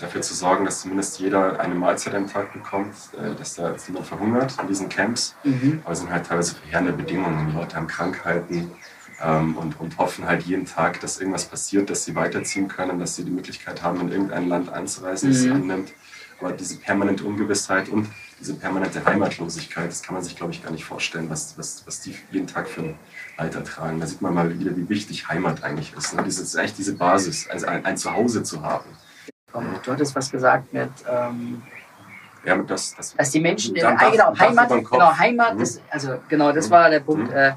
dafür 0.00 0.20
zu 0.22 0.34
sorgen, 0.34 0.64
dass 0.64 0.80
zumindest 0.82 1.18
jeder 1.18 1.58
eine 1.58 1.74
Mahlzeit 1.74 2.14
am 2.14 2.28
Tag 2.30 2.52
bekommt, 2.52 2.94
äh, 3.18 3.34
dass 3.34 3.54
da 3.54 3.70
jetzt 3.72 3.88
niemand 3.88 4.06
verhungert 4.06 4.54
in 4.60 4.68
diesen 4.68 4.88
Camps. 4.88 5.34
Mhm. 5.44 5.80
Aber 5.84 5.92
es 5.92 6.00
sind 6.00 6.10
halt 6.10 6.26
teilweise 6.26 6.54
verheerende 6.54 6.92
Bedingungen. 6.92 7.48
Die 7.50 7.56
Leute 7.56 7.76
haben 7.76 7.86
Krankheiten 7.86 8.72
ähm, 9.22 9.56
und, 9.56 9.80
und 9.80 9.98
hoffen 9.98 10.26
halt 10.26 10.42
jeden 10.42 10.66
Tag, 10.66 11.00
dass 11.00 11.18
irgendwas 11.18 11.46
passiert, 11.46 11.88
dass 11.90 12.04
sie 12.04 12.14
weiterziehen 12.14 12.68
können, 12.68 12.98
dass 12.98 13.16
sie 13.16 13.24
die 13.24 13.30
Möglichkeit 13.30 13.82
haben, 13.82 14.00
in 14.00 14.10
irgendein 14.10 14.48
Land 14.48 14.72
einzureisen, 14.72 15.30
das 15.30 15.40
sie 15.40 15.48
Mhm. 15.48 15.54
annimmt. 15.62 15.92
Aber 16.40 16.52
diese 16.52 16.76
permanente 16.76 17.22
Ungewissheit 17.24 17.88
und 17.88 18.08
diese 18.40 18.54
permanente 18.54 19.04
Heimatlosigkeit, 19.04 19.88
das 19.88 20.02
kann 20.02 20.14
man 20.16 20.24
sich, 20.24 20.34
glaube 20.34 20.50
ich, 20.52 20.60
gar 20.64 20.72
nicht 20.72 20.84
vorstellen, 20.84 21.30
was, 21.30 21.56
was, 21.56 21.84
was 21.86 22.00
die 22.00 22.16
jeden 22.32 22.48
Tag 22.48 22.68
für 22.68 22.80
ein 22.80 22.94
Alter 23.36 23.64
tragen. 23.64 24.00
Da 24.00 24.06
sieht 24.06 24.22
man 24.22 24.34
mal 24.34 24.58
wieder, 24.58 24.76
wie 24.76 24.88
wichtig 24.88 25.28
Heimat 25.28 25.62
eigentlich 25.64 25.94
ist. 25.96 26.14
Ne? 26.14 26.22
Das 26.24 26.38
ist 26.38 26.56
eigentlich 26.56 26.74
diese 26.74 26.94
Basis, 26.94 27.48
also 27.48 27.66
ein, 27.66 27.84
ein 27.84 27.96
Zuhause 27.96 28.42
zu 28.42 28.62
haben. 28.62 28.84
Du 29.82 29.92
hattest 29.92 30.14
was 30.16 30.30
gesagt 30.30 30.72
mit, 30.72 30.90
ähm, 31.10 31.62
Ja, 32.44 32.56
mit 32.56 32.68
das, 32.70 32.94
das, 32.96 33.14
dass 33.14 33.30
die 33.30 33.40
Menschen, 33.40 33.76
äh, 33.76 33.80
Dach- 33.82 34.10
genau, 34.10 34.36
Heimat, 34.38 34.68
genau, 34.68 35.16
Heimat, 35.16 35.54
Mhm. 35.54 35.58
das, 35.60 35.80
also 35.90 36.18
genau, 36.28 36.50
das 36.52 36.66
Mhm. 36.68 36.70
war 36.72 36.90
der 36.90 37.00
Punkt, 37.00 37.28
Mhm. 37.30 37.36
äh, 37.36 37.52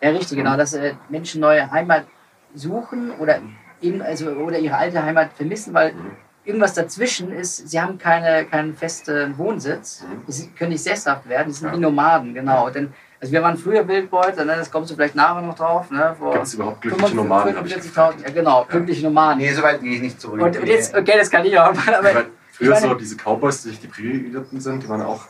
ja 0.00 0.10
richtig, 0.10 0.38
genau, 0.38 0.56
dass 0.56 0.72
äh, 0.72 0.94
Menschen 1.10 1.40
neue 1.42 1.70
Heimat 1.70 2.06
suchen 2.54 3.10
oder 3.18 3.40
eben, 3.82 4.00
also, 4.00 4.30
oder 4.30 4.58
ihre 4.58 4.76
alte 4.76 5.02
Heimat 5.02 5.32
vermissen, 5.34 5.74
weil 5.74 5.92
Mhm. 5.92 6.12
irgendwas 6.44 6.72
dazwischen 6.74 7.30
ist, 7.32 7.68
sie 7.68 7.78
haben 7.80 7.98
keine, 7.98 8.46
keinen 8.46 8.74
festen 8.74 9.36
Wohnsitz, 9.36 10.02
Mhm. 10.02 10.22
sie 10.32 10.48
können 10.50 10.70
nicht 10.72 10.82
sesshaft 10.84 11.28
werden, 11.28 11.48
die 11.48 11.54
sind 11.54 11.68
Ja. 11.68 11.74
wie 11.74 11.80
Nomaden, 11.80 12.32
genau. 12.34 12.70
Denn, 12.70 12.94
also 13.22 13.32
wir 13.32 13.40
waren 13.42 13.56
früher 13.56 13.86
Wildbeute, 13.86 14.44
ne, 14.44 14.56
das 14.56 14.68
kommst 14.68 14.90
du 14.90 14.96
vielleicht 14.96 15.14
nachher 15.14 15.40
noch 15.40 15.54
drauf, 15.54 15.88
ne, 15.92 16.16
vor 16.18 16.32
Gibt 16.32 16.44
es 16.44 16.54
überhaupt 16.54 16.80
glückliche 16.82 17.14
Nomaden, 17.14 17.56
habe 17.56 17.68
ich 17.68 17.74
45.000, 17.74 18.24
ja 18.24 18.30
genau, 18.30 18.66
glückliche 18.68 19.04
Nomaden. 19.04 19.38
Nee, 19.38 19.52
so 19.52 19.62
weit 19.62 19.80
gehe 19.80 19.94
ich 19.94 20.02
nicht 20.02 20.20
zurück. 20.20 20.40
Und, 20.42 20.58
und 20.58 20.66
jetzt, 20.66 20.92
okay, 20.92 21.14
das 21.16 21.30
kann 21.30 21.44
ich 21.44 21.56
auch, 21.56 21.68
aber 21.86 22.02
Weil 22.02 22.26
früher 22.50 22.74
so 22.76 22.94
diese 22.94 23.14
Cowboys, 23.16 23.62
die 23.62 23.68
sich 23.68 23.80
die 23.80 23.86
Prärie 23.86 24.28
geritten 24.28 24.60
sind, 24.60 24.82
die 24.82 24.88
waren 24.88 25.02
auch 25.02 25.20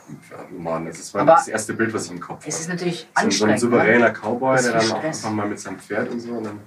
Nomaden. 0.51 0.87
Das 0.87 1.13
war 1.13 1.21
Aber 1.21 1.33
das 1.33 1.47
erste 1.47 1.73
Bild, 1.75 1.93
was 1.93 2.05
ich 2.05 2.11
im 2.13 2.19
Kopf 2.19 2.43
es 2.47 2.61
ist 2.61 2.67
habe. 2.67 2.77
natürlich 2.77 3.07
ein- 3.13 3.29
so 3.31 3.45
ein 3.45 3.51
anstrengend. 3.51 3.53
ne? 3.53 3.59
souveräner 3.59 4.09
Cowboy, 4.09 4.59
der 4.59 4.71
dann 4.73 4.91
auch 4.91 5.03
einfach 5.03 5.29
mal 5.29 5.47
mit 5.47 5.59
seinem 5.59 5.77
Pferd 5.77 6.09
und 6.09 6.19
so 6.19 6.31
und 6.31 6.45
dann 6.45 6.55
ja. 6.55 6.59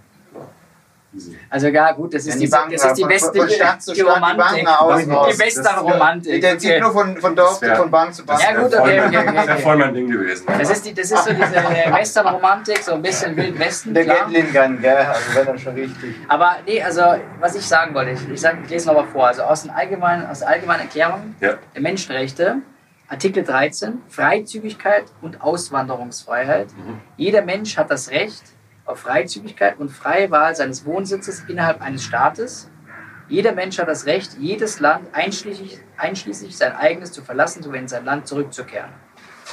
Also 1.50 1.68
ja, 1.68 1.92
gut, 1.92 2.14
das 2.14 2.26
ist, 2.26 2.34
die, 2.34 2.44
die 2.44 2.50
Banken 2.50 2.72
das 2.72 2.84
ist 2.84 2.94
die 2.98 3.02
von- 3.02 3.10
von 3.12 3.48
Stadt 3.50 3.82
zu 3.82 3.92
die 3.92 4.00
Stadt, 4.00 4.16
die 4.16 4.24
Romantik. 4.24 4.68
Aus- 4.68 5.04
die 5.04 5.10
aus- 5.10 5.38
Western-Romantik. 5.38 6.40
Der 6.40 6.58
zieht 6.58 6.70
Okay. 6.72 6.80
nur 6.80 6.92
von, 6.92 7.16
von 7.16 7.36
Dorf 7.36 7.62
wär- 7.62 7.76
von 7.76 7.90
Bank 7.90 8.14
zu 8.14 8.24
Bank. 8.26 8.40
Ja, 8.42 8.52
gut, 8.60 8.74
okay, 8.74 9.00
okay, 9.06 9.18
okay, 9.18 9.32
Das 9.34 9.46
wäre 9.46 9.58
voll 9.58 9.76
mein 9.76 9.94
Ding 9.94 10.10
gewesen. 10.10 10.46
Das 10.58 10.70
ist, 10.70 10.84
die, 10.86 10.94
das 10.94 11.10
ist 11.10 11.24
so 11.24 11.30
diese 11.32 11.54
Western-Romantik, 11.92 12.78
so 12.82 12.94
ein 12.94 13.02
bisschen 13.02 13.36
Wild 13.36 13.58
Westen, 13.58 13.94
Der. 13.94 14.04
Gatling-Gun, 14.04 14.80
gell? 14.80 14.96
Also 14.96 15.34
wenn 15.34 15.46
dann 15.46 15.58
schon 15.58 15.74
richtig. 15.74 16.14
Aber 16.28 16.56
nee, 16.66 16.82
also 16.82 17.02
was 17.40 17.54
ich 17.54 17.66
sagen 17.66 17.94
wollte, 17.94 18.12
ich, 18.12 18.28
ich, 18.28 18.40
sag, 18.40 18.56
ich 18.64 18.70
lese 18.70 18.88
nochmal 18.88 19.06
vor. 19.06 19.26
Also 19.28 19.42
aus, 19.42 19.62
den 19.62 19.70
allgemeinen, 19.70 20.26
aus 20.26 20.40
der 20.40 20.48
allgemeinen 20.48 20.80
Erklärung 20.82 21.34
Ja. 21.40 21.54
der 21.74 21.82
Menschenrechte, 21.82 22.56
Artikel 23.08 23.44
13, 23.44 24.02
Freizügigkeit 24.08 25.04
und 25.22 25.40
Auswanderungsfreiheit. 25.40 26.68
Mhm. 26.76 27.00
Jeder 27.16 27.42
Mensch 27.42 27.76
hat 27.76 27.90
das 27.90 28.10
Recht 28.10 28.42
auf 28.86 29.00
Freizügigkeit 29.00 29.78
und 29.78 29.90
freie 29.90 30.30
Wahl 30.30 30.54
seines 30.54 30.84
Wohnsitzes 30.86 31.44
innerhalb 31.48 31.80
eines 31.82 32.04
Staates. 32.04 32.70
Jeder 33.28 33.52
Mensch 33.52 33.78
hat 33.78 33.88
das 33.88 34.06
Recht, 34.06 34.36
jedes 34.38 34.78
Land 34.78 35.08
einschließlich, 35.12 35.80
einschließlich 35.96 36.56
sein 36.56 36.76
eigenes 36.76 37.10
zu 37.12 37.22
verlassen, 37.22 37.62
sowie 37.62 37.78
in 37.78 37.88
sein 37.88 38.04
Land 38.04 38.28
zurückzukehren. 38.28 38.90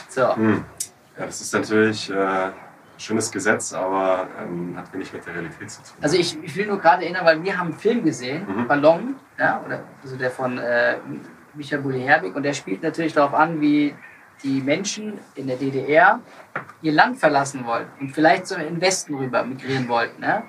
So, 0.10 0.36
Hm. 0.36 0.64
Ja, 1.18 1.26
das 1.28 1.42
ist 1.42 1.54
natürlich 1.54 2.10
äh, 2.10 2.16
ein 2.16 2.54
schönes 2.98 3.32
Gesetz, 3.32 3.74
aber 3.74 4.28
ähm, 4.42 4.76
hat 4.78 4.92
wenig 4.94 5.12
mit 5.14 5.26
der 5.26 5.34
Realität 5.36 5.70
zu 5.70 5.82
tun. 5.84 5.92
also 6.02 6.18
ich, 6.18 6.42
ich 6.44 6.56
will 6.56 6.66
nur 6.68 6.80
gerade 6.80 7.04
erinnern, 7.04 7.26
weil 7.26 7.44
wir 7.44 7.58
haben 7.58 7.68
einen 7.70 7.78
Film 7.80 8.04
gesehen, 8.04 8.46
Mhm. 8.48 8.68
Ballon, 8.68 9.16
ja, 9.38 9.62
oder, 9.66 9.84
also 10.04 10.16
der 10.16 10.32
von 10.32 10.58
äh, 10.58 10.98
Michael 11.54 11.82
Bulli-Herbig, 11.84 12.36
und 12.36 12.44
der 12.44 12.54
spielt 12.54 12.82
natürlich 12.82 13.14
darauf 13.14 13.34
an, 13.36 13.62
wie 13.62 13.94
die 14.44 14.62
Menschen 14.62 15.20
in 15.36 15.48
der 15.48 15.58
DDR 15.58 16.20
ihr 16.82 16.92
Land 16.92 17.18
verlassen 17.20 17.66
wollten 17.66 17.90
und 18.00 18.10
vielleicht 18.12 18.48
so 18.48 18.56
in 18.56 18.64
den 18.66 18.82
Westen 18.82 19.16
rüber 19.16 19.44
migrieren 19.44 19.88
wollten. 19.88 20.22
Ne? 20.22 20.44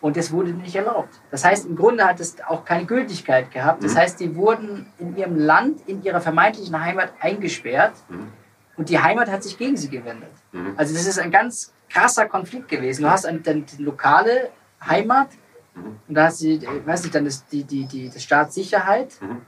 Und 0.00 0.16
das 0.16 0.30
wurde 0.32 0.50
nicht 0.52 0.74
erlaubt. 0.74 1.20
Das 1.30 1.44
heißt, 1.44 1.66
im 1.66 1.76
Grunde 1.76 2.04
hat 2.06 2.20
es 2.20 2.36
auch 2.48 2.64
keine 2.64 2.86
Gültigkeit 2.86 3.50
gehabt. 3.50 3.84
Das 3.84 3.94
Mhm. 3.94 3.98
heißt, 3.98 4.20
die 4.20 4.34
wurden 4.36 4.86
in 4.98 5.16
ihrem 5.16 5.36
Land, 5.38 5.80
in 5.86 6.02
ihrer 6.02 6.20
vermeintlichen 6.20 6.78
Heimat 6.80 7.12
eingesperrt 7.20 7.94
Mhm. 8.08 8.28
und 8.76 8.88
die 8.88 8.98
Heimat 8.98 9.30
hat 9.30 9.42
sich 9.42 9.58
gegen 9.58 9.76
sie 9.76 9.88
gewendet. 9.90 10.30
Mhm. 10.52 10.74
Also 10.76 10.94
das 10.94 11.06
ist 11.06 11.18
ein 11.18 11.30
ganz 11.30 11.72
krasser 11.90 12.26
Konflikt 12.26 12.68
gewesen. 12.68 13.02
Du 13.02 13.10
hast 13.10 13.26
eine, 13.26 13.40
eine 13.44 13.64
lokale 13.78 14.50
Heimat 14.86 15.28
Mhm. 15.74 15.98
und 16.08 16.14
da 16.14 16.24
hast 16.26 16.40
du, 16.42 16.46
äh, 16.48 16.86
weiß 16.86 17.02
nicht, 17.02 17.14
dann 17.14 17.26
ist 17.26 17.46
die, 17.52 17.64
die, 17.64 17.84
die, 17.86 18.08
die 18.08 18.20
Staatssicherheit, 18.20 19.20
Mhm. 19.20 19.42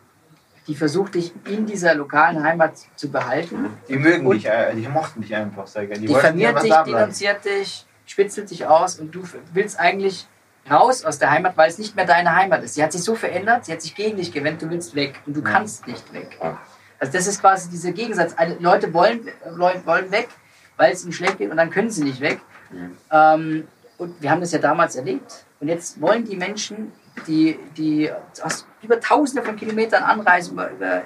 Die 0.66 0.74
versucht 0.74 1.14
dich 1.14 1.32
in 1.46 1.66
dieser 1.66 1.94
lokalen 1.94 2.42
Heimat 2.42 2.74
zu 2.96 3.10
behalten. 3.10 3.62
Mhm. 3.62 3.70
Die 3.88 3.96
mögen 3.96 4.26
Und- 4.26 4.36
dich, 4.36 4.46
äh, 4.46 4.74
die 4.74 4.86
mochten 4.88 5.22
dich 5.22 5.34
einfach, 5.34 5.66
sag 5.66 5.90
ich. 5.90 5.98
Die 6.00 6.08
was 6.08 6.62
dich, 6.62 6.74
denunziert 6.86 7.44
dich, 7.44 7.86
spitzelt 8.06 8.50
dich 8.50 8.66
aus 8.66 8.98
und 9.00 9.12
du 9.14 9.22
willst 9.52 9.78
eigentlich 9.78 10.26
raus 10.70 11.04
aus 11.04 11.18
der 11.18 11.30
Heimat, 11.30 11.56
weil 11.56 11.68
es 11.68 11.78
nicht 11.78 11.96
mehr 11.96 12.04
deine 12.06 12.36
Heimat 12.36 12.62
ist. 12.62 12.74
Sie 12.74 12.82
hat 12.82 12.92
sich 12.92 13.02
so 13.02 13.16
verändert, 13.16 13.64
sie 13.64 13.72
hat 13.72 13.82
sich 13.82 13.94
gegen 13.94 14.16
dich 14.16 14.32
gewendet, 14.32 14.62
du 14.62 14.70
willst 14.70 14.94
weg 14.94 15.20
und 15.26 15.34
du 15.36 15.40
Ja. 15.40 15.50
kannst 15.50 15.86
nicht 15.88 16.12
weg. 16.12 16.38
Ja. 16.40 16.58
Also 17.00 17.12
das 17.12 17.26
ist 17.26 17.40
quasi 17.40 17.68
dieser 17.68 17.90
Gegensatz. 17.90 18.36
Leute 18.60 18.94
wollen, 18.94 19.26
Leute 19.50 19.84
wollen 19.86 20.12
weg, 20.12 20.28
weil 20.76 20.92
es 20.92 21.02
ihnen 21.02 21.12
schlecht 21.12 21.38
geht 21.38 21.50
und 21.50 21.56
dann 21.56 21.70
können 21.70 21.90
sie 21.90 22.04
nicht 22.04 22.20
weg. 22.20 22.40
Mhm. 22.70 22.96
Ähm, 23.10 23.68
und 23.98 24.22
wir 24.22 24.30
haben 24.30 24.40
das 24.40 24.52
ja 24.52 24.60
damals 24.60 24.94
erlebt. 24.94 25.44
Und 25.58 25.66
jetzt 25.68 26.00
wollen 26.00 26.24
die 26.24 26.36
Menschen, 26.36 26.92
die, 27.26 27.58
die 27.76 28.10
aus 28.42 28.66
über 28.82 28.98
tausende 29.00 29.42
von 29.42 29.56
Kilometern 29.56 30.02
anreisen, 30.02 30.54
über, 30.54 30.70
über 30.70 31.02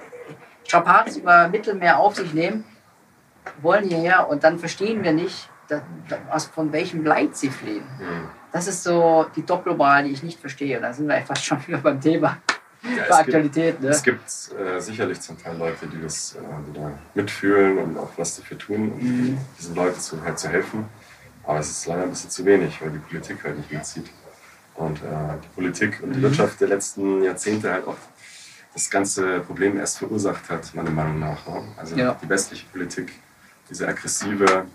Strapazen, 0.64 1.22
über 1.22 1.48
Mittelmeer 1.48 1.98
auf 1.98 2.16
sich 2.16 2.32
nehmen, 2.32 2.64
wollen 3.62 3.84
hierher 3.88 4.28
und 4.28 4.42
dann 4.44 4.58
verstehen 4.58 5.02
wir 5.04 5.12
nicht, 5.12 5.48
da, 5.68 5.82
da, 6.08 6.16
aus, 6.30 6.46
von 6.46 6.72
welchem 6.72 7.04
Leid 7.04 7.36
sie 7.36 7.50
fliehen. 7.50 7.84
Mhm. 7.98 8.28
Das 8.52 8.66
ist 8.66 8.82
so 8.84 9.26
die 9.36 9.44
Doppelmoral, 9.44 10.04
die 10.04 10.10
ich 10.12 10.22
nicht 10.22 10.40
verstehe. 10.40 10.76
Und 10.78 10.82
da 10.84 10.92
sind 10.92 11.06
wir 11.08 11.20
fast 11.22 11.44
schon 11.44 11.64
wieder 11.66 11.78
beim 11.78 12.00
Thema 12.00 12.38
Ja, 12.82 12.88
es 12.90 12.96
gibt, 12.98 13.12
Aktualität. 13.12 13.80
Ne? 13.80 13.88
es 13.88 14.02
gibt 14.02 14.22
äh, 14.58 14.80
sicherlich 14.80 15.20
zum 15.20 15.40
Teil 15.42 15.56
Leute, 15.56 15.86
die 15.86 16.00
das 16.00 16.34
äh, 16.36 16.38
die 16.68 16.78
da 16.78 16.92
mitfühlen 17.14 17.78
und 17.78 17.98
auch 17.98 18.10
was 18.16 18.36
dafür 18.36 18.58
tun, 18.58 18.92
um 18.92 18.98
Mhm. 18.98 19.38
diesen 19.58 19.74
Leuten 19.74 20.00
zu, 20.00 20.22
halt 20.24 20.38
zu 20.38 20.48
helfen. 20.48 20.86
Aber 21.44 21.58
es 21.60 21.70
ist 21.70 21.86
leider 21.86 22.02
ein 22.02 22.10
bisschen 22.10 22.30
zu 22.30 22.44
wenig, 22.44 22.80
weil 22.80 22.90
die 22.90 22.98
Politik 22.98 23.44
halt 23.44 23.56
nicht 23.56 23.70
mitzieht. 23.70 24.10
Und 24.76 24.98
äh, 24.98 25.02
die 25.42 25.48
Politik 25.54 26.00
und 26.02 26.12
die 26.12 26.18
Mhm. 26.18 26.22
Wirtschaft 26.24 26.60
der 26.60 26.68
letzten 26.68 27.22
Jahrzehnte 27.22 27.72
halt 27.72 27.86
auch 27.86 27.96
das 28.74 28.90
ganze 28.90 29.40
Problem 29.40 29.78
erst 29.78 29.98
verursacht 29.98 30.50
hat, 30.50 30.74
meiner 30.74 30.90
Meinung 30.90 31.18
nach. 31.18 31.46
Ne? 31.46 31.62
Also 31.78 31.96
Ja. 31.96 32.16
die 32.22 32.28
westliche 32.28 32.66
Politik, 32.66 33.10
diese 33.70 33.88
aggressive, 33.88 34.66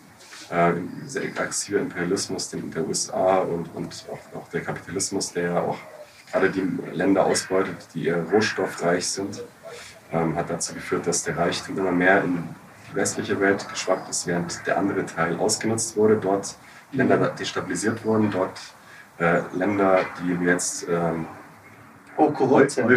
äh, 0.50 0.72
dieser 1.06 1.22
aggressive 1.22 1.78
Imperialismus 1.78 2.50
den, 2.50 2.72
der 2.72 2.88
USA 2.88 3.38
und, 3.40 3.68
und 3.76 4.06
auch, 4.12 4.38
auch 4.40 4.50
der 4.50 4.62
Kapitalismus, 4.62 5.34
der 5.34 5.44
ja 5.52 5.60
auch 5.62 5.78
gerade 6.32 6.50
die 6.50 6.68
Länder 6.94 7.26
ausbeutet, 7.26 7.76
die 7.94 8.08
eher 8.08 8.24
rohstoffreich 8.24 9.08
sind, 9.08 9.44
ähm, 10.12 10.36
hat 10.36 10.50
dazu 10.50 10.74
geführt, 10.74 11.06
dass 11.06 11.24
der 11.24 11.38
Reichtum 11.38 11.78
immer 11.78 11.92
mehr 11.92 12.24
in 12.24 12.44
die 12.92 12.96
westliche 12.96 13.40
Welt 13.40 13.68
geschwappt 13.70 14.10
ist, 14.10 14.26
während 14.26 14.66
der 14.66 14.78
andere 14.80 15.06
Teil 15.06 15.38
ausgenutzt 15.38 15.96
wurde, 15.96 16.16
dort 16.18 16.56
Länder 16.92 17.18
destabilisiert 17.30 18.04
wurden, 18.04 18.32
dort 18.32 18.60
äh, 19.18 19.42
Länder, 19.54 20.00
die 20.24 20.46
jetzt 20.46 20.88
ähm, 20.90 21.26
Oh, 22.18 22.32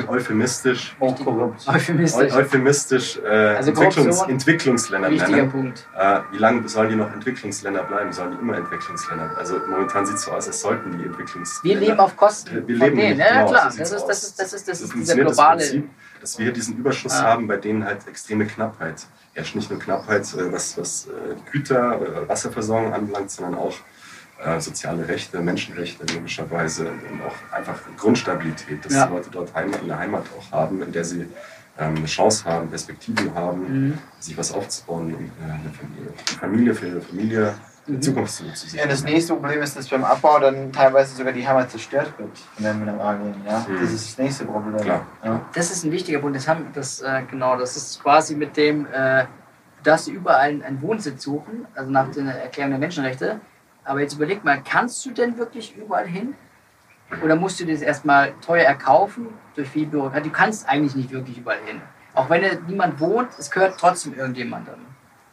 euphemistisch, 0.09 0.97
Oh, 0.99 1.13
korrupt. 1.15 1.67
Euphemistisch. 1.69 2.33
eu 2.33 2.37
euphemistisch 2.41 3.19
äh, 3.25 3.55
Also 3.57 3.71
Entwicklungs 3.71 4.23
Entwicklungsländer 4.23 5.09
nennen. 5.09 5.51
Punkt. 5.51 5.87
Äh, 5.97 6.21
wie 6.33 6.39
lange 6.39 6.69
sollen 6.69 6.91
die 6.91 6.97
noch 6.97 7.11
Entwicklungsländer 7.13 7.85
bleiben? 7.85 8.13
Sollen 8.13 8.33
die 8.33 8.39
immer 8.39 8.57
Entwicklungsländer? 8.57 9.31
Also 9.39 9.61
momentan 9.71 10.05
sieht 10.05 10.17
es 10.17 10.23
so 10.25 10.33
aus, 10.33 10.49
als 10.49 10.61
sollten 10.61 10.99
die 10.99 11.05
Entwicklungsländer. 11.05 11.81
Wir 11.81 11.87
leben 11.89 12.01
auf 12.01 12.17
Kosten 12.17 12.67
Wir 12.67 12.77
von 12.77 12.87
leben 12.89 12.97
denen. 12.99 13.17
nicht, 13.17 13.27
Ja, 13.27 13.33
genau, 13.39 13.51
klar. 13.51 13.71
so 13.71 13.79
Das 13.79 13.93
ist, 13.93 14.05
das 14.07 14.23
ist, 14.25 14.41
das 14.41 14.53
ist, 14.53 14.69
das 14.69 14.79
So 14.81 14.85
ist 14.87 14.95
dieser 14.95 15.17
das 15.17 15.25
globale. 15.27 15.59
Prinzip, 15.61 15.91
dass 16.21 16.39
wir 16.39 16.45
hier 16.45 16.53
diesen 16.53 16.77
Überschuss 16.77 17.13
Ah. 17.15 17.23
haben, 17.23 17.47
bei 17.47 17.57
denen 17.57 17.85
halt 17.85 18.07
extreme 18.09 18.47
Knappheit 18.47 19.07
herrscht. 19.33 19.55
Nicht 19.55 19.71
nur 19.71 19.79
Knappheit, 19.79 20.23
äh, 20.35 20.53
was, 20.53 20.77
was 20.77 21.07
äh, 21.07 21.11
Güter, 21.53 22.29
Wasserversorgung 22.29 22.93
anbelangt, 22.93 23.31
sondern 23.31 23.55
auch 23.55 23.75
äh, 24.43 24.61
soziale 24.61 25.07
Rechte, 25.07 25.41
Menschenrechte 25.41 26.05
logischerweise 26.15 26.87
und 26.89 27.21
auch 27.23 27.57
einfach 27.57 27.79
Grundstabilität, 27.97 28.85
dass 28.85 28.95
Ja. 28.95 29.07
die 29.07 29.13
Leute 29.15 29.31
dort 29.31 29.55
Heimat, 29.55 29.81
eine 29.83 29.99
Heimat 29.99 30.25
auch 30.39 30.53
haben, 30.53 30.83
in 30.83 30.93
der 30.93 31.05
sie 31.05 31.27
ähm, 31.79 31.97
eine 31.97 32.07
Chance 32.07 32.45
haben, 32.45 32.69
Perspektiven 32.69 33.35
haben, 33.35 33.61
Mhm. 33.89 33.99
sich 34.21 34.37
was 34.39 34.53
aufzubauen, 34.53 35.11
äh, 35.11 35.15
eine 35.45 35.71
Familie, 35.73 36.09
eine 36.11 36.39
Familie 36.39 36.75
für 36.75 36.87
ihre 36.87 37.01
Familie, 37.01 37.55
eine 37.87 37.97
Mhm. 37.97 38.03
Zukunft 38.03 38.35
zu, 38.35 38.45
zu 38.55 38.77
Ja, 38.77 38.87
das 38.87 39.03
nächste 39.03 39.35
Problem 39.35 39.61
ist, 39.61 39.77
dass 39.77 39.89
beim 39.89 40.05
Abbau 40.05 40.39
dann 40.39 40.73
teilweise 40.73 41.17
sogar 41.17 41.33
die 41.33 41.47
Heimat 41.47 41.71
zerstört 41.71 42.13
wird 42.19 42.31
von 42.55 42.65
den 42.65 42.79
Mineralien. 42.81 43.35
Ja? 43.47 43.67
Mhm. 43.69 43.81
Das 43.81 43.93
ist 43.93 44.09
das 44.11 44.19
nächste 44.19 44.45
Problem. 44.45 44.77
Klar. 44.77 45.05
Ja. 45.25 45.41
Das 45.53 45.71
ist 45.71 45.85
ein 45.85 45.91
wichtiger 45.93 46.21
Punkt. 46.21 46.37
Das 46.37 46.47
haben, 46.49 46.67
das, 46.73 47.01
äh, 47.03 47.23
genau, 47.31 47.57
das 47.59 47.77
ist 47.77 48.01
quasi 48.03 48.37
mit 48.37 48.57
dem, 48.57 48.87
äh, 48.93 49.25
darfst 49.83 50.07
dir 50.07 50.13
überall 50.15 50.41
einen, 50.51 50.63
einen 50.63 50.81
Wohnsitz 50.81 51.25
suchen, 51.25 51.67
also 51.75 51.91
nach 51.91 52.09
der 52.13 52.25
Erklärung 52.43 52.71
der 52.71 52.79
Menschenrechte. 52.81 53.41
Aber 53.85 54.01
jetzt 54.01 54.15
überleg 54.15 54.45
mal, 54.45 54.63
kannst 54.63 55.05
du 55.05 55.11
denn 55.11 55.37
wirklich 55.37 55.77
überall 55.77 56.07
hin? 56.07 56.35
Oder 57.23 57.37
musst 57.37 57.61
du 57.61 57.67
das 57.67 57.83
erstmal 57.83 58.33
teuer 58.45 58.65
erkaufen 58.65 59.29
durch 59.55 59.69
viel 59.69 59.87
Bürokratie? 59.87 60.25
Du 60.25 60.31
kannst 60.31 60.69
eigentlich 60.69 60.97
nicht 60.97 61.11
wirklich 61.11 61.39
überall 61.39 61.61
hin. 61.67 61.81
Auch 62.15 62.31
wenn 62.31 62.43
niemand 62.67 62.99
wohnt, 62.99 63.29
es 63.39 63.51
gehört 63.51 63.79
trotzdem 63.79 64.15
irgendjemandem. 64.15 64.75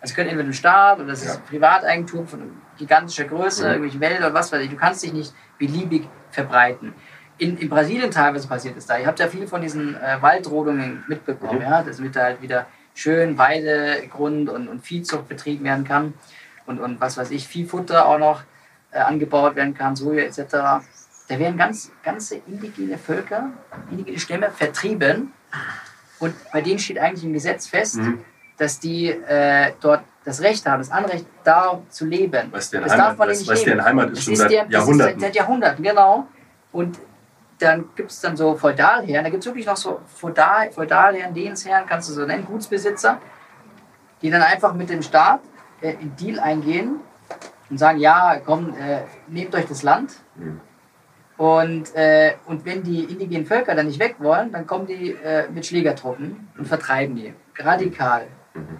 Es 0.01 0.13
gehört 0.13 0.29
entweder 0.31 0.49
dem 0.49 0.53
Staat 0.53 0.99
oder 0.99 1.13
es 1.13 1.23
ist 1.23 1.35
Ja. 1.35 1.41
Privateigentum 1.47 2.27
von 2.27 2.41
gigantischer 2.77 3.25
Größe, 3.25 3.63
Mhm. 3.65 3.69
irgendwelche 3.71 3.99
Wälder 3.99 4.25
oder 4.27 4.33
was 4.33 4.51
weiß 4.51 4.61
ich. 4.63 4.69
Du 4.69 4.75
kannst 4.75 5.03
dich 5.03 5.13
nicht 5.13 5.33
beliebig 5.59 6.07
verbreiten. 6.31 6.93
In, 7.37 7.57
in 7.57 7.69
Brasilien 7.69 8.11
teilweise 8.11 8.47
passiert 8.47 8.77
es 8.77 8.85
da. 8.85 8.97
Ihr 8.97 9.07
habt 9.07 9.19
ja 9.19 9.27
viel 9.27 9.47
von 9.47 9.61
diesen 9.61 9.95
äh, 9.95 10.21
Waldrodungen 10.21 11.03
mitbekommen. 11.07 11.57
Mhm. 11.59 11.61
Ja? 11.61 11.83
Das 11.83 12.01
wird 12.01 12.15
da 12.15 12.23
halt 12.23 12.41
wieder 12.41 12.65
schön 12.93 13.37
Weidegrund 13.37 14.49
und, 14.49 14.67
und 14.67 14.81
Viehzucht 14.85 15.27
betrieben 15.29 15.63
werden 15.65 15.83
kann 15.85 16.13
und, 16.65 16.79
und 16.79 17.01
was 17.01 17.17
weiß 17.17 17.31
ich, 17.31 17.47
Viehfutter 17.47 18.05
auch 18.05 18.17
noch 18.19 18.41
äh, 18.91 18.99
angebaut 18.99 19.55
werden 19.55 19.73
kann, 19.73 19.95
Soja 19.95 20.23
etc. 20.23 20.45
Da 20.51 21.39
werden 21.39 21.57
ganz, 21.57 21.91
ganze 22.03 22.35
indigene 22.47 22.97
Völker, 22.97 23.51
indigene 23.89 24.19
Stämme 24.19 24.49
vertrieben 24.51 25.31
und 26.19 26.35
bei 26.51 26.61
denen 26.61 26.79
steht 26.79 26.99
eigentlich 26.99 27.23
im 27.23 27.33
Gesetz 27.33 27.67
fest, 27.67 27.97
Mhm. 27.97 28.19
dass 28.57 28.79
die 28.79 29.07
äh, 29.09 29.73
dort 29.81 30.03
das 30.23 30.41
Recht 30.41 30.65
haben, 30.67 30.79
das 30.79 30.91
Anrecht, 30.91 31.25
da 31.43 31.81
zu 31.89 32.05
leben. 32.05 32.49
Was 32.51 32.69
deren 32.69 32.83
das 32.83 32.93
Heimat, 32.93 33.07
darf 33.07 33.17
man 33.17 33.29
was, 33.29 33.39
nicht 33.39 33.49
was 33.49 33.63
deren 33.63 33.83
Heimat 33.83 34.09
ist 34.11 34.17
Das 34.17 34.23
schon 34.25 34.33
ist 34.33 34.39
seit 34.39 34.51
der, 34.51 34.63
das 34.65 34.73
Jahrhunderten. 34.73 35.15
Ist 35.15 35.21
seit, 35.21 35.29
seit 35.29 35.35
Jahrhunderten, 35.35 35.83
genau. 35.83 36.27
Und 36.71 36.99
dann 37.57 37.85
gibt 37.95 38.11
es 38.11 38.19
dann 38.21 38.37
so 38.37 38.55
Feudalherren, 38.55 39.23
da 39.23 39.29
gibt 39.29 39.41
es 39.41 39.47
wirklich 39.47 39.65
noch 39.65 39.77
so 39.77 40.01
Feudal, 40.15 40.71
Feudalherren, 40.71 41.33
Lehensherren, 41.33 41.85
kannst 41.87 42.09
du 42.09 42.13
so 42.13 42.25
nennen, 42.25 42.45
Gutsbesitzer, 42.45 43.19
die 44.21 44.29
dann 44.29 44.41
einfach 44.41 44.73
mit 44.73 44.89
dem 44.89 45.01
Staat 45.01 45.41
äh, 45.81 45.93
in 46.01 46.15
Deal 46.15 46.39
eingehen 46.39 46.99
und 47.69 47.77
sagen, 47.77 47.99
ja, 47.99 48.39
komm, 48.45 48.73
äh, 48.73 49.01
nehmt 49.27 49.55
euch 49.55 49.65
das 49.65 49.83
Land. 49.83 50.13
Mhm. 50.35 50.61
Und, 51.37 51.95
äh, 51.95 52.33
und 52.45 52.65
wenn 52.65 52.83
die 52.83 53.03
indigenen 53.05 53.47
Völker 53.47 53.73
dann 53.73 53.87
nicht 53.87 53.99
weg 53.99 54.17
wollen, 54.19 54.51
dann 54.51 54.67
kommen 54.67 54.85
die 54.85 55.11
äh, 55.23 55.49
mit 55.49 55.65
Schlägertruppen 55.65 56.49
und 56.57 56.67
vertreiben 56.67 57.15
die. 57.15 57.33
Radikal. 57.57 58.27
Mhm. 58.53 58.77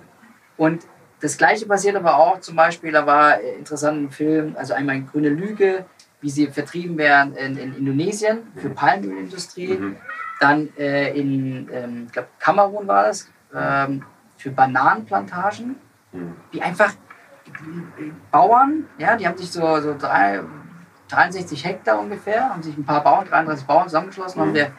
Und 0.57 0.85
das 1.21 1.37
gleiche 1.37 1.65
passiert 1.65 1.95
aber 1.95 2.17
auch 2.17 2.39
zum 2.39 2.55
Beispiel, 2.55 2.91
da 2.91 3.05
war 3.05 3.41
äh, 3.41 3.55
interessant 3.55 4.03
ein 4.03 4.11
Film, 4.11 4.55
also 4.57 4.73
einmal 4.73 5.01
Grüne 5.01 5.29
Lüge, 5.29 5.85
wie 6.19 6.29
sie 6.29 6.47
vertrieben 6.47 6.97
werden 6.97 7.35
in, 7.35 7.57
in 7.57 7.75
Indonesien 7.75 8.39
für 8.55 8.69
Palmölindustrie. 8.69 9.77
Mhm. 9.77 9.95
Dann 10.39 10.69
äh, 10.77 11.17
in, 11.17 11.69
ähm, 11.71 12.03
ich 12.07 12.13
glaube, 12.13 12.27
Kamerun 12.39 12.87
war 12.87 13.05
das, 13.05 13.29
ähm, 13.55 14.03
für 14.37 14.51
Bananenplantagen, 14.51 15.75
Mhm. 16.13 16.35
die 16.53 16.61
einfach 16.61 16.93
Bauern, 18.31 18.85
ja, 18.97 19.15
die 19.17 19.27
haben 19.27 19.37
sich 19.37 19.51
so, 19.51 19.79
so 19.81 19.95
drei, 19.97 20.41
63 21.09 21.65
Hektar 21.65 21.99
ungefähr, 21.99 22.49
haben 22.49 22.63
sich 22.63 22.77
ein 22.77 22.85
paar 22.85 23.03
Bauern, 23.03 23.25
33 23.27 23.65
Bauern 23.65 23.87
zusammengeschlossen, 23.87 24.39
haben 24.41 24.49
Mhm. 24.49 24.55
der 24.55 24.71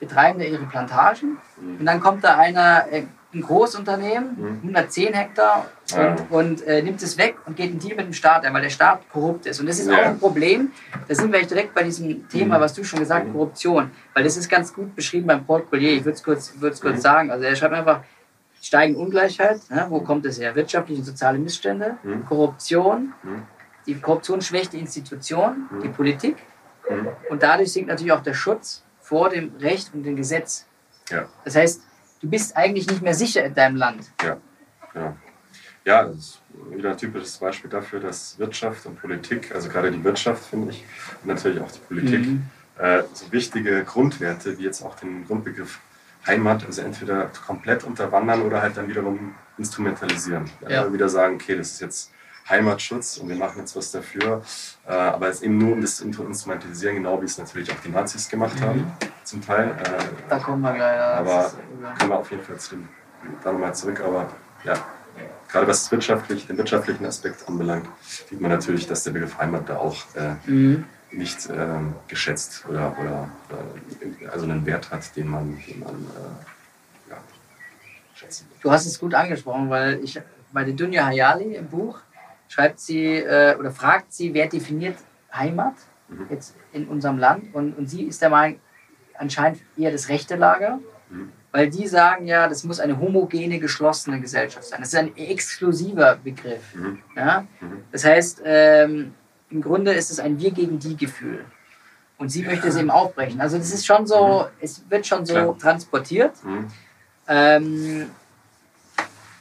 betreiben 0.00 0.38
da 0.38 0.44
ihre 0.44 0.64
Plantagen. 0.64 1.38
Mhm. 1.60 1.80
Und 1.80 1.86
dann 1.86 2.00
kommt 2.00 2.24
da 2.24 2.36
einer, 2.36 2.86
äh, 2.90 3.04
ein 3.32 3.40
Großunternehmen, 3.40 4.36
Mhm. 4.36 4.60
110 4.62 5.12
Hektar, 5.12 5.66
und, 5.92 5.98
Ja. 5.98 6.16
und 6.30 6.62
äh, 6.66 6.82
nimmt 6.82 7.02
es 7.02 7.18
weg 7.18 7.36
und 7.46 7.56
geht 7.56 7.70
in 7.72 7.78
Deal 7.80 7.96
mit 7.96 8.06
dem 8.06 8.12
Staat, 8.12 8.44
ein, 8.44 8.54
weil 8.54 8.62
der 8.62 8.70
Staat 8.70 9.08
korrupt 9.10 9.46
ist. 9.46 9.60
Und 9.60 9.66
das 9.68 9.78
ist 9.80 9.90
Ja. 9.90 9.96
auch 9.96 10.04
ein 10.06 10.18
Problem. 10.18 10.70
Da 11.08 11.14
sind 11.14 11.32
wir 11.32 11.44
direkt 11.44 11.74
bei 11.74 11.82
diesem 11.82 12.28
Thema, 12.28 12.58
Mhm. 12.58 12.62
was 12.62 12.74
du 12.74 12.84
schon 12.84 13.00
gesagt 13.00 13.22
hast, 13.22 13.28
Mhm. 13.28 13.32
Korruption. 13.32 13.90
Weil 14.14 14.24
das 14.24 14.36
ist 14.36 14.48
ganz 14.48 14.72
gut 14.72 14.94
beschrieben 14.94 15.26
beim 15.26 15.44
Paul 15.44 15.62
Collier. 15.62 15.94
Ich 15.96 16.04
würde 16.04 16.14
es 16.16 16.22
kurz, 16.22 16.54
würd's 16.58 16.80
kurz 16.80 16.96
Mhm. 16.98 17.00
sagen. 17.00 17.30
Also 17.30 17.44
er 17.44 17.56
schreibt 17.56 17.74
einfach, 17.74 18.00
steigende 18.64 18.98
Ungleichheit, 19.00 19.60
ne? 19.70 19.86
wo 19.90 20.00
kommt 20.00 20.24
es 20.26 20.40
her? 20.40 20.54
Wirtschaftliche 20.54 21.00
und 21.00 21.04
soziale 21.06 21.38
Missstände, 21.38 21.98
Mhm. 22.02 22.24
Korruption, 22.26 23.12
Mhm. 23.22 23.42
die 23.86 23.94
Korruption 24.00 24.40
schwächt 24.40 24.72
die 24.72 24.80
Institution, 24.80 25.68
Mhm. 25.70 25.80
die 25.82 25.88
Politik 25.88 26.36
Mhm. 26.90 27.08
und 27.30 27.42
dadurch 27.42 27.72
sinkt 27.72 27.88
natürlich 27.88 28.12
auch 28.12 28.22
der 28.22 28.34
Schutz 28.34 28.82
vor 29.00 29.28
dem 29.28 29.54
Recht 29.60 29.92
und 29.92 30.02
dem 30.04 30.16
Gesetz. 30.16 30.66
Ja. 31.10 31.26
Das 31.44 31.56
heißt, 31.56 31.82
du 32.20 32.28
bist 32.30 32.56
eigentlich 32.56 32.86
nicht 32.88 33.02
mehr 33.02 33.14
sicher 33.14 33.44
in 33.44 33.54
deinem 33.54 33.76
Land. 33.76 34.10
Ja, 34.22 34.38
ja. 34.94 35.16
ja, 35.84 36.04
das 36.04 36.16
ist 36.16 36.40
wieder 36.70 36.92
ein 36.92 36.96
typisches 36.98 37.36
Beispiel 37.36 37.68
dafür, 37.70 38.00
dass 38.00 38.38
Wirtschaft 38.38 38.86
und 38.86 38.98
Politik, 38.98 39.54
also 39.54 39.68
gerade 39.68 39.90
die 39.90 40.02
Wirtschaft, 40.02 40.42
finde 40.46 40.70
ich, 40.70 40.82
und 41.22 41.28
natürlich 41.28 41.60
auch 41.60 41.70
die 41.70 41.80
Politik, 41.80 42.26
Mhm. 42.26 42.44
äh, 42.78 43.02
so 43.12 43.30
wichtige 43.30 43.84
Grundwerte 43.84 44.56
wie 44.58 44.62
jetzt 44.62 44.82
auch 44.82 44.94
den 44.96 45.26
Grundbegriff 45.26 45.78
Heimat, 46.26 46.64
also 46.66 46.82
entweder 46.82 47.30
komplett 47.46 47.84
unterwandern 47.84 48.42
oder 48.42 48.62
halt 48.62 48.76
dann 48.76 48.88
wiederum 48.88 49.34
instrumentalisieren. 49.58 50.50
Ja. 50.68 50.80
Also 50.80 50.92
wieder 50.92 51.08
sagen, 51.08 51.34
okay, 51.36 51.56
das 51.56 51.72
ist 51.72 51.80
jetzt 51.80 52.10
Heimatschutz 52.48 53.16
und 53.18 53.28
wir 53.28 53.36
machen 53.36 53.58
jetzt 53.60 53.74
was 53.76 53.90
dafür. 53.90 54.42
Äh, 54.86 54.92
aber 54.92 55.28
es 55.28 55.42
eben 55.42 55.56
nur 55.58 55.72
um 55.72 55.80
das 55.80 55.96
zu 55.96 56.04
instrumentalisieren, 56.04 56.96
genau 56.96 57.20
wie 57.20 57.24
es 57.26 57.38
natürlich 57.38 57.70
auch 57.72 57.80
die 57.84 57.88
Nazis 57.90 58.28
gemacht 58.28 58.58
Mhm. 58.60 58.64
haben, 58.64 58.92
zum 59.24 59.40
Teil. 59.44 59.70
Äh, 59.70 60.04
Da 60.28 60.38
kommen 60.38 60.60
wir 60.62 60.72
gleich. 60.74 60.96
ja, 60.96 61.14
Aber- 61.14 61.52
kommen 61.98 62.10
wir 62.10 62.18
auf 62.18 62.30
jeden 62.30 62.42
Fall 62.42 62.56
zu 62.58 62.76
dem, 62.76 62.88
da 63.42 63.52
nochmal 63.52 63.74
zurück. 63.74 64.00
Aber 64.04 64.28
ja, 64.64 64.74
gerade 65.50 65.66
was 65.66 65.84
das 65.84 65.92
wirtschaftlich, 65.92 66.46
den 66.46 66.58
wirtschaftlichen 66.58 67.06
Aspekt 67.06 67.48
anbelangt, 67.48 67.86
sieht 68.28 68.40
man 68.40 68.50
natürlich, 68.50 68.86
dass 68.86 69.04
der 69.04 69.12
Begriff 69.12 69.38
Heimat 69.38 69.68
da 69.68 69.76
auch 69.76 69.96
äh, 70.14 70.34
Mhm. 70.50 70.84
Nicht 71.16 71.48
ähm, 71.50 71.94
geschätzt 72.08 72.64
oder, 72.68 72.96
oder 72.98 73.28
äh, 73.50 74.26
also 74.28 74.44
einen 74.44 74.64
Wert 74.66 74.90
hat, 74.90 75.14
den 75.16 75.28
man, 75.28 75.58
den 75.68 75.80
man 75.80 75.94
äh, 75.94 77.10
ja, 77.10 77.16
schätzen 78.14 78.46
Du 78.62 78.70
hast 78.70 78.86
es 78.86 78.98
gut 78.98 79.14
angesprochen, 79.14 79.70
weil 79.70 80.02
ich 80.02 80.20
bei 80.52 80.64
der 80.64 80.74
Dunja 80.74 81.06
Hayali 81.06 81.54
im 81.56 81.68
Buch 81.68 81.98
schreibt 82.48 82.80
sie 82.80 83.16
äh, 83.16 83.56
oder 83.58 83.70
fragt 83.70 84.12
sie, 84.12 84.32
wer 84.34 84.46
definiert 84.48 84.96
Heimat 85.32 85.74
Mhm. 86.06 86.26
jetzt 86.28 86.54
in 86.74 86.86
unserem 86.86 87.16
Land 87.16 87.54
und, 87.54 87.78
und 87.78 87.88
sie 87.88 88.02
ist 88.02 88.20
der 88.20 88.28
Meinung, 88.28 88.60
anscheinend 89.16 89.62
eher 89.74 89.90
das 89.90 90.10
rechte 90.10 90.36
Lager, 90.36 90.78
Mhm. 91.08 91.32
weil 91.50 91.70
die 91.70 91.86
sagen 91.88 92.26
ja, 92.26 92.46
das 92.46 92.62
muss 92.62 92.78
eine 92.78 92.98
homogene, 93.00 93.58
geschlossene 93.58 94.20
Gesellschaft 94.20 94.66
sein. 94.66 94.80
Das 94.80 94.88
ist 94.92 94.98
ein 94.98 95.16
exklusiver 95.16 96.16
Begriff. 96.16 96.74
Mhm. 96.74 96.98
Ja? 97.16 97.46
Mhm. 97.60 97.84
Das 97.90 98.04
heißt, 98.04 98.42
ähm, 98.44 99.14
im 99.54 99.62
Grunde 99.62 99.92
ist 99.94 100.10
es 100.10 100.18
ein 100.18 100.38
Wir 100.40 100.50
gegen 100.50 100.78
die 100.80 100.96
Gefühl. 100.96 101.44
Und 102.18 102.28
sie 102.28 102.42
möchte 102.42 102.68
es 102.68 102.76
eben 102.76 102.90
aufbrechen. 102.90 103.40
Also 103.40 103.56
das 103.56 103.72
ist 103.72 103.86
schon 103.86 104.06
so, 104.06 104.46
es 104.60 104.82
wird 104.88 105.06
schon 105.06 105.24
so 105.26 105.34
Klar. 105.34 105.58
transportiert. 105.58 106.32
Mhm. 106.44 106.66
Ähm, 107.28 108.10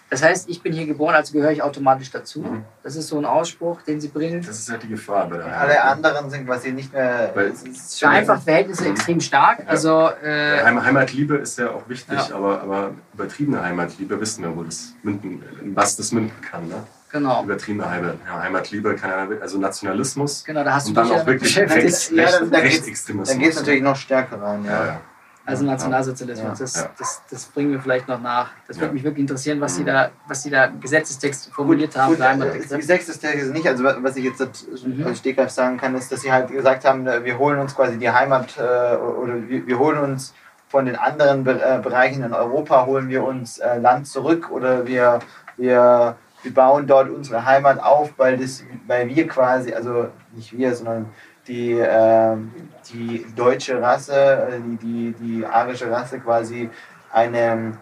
das 0.10 0.22
heißt, 0.22 0.48
ich 0.48 0.62
bin 0.62 0.74
hier 0.74 0.86
geboren, 0.86 1.16
also 1.16 1.34
gehöre 1.34 1.52
ich 1.52 1.64
automatisch 1.64 2.12
dazu. 2.12 2.42
Mhm. 2.42 2.64
Das 2.84 2.96
ist 2.96 3.08
so 3.08 3.18
ein 3.18 3.26
Ausspruch, 3.26 3.82
den 3.82 4.00
sie 4.00 4.10
bringt. 4.10 4.48
Das 4.48 4.60
ist 4.60 4.70
halt 4.70 4.84
die 4.84 4.88
Gefahr 4.90 5.28
bei 5.28 5.38
der 5.38 5.60
Alle 5.60 5.84
anderen 5.84 6.30
sind 6.30 6.46
quasi 6.46 6.72
nicht 6.72 6.94
mehr. 6.94 7.32
Weil- 7.34 7.48
es 7.48 7.64
ist 7.64 8.00
schon- 8.00 8.10
Vereinfacht 8.12 8.44
Verhältnisse 8.44 8.88
extrem 8.90 9.20
stark. 9.20 9.64
Also, 9.66 10.10
äh, 10.24 10.62
Heim- 10.64 10.84
Heimatliebe 10.84 11.38
ist 11.38 11.58
ja 11.58 11.72
auch 11.72 11.90
wichtig, 11.90 12.20
Ja. 12.30 12.36
aber, 12.36 12.62
aber 12.62 12.92
übertriebene 13.16 13.64
Heimatliebe 13.64 14.20
wissen 14.22 14.44
wir, 14.44 14.56
wo 14.56 14.62
das 14.64 14.94
münden, 15.02 15.42
was 15.76 15.96
das 15.96 16.12
münden 16.12 16.40
kann. 16.42 16.68
Ne? 16.68 16.84
Genau. 17.14 17.44
Übertriebene 17.44 17.90
Heimat, 17.90 18.16
ja, 18.28 18.42
Heimatliebe 18.42 18.96
also 19.42 19.58
Nationalismus 19.58 20.44
Genau, 20.44 20.64
da 20.66 20.74
hast 20.74 20.88
und 20.90 20.98
du 20.98 21.02
dann 21.02 21.12
auch 21.12 21.26
wirklich. 21.26 21.58
Rechts, 21.58 22.10
Ja, 22.10 22.24
Rechts, 22.24 22.40
dann- 22.40 22.52
da 22.52 22.58
Rechtsextremismus. 22.58 23.30
Dann 23.30 23.40
geht 23.40 23.52
es 23.52 23.56
natürlich 23.60 23.82
noch 23.82 23.96
stärker 23.96 24.42
rein. 24.42 24.66
Ja, 24.66 24.72
Ja. 24.72 24.86
ja. 24.88 25.02
Also 25.46 25.66
Nationalsozialismus, 25.66 26.58
Ja, 26.60 26.64
das. 26.64 26.90
Das, 26.98 27.22
das 27.30 27.46
bringen 27.48 27.72
wir 27.74 27.82
vielleicht 27.82 28.08
noch 28.08 28.22
nach. 28.22 28.52
Das 28.66 28.80
würde 28.80 28.94
mich 28.94 29.04
wirklich 29.04 29.24
interessieren, 29.24 29.60
was 29.60 29.76
Sie 29.76 29.82
Mhm. 29.82 29.88
da, 29.88 30.10
was 30.26 30.42
Sie 30.44 30.50
da 30.50 30.66
im 30.66 30.80
Gesetzestext 30.80 31.52
formuliert 31.54 31.98
haben. 31.98 32.12
Gut, 32.16 32.22
äh, 32.22 33.12
Stelle 33.14 33.34
ist 33.34 33.52
nicht, 33.52 33.68
also 33.68 33.84
was 33.84 34.16
ich 34.16 34.24
jetzt 34.24 34.40
Mhm. 34.86 35.06
als 35.06 35.18
Stegreif 35.18 35.50
sagen 35.50 35.76
kann, 35.78 35.96
ist, 35.96 36.10
dass 36.14 36.22
sie 36.22 36.32
halt 36.32 36.50
gesagt 36.50 36.86
haben, 36.86 37.06
äh, 37.08 37.26
wir 37.26 37.38
holen 37.38 37.60
uns 37.60 37.76
quasi 37.76 37.98
die 37.98 38.10
Heimat 38.10 38.58
äh, 38.58 38.96
oder 38.96 39.34
wir, 39.50 39.68
wir 39.68 39.80
holen 39.80 39.98
uns 40.00 40.34
von 40.70 40.86
den 40.86 40.96
anderen 40.96 41.44
Be 41.44 41.56
Bereichen 41.84 42.24
in 42.24 42.34
Europa, 42.34 42.86
holen 42.86 43.10
wir 43.10 43.24
uns 43.26 43.60
Land 43.82 44.08
zurück 44.08 44.50
oder 44.50 44.88
wir, 44.88 45.20
wir, 45.58 46.16
wir 46.44 46.54
bauen 46.54 46.86
dort 46.88 47.10
unsere 47.10 47.46
Heimat 47.46 47.82
auf, 47.82 48.14
weil, 48.18 48.38
das, 48.38 48.64
weil 48.88 49.08
wir 49.08 49.28
quasi, 49.28 49.74
also 49.74 50.10
nicht 50.34 50.56
wir, 50.58 50.76
sondern 50.76 51.10
die, 51.48 51.74
äh, 51.80 52.38
die 52.92 53.26
deutsche 53.36 53.82
Rasse, 53.82 54.14
äh, 54.52 54.60
die, 54.62 54.78
die, 54.78 55.12
die 55.14 55.46
arische 55.46 55.90
Rasse 55.90 56.20
quasi 56.20 56.70
eine 57.12 57.78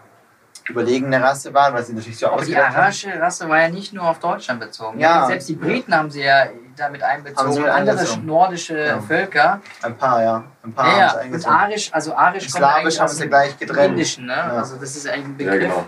überlegene 0.68 1.20
Rasse 1.20 1.52
waren, 1.52 1.74
was 1.74 1.88
sie 1.88 1.92
natürlich 1.92 2.18
so 2.18 2.26
Aber 2.26 2.36
die 2.36 2.42
ausgedacht 2.42 2.76
haben. 2.76 2.84
arische 2.84 3.20
Rasse 3.20 3.48
war 3.48 3.60
ja 3.62 3.68
nicht 3.68 3.92
nur 3.92 4.04
auf 4.08 4.20
Deutschland 4.20 4.60
bezogen. 4.60 5.00
Ja. 5.00 5.26
Selbst 5.26 5.48
die 5.48 5.54
Briten 5.54 5.92
haben 5.94 6.08
sie 6.10 6.22
ja 6.22 6.46
damit 6.76 7.02
einbezogen. 7.02 7.50
Mit 7.62 7.68
andere 7.68 7.98
einbezogen. 7.98 8.26
nordische 8.26 8.78
Ja. 8.78 9.00
Völker. 9.00 9.60
Ein 9.82 9.96
paar, 9.96 10.22
ja. 10.22 10.44
Ein 10.62 10.72
paar 10.72 10.86
Ja, 10.98 11.12
haben 11.18 11.30
ja. 11.30 11.36
Und. 11.36 11.46
Arisch, 11.48 11.92
also 11.92 12.14
Arisch 12.14 12.44
kommt 12.44 12.56
Slawisch 12.64 12.76
eigentlich 12.76 13.00
haben 13.00 13.08
sie 13.08 13.28
gleich 13.28 13.58
getrennt. 13.58 13.90
Indischen, 13.90 14.26
ne? 14.26 14.34
Ja. 14.34 14.48
Also 14.58 14.76
das 14.76 14.94
ist 14.96 15.08
eigentlich 15.08 15.24
ein 15.26 15.36
Ja, 15.40 15.50
Begriff. 15.52 15.68
genau. 15.68 15.84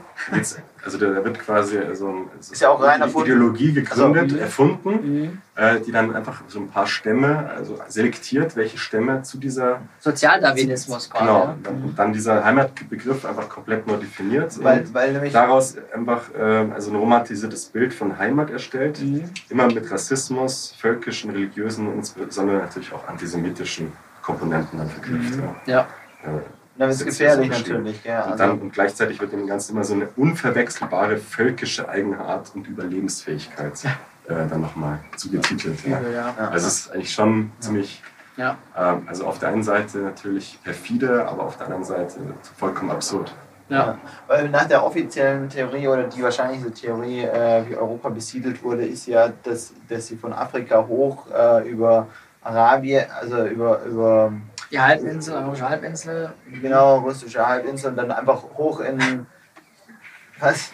Also 0.85 0.99
da 0.99 1.25
wird 1.25 1.39
quasi 1.39 1.79
so 1.95 2.09
ein, 2.09 2.25
so 2.41 2.53
Ist 2.53 2.61
ja 2.61 2.69
auch 2.69 2.83
rein 2.83 2.97
eine 2.97 3.05
erfunden. 3.05 3.27
Ideologie 3.31 3.73
gegründet, 3.73 4.25
Also, 4.25 4.37
erfunden, 4.37 4.91
Mhm. 5.23 5.39
äh, 5.55 5.81
die 5.81 5.93
dann 5.93 6.15
einfach 6.15 6.43
so 6.47 6.59
ein 6.59 6.69
paar 6.69 6.87
Stämme, 6.87 7.49
also 7.57 7.79
selektiert, 7.89 8.55
welche 8.57 8.77
Stämme 8.77 9.23
zu 9.23 9.39
dieser 9.39 9.81
Sozialdarwinismus 10.01 11.09
quasi. 11.09 11.25
Genau, 11.25 11.47
ne? 11.47 11.55
und 11.87 11.99
dann 11.99 12.13
dieser 12.13 12.45
Heimatbegriff 12.45 13.25
einfach 13.25 13.49
komplett 13.49 13.87
neu 13.87 13.97
definiert 13.97 14.63
Weil, 14.63 14.81
und 14.81 14.95
weil 14.95 15.13
nämlich 15.13 15.33
daraus 15.33 15.77
einfach 15.95 16.23
äh, 16.39 16.43
also 16.75 16.91
ein 16.91 16.97
romantisiertes 16.97 17.67
Bild 17.67 17.95
von 17.95 18.19
Heimat 18.19 18.51
erstellt, 18.51 19.01
Mhm. 19.01 19.25
immer 19.49 19.67
mit 19.67 19.91
Rassismus, 19.91 20.75
völkischen, 20.79 21.31
religiösen 21.31 21.89
und 21.89 21.95
insbesondere 21.95 22.59
natürlich 22.59 22.93
auch 22.93 23.09
antisemitischen 23.09 23.93
Komponenten 24.23 24.79
dann 24.79 24.89
verknüpft. 24.91 25.37
Mhm. 25.37 25.43
Ja. 25.67 25.75
Ja. 25.75 25.87
Ja. 26.27 26.41
Das 26.77 26.97
ist 26.97 27.05
gefährlich 27.07 27.53
so 27.53 27.59
natürlich. 27.59 28.05
Ja, 28.05 28.25
Und, 28.25 28.33
also, 28.33 28.45
dann, 28.45 28.59
und 28.61 28.73
gleichzeitig 28.73 29.21
wird 29.21 29.33
dem 29.33 29.47
Ganzen 29.47 29.73
immer 29.73 29.85
so 29.85 29.95
eine 29.95 30.09
unverwechselbare 30.17 31.17
völkische 31.19 31.89
Eigenart 31.89 32.51
und 32.55 32.67
Überlebensfähigkeit 32.67 33.85
äh, 33.85 34.47
dann 34.49 34.61
nochmal 34.61 34.99
zugetitelt. 35.17 35.87
Ja. 35.87 36.01
Ja. 36.01 36.49
Also 36.51 36.67
es 36.67 36.81
ist 36.87 36.93
eigentlich 36.93 37.13
schon 37.13 37.53
ziemlich, 37.61 38.03
Ja. 38.37 38.57
ähm, 38.77 39.03
also 39.07 39.27
auf 39.27 39.39
der 39.39 39.51
einen 39.51 39.63
Seite 39.63 39.99
natürlich 39.99 40.59
perfide, 40.65 41.27
aber 41.29 41.45
auf 41.45 41.57
der 41.57 41.67
anderen 41.67 41.85
Seite 41.85 42.17
vollkommen 42.57 42.91
absurd. 42.91 43.33
Ja. 43.69 43.97
Weil 44.27 44.49
nach 44.51 44.67
der 44.67 44.85
offiziellen 44.85 45.49
Theorie 45.49 45.89
oder 45.89 46.05
die 46.05 46.23
wahrscheinlichste 46.23 46.73
Theorie, 46.73 47.23
äh, 47.25 47.63
wie 47.69 47.77
Europa 47.77 48.09
besiedelt 48.11 48.63
wurde, 48.63 48.85
ist 48.85 49.07
ja, 49.07 49.33
dass, 49.43 49.73
dass 49.89 50.09
sie 50.09 50.17
von 50.17 50.33
Afrika 50.33 50.85
hoch 50.87 51.27
äh, 51.33 51.69
über 51.69 52.09
Arabien, 52.43 53.07
also 53.19 53.47
über, 53.47 53.83
über 53.85 54.33
Die 54.75 54.81
Halbinsel, 54.81 55.35
Europäische 55.35 55.69
Halbinsel. 55.69 56.35
genau 56.61 56.99
russische 56.99 57.47
Halbinsel 57.47 57.91
und 57.91 57.97
dann 57.97 58.11
einfach 58.11 58.43
hoch 58.59 58.81
in 58.81 59.25
was? 60.41 60.73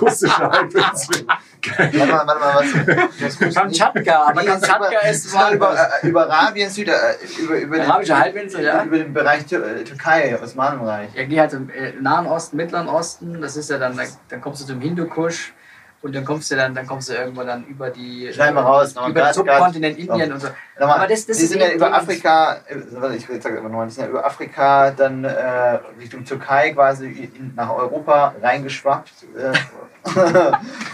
Russische 0.00 0.38
Halbinsel. 0.50 1.26
Warte 1.26 1.98
mal, 1.98 2.26
warte 2.26 2.40
mal, 2.40 3.08
was? 3.20 3.54
Kamtschatka, 3.54 4.28
aber 4.28 4.40
Nee, 4.40 4.46
Kamtschatka 4.48 4.88
über, 4.88 5.10
ist 5.10 5.26
über, 5.26 5.52
über, 5.52 5.74
äh, 5.74 6.08
über 6.08 6.30
Arabien, 6.30 6.70
Süd, 6.70 6.88
äh, 6.88 6.94
über, 7.38 7.58
über, 7.58 7.76
den, 7.76 7.90
Arabische 7.90 8.18
Halbinsel, 8.18 8.64
ja. 8.64 8.82
über 8.82 8.96
den 8.96 9.12
Bereich 9.12 9.44
Tür 9.44 9.66
äh, 9.66 9.84
Türkei, 9.84 10.34
Osmanenreich. 10.42 11.14
Ja, 11.14 11.24
geh 11.24 11.40
halt 11.40 11.52
im 11.52 11.70
Nahen 12.00 12.26
Osten, 12.26 12.56
Mittleren 12.56 12.88
Osten, 12.88 13.42
das 13.42 13.58
ist 13.58 13.68
ja 13.68 13.76
dann, 13.76 14.00
dann 14.30 14.40
kommst 14.40 14.62
du 14.62 14.66
zum 14.66 14.80
Hindukusch 14.80 15.52
und 16.04 16.14
dann 16.14 16.24
kommst 16.24 16.50
du 16.50 16.56
dann, 16.56 16.74
dann 16.74 16.86
kommst 16.86 17.08
du 17.08 17.14
irgendwo 17.14 17.42
dann 17.42 17.64
über 17.64 17.90
die 17.90 18.30
Schneid 18.32 18.54
mal 18.54 18.60
raus, 18.62 18.94
noch 18.94 19.08
über 19.08 19.22
den 19.22 19.32
Subkontinent 19.32 19.98
Indien 19.98 20.32
und 20.32 20.40
so. 20.40 20.48
Nochmal, 20.78 20.96
Aber 20.98 21.06
das- 21.06 21.24
das 21.26 21.36
die 21.38 21.44
ist 21.44 21.50
sind 21.50 21.60
ja 21.60 21.70
über 21.70 21.92
Afrika, 21.94 22.56
äh, 22.68 22.76
warte, 22.92 23.16
ich 23.16 23.26
sage 23.26 23.56
immer 23.58 23.68
nochmal, 23.68 23.86
die 23.86 23.92
sind 23.94 24.04
ja 24.04 24.10
über 24.10 24.24
Afrika 24.26 24.90
dann 24.90 25.24
äh, 25.24 25.30
Richtung 26.00 26.24
Türkei 26.24 26.72
quasi 26.72 27.06
in, 27.06 27.52
nach 27.56 27.70
Europa 27.70 28.34
reingeschwappt. 28.42 29.12
Äh, 29.36 29.52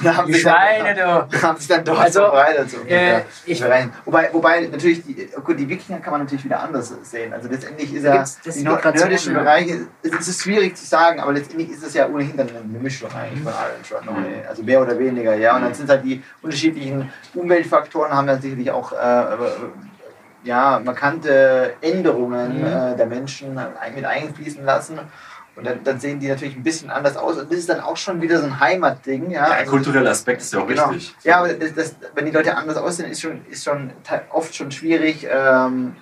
da 0.05 0.17
haben 0.17 0.27
Die 0.29 0.35
sich 0.35 0.45
dann- 0.45 0.55
Schweine, 0.55 0.95
du. 0.95 1.43
haben 1.43 1.59
sich 1.59 1.67
dann 1.69 1.85
dort 1.85 1.99
Also, 1.99 2.21
verbreitet. 2.21 2.71
So 2.71 2.77
äh, 2.87 3.23
ich- 3.47 3.65
Rein. 3.65 3.93
wobei, 4.05 4.29
wobei 4.33 4.61
natürlich, 4.71 5.03
die, 5.05 5.29
gut, 5.43 5.59
die 5.59 5.69
Wikinger 5.69 5.99
kann 5.99 6.13
man 6.13 6.21
natürlich 6.23 6.45
wieder 6.45 6.61
anders 6.63 6.93
sehen. 7.03 7.33
Also 7.33 7.49
letztendlich 7.49 7.93
ist 7.95 8.05
ja 8.05 8.23
die 8.45 8.49
ist 8.49 8.63
nord- 8.63 8.77
Migration, 8.77 9.09
nördischen 9.09 9.35
ja. 9.35 9.41
Bereiche, 9.41 9.87
es 10.03 10.29
ist 10.29 10.43
schwierig 10.43 10.77
zu 10.77 10.87
sagen, 10.87 11.19
aber 11.21 11.33
letztendlich 11.33 11.71
ist 11.71 11.83
es 11.85 11.95
ja 11.95 12.07
ohnehin 12.09 12.37
dann 12.37 12.49
eine 12.51 12.79
Mischung 12.79 13.11
eigentlich 13.13 13.43
von 13.43 13.53
allen. 13.53 14.21
Mhm. 14.21 14.43
Also 14.49 14.63
mehr 14.63 14.81
oder 14.81 14.93
weniger, 14.99 15.00
ja. 15.05 15.57
Und 15.57 15.63
dann 15.63 15.75
sind 15.75 15.89
halt 15.89 16.05
die 16.05 16.23
unterschiedlichen 16.43 17.11
Umweltfaktoren 17.35 18.13
haben 18.13 18.27
dann 18.27 18.41
sicherlich 18.41 18.71
auch 18.71 18.93
äh, 18.93 19.25
ja, 20.45 20.81
markante 20.85 21.75
Änderungen 21.81 22.59
Mhm. 22.61 22.67
äh, 22.67 22.97
der 22.97 23.07
Menschen 23.07 23.59
mit 23.95 24.05
einfließen 24.05 24.65
lassen. 24.65 24.99
Und 25.57 25.67
dann, 25.67 25.83
dann 25.85 25.99
sehen 26.01 26.21
die 26.21 26.29
natürlich 26.29 26.57
ein 26.57 26.63
bisschen 26.63 26.91
anders 26.91 27.17
aus. 27.17 27.37
Und 27.37 27.51
das 27.51 27.59
ist 27.59 27.69
dann 27.69 27.81
auch 27.81 27.97
schon 27.97 28.23
wieder 28.23 28.39
so 28.39 28.47
ein 28.47 28.61
Heimatding. 28.61 29.31
Ja, 29.31 29.49
Ja, 29.49 29.55
Also- 29.57 29.71
kulturelle 29.73 30.09
Aspekt 30.09 30.41
ist 30.41 30.53
ja 30.55 30.61
auch 30.61 30.67
Genau. 30.67 30.91
wichtig. 30.93 31.15
Ja, 31.25 31.39
aber 31.41 31.53
das, 31.53 31.75
das, 31.75 31.97
wenn 32.15 32.25
die 32.25 32.31
Leute 32.31 32.57
anders 32.57 32.77
aussehen, 32.77 33.11
ist 33.11 33.21
schon, 33.21 33.45
ist 33.51 33.65
schon 33.65 33.91
oft 34.31 34.55
schon 34.55 34.71
schwierig, 34.71 35.27
ähm, 35.31 35.97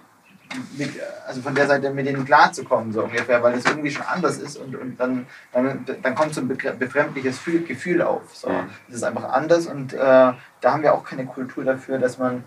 mit, 0.76 0.90
also 1.26 1.42
von 1.42 1.54
der 1.54 1.66
Seite 1.66 1.90
mit 1.90 2.06
denen 2.06 2.24
klarzukommen, 2.24 2.92
so 2.92 3.04
ungefähr, 3.04 3.42
weil 3.42 3.54
das 3.54 3.64
irgendwie 3.64 3.90
schon 3.90 4.06
anders 4.06 4.38
ist 4.38 4.56
und, 4.56 4.74
und 4.76 4.98
dann, 4.98 5.26
dann, 5.52 5.84
dann 6.02 6.14
kommt 6.14 6.34
so 6.34 6.40
ein 6.40 6.48
befremdliches 6.48 7.38
Fühl- 7.38 7.64
Gefühl 7.64 8.02
auf. 8.02 8.22
So. 8.34 8.48
Das 8.86 8.96
ist 8.96 9.02
einfach 9.04 9.24
anders 9.24 9.66
und 9.66 9.92
äh, 9.92 9.98
da 9.98 10.36
haben 10.64 10.82
wir 10.82 10.94
auch 10.94 11.04
keine 11.04 11.26
Kultur 11.26 11.64
dafür, 11.64 11.98
dass 11.98 12.18
man, 12.18 12.44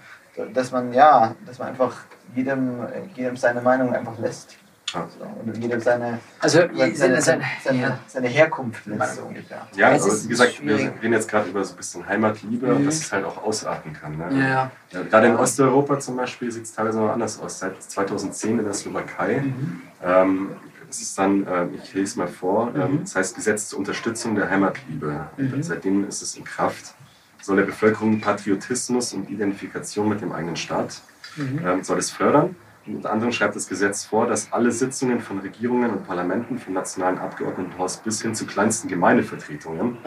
dass 0.53 0.71
man, 0.71 0.93
ja, 0.93 1.35
dass 1.45 1.59
man 1.59 1.69
einfach 1.69 1.95
jedem, 2.35 2.87
jedem 3.15 3.37
seine 3.37 3.61
Meinung 3.61 3.93
einfach 3.93 4.17
lässt. 4.17 4.57
Ja. 4.93 5.07
Und 5.45 5.57
jedem 5.57 5.79
seine, 5.79 6.19
Also, 6.39 6.59
seine, 6.59 6.95
seine, 6.95 6.95
seine, 6.95 7.21
seine, 7.21 7.43
seine, 7.63 7.99
seine 8.07 8.27
Herkunft 8.27 8.85
lässt, 8.85 9.15
so 9.15 9.21
ungefähr. 9.23 9.67
Ja, 9.75 9.91
Es 9.91 10.03
aber 10.03 10.23
wie 10.23 10.27
gesagt, 10.27 10.61
wir 10.65 10.77
schwierig. 10.77 10.93
reden 11.01 11.13
jetzt 11.13 11.29
gerade 11.29 11.49
über 11.49 11.63
so 11.63 11.73
ein 11.73 11.77
bisschen 11.77 12.07
Heimatliebe 12.07 12.67
Mhm. 12.67 12.75
und 12.77 12.85
dass 12.85 12.95
es 12.99 13.11
halt 13.11 13.25
auch 13.25 13.41
ausarten 13.43 13.93
kann. 13.93 14.17
Ne? 14.17 14.27
ja, 14.31 14.47
ja. 14.47 14.71
Ja, 14.91 15.03
gerade 15.03 15.27
in 15.27 15.35
Osteuropa 15.37 15.99
zum 15.99 16.17
Beispiel 16.17 16.51
sieht 16.51 16.63
es 16.63 16.73
teilweise 16.73 16.99
noch 16.99 17.09
anders 17.11 17.39
aus. 17.39 17.59
Seit 17.59 17.81
2010 17.81 18.59
in 18.59 18.65
der 18.65 18.73
Slowakei. 18.73 19.41
Mhm. 19.41 19.81
Ähm, 20.03 20.49
es 20.89 21.01
ist 21.01 21.17
dann, 21.17 21.47
äh, 21.47 21.67
ich 21.81 21.93
lese 21.93 22.19
mal 22.19 22.27
vor, 22.27 22.73
ähm, 22.75 22.95
Mhm. 22.95 22.99
das 23.01 23.15
heißt 23.15 23.35
Gesetz 23.35 23.69
zur 23.69 23.79
Unterstützung 23.79 24.35
der 24.35 24.49
Heimatliebe. 24.49 25.27
Mhm. 25.37 25.63
Seitdem 25.63 26.07
ist 26.07 26.21
es 26.21 26.35
in 26.35 26.43
Kraft. 26.43 26.93
Soll 27.41 27.55
der 27.55 27.63
Bevölkerung 27.63 28.19
Patriotismus 28.19 29.13
und 29.13 29.29
Identifikation 29.29 30.09
mit 30.09 30.21
dem 30.21 30.31
eigenen 30.31 30.57
Staat 30.57 31.01
Mhm. 31.37 31.61
ähm, 31.65 31.83
soll 31.83 31.97
es 31.99 32.11
fördern. 32.11 32.55
Unter 32.87 33.11
anderem 33.11 33.31
schreibt 33.31 33.55
das 33.55 33.67
Gesetz 33.67 34.05
vor, 34.05 34.25
dass 34.25 34.51
alle 34.51 34.71
Sitzungen 34.71 35.19
von 35.19 35.39
Regierungen 35.39 35.91
und 35.91 36.07
Parlamenten, 36.07 36.57
vom 36.57 36.73
nationalen 36.73 37.19
Abgeordnetenhaus 37.19 37.97
bis 37.97 38.21
hin 38.21 38.33
zu 38.33 38.45
kleinsten 38.47 38.87
Gemeindevertretungen 38.87 39.97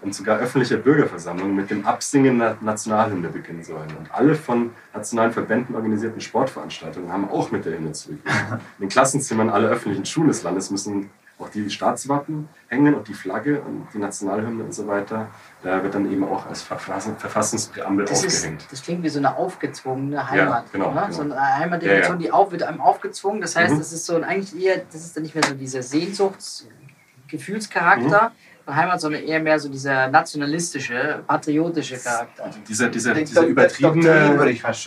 und 0.00 0.14
sogar 0.14 0.38
öffentliche 0.38 0.78
Bürgerversammlungen 0.78 1.54
mit 1.54 1.70
dem 1.70 1.86
Absingen 1.86 2.38
der 2.38 2.56
Nationalhymne 2.60 3.28
beginnen 3.28 3.62
sollen. 3.62 3.88
Und 3.98 4.12
alle 4.12 4.34
von 4.34 4.70
nationalen 4.92 5.32
Verbänden 5.32 5.74
organisierten 5.74 6.20
Sportveranstaltungen 6.20 7.12
haben 7.12 7.28
auch 7.28 7.50
mit 7.50 7.64
der 7.64 7.74
Hymne 7.74 7.92
zu 7.92 8.08
beginnen. 8.08 8.60
In 8.78 8.82
den 8.82 8.88
Klassenzimmern 8.88 9.50
aller 9.50 9.68
öffentlichen 9.68 10.04
Schulen 10.04 10.28
des 10.28 10.42
Landes 10.42 10.70
müssen 10.70 11.10
auch 11.38 11.48
die 11.50 11.68
Staatswappen 11.70 12.48
hängen 12.68 12.94
und 12.94 13.06
die 13.06 13.14
Flagge 13.14 13.60
und 13.60 13.86
die 13.94 13.98
Nationalhymne 13.98 14.64
und 14.64 14.74
so 14.74 14.86
weiter. 14.88 15.28
Da 15.62 15.82
wird 15.82 15.94
dann 15.94 16.10
eben 16.10 16.24
auch 16.24 16.46
als 16.46 16.62
Verfassung, 16.62 17.16
Verfassungspräambel 17.16 18.06
Das, 18.06 18.24
ist, 18.24 18.38
aufgehängt. 18.38 18.66
das 18.70 18.82
klingt 18.82 19.02
wie 19.04 19.08
so 19.08 19.18
eine 19.20 19.36
aufgezwungene 19.36 20.28
Heimat. 20.30 20.72
genau, 20.72 20.92
ne? 20.92 21.00
genau. 21.02 21.12
So 21.12 21.22
eine 21.22 21.40
Heimatdefinition, 21.58 22.18
Ja, 22.20 22.26
ja. 22.26 22.26
die 22.26 22.32
auf, 22.32 22.50
wird 22.50 22.62
einem 22.64 22.80
aufgezwungen. 22.80 23.40
Das 23.40 23.54
heißt, 23.56 23.74
Mhm. 23.74 23.78
das 23.78 23.92
ist 23.92 24.06
so 24.06 24.16
ein, 24.16 24.24
eigentlich 24.24 24.60
eher, 24.64 24.78
das 24.90 25.02
ist 25.04 25.14
dann 25.16 25.22
nicht 25.22 25.34
mehr 25.36 25.44
so 25.44 25.54
dieser 25.54 25.82
Sehnsuchtsgefühlscharakter 25.82 28.32
von 28.64 28.76
Heimat, 28.76 29.00
sondern 29.00 29.22
eher 29.22 29.40
mehr 29.40 29.58
so 29.58 29.68
dieser 29.68 30.08
nationalistische, 30.08 31.22
patriotische 31.26 31.96
Charakter. 31.98 32.50
Dieser, 32.68 32.88
dieser, 32.88 33.14
Die 33.14 33.24
dieser 33.24 33.40
würde 33.42 33.52
übertriebene, 33.52 34.02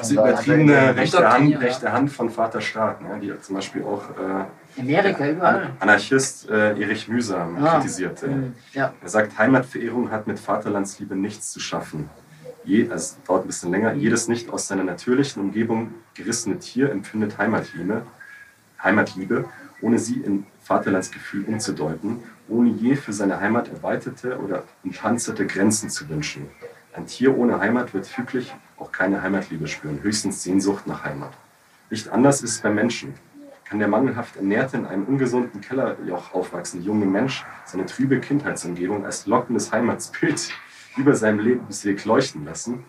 diese 0.01 0.13
übertriebene 0.13 0.77
Also, 0.79 0.99
rechte, 0.99 1.29
Hand, 1.31 1.49
ja. 1.49 1.59
rechte 1.59 1.91
Hand 1.91 2.11
von 2.11 2.29
Vater 2.29 2.61
Staat, 2.61 3.01
ne, 3.01 3.19
die 3.21 3.33
zum 3.41 3.55
Beispiel 3.55 3.83
auch 3.83 4.03
äh, 4.11 4.45
Amerika, 4.79 5.27
überall. 5.29 5.71
Anarchist 5.79 6.49
äh, 6.49 6.79
Erich 6.81 7.07
Mühsam 7.07 7.63
Ah. 7.63 7.75
kritisierte. 7.79 8.27
Mhm. 8.27 8.53
Ja. 8.73 8.93
Er 9.01 9.09
sagt, 9.09 9.37
Heimatverehrung 9.37 10.11
hat 10.11 10.27
mit 10.27 10.39
Vaterlandsliebe 10.39 11.15
nichts 11.15 11.51
zu 11.51 11.59
schaffen. 11.59 12.09
Je, 12.63 12.83
also 12.83 12.93
es 12.95 13.17
dauert 13.27 13.43
ein 13.45 13.47
bisschen 13.47 13.71
länger. 13.71 13.93
Jedes 13.93 14.27
nicht 14.27 14.49
aus 14.49 14.67
seiner 14.67 14.83
natürlichen 14.83 15.41
Umgebung 15.41 15.93
gerissene 16.13 16.59
Tier 16.59 16.91
empfindet 16.91 17.37
Heimatliebe, 17.37 18.03
Heimatliebe, 18.83 19.45
ohne 19.81 19.97
sie 19.99 20.19
in 20.21 20.45
Vaterlandsgefühl 20.63 21.45
umzudeuten, 21.45 22.19
ohne 22.47 22.69
je 22.69 22.95
für 22.95 23.13
seine 23.13 23.39
Heimat 23.39 23.67
erweiterte 23.69 24.37
oder 24.39 24.63
umpanzerte 24.83 25.47
Grenzen 25.47 25.89
zu 25.89 26.07
wünschen. 26.09 26.47
Ein 26.93 27.07
Tier 27.07 27.35
ohne 27.37 27.59
Heimat 27.59 27.93
wird 27.93 28.05
füglich 28.05 28.53
auch 28.77 28.91
keine 28.91 29.21
Heimatliebe 29.21 29.67
spüren, 29.67 29.99
höchstens 30.03 30.43
Sehnsucht 30.43 30.85
nach 30.87 31.03
Heimat. 31.03 31.31
Nicht 31.89 32.09
anders 32.09 32.41
ist 32.41 32.51
es 32.51 32.61
beim 32.61 32.75
Menschen. 32.75 33.13
Kann 33.71 33.79
der 33.79 33.87
mangelhaft 33.87 34.35
ernährte, 34.35 34.75
in 34.75 34.85
einem 34.85 35.05
ungesunden 35.05 35.61
Kellerjoch 35.61 36.33
aufwachsende 36.33 36.85
junge 36.85 37.05
Mensch 37.05 37.45
seine 37.63 37.85
trübe 37.85 38.19
Kindheitsumgebung 38.19 39.05
als 39.05 39.27
lockendes 39.27 39.71
Heimatsbild 39.71 40.49
über 40.97 41.15
seinem 41.15 41.39
Lebensweg 41.39 42.03
leuchten 42.03 42.43
lassen? 42.43 42.83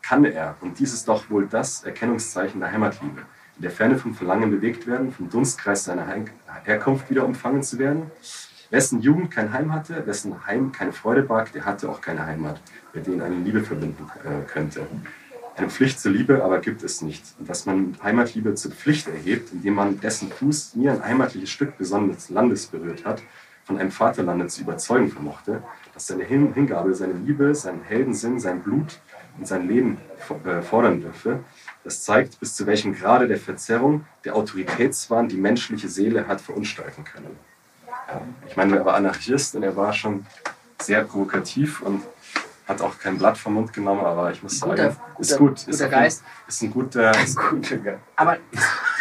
Kann 0.00 0.24
er, 0.24 0.56
und 0.62 0.78
dies 0.78 0.94
ist 0.94 1.06
doch 1.06 1.28
wohl 1.28 1.46
das 1.46 1.84
Erkennungszeichen 1.84 2.60
der 2.60 2.72
Heimatliebe, 2.72 3.20
in 3.56 3.62
der 3.62 3.70
Ferne 3.70 3.98
vom 3.98 4.14
Verlangen 4.14 4.50
bewegt 4.50 4.86
werden, 4.86 5.12
vom 5.12 5.28
Dunstkreis 5.28 5.84
seiner 5.84 6.06
Heim 6.06 6.24
Herkunft 6.64 7.10
wieder 7.10 7.26
umfangen 7.26 7.62
zu 7.62 7.78
werden? 7.78 8.10
Wessen 8.70 9.02
Jugend 9.02 9.30
kein 9.30 9.52
Heim 9.52 9.70
hatte, 9.70 10.06
wessen 10.06 10.46
Heim 10.46 10.72
keine 10.72 10.94
Freude 10.94 11.24
barg, 11.24 11.52
der 11.52 11.66
hatte 11.66 11.90
auch 11.90 12.00
keine 12.00 12.24
Heimat, 12.24 12.58
mit 12.94 13.06
denen 13.06 13.20
eine 13.20 13.36
Liebe 13.36 13.62
verbinden 13.62 14.10
äh, 14.24 14.50
könnte. 14.50 14.86
Eine 15.56 15.68
Pflicht 15.68 16.00
zur 16.00 16.12
Liebe 16.12 16.42
aber 16.42 16.60
gibt 16.60 16.82
es 16.82 17.02
nicht. 17.02 17.24
Und 17.38 17.48
dass 17.48 17.66
man 17.66 17.96
Heimatliebe 18.02 18.54
zur 18.54 18.72
Pflicht 18.72 19.08
erhebt, 19.08 19.52
indem 19.52 19.74
man 19.74 20.00
dessen 20.00 20.30
Fuß 20.30 20.76
nie 20.76 20.88
ein 20.88 21.04
heimatliches 21.04 21.50
Stück 21.50 21.76
besonders 21.76 22.30
Landes 22.30 22.66
berührt 22.66 23.04
hat, 23.04 23.22
von 23.64 23.78
einem 23.78 23.90
Vaterlande 23.90 24.46
zu 24.48 24.62
überzeugen 24.62 25.10
vermochte, 25.10 25.62
dass 25.94 26.06
seine 26.06 26.24
Hin 26.24 26.52
Hingabe, 26.54 26.94
seine 26.94 27.12
Liebe, 27.12 27.54
sein 27.54 27.82
Heldensinn, 27.82 28.40
sein 28.40 28.62
Blut 28.62 29.00
und 29.38 29.46
sein 29.46 29.68
Leben 29.68 29.98
äh, 30.44 30.62
fordern 30.62 31.00
dürfe, 31.00 31.40
das 31.84 32.02
zeigt, 32.02 32.40
bis 32.40 32.54
zu 32.56 32.66
welchem 32.66 32.94
Grade 32.94 33.28
der 33.28 33.38
Verzerrung 33.38 34.04
der 34.24 34.34
Autoritätswahn 34.36 35.28
die 35.28 35.36
menschliche 35.36 35.88
Seele 35.88 36.26
hat 36.26 36.40
verunstalten 36.40 37.04
können. 37.04 37.36
Ich 38.48 38.56
meine, 38.56 38.76
er 38.76 38.84
war 38.84 38.94
Anarchist 38.94 39.54
und 39.54 39.62
er 39.62 39.76
war 39.76 39.92
schon 39.92 40.26
sehr 40.80 41.04
provokativ 41.04 41.82
und 41.82 42.02
hat 42.68 42.80
auch 42.80 42.98
kein 42.98 43.18
Blatt 43.18 43.36
vom 43.38 43.54
Mund 43.54 43.72
genommen, 43.72 44.04
aber 44.04 44.30
ich 44.30 44.42
muss 44.42 44.60
Guter- 44.60 44.76
sagen, 44.92 44.96
guter- 45.14 45.20
ist 45.20 45.38
gut. 45.38 45.56
guter 45.66 45.70
ist, 45.70 45.90
Geist. 45.90 46.24
ist 46.48 46.62
ein 46.62 46.70
guter. 46.70 47.12
Gute 47.50 47.78
Ge- 47.78 47.96
Aber 48.16 48.36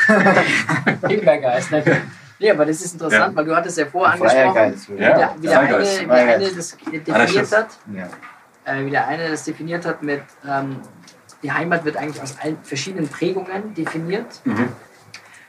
Himbeergeist, 1.07 1.71
ne? 1.71 1.83
Nee, 2.39 2.49
aber 2.51 2.65
das 2.65 2.81
ist 2.81 2.93
interessant, 2.93 3.33
Ja. 3.33 3.35
weil 3.35 3.45
du 3.45 3.55
hattest 3.55 3.77
ja 3.77 3.85
vorher 3.85 4.13
angesprochen, 4.15 4.55
Geist, 4.55 4.89
wie 4.89 4.95
Ja. 5.01 5.17
der, 5.17 5.35
wie 5.39 5.47
der, 5.47 5.59
eine, 5.59 5.79
wie 5.79 6.05
der 6.07 6.15
eine 6.15 6.49
das 6.51 6.71
definiert 6.75 7.09
Anarchist. 7.09 7.55
hat. 7.55 7.67
Ja. 7.93 8.09
äh, 8.65 8.85
wie 8.85 8.89
der 8.89 9.07
eine 9.07 9.29
das 9.29 9.43
definiert 9.43 9.85
hat 9.85 10.01
mit, 10.01 10.23
ähm, 10.47 10.77
die 11.43 11.51
Heimat 11.51 11.85
wird 11.85 11.97
eigentlich 11.97 12.21
aus 12.21 12.35
allen 12.41 12.57
verschiedenen 12.63 13.07
Prägungen 13.07 13.73
definiert. 13.75 14.41
Mhm. 14.43 14.69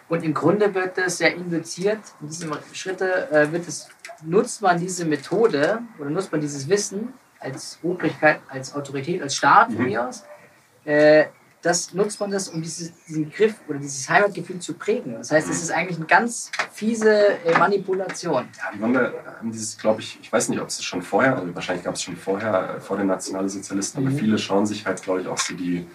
Und 0.08 0.22
im 0.22 0.34
Grunde 0.34 0.74
wird 0.74 0.98
das 0.98 1.18
ja 1.18 1.28
induziert, 1.28 2.00
in 2.20 2.28
diesem 2.28 2.52
Schritte 2.74 3.30
äh, 3.30 3.50
wird 3.52 3.66
es, 3.66 3.88
nutzt 4.22 4.60
man 4.60 4.78
diese 4.78 5.06
Methode 5.06 5.78
oder 5.98 6.10
nutzt 6.10 6.30
man 6.30 6.40
dieses 6.42 6.68
Wissen 6.68 7.14
als 7.42 7.78
Obrigkeit, 7.82 8.40
als 8.48 8.74
Autorität, 8.74 9.20
als 9.22 9.34
Staat 9.36 9.72
von 9.72 9.82
Mhm. 9.82 9.88
mir 9.88 10.08
aus, 10.08 10.24
äh, 10.84 11.26
das 11.62 11.94
nutzt 11.94 12.18
man 12.18 12.30
das, 12.32 12.48
um 12.48 12.60
dieses, 12.60 12.92
diesen 13.06 13.30
Griff 13.30 13.54
oder 13.68 13.78
dieses 13.78 14.08
Heimatgefühl 14.08 14.58
zu 14.58 14.74
prägen. 14.74 15.14
Das 15.14 15.30
heißt, 15.30 15.48
es 15.48 15.62
ist 15.62 15.70
eigentlich 15.70 15.96
eine 15.96 16.06
ganz 16.06 16.50
fiese 16.72 17.38
äh, 17.44 17.56
Manipulation. 17.56 18.48
Ja, 18.58 18.76
die 18.76 18.82
haben, 18.82 18.96
haben 18.96 19.52
dieses, 19.52 19.78
glaube 19.78 20.00
ich, 20.00 20.18
ich 20.20 20.32
weiß 20.32 20.48
nicht, 20.48 20.60
ob 20.60 20.66
es 20.68 20.82
schon 20.82 21.02
vorher, 21.02 21.36
also 21.36 21.54
wahrscheinlich 21.54 21.84
gab 21.84 21.94
es 21.94 22.02
schon 22.02 22.16
vorher, 22.16 22.78
äh, 22.78 22.80
vor 22.80 22.96
den 22.96 23.06
Nationalsozialisten, 23.06 24.02
Mhm. 24.02 24.08
aber 24.08 24.18
viele 24.18 24.38
schauen 24.38 24.66
sich 24.66 24.84
halt, 24.84 25.00
glaube 25.02 25.20
ich, 25.20 25.28
auch 25.28 25.38
so 25.38 25.54
die, 25.54 25.86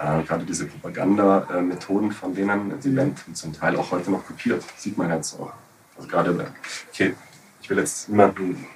äh, 0.00 0.22
gerade 0.24 0.44
diese 0.44 0.66
Propaganda-Methoden 0.66 2.10
von 2.10 2.34
denen, 2.34 2.80
die 2.80 2.88
Mhm. 2.88 2.96
werden 2.96 3.16
zum 3.34 3.52
Teil 3.52 3.76
auch 3.76 3.92
heute 3.92 4.10
noch 4.10 4.26
kopiert. 4.26 4.64
Sieht 4.76 4.98
man 4.98 5.10
jetzt 5.10 5.38
auch. 5.38 5.52
Also 5.96 6.08
gerade, 6.08 6.52
okay, 6.92 7.14
ich 7.62 7.70
will 7.70 7.78
jetzt 7.78 8.08
niemanden 8.08 8.66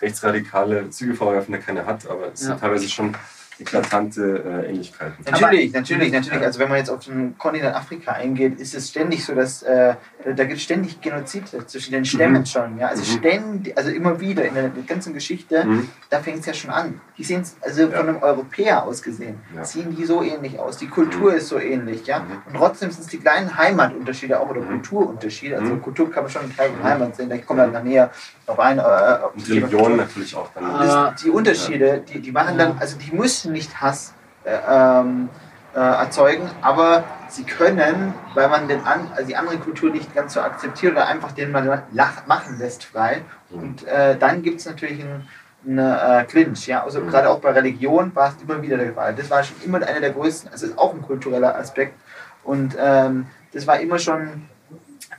rechtsradikale 0.00 0.90
Züge 0.90 1.14
vorwerfen, 1.14 1.52
der 1.52 1.60
keine 1.60 1.86
hat, 1.86 2.08
aber 2.08 2.32
es 2.32 2.42
Ja. 2.42 2.48
sind 2.48 2.60
teilweise 2.60 2.88
schon 2.88 3.16
eklatante 3.60 4.42
äh, 4.64 4.70
Ähnlichkeiten. 4.70 5.24
Natürlich, 5.30 5.72
natürlich, 5.72 6.12
natürlich. 6.12 6.42
Also 6.42 6.58
wenn 6.58 6.68
man 6.68 6.78
jetzt 6.78 6.90
auf 6.90 7.04
den 7.04 7.36
Kontinent 7.38 7.74
Afrika 7.74 8.12
eingeht, 8.12 8.58
ist 8.58 8.74
es 8.74 8.88
ständig 8.90 9.24
so, 9.24 9.34
dass 9.34 9.62
äh, 9.62 9.94
da 10.24 10.44
gibt 10.44 10.56
es 10.58 10.62
ständig 10.62 11.00
Genozide 11.00 11.66
zwischen 11.66 11.92
den 11.92 12.04
Stämmen 12.04 12.40
Mhm. 12.42 12.46
schon. 12.46 12.78
Ja? 12.78 12.88
Also 12.88 13.02
Mhm. 13.02 13.18
ständig, 13.18 13.76
also 13.78 13.90
immer 13.90 14.18
wieder 14.20 14.44
in 14.44 14.54
der 14.54 14.70
ganzen 14.86 15.14
Geschichte, 15.14 15.64
Mhm. 15.64 15.88
da 16.10 16.20
fängt 16.20 16.40
es 16.40 16.46
ja 16.46 16.54
schon 16.54 16.70
an. 16.70 17.00
Die 17.18 17.24
sehen 17.24 17.44
also 17.60 17.90
von 17.90 18.08
einem 18.08 18.22
Europäer 18.22 18.84
aus 18.84 19.02
gesehen, 19.02 19.38
Ja. 19.54 19.64
sehen 19.64 19.94
die 19.96 20.04
so 20.04 20.22
ähnlich 20.22 20.58
aus. 20.58 20.78
Die 20.78 20.88
Kultur 20.88 21.34
ist 21.34 21.48
so 21.48 21.58
ähnlich, 21.58 22.06
ja. 22.06 22.20
Mhm. 22.20 22.24
Und 22.46 22.56
trotzdem 22.56 22.90
sind 22.90 23.02
es 23.02 23.06
die 23.08 23.18
kleinen 23.18 23.56
Heimatunterschiede 23.56 24.40
auch 24.40 24.48
oder 24.50 24.60
Mhm. 24.62 24.68
Kulturunterschiede. 24.82 25.58
Also 25.58 25.74
Mhm. 25.74 25.82
Kultur 25.82 26.10
kann 26.10 26.24
man 26.24 26.32
schon 26.32 26.44
in 26.44 26.56
Teil 26.56 26.70
von 26.70 26.82
Heimat 26.82 27.16
sehen. 27.16 27.28
Da 27.28 27.36
kommen 27.38 27.60
wir 27.60 27.66
dann 27.68 27.84
näher 27.84 28.10
auf 28.46 28.58
ein. 28.58 28.78
Äh, 28.78 28.82
auf 28.82 29.34
Und 29.34 29.48
Religion 29.48 29.96
natürlich 29.96 30.34
auch 30.34 30.48
dann. 30.54 30.64
Aber- 30.64 30.84
Das, 31.14 31.22
die 31.22 31.30
Unterschiede, 31.30 32.02
die, 32.12 32.20
die 32.20 32.32
machen 32.32 32.58
dann, 32.58 32.76
also 32.78 32.96
die 32.98 33.14
müssen 33.14 33.43
nicht 33.50 33.80
Hass 33.80 34.14
äh, 34.44 34.56
ähm, 34.68 35.28
äh, 35.74 35.78
erzeugen, 35.78 36.50
aber 36.62 37.04
sie 37.28 37.44
können, 37.44 38.14
weil 38.34 38.48
man 38.48 38.68
den 38.68 38.84
an, 38.84 39.08
also 39.14 39.26
die 39.26 39.36
andere 39.36 39.58
Kultur 39.58 39.90
nicht 39.90 40.14
ganz 40.14 40.34
so 40.34 40.40
akzeptiert 40.40 40.92
oder 40.92 41.08
einfach 41.08 41.32
den 41.32 41.50
man 41.50 41.66
lach, 41.92 42.26
machen 42.26 42.58
lässt 42.58 42.84
frei. 42.84 43.22
Mhm. 43.50 43.58
Und 43.58 43.86
äh, 43.86 44.16
dann 44.16 44.42
gibt 44.42 44.60
es 44.60 44.66
natürlich 44.66 45.00
einen 45.00 45.28
eine, 45.66 46.20
äh, 46.20 46.24
Clinch. 46.24 46.66
Ja? 46.66 46.84
Also 46.84 47.00
gerade 47.02 47.28
auch 47.30 47.40
bei 47.40 47.50
Religion 47.50 48.14
war 48.14 48.28
es 48.28 48.42
immer 48.42 48.60
wieder 48.62 48.76
der 48.76 48.92
Fall. 48.92 49.14
Das 49.14 49.30
war 49.30 49.42
schon 49.42 49.56
immer 49.64 49.84
einer 49.86 50.00
der 50.00 50.10
größten, 50.10 50.50
also 50.50 50.66
ist 50.66 50.78
auch 50.78 50.94
ein 50.94 51.02
kultureller 51.02 51.56
Aspekt. 51.56 51.94
Und 52.42 52.76
ähm, 52.78 53.26
das 53.52 53.66
war 53.66 53.80
immer 53.80 53.98
schon 53.98 54.48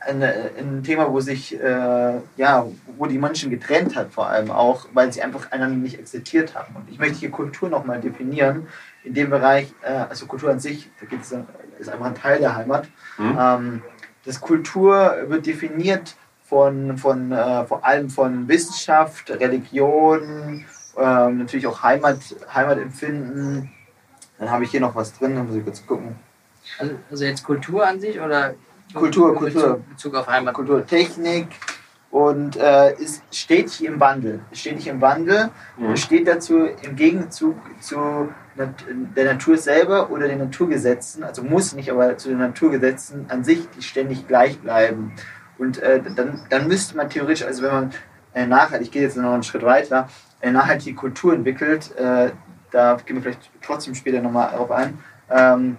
ein, 0.05 0.23
ein 0.23 0.83
Thema, 0.83 1.11
wo 1.11 1.19
sich, 1.19 1.59
äh, 1.59 2.19
ja, 2.37 2.65
wo 2.97 3.05
die 3.05 3.17
Menschen 3.17 3.49
getrennt 3.49 3.95
hat, 3.95 4.11
vor 4.11 4.27
allem 4.27 4.51
auch, 4.51 4.87
weil 4.93 5.11
sie 5.11 5.21
einfach 5.21 5.51
einander 5.51 5.77
nicht 5.77 5.99
akzeptiert 5.99 6.55
haben. 6.55 6.75
Und 6.75 6.89
ich 6.89 6.99
möchte 6.99 7.17
hier 7.17 7.31
Kultur 7.31 7.69
nochmal 7.69 7.99
definieren. 7.99 8.67
In 9.03 9.13
dem 9.13 9.29
Bereich, 9.29 9.73
äh, 9.81 9.91
also 9.91 10.25
Kultur 10.25 10.51
an 10.51 10.59
sich, 10.59 10.89
da 10.99 11.05
geht 11.05 11.21
es, 11.21 11.35
ist 11.79 11.89
einfach 11.89 12.05
ein 12.05 12.15
Teil 12.15 12.39
der 12.39 12.55
Heimat. 12.55 12.87
Mhm. 13.17 13.37
Ähm, 13.39 13.81
das 14.25 14.41
Kultur 14.41 15.15
wird 15.27 15.45
definiert 15.45 16.15
von, 16.43 16.97
von 16.97 17.31
äh, 17.31 17.65
vor 17.65 17.85
allem 17.85 18.09
von 18.09 18.47
Wissenschaft, 18.47 19.29
Religion, 19.31 20.65
ähm, 20.97 21.37
natürlich 21.37 21.67
auch 21.67 21.83
Heimat, 21.83 22.19
Heimatempfinden. 22.53 23.71
Dann 24.37 24.51
habe 24.51 24.63
ich 24.63 24.71
hier 24.71 24.81
noch 24.81 24.95
was 24.95 25.17
drin, 25.17 25.35
da 25.35 25.43
muss 25.43 25.55
ich 25.55 25.63
kurz 25.63 25.85
gucken. 25.85 26.15
Also, 26.79 26.95
also 27.09 27.25
jetzt 27.25 27.43
Kultur 27.43 27.85
an 27.85 27.99
sich 27.99 28.19
oder 28.19 28.55
Kultur, 28.95 29.33
Bezug, 29.33 29.53
Kultur. 29.53 29.79
Bezug 29.89 30.15
auf 30.15 30.27
Heimat? 30.27 30.53
Kulturtechnik 30.53 31.47
und 32.11 32.55
äh, 32.57 32.93
ist 32.95 33.23
stetig 33.31 33.83
im 33.83 33.99
Wandel. 33.99 34.39
Stetig 34.53 34.87
im 34.87 35.01
Wandel 35.01 35.49
Mhm. 35.77 35.85
und 35.87 35.99
steht 35.99 36.27
dazu 36.27 36.65
im 36.81 36.95
Gegenzug 36.95 37.55
zu 37.81 38.29
der 38.57 39.25
Natur 39.25 39.57
selber 39.57 40.09
oder 40.11 40.29
den 40.29 40.39
Naturgesetzen, 40.39 41.25
also 41.25 41.43
muss 41.43 41.73
nicht, 41.75 41.91
aber 41.91 42.17
zu 42.17 42.29
den 42.29 42.37
Naturgesetzen 42.37 43.25
an 43.29 43.43
sich, 43.43 43.67
die 43.71 43.81
ständig 43.81 44.27
gleich 44.29 44.57
bleiben. 44.59 45.11
Und 45.57 45.79
äh, 45.79 46.01
dann, 46.15 46.45
dann 46.49 46.67
müsste 46.69 46.95
man 46.95 47.09
theoretisch, 47.09 47.45
also 47.45 47.63
wenn 47.63 47.71
man 47.73 47.91
äh, 48.33 48.47
nachhaltig, 48.47 48.87
ich 48.87 48.91
gehe 48.93 49.01
jetzt 49.01 49.17
noch 49.17 49.33
einen 49.33 49.43
Schritt 49.43 49.63
weiter, 49.63 50.07
eine 50.41 50.53
nachhaltige 50.53 50.95
Kultur 50.95 51.33
entwickelt, 51.33 51.93
äh, 51.97 52.31
da 52.71 52.97
gehen 53.05 53.17
wir 53.17 53.23
vielleicht 53.23 53.51
trotzdem 53.61 53.93
später 53.93 54.21
nochmal 54.21 54.51
darauf 54.51 54.71
ein, 54.71 54.97
ähm, 55.29 55.75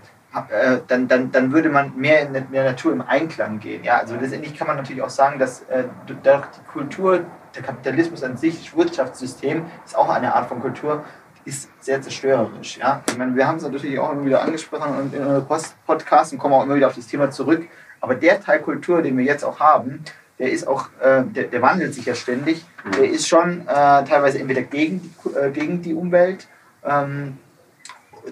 äh, 0.50 0.80
dann, 0.86 1.08
dann, 1.08 1.32
dann 1.32 1.52
würde 1.52 1.68
man 1.68 1.96
mehr 1.96 2.22
in 2.22 2.32
der 2.52 2.64
Natur 2.64 2.92
im 2.92 3.02
Einklang 3.02 3.58
gehen. 3.60 3.84
Ja? 3.84 3.98
Also 3.98 4.16
letztendlich 4.16 4.56
kann 4.56 4.66
man 4.66 4.76
natürlich 4.76 5.02
auch 5.02 5.10
sagen, 5.10 5.38
dass 5.38 5.62
äh, 5.62 5.84
die 6.08 6.14
Kultur, 6.72 7.20
der 7.54 7.62
Kapitalismus 7.62 8.22
an 8.22 8.36
sich, 8.36 8.64
das 8.64 8.76
Wirtschaftssystem, 8.76 9.64
ist 9.84 9.96
auch 9.96 10.08
eine 10.08 10.34
Art 10.34 10.48
von 10.48 10.60
Kultur, 10.60 11.04
ist 11.44 11.70
sehr 11.80 12.02
zerstörerisch. 12.02 12.78
Ja? 12.78 13.02
Ich 13.08 13.16
meine, 13.16 13.36
wir 13.36 13.46
haben 13.46 13.56
es 13.56 13.62
natürlich 13.62 13.98
auch 13.98 14.12
immer 14.12 14.24
wieder 14.24 14.42
angesprochen 14.42 14.96
und 14.96 15.14
in 15.14 15.22
unseren 15.22 15.46
Post- 15.46 15.76
Podcasts 15.86 16.32
und 16.32 16.38
kommen 16.38 16.54
auch 16.54 16.64
immer 16.64 16.74
wieder 16.74 16.88
auf 16.88 16.94
das 16.96 17.06
Thema 17.06 17.30
zurück. 17.30 17.66
Aber 18.00 18.14
der 18.14 18.40
Teil 18.40 18.60
Kultur, 18.60 19.02
den 19.02 19.16
wir 19.16 19.24
jetzt 19.24 19.44
auch 19.44 19.60
haben, 19.60 20.04
der 20.38 20.52
ist 20.52 20.68
auch, 20.68 20.90
äh, 21.00 21.22
der, 21.24 21.44
der 21.44 21.62
wandelt 21.62 21.94
sich 21.94 22.04
ja 22.04 22.14
ständig. 22.14 22.64
Der 22.98 23.08
ist 23.08 23.26
schon 23.26 23.62
äh, 23.62 23.64
teilweise 24.04 24.38
entweder 24.38 24.62
gegen 24.62 25.00
die, 25.00 25.34
äh, 25.34 25.50
gegen 25.50 25.80
die 25.80 25.94
Umwelt, 25.94 26.46
ähm, 26.84 27.38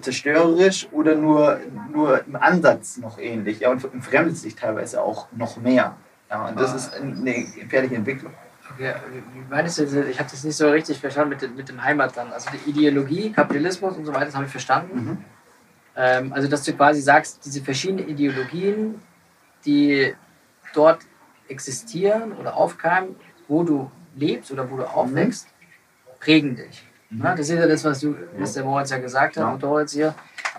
zerstörerisch 0.01 0.87
oder 0.91 1.15
nur, 1.15 1.59
nur 1.91 2.25
im 2.25 2.35
Ansatz 2.35 2.97
noch 2.97 3.17
ähnlich. 3.19 3.59
Ja, 3.61 3.69
und 3.71 3.83
entfremdet 3.83 4.37
sich 4.37 4.55
teilweise 4.55 5.01
auch 5.01 5.27
noch 5.31 5.57
mehr. 5.57 5.95
Ja, 6.29 6.47
und 6.47 6.59
das 6.59 6.73
Ah. 6.73 6.75
ist 6.75 6.93
eine 6.95 7.43
gefährliche 7.45 7.95
Entwicklung. 7.95 8.33
Okay, 8.73 8.93
wie 9.33 9.41
meinst 9.49 9.77
du, 9.77 9.83
ich 10.09 10.19
habe 10.19 10.29
das 10.29 10.43
nicht 10.43 10.55
so 10.57 10.69
richtig 10.69 10.99
verstanden 10.99 11.29
mit, 11.29 11.41
dem- 11.41 11.55
mit 11.55 11.69
dem 11.69 11.83
Heimat 11.83 12.17
dann. 12.17 12.33
Also 12.33 12.49
die 12.51 12.69
Ideologie, 12.69 13.31
Kapitalismus 13.31 13.95
und 13.95 14.05
so 14.05 14.13
weiter, 14.13 14.25
das 14.25 14.35
habe 14.35 14.45
ich 14.45 14.51
verstanden. 14.51 15.05
Mhm. 15.05 15.17
Ähm, 15.95 16.33
also 16.33 16.47
dass 16.47 16.63
du 16.63 16.73
quasi 16.73 16.99
sagst, 17.01 17.45
diese 17.45 17.61
verschiedenen 17.61 18.09
Ideologien, 18.09 19.01
die 19.65 20.13
dort 20.73 20.99
existieren 21.47 22.33
oder 22.33 22.55
aufkeimen, 22.57 23.15
wo 23.47 23.63
du 23.63 23.89
lebst 24.15 24.51
oder 24.51 24.69
wo 24.69 24.77
du 24.77 24.83
aufwächst, 24.83 25.47
prägen 26.19 26.55
dich. 26.55 26.83
Na, 27.09 27.31
das 27.35 27.49
ist 27.49 27.57
ja 27.59 27.67
das, 27.67 27.83
was, 27.83 27.99
du, 28.01 28.15
was 28.37 28.53
der 28.53 28.63
Moritz 28.63 28.89
ja 28.91 28.97
gesagt 28.97 29.37
hat, 29.37 29.43
Ja. 29.43 29.51
und 29.51 29.61
Moritz 29.61 29.93
hier. 29.93 30.13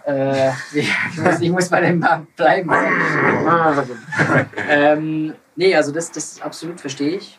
Äh, 0.06 0.50
ich, 0.72 0.92
muss, 1.16 1.40
ich 1.40 1.50
muss 1.50 1.68
bei 1.68 1.80
dem 1.80 2.04
bleiben. 2.36 2.70
ähm, 4.68 5.34
nee, 5.56 5.74
also 5.74 5.92
das, 5.92 6.10
das 6.12 6.40
absolut 6.40 6.80
verstehe 6.80 7.16
ich. 7.16 7.38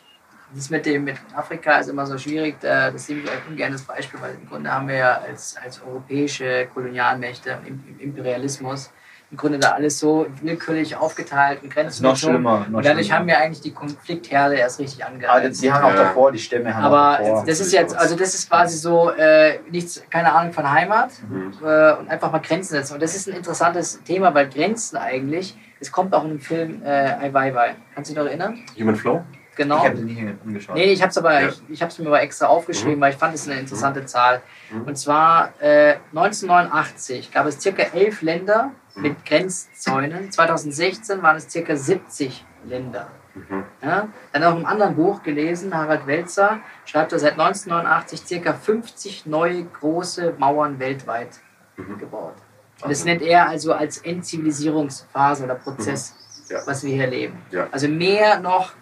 Das 0.54 0.70
mit 0.70 0.86
dem 0.86 1.04
mit 1.04 1.16
Afrika 1.36 1.78
ist 1.78 1.88
immer 1.88 2.06
so 2.06 2.16
schwierig, 2.16 2.58
da- 2.60 2.90
das 2.90 3.06
nehme 3.08 3.22
ich 3.22 3.28
auch 3.28 3.50
ungern 3.50 3.72
das 3.72 3.82
Beispiel, 3.82 4.18
weil 4.20 4.34
im 4.34 4.48
Grunde 4.48 4.72
haben 4.72 4.88
wir 4.88 4.94
ja 4.96 5.18
als, 5.20 5.56
als 5.62 5.82
europäische 5.82 6.66
Kolonialmächte 6.72 7.58
im, 7.66 7.84
im 7.86 8.00
Imperialismus 8.00 8.90
im 9.30 9.36
Grunde 9.36 9.58
da 9.58 9.72
alles 9.72 9.98
so 9.98 10.26
willkürlich 10.40 10.96
aufgeteilt 10.96 11.62
und 11.62 11.70
Grenzen 11.72 12.02
Noch 12.02 12.16
schlimmer. 12.16 12.60
Noch 12.70 12.78
Und 12.78 12.86
dadurch 12.86 13.06
schlimmer. 13.06 13.18
haben 13.18 13.26
wir 13.26 13.38
eigentlich 13.38 13.60
die 13.60 13.72
Konfliktherde 13.74 14.54
erst 14.56 14.78
richtig 14.80 15.04
Aber 15.04 15.12
angeheizt. 15.14 15.62
die 15.62 15.70
haben 15.70 15.84
auch 15.84 15.90
Ja. 15.90 15.96
davor, 15.96 16.32
die 16.32 16.38
Stämme 16.38 16.74
haben 16.74 16.84
auch 16.84 16.96
Aber 16.98 17.18
davor. 17.22 17.44
das 17.46 17.60
ist 17.60 17.72
jetzt, 17.72 17.94
also 17.94 18.16
das 18.16 18.34
ist 18.34 18.48
quasi 18.48 18.78
so 18.78 19.10
äh, 19.10 19.58
nichts, 19.70 20.02
keine 20.08 20.32
Ahnung 20.32 20.52
von 20.54 20.70
Heimat 20.70 21.10
Mhm. 21.28 21.52
äh, 21.62 21.92
und 21.92 22.08
einfach 22.10 22.32
mal 22.32 22.38
Grenzen 22.38 22.70
setzen. 22.74 22.94
Und 22.94 23.02
das 23.02 23.14
ist 23.14 23.28
ein 23.28 23.34
interessantes 23.36 24.02
Thema, 24.02 24.32
weil 24.32 24.48
Grenzen 24.48 24.96
eigentlich, 24.96 25.54
es 25.78 25.92
kommt 25.92 26.14
auch 26.14 26.24
in 26.24 26.30
dem 26.30 26.40
Film 26.40 26.82
äh, 26.82 26.88
Ai 26.88 27.30
Weiwei. 27.34 27.76
Kannst 27.94 28.10
du 28.10 28.14
dich 28.14 28.22
noch 28.22 28.28
erinnern? 28.28 28.58
Human 28.78 28.96
Flow? 28.96 29.22
Genau. 29.56 29.78
Ich 29.78 29.84
habe 29.86 29.96
den 29.96 30.04
nicht 30.06 30.22
angeschaut. 30.46 30.76
Nee, 30.76 30.84
ich 30.92 31.02
habe 31.02 31.10
es 31.10 31.18
aber, 31.18 31.40
Ja. 31.40 31.48
ich, 31.48 31.60
ich 31.68 31.82
habe 31.82 31.90
es 31.90 31.98
mir 31.98 32.06
aber 32.06 32.22
extra 32.22 32.46
aufgeschrieben, 32.46 33.00
weil 33.00 33.12
ich 33.12 33.18
fand 33.18 33.34
es 33.34 33.48
eine 33.48 33.58
interessante 33.60 34.06
Zahl. 34.06 34.40
Mhm. 34.70 34.82
Und 34.84 34.96
zwar 34.96 35.52
äh, 35.60 35.96
1989 36.14 37.32
gab 37.32 37.46
es 37.46 37.60
circa 37.60 37.82
elf 37.92 38.22
Länder 38.22 38.70
mit 39.00 39.24
Grenzzäunen. 39.24 40.30
2016 40.30 41.22
waren 41.22 41.36
es 41.36 41.50
circa 41.50 41.76
70 41.76 42.44
Länder. 42.64 43.08
Mhm. 43.34 43.64
Ja? 43.82 44.08
Dann 44.32 44.44
auch 44.44 44.56
im 44.56 44.66
anderen 44.66 44.96
Buch 44.96 45.22
gelesen, 45.22 45.74
Harald 45.74 46.06
Welzer 46.06 46.60
schreibt 46.84 47.12
er 47.12 47.18
seit 47.18 47.32
1989 47.38 48.26
circa 48.26 48.52
50 48.52 49.26
neue 49.26 49.64
große 49.64 50.34
Mauern 50.38 50.78
weltweit 50.78 51.40
Mhm. 51.76 51.98
gebaut. 51.98 52.34
Und 52.82 52.90
das 52.90 53.04
nennt 53.04 53.22
er 53.22 53.48
also 53.48 53.72
als 53.72 53.98
Endzivilisierungsphase 53.98 55.44
oder 55.44 55.54
Prozess, 55.56 56.14
Ja. 56.48 56.60
was 56.66 56.82
wir 56.84 56.92
hier 56.94 57.06
leben. 57.06 57.40
Ja. 57.50 57.66
Also 57.70 57.88
mehr 57.88 58.40
noch 58.40 58.72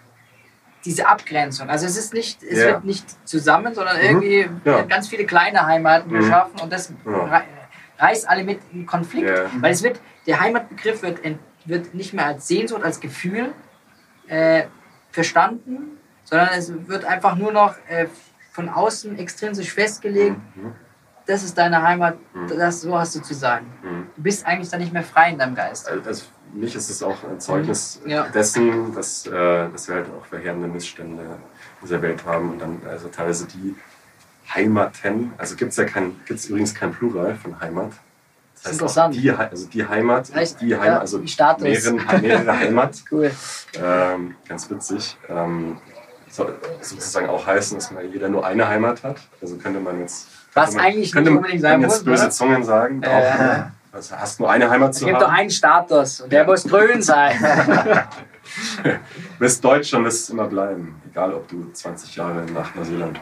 diese 0.85 1.07
Abgrenzung. 1.07 1.69
Also 1.69 1.85
es 1.85 1.97
ist 1.97 2.13
nicht, 2.13 2.41
es 2.43 2.59
Ja. 2.59 2.65
wird 2.67 2.85
nicht 2.85 3.27
zusammen, 3.27 3.73
sondern 3.75 3.97
Mhm. 3.97 4.03
irgendwie 4.21 4.49
ganz 4.87 5.07
viele 5.09 5.25
kleine 5.25 5.65
Heimaten 5.65 6.11
Mhm. 6.11 6.19
geschaffen 6.19 6.59
und 6.61 6.71
das 6.71 6.93
reißt 7.99 8.27
alle 8.29 8.43
mit 8.43 8.59
in 8.73 8.85
Konflikt. 8.85 9.29
Ja. 9.29 9.49
Weil 9.59 9.71
es 9.73 9.83
wird, 9.83 9.99
der 10.25 10.39
Heimatbegriff 10.39 11.01
wird, 11.01 11.19
wird 11.65 11.93
nicht 11.93 12.13
mehr 12.13 12.25
als 12.27 12.47
Sehnsucht, 12.47 12.83
als 12.83 12.99
Gefühl 12.99 13.53
äh, 14.27 14.63
verstanden, 15.11 15.97
sondern 16.23 16.49
es 16.57 16.71
wird 16.87 17.05
einfach 17.05 17.35
nur 17.35 17.51
noch 17.51 17.75
äh, 17.87 18.07
von 18.51 18.69
außen 18.69 19.17
extrinsisch 19.19 19.73
festgelegt, 19.73 20.35
Mhm. 20.55 20.73
das 21.25 21.43
ist 21.43 21.57
deine 21.57 21.81
Heimat, 21.81 22.17
Mhm. 22.33 22.47
das, 22.57 22.81
so 22.81 22.97
hast 22.97 23.15
du 23.15 23.21
zu 23.21 23.33
sein. 23.33 23.65
Mhm. 23.83 24.07
Du 24.15 24.21
bist 24.23 24.45
eigentlich 24.45 24.69
dann 24.69 24.79
nicht 24.81 24.93
mehr 24.93 25.03
frei 25.03 25.31
in 25.31 25.37
deinem 25.37 25.55
Geist. 25.55 25.87
Also 25.87 26.03
also 26.07 26.25
für 26.51 26.57
mich 26.57 26.75
ist 26.75 26.89
es 26.89 27.03
auch 27.03 27.23
ein 27.23 27.39
Zeugnis 27.39 28.01
Mhm. 28.03 28.09
Ja. 28.11 28.23
dessen, 28.29 28.93
dass, 28.95 29.25
äh, 29.27 29.31
dass 29.69 29.87
wir 29.87 29.95
halt 29.95 30.07
auch 30.19 30.25
verheerende 30.25 30.67
Missstände 30.67 31.23
in 31.23 31.29
dieser 31.83 32.01
Welt 32.01 32.25
haben 32.25 32.51
und 32.51 32.59
dann 32.59 32.81
also 32.87 33.07
teilweise 33.09 33.45
die 33.47 33.75
Heimaten, 34.53 35.33
also 35.37 35.55
gibt 35.55 35.71
es 35.71 35.77
ja 35.77 35.85
kein, 35.85 36.15
gibt 36.25 36.39
es 36.39 36.47
übrigens 36.47 36.73
kein 36.73 36.91
Plural 36.93 37.35
von 37.35 37.59
Heimat. 37.59 37.91
Das 38.55 38.65
heißt 38.65 38.73
interessant. 38.73 39.15
Auch 39.15 39.19
die, 39.19 39.31
also 39.31 39.67
die 39.67 39.85
Heimat, 39.87 40.33
Heißt, 40.33 40.61
die 40.61 40.69
ja, 40.69 40.79
Heimat, 40.79 41.01
also 41.01 41.19
die 41.19 41.27
Status. 41.27 41.63
mehrere, 42.21 42.57
Heimat. 42.57 43.03
Cool. 43.11 43.31
Ähm, 43.81 44.35
ganz 44.47 44.69
witzig. 44.69 45.17
Ähm, 45.29 45.77
soll 46.29 46.55
sozusagen 46.81 47.29
auch 47.29 47.45
heißen, 47.45 47.77
dass 47.77 47.91
man 47.91 48.11
jeder 48.11 48.29
nur 48.29 48.45
eine 48.45 48.67
Heimat 48.67 49.03
hat. 49.03 49.17
Also 49.41 49.57
könnte 49.57 49.79
man 49.79 49.99
jetzt. 49.99 50.27
Was 50.53 50.73
man, 50.73 50.85
eigentlich 50.85 51.11
könnte 51.11 51.29
nicht 51.29 51.37
unbedingt 51.37 51.61
sein 51.61 51.81
jetzt 51.81 51.89
muss, 51.89 52.03
böse 52.03 52.23
oder? 52.23 52.31
Zungen 52.31 52.63
sagen. 52.63 53.03
Äh. 53.03 53.07
Auch, 53.07 53.65
also 53.91 54.15
hast 54.15 54.39
nur 54.39 54.49
eine 54.49 54.69
Heimat 54.69 54.91
Es 54.91 54.99
zu 54.99 55.05
gibt 55.05 55.21
doch 55.21 55.27
haben. 55.27 55.37
einen 55.37 55.49
Status 55.49 56.21
und 56.21 56.31
der 56.31 56.45
muss 56.45 56.63
grün 56.63 57.01
sein. 57.01 57.35
Du 58.83 59.39
bist 59.39 59.63
Deutsch 59.63 59.93
und 59.93 60.05
wirst 60.05 60.23
es 60.23 60.29
immer 60.29 60.45
bleiben. 60.45 60.99
Egal, 61.11 61.33
ob 61.33 61.47
du 61.49 61.69
20 61.71 62.15
Jahre 62.15 62.45
nach 62.53 62.73
Neuseeland 62.75 63.19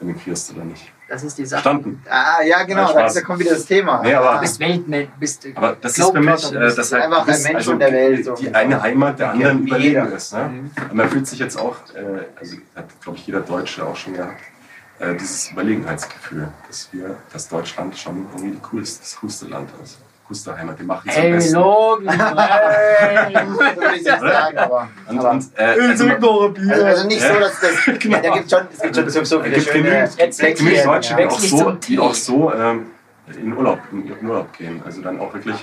emigrierst 0.00 0.52
oder 0.54 0.64
nicht. 0.64 0.90
Das 1.08 1.22
ist 1.22 1.36
die 1.38 1.44
Sache. 1.44 1.62
Verstanden. 1.62 2.02
Ah, 2.08 2.42
ja, 2.42 2.62
genau, 2.64 2.82
Nein, 2.84 2.90
Spaß. 2.92 3.14
da 3.14 3.20
kommt 3.20 3.38
wieder 3.40 3.52
das 3.54 3.66
Thema. 3.66 4.02
Nee, 4.02 4.14
aber- 4.14 4.34
Du 4.36 4.40
bist 4.40 4.58
Weltmensch, 4.58 5.08
bist 5.20 5.46
Aber 5.54 5.76
das 5.80 5.98
ist 5.98 6.10
für 6.10 6.20
mich, 6.20 6.52
äh, 6.52 6.58
bist. 6.58 6.78
das 6.78 6.92
halt 6.92 7.02
Einfach 7.04 7.28
ein 7.28 7.42
Mensch 7.42 7.64
von 7.64 7.78
der 7.78 7.92
Welt, 7.92 8.24
so. 8.24 8.34
die 8.34 8.54
eine 8.54 8.80
Heimat 8.82 9.18
der 9.18 9.30
anderen 9.32 9.64
Wie 9.64 9.68
überlegen 9.68 10.04
jeder. 10.04 10.16
ist. 10.16 10.32
Ne? 10.32 10.70
Aber 10.84 10.94
man 10.94 11.08
fühlt 11.10 11.26
sich 11.26 11.38
jetzt 11.38 11.56
auch, 11.58 11.76
äh, 11.94 12.24
also 12.40 12.56
hat 12.74 12.86
glaube 13.02 13.18
ich 13.18 13.26
jeder 13.26 13.40
Deutsche 13.40 13.84
auch 13.86 13.96
schon 13.96 14.14
gehabt, 14.14 14.40
äh, 14.98 15.14
dieses 15.14 15.50
Überlegenheitsgefühl, 15.50 16.48
dass 16.68 16.88
wir, 16.92 17.16
dass 17.32 17.48
Deutschland 17.48 17.96
schon 17.98 18.26
irgendwie 18.34 18.52
die 18.52 18.62
coolste, 18.62 19.00
das 19.02 19.16
coolste 19.20 19.46
Land 19.46 19.68
ist. 19.82 19.98
Heimat, 20.56 20.78
wir 20.78 20.86
machen 20.86 21.08
es 21.08 21.16
am 21.16 21.22
Hey, 21.22 21.32
besten. 21.32 21.54
Logan! 21.56 22.18
Hey. 22.98 23.34
So 23.34 23.58
würde 23.58 23.96
ich 23.96 24.02
nicht 24.02 24.04
sagen, 24.06 24.58
aber. 24.58 24.88
Und, 25.08 25.18
aber 25.18 25.30
und, 25.32 25.44
äh, 25.56 25.62
also, 25.62 26.04
also, 26.08 26.84
also 26.84 27.06
nicht 27.06 27.20
so, 27.20 27.34
dass 27.34 27.60
das. 27.60 27.84
Genau. 27.98 28.20
Da 28.20 28.30
gibt 28.30 28.50
schon, 28.50 28.60
es 28.72 28.80
gibt 28.80 28.96
schon 28.96 29.08
so, 29.10 29.24
so 29.24 29.42
viele 29.42 29.54
gibt 29.56 29.68
schöne 29.68 30.10
genügend, 30.18 30.86
Deutsche, 30.86 31.16
die 31.16 31.26
auch 31.26 31.38
so, 31.40 31.70
die 31.72 31.98
auch 31.98 32.14
so 32.14 32.52
ähm, 32.52 32.86
in, 33.38 33.56
Urlaub, 33.56 33.80
in 33.92 34.26
Urlaub 34.28 34.52
gehen. 34.52 34.82
Also 34.84 35.02
dann 35.02 35.20
auch 35.20 35.32
wirklich 35.32 35.56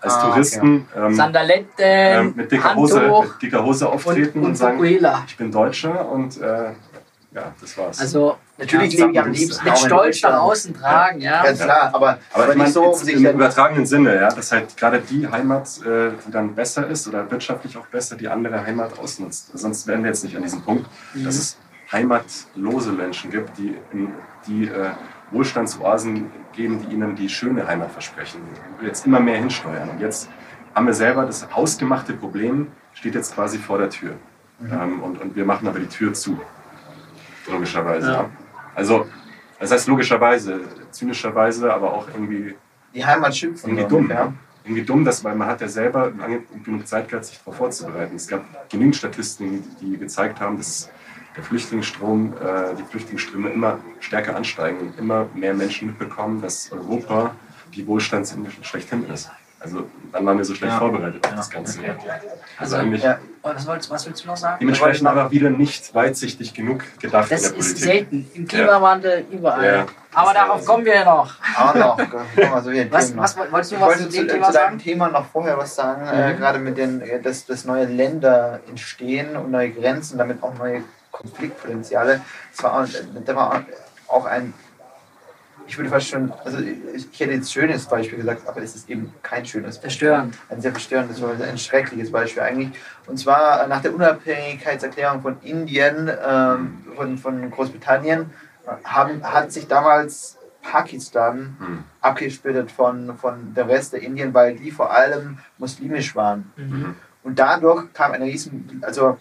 als 0.00 0.14
Ah, 0.14 0.18
okay. 0.18 0.28
Touristen 0.30 0.88
ähm, 0.96 1.14
Sandaletten, 1.14 1.72
ähm, 1.78 2.32
mit, 2.36 2.52
dicker 2.52 2.74
Hose, 2.74 3.00
mit 3.00 3.42
dicker 3.42 3.64
Hose 3.64 3.88
auftreten 3.88 4.38
und, 4.38 4.44
und, 4.44 4.50
und 4.50 4.56
sagen, 4.56 4.76
Fukuhila. 4.76 5.24
ich 5.26 5.36
bin 5.36 5.50
Deutscher 5.50 6.08
und 6.08 6.40
äh, 6.40 6.72
ja, 7.32 7.52
das 7.60 7.78
war's. 7.78 8.00
Also 8.00 8.36
Natürlich 8.56 8.94
Ja, 8.94 9.06
lebe 9.06 9.12
ich 9.12 9.20
am 9.20 9.32
liebsten. 9.32 9.64
mit 9.64 9.78
Stolz 9.78 10.22
nach 10.22 10.40
außen 10.40 10.74
tragen, 10.74 11.20
ja. 11.20 11.42
Ganz 11.42 11.60
klar, 11.60 11.90
aber, 11.92 12.18
aber, 12.32 12.44
aber 12.44 12.54
nicht 12.54 12.72
so, 12.72 12.92
sich 12.92 13.14
im 13.16 13.26
übertragenen 13.26 13.84
Sinne, 13.84 14.14
ja, 14.14 14.28
dass 14.30 14.52
halt 14.52 14.76
gerade 14.76 15.00
die 15.00 15.26
Heimat, 15.28 15.66
äh, 15.84 16.10
die 16.26 16.30
dann 16.30 16.54
besser 16.54 16.86
ist 16.86 17.08
oder 17.08 17.28
wirtschaftlich 17.30 17.76
auch 17.76 17.86
besser, 17.86 18.14
die 18.16 18.28
andere 18.28 18.64
Heimat 18.64 18.96
ausnutzt. 18.98 19.50
Sonst 19.58 19.86
wären 19.88 20.02
wir 20.04 20.10
jetzt 20.10 20.22
nicht 20.22 20.36
an 20.36 20.42
diesem 20.44 20.62
Punkt, 20.62 20.86
Mhm. 21.14 21.24
dass 21.24 21.34
es 21.34 21.56
heimatlose 21.90 22.92
Menschen 22.92 23.30
gibt, 23.32 23.58
die, 23.58 23.76
in, 23.92 24.12
die 24.46 24.68
äh, 24.68 24.90
Wohlstandsoasen 25.32 26.30
geben, 26.52 26.80
die 26.86 26.94
ihnen 26.94 27.16
die 27.16 27.28
schöne 27.28 27.66
Heimat 27.66 27.90
versprechen. 27.90 28.40
Jetzt 28.82 29.04
immer 29.04 29.18
mehr 29.20 29.36
hinsteuern. 29.38 29.90
Und 29.90 30.00
jetzt 30.00 30.28
haben 30.74 30.86
wir 30.86 30.94
selber 30.94 31.26
das 31.26 31.46
ausgemachte 31.52 32.12
Problem, 32.12 32.68
steht 32.92 33.14
jetzt 33.16 33.34
quasi 33.34 33.58
vor 33.58 33.78
der 33.78 33.90
Tür. 33.90 34.12
Mhm. 34.60 34.72
Ähm, 34.72 35.02
und, 35.02 35.20
und 35.20 35.34
wir 35.34 35.44
machen 35.44 35.66
aber 35.66 35.80
die 35.80 35.88
Tür 35.88 36.12
zu. 36.14 36.40
Logischerweise. 37.50 38.10
Ja. 38.12 38.30
Also, 38.74 39.06
das 39.58 39.70
heißt 39.70 39.88
logischerweise, 39.88 40.60
zynischerweise, 40.90 41.72
aber 41.72 41.92
auch 41.92 42.08
irgendwie 42.08 42.54
Die 42.94 43.04
Heimat 43.04 43.36
schützen. 43.36 43.70
irgendwie 43.70 43.88
dumm. 43.88 44.10
Ja? 44.10 44.32
Irgendwie 44.64 44.82
dumm, 44.82 45.04
dass, 45.04 45.22
weil 45.22 45.34
man 45.34 45.48
hat 45.48 45.60
ja 45.60 45.68
selber 45.68 46.10
lange 46.18 46.42
genug 46.64 46.86
Zeit 46.86 47.08
gehabt, 47.08 47.26
sich 47.26 47.38
darauf 47.38 47.56
vorzubereiten. 47.56 48.16
Es 48.16 48.26
gab 48.28 48.70
genügend 48.70 48.96
Statistiken, 48.96 49.62
die 49.80 49.98
gezeigt 49.98 50.40
haben, 50.40 50.56
dass 50.56 50.90
der 51.36 51.42
Flüchtlingsstrom, 51.44 52.32
äh, 52.34 52.74
die 52.78 52.84
Flüchtlingsströme 52.84 53.50
immer 53.50 53.78
stärker 54.00 54.36
ansteigen 54.36 54.78
und 54.78 54.98
immer 54.98 55.26
mehr 55.34 55.52
Menschen 55.52 55.88
mitbekommen, 55.88 56.40
dass 56.40 56.70
Europa 56.72 57.34
die 57.74 57.86
Wohlstandsinsel 57.86 58.52
schlechthin 58.62 59.08
ist. 59.10 59.30
Also 59.64 59.86
dann 60.12 60.26
waren 60.26 60.36
wir 60.38 60.44
so 60.44 60.54
schlecht 60.54 60.72
Ja. 60.74 60.78
vorbereitet 60.78 61.24
auf 61.24 61.30
Ja. 61.30 61.36
das 61.38 61.50
Ganze. 61.50 61.80
Okay. 61.80 61.92
Also 61.98 62.26
Also, 62.58 62.76
eigentlich 62.76 63.02
Ja. 63.02 63.18
Was, 63.42 63.66
wolltest, 63.66 63.90
was 63.90 64.06
willst 64.06 64.22
du 64.24 64.28
noch 64.28 64.36
sagen? 64.36 64.56
dementsprechend 64.60 65.06
aber 65.06 65.30
wieder 65.30 65.50
nicht 65.50 65.94
weitsichtig 65.94 66.54
genug 66.54 66.82
gedacht 67.00 67.30
Das 67.30 67.42
in 67.42 67.48
der 67.50 67.58
ist 67.58 67.66
Politik. 67.68 67.84
selten. 67.84 68.30
Im 68.34 68.46
Klimawandel 68.48 69.24
überall. 69.30 69.64
Ja. 69.64 69.86
Aber 70.14 70.32
darauf 70.32 70.64
kommen 70.64 70.84
wir 70.84 70.94
ja 70.94 71.04
noch. 71.04 71.34
Auch 71.56 71.74
noch. 71.74 71.96
Guck 71.98 72.50
mal, 72.50 72.62
so 72.62 72.70
viele 72.70 72.90
Was, 72.92 73.16
was 73.16 73.36
wolltest 73.36 73.72
du 73.72 73.76
Ich 73.76 73.80
was 73.82 73.88
wollte 73.88 74.02
zu 74.04 74.08
zu, 74.10 74.16
dem 74.18 74.28
zu 74.28 74.34
Thema 74.34 74.46
deinem 74.46 74.52
sagen? 74.54 74.78
Thema 74.78 75.08
noch 75.08 75.26
vorher 75.26 75.58
was 75.58 75.74
sagen, 75.74 76.06
äh, 76.06 76.32
Mhm. 76.32 76.36
gerade 76.38 76.58
mit 76.58 76.78
den, 76.78 77.00
äh, 77.00 77.20
dass, 77.20 77.46
dass 77.46 77.64
neue 77.64 77.86
Länder 77.86 78.60
entstehen 78.68 79.36
und 79.36 79.50
neue 79.50 79.70
Grenzen, 79.70 80.16
damit 80.18 80.42
auch 80.42 80.54
neue 80.56 80.82
Konfliktpotenziale. 81.10 82.20
Das 82.54 82.62
war 82.64 82.80
auch, 82.80 82.86
da 83.24 83.36
war 83.36 83.64
auch 84.08 84.24
ein, 84.26 84.54
ich 85.66 85.78
würde 85.78 85.90
fast 85.90 86.08
schon, 86.08 86.32
also 86.44 86.58
ich 86.58 87.08
ich 87.12 87.20
hätte 87.20 87.32
jetzt 87.32 87.52
schönes 87.52 87.86
Beispiel 87.86 88.18
gesagt, 88.18 88.46
aber 88.46 88.62
es 88.62 88.74
ist 88.74 88.88
eben 88.90 89.12
kein 89.22 89.44
schönes 89.46 89.76
Beispiel. 89.76 90.08
Verstörend. 90.08 90.38
Ein 90.48 90.60
sehr 90.60 90.72
verstörendes, 90.72 91.22
ein 91.22 91.58
schreckliches 91.58 92.10
Beispiel 92.10 92.42
eigentlich. 92.42 92.70
Und 93.06 93.18
zwar 93.18 93.64
äh, 93.64 93.68
nach 93.68 93.80
der 93.80 93.94
Unabhängigkeitserklärung 93.94 95.22
von 95.22 95.36
Indien, 95.42 96.10
ähm, 96.26 96.84
von, 96.96 97.18
von 97.18 97.50
Großbritannien, 97.50 98.30
äh, 98.66 98.84
haben, 98.84 99.22
hat 99.22 99.52
sich 99.52 99.66
damals 99.66 100.38
Pakistan 100.62 101.56
Hm. 101.58 101.84
abgesplittet 102.00 102.70
von, 102.70 103.16
von 103.18 103.54
der 103.54 103.68
Rest 103.68 103.92
der 103.92 104.02
Indien, 104.02 104.32
weil 104.34 104.56
die 104.56 104.70
vor 104.70 104.90
allem 104.90 105.38
muslimisch 105.58 106.16
waren. 106.16 106.52
Mhm. 106.56 106.94
Und 107.22 107.38
dadurch 107.38 107.92
kam 107.92 108.12
eine 108.12 108.24
riesen, 108.24 108.82
also 108.82 109.18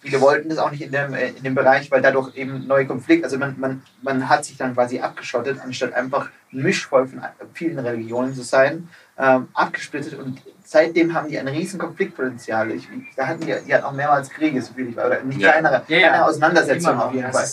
viele 0.00 0.20
wollten 0.20 0.48
das 0.48 0.58
auch 0.58 0.70
nicht 0.70 0.82
in 0.82 0.92
dem, 0.92 1.14
äh, 1.14 1.28
in 1.28 1.42
dem 1.42 1.54
Bereich, 1.54 1.90
weil 1.90 2.02
dadurch 2.02 2.36
eben 2.36 2.66
neue 2.66 2.86
Konflikte, 2.86 3.24
also 3.24 3.38
man, 3.38 3.58
man, 3.58 3.82
man 4.02 4.28
hat 4.28 4.44
sich 4.44 4.56
dann 4.56 4.74
quasi 4.74 5.00
abgeschottet, 5.00 5.58
anstatt 5.62 5.94
einfach 5.94 6.30
ein 6.52 6.62
Mischvolk 6.62 7.10
von 7.10 7.20
vielen 7.54 7.78
Religionen 7.78 8.34
zu 8.34 8.42
sein, 8.42 8.88
ähm, 9.18 9.48
abgesplittet 9.54 10.14
und 10.18 10.40
seitdem 10.64 11.14
haben 11.14 11.28
die 11.28 11.38
ein 11.38 11.48
riesen 11.48 11.78
Konfliktpotenzial. 11.78 12.70
Ich, 12.72 12.88
da 13.16 13.26
hatten 13.28 13.40
die, 13.40 13.54
die 13.66 13.72
hatten 13.74 13.84
auch 13.84 13.92
mehrmals 13.92 14.30
Kriege, 14.30 14.60
so 14.60 14.74
viel 14.74 14.88
ich 14.88 14.96
weiß, 14.96 15.06
oder 15.06 15.22
nicht 15.22 15.40
Ja. 15.40 15.52
kleinere, 15.52 15.82
Ja, 15.88 15.96
ja. 15.96 16.08
kleinere 16.08 16.28
Auseinandersetzungen 16.28 16.98
auf 16.98 17.14
jeden 17.14 17.32
Fall. 17.32 17.44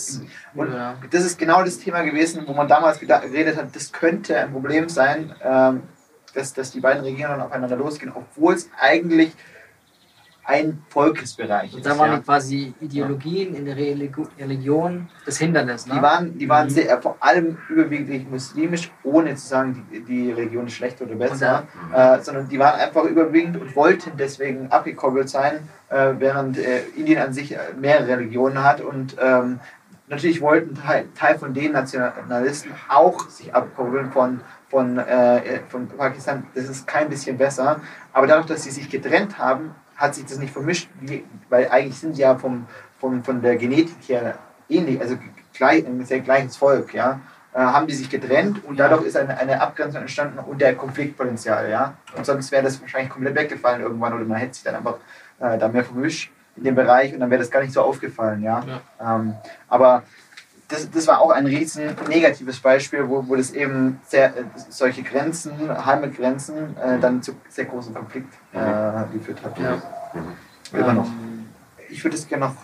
Und 0.54 0.72
Ja. 0.72 0.96
das 1.10 1.24
ist 1.24 1.38
genau 1.38 1.62
das 1.62 1.78
Thema 1.78 2.02
gewesen, 2.02 2.42
wo 2.46 2.52
man 2.52 2.68
damals 2.68 2.98
geredet 3.00 3.56
hat, 3.56 3.74
das 3.74 3.92
könnte 3.92 4.36
ein 4.38 4.52
Problem 4.52 4.88
sein, 4.88 5.34
ähm, 5.42 5.82
dass, 6.34 6.52
dass 6.52 6.72
die 6.72 6.80
beiden 6.80 7.02
Regierungen 7.04 7.40
aufeinander 7.40 7.76
losgehen, 7.76 8.12
obwohl 8.14 8.54
es 8.54 8.68
eigentlich 8.78 9.32
ein 10.46 10.82
Volkesbereich 10.88 11.74
Und 11.74 11.86
da 11.86 11.98
waren 11.98 12.12
ja. 12.12 12.18
quasi 12.18 12.74
Ideologien 12.80 13.54
in 13.54 13.64
der 13.64 13.76
Religion- 13.76 15.08
das 15.24 15.38
Hindernis. 15.38 15.86
Ne? 15.86 15.94
Die 15.94 16.02
waren, 16.02 16.38
die 16.38 16.48
waren 16.48 16.66
Mhm. 16.66 16.70
sehr, 16.70 17.00
vor 17.00 17.16
allem 17.20 17.56
überwiegend 17.68 18.30
muslimisch, 18.30 18.90
ohne 19.02 19.34
zu 19.36 19.46
sagen, 19.46 19.86
die, 19.90 20.00
die 20.00 20.32
Religion 20.32 20.66
ist 20.66 20.74
schlechter 20.74 21.04
oder 21.06 21.14
besser, 21.14 21.64
äh, 21.94 22.20
sondern 22.20 22.48
die 22.48 22.58
waren 22.58 22.78
einfach 22.78 23.04
überwiegend 23.04 23.60
und 23.60 23.74
wollten 23.74 24.12
deswegen 24.18 24.70
abgekoppelt 24.70 25.28
sein, 25.28 25.68
äh, 25.88 26.12
während 26.18 26.58
äh, 26.58 26.82
Indien 26.96 27.20
an 27.22 27.32
sich 27.32 27.52
äh, 27.54 27.58
mehrere 27.80 28.08
Religionen 28.08 28.62
hat 28.62 28.80
und 28.80 29.16
ähm, 29.20 29.60
natürlich 30.08 30.40
wollten 30.42 30.74
Teil, 30.74 31.06
Teil 31.14 31.38
von 31.38 31.54
den 31.54 31.72
Nationalisten 31.72 32.70
auch 32.88 33.28
sich 33.30 33.54
abkoppeln 33.54 34.12
von, 34.12 34.40
von, 34.68 34.98
äh, 34.98 35.60
von 35.68 35.88
Pakistan. 35.88 36.46
Das 36.54 36.68
ist 36.68 36.86
kein 36.86 37.08
bisschen 37.08 37.38
besser, 37.38 37.80
aber 38.12 38.26
dadurch, 38.26 38.46
dass 38.46 38.64
sie 38.64 38.70
sich 38.70 38.90
getrennt 38.90 39.38
haben, 39.38 39.74
hat 39.96 40.14
sich 40.14 40.24
das 40.24 40.38
nicht 40.38 40.52
vermischt, 40.52 40.88
wie, 41.00 41.24
weil 41.48 41.68
eigentlich 41.68 41.98
sind 41.98 42.14
sie 42.14 42.22
ja 42.22 42.36
vom, 42.36 42.66
vom, 42.98 43.22
von 43.22 43.42
der 43.42 43.56
Genetik 43.56 43.96
her 44.08 44.38
ähnlich, 44.68 45.00
also 45.00 45.16
gleich, 45.52 45.86
ein 45.86 46.04
sehr 46.04 46.20
gleiches 46.20 46.56
Volk, 46.56 46.94
ja, 46.94 47.20
äh, 47.52 47.58
haben 47.58 47.86
die 47.86 47.94
sich 47.94 48.10
getrennt 48.10 48.64
und 48.64 48.78
dadurch 48.78 49.04
ist 49.04 49.16
eine, 49.16 49.36
eine 49.38 49.60
Abgrenzung 49.60 50.02
entstanden 50.02 50.38
und 50.38 50.60
der 50.60 50.74
Konfliktpotenzial, 50.74 51.70
ja. 51.70 51.94
Und 52.16 52.26
sonst 52.26 52.50
wäre 52.50 52.64
das 52.64 52.80
wahrscheinlich 52.80 53.10
komplett 53.10 53.36
weggefallen 53.36 53.82
irgendwann 53.82 54.12
oder 54.12 54.24
man 54.24 54.38
hätte 54.38 54.54
sich 54.54 54.64
dann 54.64 54.74
einfach 54.74 54.96
äh, 55.38 55.56
da 55.58 55.68
mehr 55.68 55.84
vermischt 55.84 56.32
in 56.56 56.64
dem 56.64 56.74
Bereich 56.74 57.12
und 57.12 57.20
dann 57.20 57.30
wäre 57.30 57.40
das 57.40 57.50
gar 57.50 57.60
nicht 57.60 57.72
so 57.72 57.82
aufgefallen, 57.82 58.42
ja. 58.42 58.64
Ähm, 59.00 59.34
aber 59.68 60.02
das, 60.74 60.90
das 60.90 61.06
war 61.06 61.20
auch 61.20 61.30
ein 61.30 61.46
riesen 61.46 61.96
negatives 62.08 62.60
Beispiel, 62.60 63.08
wo, 63.08 63.26
wo 63.26 63.36
das 63.36 63.50
eben 63.52 64.00
sehr, 64.06 64.36
äh, 64.36 64.44
solche 64.68 65.02
Grenzen, 65.02 65.52
Heimatgrenzen, 65.86 66.76
äh, 66.76 66.98
dann 67.00 67.22
zu 67.22 67.32
sehr 67.48 67.64
großen 67.66 67.94
Konflikt 67.94 68.32
äh, 68.52 68.58
geführt 69.12 69.42
hat. 69.44 69.58
Ja. 69.58 69.82
Immer 70.72 70.92
noch. 70.94 71.06
Ähm, 71.06 71.46
Ich 71.88 72.02
würde 72.02 72.16
es 72.16 72.26
gerne 72.26 72.46
noch 72.46 72.56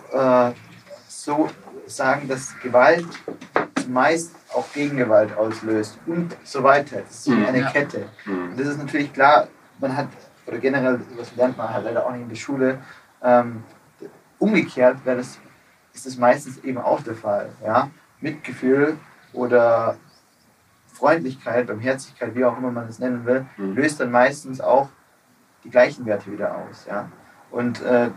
äh, 0.49 0.53
so 1.07 1.49
sagen, 1.87 2.27
dass 2.27 2.53
Gewalt 2.61 3.05
meist 3.87 4.35
auch 4.53 4.65
Gegengewalt 4.73 5.35
auslöst 5.37 5.97
und 6.05 6.35
so 6.43 6.63
weiter. 6.63 6.97
Das 7.07 7.19
ist 7.19 7.27
Mhm. 7.29 7.45
eine 7.45 7.59
Ja. 7.59 7.69
Kette. 7.71 8.07
Mhm. 8.25 8.51
Und 8.51 8.59
das 8.59 8.67
ist 8.67 8.77
natürlich 8.77 9.11
klar, 9.13 9.47
man 9.79 9.95
hat, 9.95 10.07
oder 10.47 10.57
generell, 10.57 10.99
das 11.17 11.35
lernt 11.35 11.57
man 11.57 11.73
halt 11.73 11.85
leider 11.85 12.05
auch 12.05 12.11
nicht 12.11 12.21
in 12.23 12.29
der 12.29 12.35
Schule, 12.35 12.77
ähm, 13.23 13.63
umgekehrt 14.39 14.97
wäre 15.05 15.17
das, 15.17 15.37
ist 15.93 16.05
das 16.05 16.17
meistens 16.17 16.57
eben 16.63 16.77
auch 16.77 17.01
der 17.01 17.15
Fall. 17.15 17.49
Ja? 17.63 17.89
Mitgefühl 18.21 18.97
oder 19.33 19.97
Freundlichkeit, 20.93 21.67
Barmherzigkeit, 21.67 22.35
wie 22.35 22.45
auch 22.45 22.57
immer 22.57 22.71
man 22.71 22.87
es 22.87 22.99
nennen 22.99 23.25
will, 23.25 23.45
Mhm. 23.57 23.75
löst 23.75 23.99
dann 23.99 24.11
meistens 24.11 24.61
auch 24.61 24.89
die 25.63 25.69
gleichen 25.69 26.05
Werte 26.05 26.31
wieder 26.31 26.55
aus. 26.55 26.85
Ja? 26.87 27.09
Und 27.49 27.81
äh, 27.81 28.09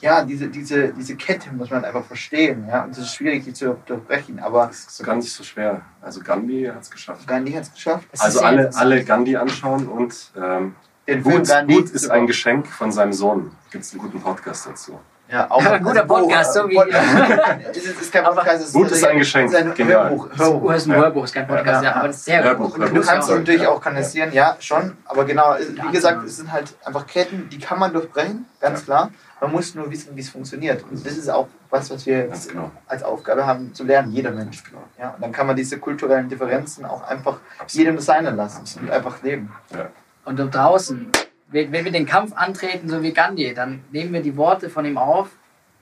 ja, 0.00 0.24
diese, 0.24 0.48
diese, 0.48 0.92
diese 0.94 1.14
Kette 1.16 1.52
muss 1.52 1.70
man 1.70 1.84
einfach 1.84 2.04
verstehen. 2.04 2.66
Ja? 2.68 2.84
Und 2.84 2.92
es 2.92 2.98
ist 2.98 3.14
schwierig, 3.14 3.44
die 3.44 3.52
zu 3.52 3.76
durchbrechen. 3.86 4.38
Aber 4.40 4.66
Das 4.66 4.84
ist 4.84 5.02
gar 5.04 5.16
nicht 5.16 5.32
so 5.32 5.42
schwer. 5.44 5.82
Also 6.00 6.20
Gandhi 6.22 6.64
hat 6.74 6.82
es 6.82 6.90
geschafft. 6.90 7.26
Gandhi 7.26 7.52
hat 7.52 7.62
es 7.64 7.72
geschafft. 7.72 8.08
Das 8.12 8.20
Also 8.20 8.40
alle, 8.40 8.70
alle 8.74 9.04
Gandhi 9.04 9.36
anschauen 9.36 9.86
und 9.88 10.32
ähm, 10.36 10.74
Den 11.06 11.22
Gandhi 11.22 11.74
gut 11.74 11.90
ist 11.90 12.10
ein 12.10 12.26
Geschenk 12.26 12.66
von 12.68 12.90
seinem 12.92 13.12
Sohn. 13.12 13.52
Gibt 13.70 13.84
es 13.84 13.92
einen 13.92 14.00
guten 14.02 14.20
Podcast 14.20 14.66
dazu. 14.66 14.98
Ja, 15.30 15.48
auch 15.50 15.64
Ein 15.64 15.82
guter 15.84 16.04
Podcast, 16.04 16.54
so 16.54 16.68
wie- 16.68 16.76
es 17.70 17.76
ist, 17.76 18.00
ist 18.00 18.12
kein 18.12 18.24
Podcast, 18.24 18.62
es 18.62 18.66
ist, 18.68 18.72
gut 18.72 18.90
ist 18.90 19.04
ein 19.04 19.18
Geschenk, 19.18 19.46
es 19.48 19.54
ist 19.54 19.60
ein 19.64 19.74
genial. 19.74 20.10
Hörbuch. 20.10 20.28
Oh, 20.34 20.38
Hörbuch. 20.38 20.72
ist 20.72 20.86
ein. 20.88 20.96
Hörbuch, 20.96 21.24
ist 21.24 21.34
kein 21.34 21.46
Podcast, 21.46 21.84
ja, 21.84 21.90
Ja. 21.90 21.96
aber 21.96 22.08
das 22.08 22.16
ist 22.16 22.24
sehr 22.24 22.42
Hörbuch, 22.42 22.70
gut. 22.72 22.78
Hörbuch. 22.80 22.94
Du 23.00 23.06
kannst 23.06 23.30
natürlich 23.30 23.66
auch 23.66 23.80
kanalisieren, 23.80 24.32
ja, 24.32 24.56
schon. 24.58 24.96
Aber 25.04 25.24
genau, 25.24 25.54
wie 25.58 25.92
gesagt, 25.92 26.16
genau. 26.16 26.26
es 26.26 26.36
sind 26.36 26.50
halt 26.52 26.74
einfach 26.84 27.06
Ketten, 27.06 27.48
die 27.48 27.58
kann 27.58 27.78
man 27.78 27.92
durchbrechen, 27.92 28.46
ganz 28.60 28.80
Ja. 28.80 28.84
klar. 28.86 29.10
Man 29.40 29.52
muss 29.52 29.74
nur 29.74 29.90
wissen, 29.90 30.14
wie 30.16 30.20
es 30.20 30.28
funktioniert. 30.28 30.84
Und 30.90 31.06
das 31.06 31.16
ist 31.16 31.30
auch 31.30 31.46
was, 31.70 31.90
was 31.90 32.04
wir 32.04 32.28
genau. 32.48 32.70
als 32.88 33.02
Aufgabe 33.02 33.46
haben, 33.46 33.72
zu 33.72 33.84
lernen, 33.84 34.10
jeder 34.12 34.32
Mensch. 34.32 34.62
Genau. 34.64 34.82
Ja, 34.98 35.10
und 35.14 35.22
dann 35.22 35.32
kann 35.32 35.46
man 35.46 35.54
diese 35.56 35.78
kulturellen 35.78 36.28
Differenzen 36.28 36.84
auch 36.84 37.02
einfach 37.08 37.38
Absolut. 37.58 37.72
jedem 37.86 37.96
das 37.96 38.04
seine 38.06 38.30
lassen 38.32 38.62
Absolut. 38.62 38.88
und 38.90 38.94
einfach 38.94 39.22
leben. 39.22 39.50
Ja. 39.72 39.86
Und 40.26 40.38
dort 40.38 40.54
draußen, 40.54 41.10
wenn 41.52 41.72
wir 41.84 41.90
den 41.92 42.06
Kampf 42.06 42.32
antreten, 42.34 42.88
so 42.88 43.02
wie 43.02 43.12
Gandhi, 43.12 43.52
dann 43.54 43.82
nehmen 43.90 44.12
wir 44.12 44.22
die 44.22 44.36
Worte 44.36 44.70
von 44.70 44.84
ihm 44.84 44.98
auf, 44.98 45.28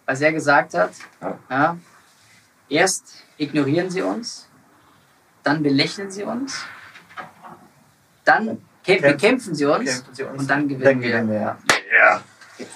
was 0.06 0.20
er 0.20 0.32
gesagt 0.32 0.74
hat. 0.74 0.92
Ja. 1.20 1.38
Ja. 1.50 1.76
Erst 2.70 3.24
ignorieren 3.36 3.90
sie 3.90 4.02
uns, 4.02 4.48
dann 5.42 5.62
belächeln 5.62 6.10
sie 6.10 6.24
uns, 6.24 6.64
dann 8.24 8.46
kämp 8.46 9.00
Kämpfen- 9.02 9.12
bekämpfen 9.12 9.54
sie 9.54 9.64
uns 9.66 9.84
Kämpfen 9.90 10.14
sie 10.14 10.22
uns, 10.24 10.40
und 10.42 10.50
dann 10.50 10.68
gewinnen 10.68 10.84
Dann 10.84 11.00
wir. 11.00 11.08
gewinnen 11.10 11.30
wir, 11.30 11.40
ja. 11.40 11.58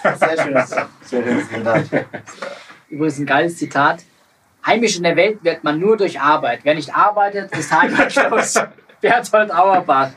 Ja. 0.05 0.16
Sehr 0.16 0.43
schönes, 0.43 0.70
sehr 0.70 1.22
schönes 1.24 1.49
Zitat. 1.49 1.84
Übrigens 2.88 3.18
ein 3.18 3.26
geiles 3.26 3.57
Zitat. 3.59 4.05
Heimisch 4.64 4.97
in 4.97 5.03
der 5.03 5.16
Welt 5.16 5.43
wird 5.43 5.64
man 5.64 5.80
nur 5.80 5.97
durch 5.97 6.20
Arbeit. 6.20 6.61
Wer 6.62 6.74
nicht 6.76 6.95
arbeitet, 6.95 7.51
ist 7.57 7.72
heimatlos. 7.72 8.55
Berthold 9.03 9.53
Auerbach. 9.53 10.11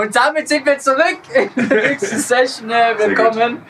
Und 0.00 0.16
damit 0.16 0.48
sind 0.48 0.64
wir 0.64 0.78
zurück 0.78 1.18
in 1.54 1.68
der 1.68 1.90
nächsten 1.90 2.18
Session. 2.18 2.70
Äh, 2.70 2.94
willkommen. 2.98 3.62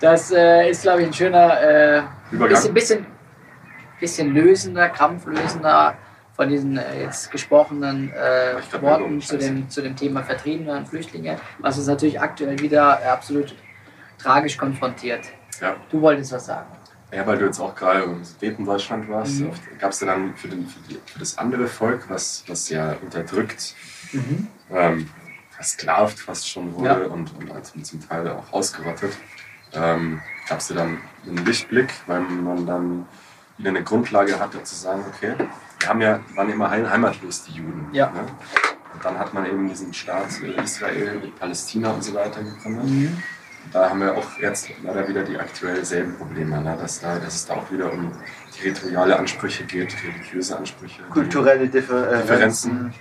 Das 0.00 0.32
äh, 0.32 0.70
ist, 0.70 0.82
glaube 0.82 1.02
ich, 1.02 1.08
ein 1.08 1.12
schöner, 1.12 1.60
äh, 1.60 2.02
bisschen, 2.30 2.72
bisschen, 2.72 3.06
bisschen 4.00 4.34
lösender, 4.34 4.88
krampflösender 4.88 5.94
von 6.34 6.48
diesen 6.48 6.78
äh, 6.78 7.02
jetzt 7.02 7.30
gesprochenen 7.30 8.10
äh, 8.10 8.54
glaub, 8.70 8.82
Worten 8.82 9.20
zu 9.20 9.36
dem, 9.36 9.68
zu 9.68 9.82
dem 9.82 9.94
Thema 9.94 10.22
Vertriebene 10.22 10.74
und 10.74 10.88
Flüchtlinge, 10.88 11.36
was 11.58 11.76
uns 11.76 11.86
natürlich 11.86 12.18
aktuell 12.18 12.58
wieder 12.60 12.98
äh, 13.04 13.08
absolut 13.08 13.54
tragisch 14.16 14.56
konfrontiert. 14.56 15.26
Ja. 15.60 15.76
Du 15.90 16.00
wolltest 16.00 16.32
was 16.32 16.46
sagen. 16.46 16.66
Ja, 17.12 17.26
weil 17.26 17.38
du 17.38 17.44
jetzt 17.46 17.60
auch 17.60 17.74
gerade 17.74 18.02
im 18.04 18.24
Sudetendeutschland 18.24 19.08
warst, 19.08 19.40
Mhm. 19.40 19.50
gab 19.78 19.90
es 19.92 20.00
ja 20.00 20.06
dann 20.08 20.34
für, 20.36 20.48
den, 20.48 20.66
für, 20.66 20.78
die, 20.88 20.98
für 21.06 21.18
das 21.18 21.38
andere 21.38 21.66
Volk, 21.68 22.06
was, 22.08 22.42
was 22.48 22.68
ja 22.68 22.96
unterdrückt, 23.02 23.74
Mhm. 24.12 24.48
ähm, 24.70 25.08
versklavt 25.50 26.18
fast 26.18 26.48
schon 26.48 26.74
wurde 26.74 26.86
Ja. 26.88 26.96
und, 27.06 27.34
und 27.38 27.50
als- 27.52 27.72
zum 27.82 28.06
Teil 28.08 28.28
auch 28.28 28.52
ausgerottet, 28.52 29.12
ähm, 29.74 30.20
gab 30.48 30.58
es 30.58 30.68
ja 30.70 30.76
dann 30.76 30.98
einen 31.26 31.44
Lichtblick, 31.44 31.92
weil 32.06 32.20
man 32.20 32.66
dann 32.66 33.06
wieder 33.58 33.70
eine 33.70 33.82
Grundlage 33.84 34.38
hatte 34.40 34.62
zu 34.62 34.74
sagen, 34.74 35.04
okay, 35.14 35.34
wir 35.80 35.88
haben 35.88 36.00
ja, 36.00 36.20
waren 36.34 36.48
immer 36.50 36.70
heim- 36.70 36.88
heimatlos, 36.90 37.44
die 37.44 37.52
Juden. 37.52 37.88
Ja. 37.92 38.10
Ne? 38.10 38.20
Und 38.94 39.04
dann 39.04 39.18
hat 39.18 39.32
man 39.34 39.46
eben 39.46 39.68
diesen 39.68 39.92
Staat 39.94 40.28
äh, 40.42 40.62
Israel 40.62 41.18
mit 41.20 41.38
Palästina 41.38 41.90
und 41.90 42.02
so 42.04 42.12
weiter 42.14 42.42
gegründet. 42.42 42.84
Mhm. 42.84 43.22
Da 43.72 43.88
haben 43.90 44.00
wir 44.00 44.16
auch 44.16 44.38
jetzt 44.38 44.68
leider 44.82 45.06
wieder 45.08 45.22
die 45.22 45.38
aktuell 45.38 45.84
selben 45.84 46.16
Probleme, 46.16 46.60
ne? 46.60 46.76
dass, 46.80 47.00
da, 47.00 47.18
dass 47.18 47.34
es 47.36 47.46
da 47.46 47.54
auch 47.54 47.70
wieder 47.70 47.92
um 47.92 48.12
territoriale 48.54 49.18
Ansprüche 49.18 49.64
geht, 49.64 49.94
religiöse 50.02 50.56
Ansprüche. 50.58 51.02
Kulturelle 51.04 51.68
Differ 51.68 52.12
äh, 52.12 52.20
Differenzen. 52.22 52.92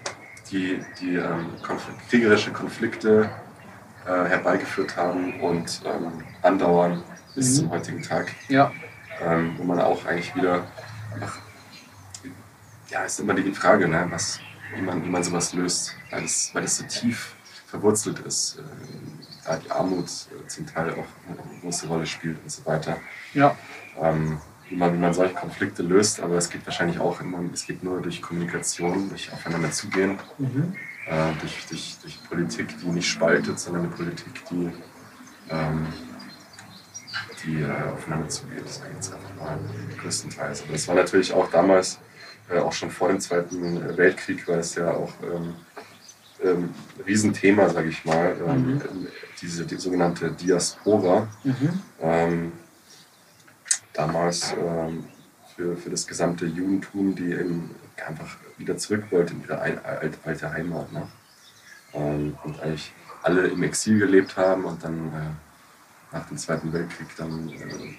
die, 0.51 0.80
die 0.99 1.16
ähm, 1.16 1.47
Konflikt, 1.62 2.09
kriegerische 2.09 2.51
Konflikte 2.51 3.30
äh, 4.05 4.26
herbeigeführt 4.30 4.95
haben 4.97 5.39
und 5.41 5.82
ähm, 5.86 6.24
andauern 6.41 7.03
bis 7.36 7.49
Mhm. 7.51 7.55
zum 7.55 7.70
heutigen 7.72 8.01
Tag, 8.01 8.28
Ja. 8.49 8.72
ähm, 9.22 9.53
wo 9.57 9.64
man 9.64 9.80
auch 9.80 10.05
eigentlich 10.05 10.36
wieder 10.36 10.66
einfach, 11.14 11.38
ja, 12.89 13.03
ist 13.03 13.20
immer 13.20 13.34
die 13.34 13.51
Frage, 13.53 13.88
ne, 13.88 14.05
was, 14.09 14.39
wie, 14.76 14.82
man, 14.82 15.03
wie 15.05 15.09
man 15.09 15.24
sowas 15.24 15.53
löst, 15.53 15.95
weil 16.12 16.24
es 16.64 16.78
so 16.78 16.84
tief 16.86 17.36
verwurzelt 17.68 18.20
ist, 18.20 18.59
äh, 18.59 18.64
da 19.52 19.58
die 19.58 19.72
Armut 19.72 20.06
äh, 20.06 20.47
zum 20.47 20.66
Teil 20.66 20.91
auch 20.91 21.06
eine 21.28 21.62
große 21.62 21.88
Rolle 21.88 22.06
spielt 22.06 22.41
und 22.41 22.52
so 22.52 22.66
weiter. 22.66 22.97
Ja. 23.34 23.56
Ähm, 24.02 24.39
wie, 24.70 24.76
man, 24.76 24.93
wie 24.93 24.97
man 24.97 25.14
solche 25.14 25.34
Konflikte 25.34 25.84
löst, 25.84 26.22
aber 26.22 26.36
es 26.36 26.49
geht 26.49 26.66
wahrscheinlich 26.66 26.99
auch 26.99 27.20
immer, 27.20 27.39
es 27.54 27.66
geht 27.66 27.84
nur 27.84 28.02
durch 28.02 28.22
Kommunikation, 28.22 29.10
durch 29.10 29.32
aufeinander 29.34 29.72
zugehen 29.72 30.18
Mhm. 30.38 30.74
äh, 31.08 31.34
durch, 31.41 31.66
durch, 31.68 31.97
durch 32.02 32.24
Politik, 32.30 32.68
die 32.80 32.88
nicht 32.88 33.10
spaltet, 33.10 33.60
sondern 33.60 33.84
eine 33.84 33.91
Politik, 33.91 34.34
die, 34.49 34.72
ähm, 35.49 35.88
die 37.43 37.62
äh, 37.62 37.91
aufeinander 37.93 38.30
zugeht. 38.30 38.64
Das 38.66 38.82
geht 38.82 38.93
jetzt 38.93 39.14
einfach 39.14 39.36
mal 39.38 39.60
größtenteils. 40.02 40.64
Aber 40.64 40.72
das 40.72 40.88
war 40.88 40.95
natürlich 40.95 41.34
auch 41.34 41.49
damals, 41.52 41.99
äh, 42.49 42.60
auch 42.60 42.72
schon 42.74 42.91
vor 42.91 43.10
dem 43.10 43.20
Zweiten 43.20 43.97
Weltkrieg, 43.97 44.47
war 44.47 44.58
es 44.60 44.76
ja 44.76 44.91
auch 44.91 45.12
ähm, 45.24 45.56
ähm, 46.43 46.74
ein 46.97 47.04
Riesenthema, 47.06 47.68
sage 47.70 47.89
ich 47.89 48.06
mal, 48.06 48.36
ähm, 48.47 48.76
Mhm. 48.76 49.08
Diese 49.41 49.65
die 49.65 49.77
sogenannte 49.77 50.31
Diaspora. 50.31 51.27
Mhm. 51.43 51.81
Ähm, 51.99 52.51
damals 53.93 54.53
ähm, 54.53 55.05
für, 55.55 55.75
für 55.75 55.89
das 55.89 56.07
gesamte 56.07 56.45
Judentum, 56.45 57.15
die 57.15 57.31
eben 57.31 57.75
einfach 58.05 58.37
wieder 58.57 58.77
zurück 58.77 59.05
wollte 59.11 59.33
in 59.33 59.43
ihre 59.43 59.59
alte, 59.59 60.17
alte 60.23 60.51
Heimat. 60.51 60.91
Ne? 60.91 61.07
Ähm, 61.93 62.37
und 62.43 62.59
eigentlich 62.61 62.93
alle 63.23 63.47
im 63.47 63.61
Exil 63.63 63.99
gelebt 63.99 64.37
haben 64.37 64.65
und 64.65 64.83
dann 64.83 65.07
äh, 65.13 66.15
nach 66.15 66.27
dem 66.27 66.37
Zweiten 66.37 66.71
Weltkrieg 66.73 67.07
dann 67.17 67.49
äh, 67.49 67.95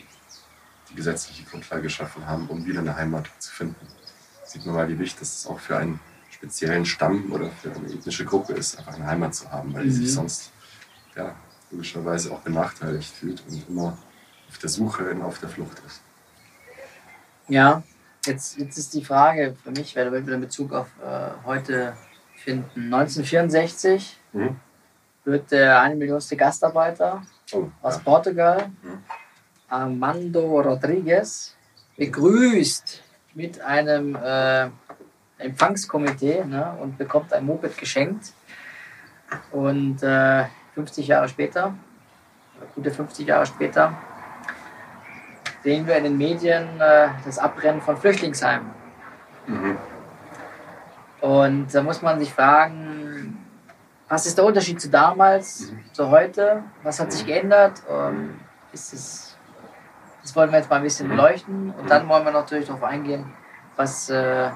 die 0.91 0.95
gesetzliche 0.95 1.45
Grundlage 1.45 1.83
geschaffen 1.83 2.27
haben, 2.27 2.49
um 2.49 2.65
wieder 2.65 2.81
eine 2.81 2.97
Heimat 2.97 3.29
zu 3.39 3.53
finden. 3.53 3.87
Sieht 4.45 4.67
man 4.67 4.75
mal, 4.75 4.89
wie 4.89 4.99
wichtig 4.99 5.23
es 5.23 5.47
auch 5.47 5.61
für 5.61 5.77
einen 5.77 6.01
speziellen 6.31 6.85
Stamm 6.85 7.31
oder 7.33 7.51
für 7.51 7.71
eine 7.73 7.89
ethnische 7.89 8.25
Gruppe 8.25 8.55
ist, 8.55 8.79
einfach 8.79 8.95
eine 8.95 9.07
Heimat 9.07 9.35
zu 9.35 9.51
haben, 9.51 9.73
weil 9.75 9.85
die 9.85 9.91
Mhm. 9.91 9.95
sich 9.95 10.13
sonst 10.13 10.51
ja, 11.17 11.35
logischerweise 11.71 12.33
auch 12.33 12.41
benachteiligt 12.41 13.13
fühlt 13.15 13.43
und 13.49 13.69
immer 13.69 13.97
auf 14.49 14.59
der 14.59 14.69
Suche 14.69 15.11
und 15.11 15.23
auf 15.23 15.39
der 15.39 15.49
Flucht 15.49 15.79
ist. 15.87 16.03
Ja, 17.49 17.83
jetzt, 18.27 18.59
jetzt 18.59 18.79
ist 18.79 18.95
die 18.95 19.05
Frage 19.05 19.57
für 19.63 19.71
mich, 19.71 19.95
wer 19.97 20.11
will 20.13 20.27
wieder 20.27 20.39
Bezug 20.39 20.73
auf 20.73 20.89
äh, 21.05 21.31
heute 21.45 21.97
finden. 22.37 22.93
1964 22.93 24.19
Mhm. 24.35 24.57
wird 25.25 25.51
der 25.53 25.81
eine 25.83 25.95
Millionste 25.95 26.37
Gastarbeiter 26.37 27.23
Oh, 27.53 27.69
aus 27.83 27.97
ja. 27.97 28.03
Portugal, 28.03 28.71
Mhm. 28.83 29.05
Armando 29.69 30.61
Rodriguez, 30.61 31.55
begrüßt 31.99 33.03
mit 33.35 33.61
einem 33.61 34.15
äh, 34.17 34.69
Empfangskomitee 35.39 36.45
ne, 36.45 36.75
und 36.81 36.97
bekommt 36.99 37.33
ein 37.33 37.45
Moped 37.45 37.77
geschenkt. 37.77 38.33
Und 39.51 40.03
äh, 40.03 40.45
50 40.75 41.07
Jahre 41.07 41.29
später, 41.29 41.75
gute 42.75 42.91
50 42.91 43.27
Jahre 43.27 43.47
später, 43.47 43.93
sehen 45.63 45.87
wir 45.87 45.97
in 45.97 46.05
den 46.05 46.19
Medien 46.19 46.81
äh, 46.81 47.09
das 47.25 47.39
Abbrennen 47.39 47.81
von 47.83 47.97
Flüchtlingsheimen. 47.97 48.71
Mhm. 49.47 49.77
Und 51.21 51.73
da 51.73 51.83
muss 51.83 52.03
man 52.03 52.19
sich 52.19 52.33
fragen, 52.33 53.39
was 54.09 54.27
ist 54.27 54.37
der 54.37 54.45
Unterschied 54.45 54.81
zu 54.81 54.91
damals, 54.91 55.71
Mhm. 55.71 55.81
zu 55.93 56.11
heute? 56.11 56.65
Was 56.83 56.99
hat 57.01 57.13
sich 57.13 57.23
Mhm. 57.23 57.27
geändert? 57.27 57.83
Ähm, 57.89 58.41
ist 58.73 58.93
es, 58.93 59.39
das 60.23 60.35
wollen 60.35 60.51
wir 60.51 60.59
jetzt 60.59 60.69
mal 60.71 60.77
ein 60.77 60.83
bisschen 60.83 61.07
Mhm. 61.07 61.11
beleuchten. 61.13 61.71
Und 61.77 61.85
Mhm. 61.85 61.89
dann 61.89 62.09
wollen 62.09 62.25
wir 62.25 62.33
natürlich 62.33 62.67
darauf 62.67 62.83
eingehen, 62.83 63.33
was, 63.77 64.11
äh, 64.11 64.51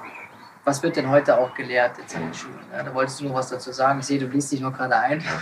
was 0.66 0.82
wird 0.82 0.96
denn 0.96 1.08
heute 1.08 1.38
auch 1.38 1.54
gelehrt 1.54 1.96
jetzt 1.96 2.14
in 2.14 2.22
den 2.22 2.34
Schulen? 2.34 2.58
Ja, 2.72 2.82
da 2.82 2.92
wolltest 2.92 3.20
du 3.20 3.26
noch 3.26 3.34
was 3.34 3.50
dazu 3.50 3.70
sagen. 3.70 4.00
Ich 4.00 4.06
sehe, 4.06 4.18
du 4.18 4.26
liest 4.26 4.50
dich 4.50 4.60
noch 4.60 4.76
gerade 4.76 4.96
ein. 4.96 5.22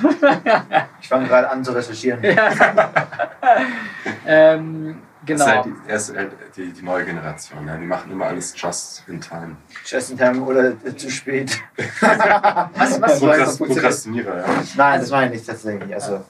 Ich 1.01 1.09
fange 1.09 1.29
gerade 1.29 1.51
an 1.51 1.62
zu 1.62 1.72
recherchieren. 1.72 2.20
ähm, 4.27 5.03
Das 5.20 5.27
genau. 5.27 5.45
ist 5.45 5.51
halt 5.51 5.66
die, 5.66 5.91
erste, 5.91 6.16
äh, 6.16 6.29
die, 6.57 6.72
die 6.72 6.83
neue 6.83 7.05
Generation. 7.05 7.66
Ja. 7.66 7.77
Die 7.77 7.85
machen 7.85 8.11
immer 8.11 8.27
alles 8.27 8.55
just 8.57 9.07
in 9.07 9.20
time. 9.20 9.57
Just 9.85 10.12
in 10.12 10.18
time 10.18 10.41
oder 10.43 10.68
äh, 10.68 10.97
zu 10.97 11.11
spät. 11.11 11.61
Was, 12.01 13.01
was, 13.01 13.20
Prokrast. 13.20 13.59
Prokrastinierer, 13.59 14.39
ja. 14.39 14.47
Nein, 14.77 15.01
das 15.01 15.11
meine 15.11 15.27
ich 15.27 15.33
nicht 15.33 15.47
tatsächlich. 15.47 15.93
Also 15.95 16.25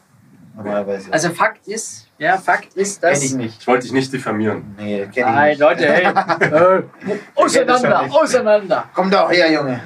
normalerweise. 0.57 1.13
also 1.13 1.31
Fakt 1.31 1.69
ist, 1.69 2.04
ja, 2.19 2.39
Fakt 2.39 2.75
ist, 2.75 3.03
dass... 3.03 3.19
kenn 3.19 3.29
ich 3.29 3.35
nicht. 3.35 3.61
Ich 3.61 3.67
wollte 3.67 3.83
dich 3.83 3.93
nicht 3.93 4.13
diffamieren. 4.13 4.75
Nee, 4.79 5.01
kenn 5.03 5.11
ich 5.13 5.25
Nein, 5.25 5.49
nicht. 5.51 5.61
Leute, 5.61 5.93
hey. 5.93 6.05
äh, 7.13 7.19
auseinander, 7.35 8.03
auseinander. 8.11 8.85
Komm 8.95 9.11
doch 9.11 9.31
her, 9.31 9.51
Junge. 9.51 9.81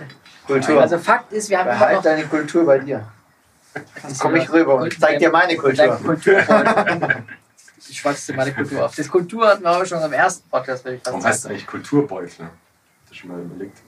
Kultur. 0.46 0.80
Also 0.80 0.98
Fakt 0.98 1.32
ist, 1.32 1.50
wir 1.50 1.58
haben 1.58 1.66
Behalt 1.66 1.96
noch 1.96 2.02
deine 2.02 2.24
Kultur 2.24 2.66
bei 2.66 2.78
dir. 2.78 3.06
Dann 3.74 4.18
komm 4.18 4.36
ich 4.36 4.50
rüber 4.50 4.76
und 4.76 4.98
zeig 4.98 5.18
dir 5.18 5.30
meine 5.30 5.56
Kultur. 5.56 5.96
Kulturbeutel. 5.96 7.24
ich 7.88 7.98
schwatzte 7.98 8.32
meine 8.34 8.52
Kultur 8.52 8.84
auf. 8.84 8.94
Das 8.94 9.08
Kultur 9.08 9.46
hatten 9.46 9.62
wir 9.62 9.70
auch 9.70 9.84
schon 9.84 10.02
im 10.02 10.12
ersten 10.12 10.48
Podcast, 10.48 10.86
ich 10.86 11.00
Warum 11.04 11.22
heißt 11.22 11.44
es 11.44 11.50
eigentlich 11.50 11.66
Kulturbeutel? 11.66 12.46
Hast 12.46 13.10
du 13.10 13.14
schon 13.14 13.30
mal 13.30 13.40
überlegt? 13.40 13.78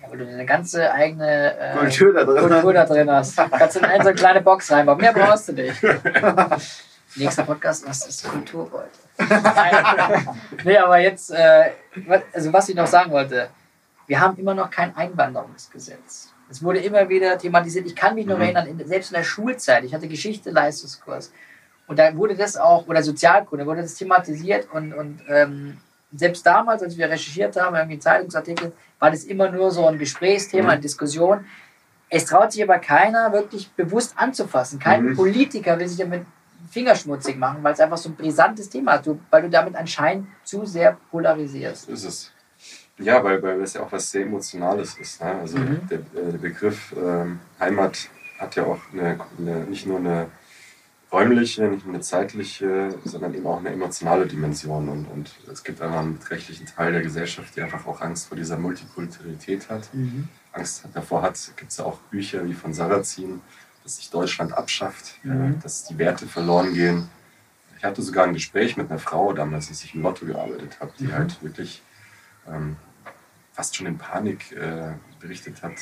Ja, 0.00 0.10
weil 0.10 0.18
du 0.18 0.28
eine 0.28 0.46
ganze 0.46 0.92
eigene 0.92 1.58
äh, 1.58 1.76
Kultur 1.76 2.12
da 2.12 2.24
drin. 2.24 2.48
Kultur 2.48 2.72
da 2.72 2.84
drin 2.84 3.10
hast. 3.10 3.36
Kannst 3.36 3.76
du 3.76 3.80
in 3.80 3.84
eine 3.86 4.02
so 4.02 4.08
eine 4.10 4.16
kleine 4.16 4.40
Box 4.40 4.70
reinbauen. 4.70 4.98
Mehr 4.98 5.12
brauchst 5.12 5.48
du 5.48 5.52
nicht. 5.52 5.82
Nächster 7.16 7.42
Podcast, 7.44 7.86
was 7.88 8.06
ist 8.06 8.24
Kulturbeutel? 8.28 8.88
Nein. 9.18 10.28
nee, 10.64 10.76
aber 10.78 10.98
jetzt, 10.98 11.30
äh, 11.30 11.70
also 12.32 12.52
was 12.52 12.68
ich 12.68 12.74
noch 12.76 12.86
sagen 12.86 13.10
wollte, 13.10 13.50
wir 14.06 14.20
haben 14.20 14.36
immer 14.38 14.54
noch 14.54 14.70
kein 14.70 14.94
Einwanderungsgesetz. 14.96 16.32
Es 16.48 16.62
wurde 16.62 16.80
immer 16.80 17.08
wieder 17.08 17.36
thematisiert. 17.38 17.86
Ich 17.86 17.94
kann 17.96 18.14
mich 18.14 18.26
noch 18.26 18.36
Mhm. 18.36 18.42
erinnern, 18.42 18.66
in, 18.66 18.86
selbst 18.86 19.10
in 19.10 19.16
der 19.16 19.24
Schulzeit, 19.24 19.84
ich 19.84 19.94
hatte 19.94 20.08
Geschichte-Leistungskurs 20.08 21.32
und 21.86 21.98
da 21.98 22.14
wurde 22.16 22.34
das 22.36 22.56
auch, 22.56 22.86
oder 22.88 23.02
Sozialkunde, 23.02 23.66
wurde 23.66 23.82
das 23.82 23.94
thematisiert 23.94 24.68
und, 24.72 24.92
und 24.94 25.20
ähm, 25.28 25.78
selbst 26.12 26.44
damals, 26.46 26.82
als 26.82 26.96
wir 26.96 27.06
recherchiert 27.08 27.56
haben, 27.56 27.76
irgendwie 27.76 27.94
in 27.94 28.00
Zeitungsartikeln, 28.00 28.72
war 28.98 29.10
das 29.10 29.24
immer 29.24 29.50
nur 29.50 29.70
so 29.70 29.86
ein 29.86 29.98
Gesprächsthema, 29.98 30.64
Mhm. 30.64 30.70
eine 30.70 30.80
Diskussion. 30.80 31.44
Es 32.08 32.24
traut 32.24 32.50
sich 32.52 32.62
aber 32.62 32.78
keiner 32.78 33.32
wirklich 33.32 33.70
bewusst 33.72 34.14
anzufassen. 34.16 34.78
Kein 34.80 35.04
Mhm. 35.04 35.16
Politiker 35.16 35.78
will 35.78 35.86
sich 35.86 35.98
damit 35.98 36.24
fingerschmutzig 36.70 37.36
machen, 37.36 37.62
weil 37.62 37.74
es 37.74 37.80
einfach 37.80 37.98
so 37.98 38.08
ein 38.08 38.16
brisantes 38.16 38.70
Thema 38.70 38.94
ist, 38.94 39.10
weil 39.30 39.42
du 39.42 39.50
damit 39.50 39.74
anscheinend 39.76 40.28
zu 40.44 40.64
sehr 40.64 40.96
polarisierst. 41.10 41.88
Ist 41.88 42.04
es. 42.04 42.32
Ja, 42.98 43.22
weil, 43.24 43.42
weil 43.42 43.60
es 43.62 43.74
ja 43.74 43.82
auch 43.82 43.92
was 43.92 44.10
sehr 44.10 44.22
Emotionales 44.22 44.96
ist. 44.98 45.20
Ne? 45.22 45.34
Also 45.40 45.58
Mhm. 45.58 45.80
der, 45.88 45.98
äh, 45.98 46.32
der 46.32 46.38
Begriff 46.38 46.94
ähm, 46.96 47.40
Heimat 47.58 48.08
hat 48.38 48.56
ja 48.56 48.64
auch 48.64 48.78
eine, 48.92 49.18
eine, 49.38 49.64
nicht 49.64 49.86
nur 49.86 49.98
eine 49.98 50.26
räumliche, 51.12 51.64
nicht 51.64 51.84
nur 51.86 51.94
eine 51.94 52.02
zeitliche, 52.02 52.94
sondern 53.04 53.34
eben 53.34 53.46
auch 53.46 53.58
eine 53.58 53.70
emotionale 53.70 54.26
Dimension. 54.26 54.88
Und, 54.88 55.06
und 55.06 55.30
es 55.50 55.64
gibt 55.64 55.80
einfach 55.80 56.00
einen 56.00 56.18
beträchtlichen 56.18 56.66
Teil 56.66 56.92
der 56.92 57.02
Gesellschaft, 57.02 57.56
die 57.56 57.62
einfach 57.62 57.86
auch 57.86 58.00
Angst 58.00 58.28
vor 58.28 58.36
dieser 58.36 58.58
Multikulturalität 58.58 59.68
hat. 59.70 59.88
Angst 60.52 60.84
davor 60.94 61.22
hat, 61.22 61.38
gibt 61.56 61.70
es 61.72 61.78
ja 61.78 61.84
auch 61.84 61.98
Bücher 62.10 62.44
wie 62.46 62.54
von 62.54 62.72
Sarrazin, 62.74 63.40
dass 63.82 63.96
sich 63.96 64.10
Deutschland 64.10 64.52
abschafft, 64.52 65.18
Mhm. 65.22 65.60
dass 65.62 65.84
die 65.84 65.98
Werte 65.98 66.26
verloren 66.26 66.74
gehen. 66.74 67.08
Ich 67.78 67.84
hatte 67.84 68.02
sogar 68.02 68.24
ein 68.24 68.34
Gespräch 68.34 68.76
mit 68.76 68.90
einer 68.90 68.98
Frau 68.98 69.32
damals, 69.32 69.68
als 69.68 69.82
ich 69.84 69.94
im 69.94 70.02
Lotto 70.02 70.26
gearbeitet 70.26 70.78
habe, 70.80 70.92
die 70.98 71.04
Mhm. 71.04 71.12
halt 71.12 71.42
wirklich 71.42 71.82
ähm, 72.48 72.76
fast 73.52 73.76
schon 73.76 73.86
in 73.86 73.98
Panik 73.98 74.52
äh, 74.52 74.92
berichtet 75.18 75.62
hat, 75.62 75.74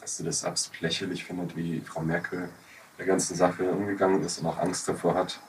dass 0.00 0.16
sie 0.16 0.24
das 0.24 0.44
absolut 0.44 0.80
lächerlich 0.80 1.24
findet, 1.24 1.56
wie 1.56 1.80
Frau 1.80 2.00
Merkel 2.02 2.48
der 2.98 3.06
ganzen 3.06 3.36
Sache 3.36 3.64
umgegangen 3.70 4.22
ist 4.22 4.38
und 4.38 4.46
auch 4.46 4.58
Angst 4.58 4.88
davor 4.88 5.14
hat, 5.14 5.40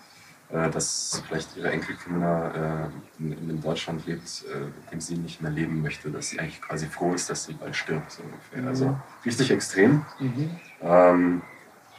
äh, 0.49 0.69
dass 0.69 1.21
vielleicht 1.27 1.55
ihre 1.57 1.71
Enkelkinder 1.71 2.89
äh, 3.19 3.23
in, 3.23 3.49
in 3.49 3.61
Deutschland 3.61 4.05
lebt, 4.05 4.45
äh, 4.53 4.59
mit 4.59 4.91
dem 4.91 5.01
sie 5.01 5.15
nicht 5.17 5.41
mehr 5.41 5.51
leben 5.51 5.81
möchte, 5.81 6.09
dass 6.09 6.29
sie 6.29 6.39
eigentlich 6.39 6.61
quasi 6.61 6.87
froh 6.87 7.13
ist, 7.13 7.29
dass 7.29 7.45
sie 7.45 7.53
bald 7.53 7.75
stirbt. 7.75 8.11
So 8.11 8.23
ungefähr. 8.23 8.61
Mhm. 8.61 8.67
Also 8.67 8.99
richtig 9.25 9.51
extrem. 9.51 10.05
Mhm. 10.19 10.59
Ähm, 10.81 11.41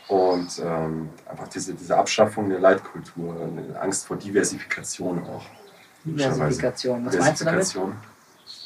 und 0.08 0.60
ähm, 0.64 1.10
einfach 1.26 1.48
diese, 1.48 1.74
diese 1.74 1.96
Abschaffung 1.96 2.48
der 2.48 2.60
Leitkultur, 2.60 3.36
eine 3.40 3.78
Angst 3.80 4.06
vor 4.06 4.16
Diversifikation 4.16 5.22
auch. 5.24 5.44
Diversifikation. 6.04 7.04
Was 7.04 7.18
meinst 7.18 7.40
du 7.40 7.44
damit? 7.44 7.60
Diversifikation. 7.60 7.96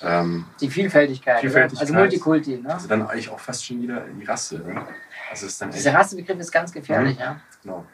Ähm, 0.02 0.44
Die 0.60 0.70
Vielfältigkeit. 0.70 1.40
Vielfältigkeit. 1.40 1.80
Also 1.80 1.94
Multikulti. 1.94 2.58
Ne? 2.58 2.72
also 2.72 2.88
dann 2.88 3.02
eigentlich 3.08 3.28
auch 3.28 3.40
fast 3.40 3.64
schon 3.64 3.82
wieder 3.82 4.00
die 4.00 4.24
Rasse. 4.24 4.58
Ne? 4.58 4.84
Also 5.30 5.46
ist 5.46 5.60
dann 5.60 5.70
echt, 5.70 5.78
Dieser 5.78 5.94
Rassebegriff 5.94 6.38
ist 6.38 6.52
ganz 6.52 6.72
gefährlich. 6.72 7.18
Ja? 7.18 7.40
genau. 7.62 7.84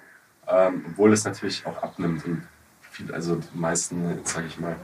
ähm, 0.47 0.85
obwohl 0.91 1.13
es 1.13 1.25
natürlich 1.25 1.65
auch 1.67 1.83
abnimmt 1.83 2.25
und 2.25 2.47
viel, 2.91 3.13
also 3.15 3.37
die 3.37 3.59
meisten, 3.59 4.21
sage 4.25 4.47
ich 4.47 4.59
mal, 4.59 4.77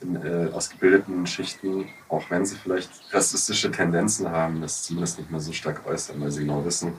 in 0.00 0.16
äh, 0.16 0.50
ausgebildeten 0.52 1.26
Schichten, 1.26 1.86
auch 2.08 2.28
wenn 2.28 2.44
sie 2.44 2.56
vielleicht 2.56 2.90
rassistische 3.12 3.70
Tendenzen 3.70 4.30
haben, 4.30 4.60
das 4.60 4.82
zumindest 4.82 5.18
nicht 5.18 5.30
mehr 5.30 5.40
so 5.40 5.52
stark 5.52 5.86
äußern, 5.86 6.20
weil 6.20 6.30
sie 6.30 6.40
genau 6.40 6.64
wissen, 6.64 6.94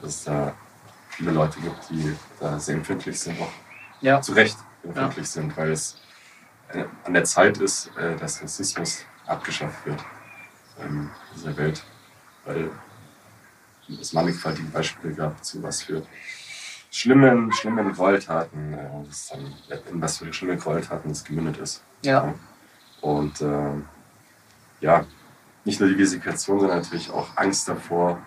dass 0.00 0.10
es 0.16 0.24
da 0.24 0.52
viele 1.10 1.30
Leute 1.32 1.60
gibt, 1.60 1.90
die 1.90 2.14
da 2.40 2.58
sehr 2.58 2.76
empfindlich 2.76 3.18
sind, 3.18 3.40
auch 3.40 3.52
Ja. 4.00 4.20
zu 4.20 4.32
Recht 4.32 4.56
empfindlich 4.82 5.28
sind, 5.28 5.56
weil 5.56 5.70
es 5.72 5.96
äh, 6.72 6.84
an 7.04 7.14
der 7.14 7.24
Zeit 7.24 7.58
ist, 7.58 7.90
äh, 7.96 8.16
dass 8.16 8.42
Rassismus 8.42 9.04
abgeschafft 9.26 9.86
wird 9.86 10.02
in 10.84 11.08
dieser 11.34 11.56
Welt, 11.56 11.84
weil 12.44 12.70
es 14.00 14.12
mannigfaltige 14.12 14.68
Beispiele 14.68 15.14
gab 15.14 15.44
zu 15.44 15.62
was 15.62 15.82
für 15.82 16.02
schlimmen, 16.90 17.52
schlimmen 17.52 17.92
Gräueltaten, 17.92 18.74
äh, 18.74 18.88
das 19.06 19.28
dann, 19.28 19.54
in 19.90 20.00
was 20.02 20.18
für 20.18 20.32
schlimme 20.32 20.56
Gräueltaten 20.56 21.10
es 21.10 21.24
gemündet 21.24 21.58
ist. 21.58 21.82
Ja. 22.02 22.34
Und 23.00 23.40
ähm, 23.40 23.86
ja, 24.80 25.04
nicht 25.64 25.80
nur 25.80 25.88
die 25.88 25.94
Diversifikation, 25.94 26.60
sondern 26.60 26.78
natürlich 26.78 27.10
auch 27.10 27.28
Angst 27.36 27.68
davor, 27.68 28.18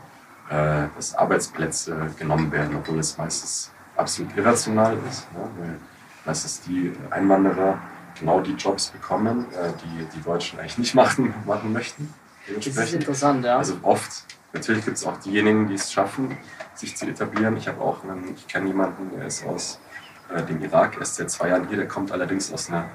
äh, 0.49 0.87
dass 0.95 1.15
Arbeitsplätze 1.15 2.11
genommen 2.17 2.51
werden, 2.51 2.75
obwohl 2.75 2.99
es 2.99 3.17
meistens 3.17 3.71
absolut 3.95 4.35
irrational 4.37 4.97
ist, 5.09 5.31
ne? 5.33 5.39
weil 5.59 5.79
meistens 6.25 6.61
die 6.61 6.93
Einwanderer 7.09 7.79
genau 8.19 8.39
die 8.41 8.53
Jobs 8.53 8.87
bekommen, 8.87 9.45
äh, 9.53 9.71
die 9.83 10.05
die 10.15 10.21
Deutschen 10.21 10.59
eigentlich 10.59 10.77
nicht 10.77 10.95
machen, 10.95 11.33
machen 11.45 11.73
möchten. 11.73 12.13
Das 12.47 12.65
ist 12.65 12.93
interessant, 12.93 13.43
ja. 13.43 13.57
Also 13.57 13.77
oft, 13.81 14.23
natürlich 14.53 14.85
gibt 14.85 14.97
es 14.97 15.05
auch 15.05 15.17
diejenigen, 15.17 15.67
die 15.67 15.75
es 15.75 15.91
schaffen, 15.91 16.37
sich 16.75 16.95
zu 16.95 17.05
etablieren. 17.05 17.57
Ich 17.57 17.67
habe 17.67 17.81
auch 17.81 18.03
einen, 18.03 18.33
ich 18.35 18.47
kenne 18.47 18.67
jemanden, 18.67 19.17
der 19.17 19.27
ist 19.27 19.45
aus 19.45 19.79
äh, 20.33 20.41
dem 20.43 20.61
Irak, 20.61 20.95
er 20.95 21.01
ist 21.01 21.15
seit 21.15 21.29
zwei 21.29 21.49
Jahren 21.49 21.67
hier, 21.67 21.77
der 21.77 21.87
kommt 21.87 22.11
allerdings 22.11 22.53
aus 22.53 22.69
einer 22.69 22.85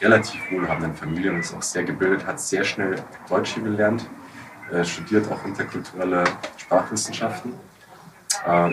relativ 0.00 0.40
wohlhabenden 0.50 0.94
Familie 0.94 1.32
und 1.32 1.40
ist 1.40 1.54
auch 1.54 1.62
sehr 1.62 1.84
gebildet, 1.84 2.26
hat 2.26 2.40
sehr 2.40 2.64
schnell 2.64 2.96
Deutsch 3.28 3.56
gelernt, 3.56 4.06
äh, 4.72 4.84
studiert 4.84 5.30
auch 5.30 5.44
interkulturelle 5.44 6.24
Sprachwissenschaften. 6.56 7.54
Äh, 8.46 8.70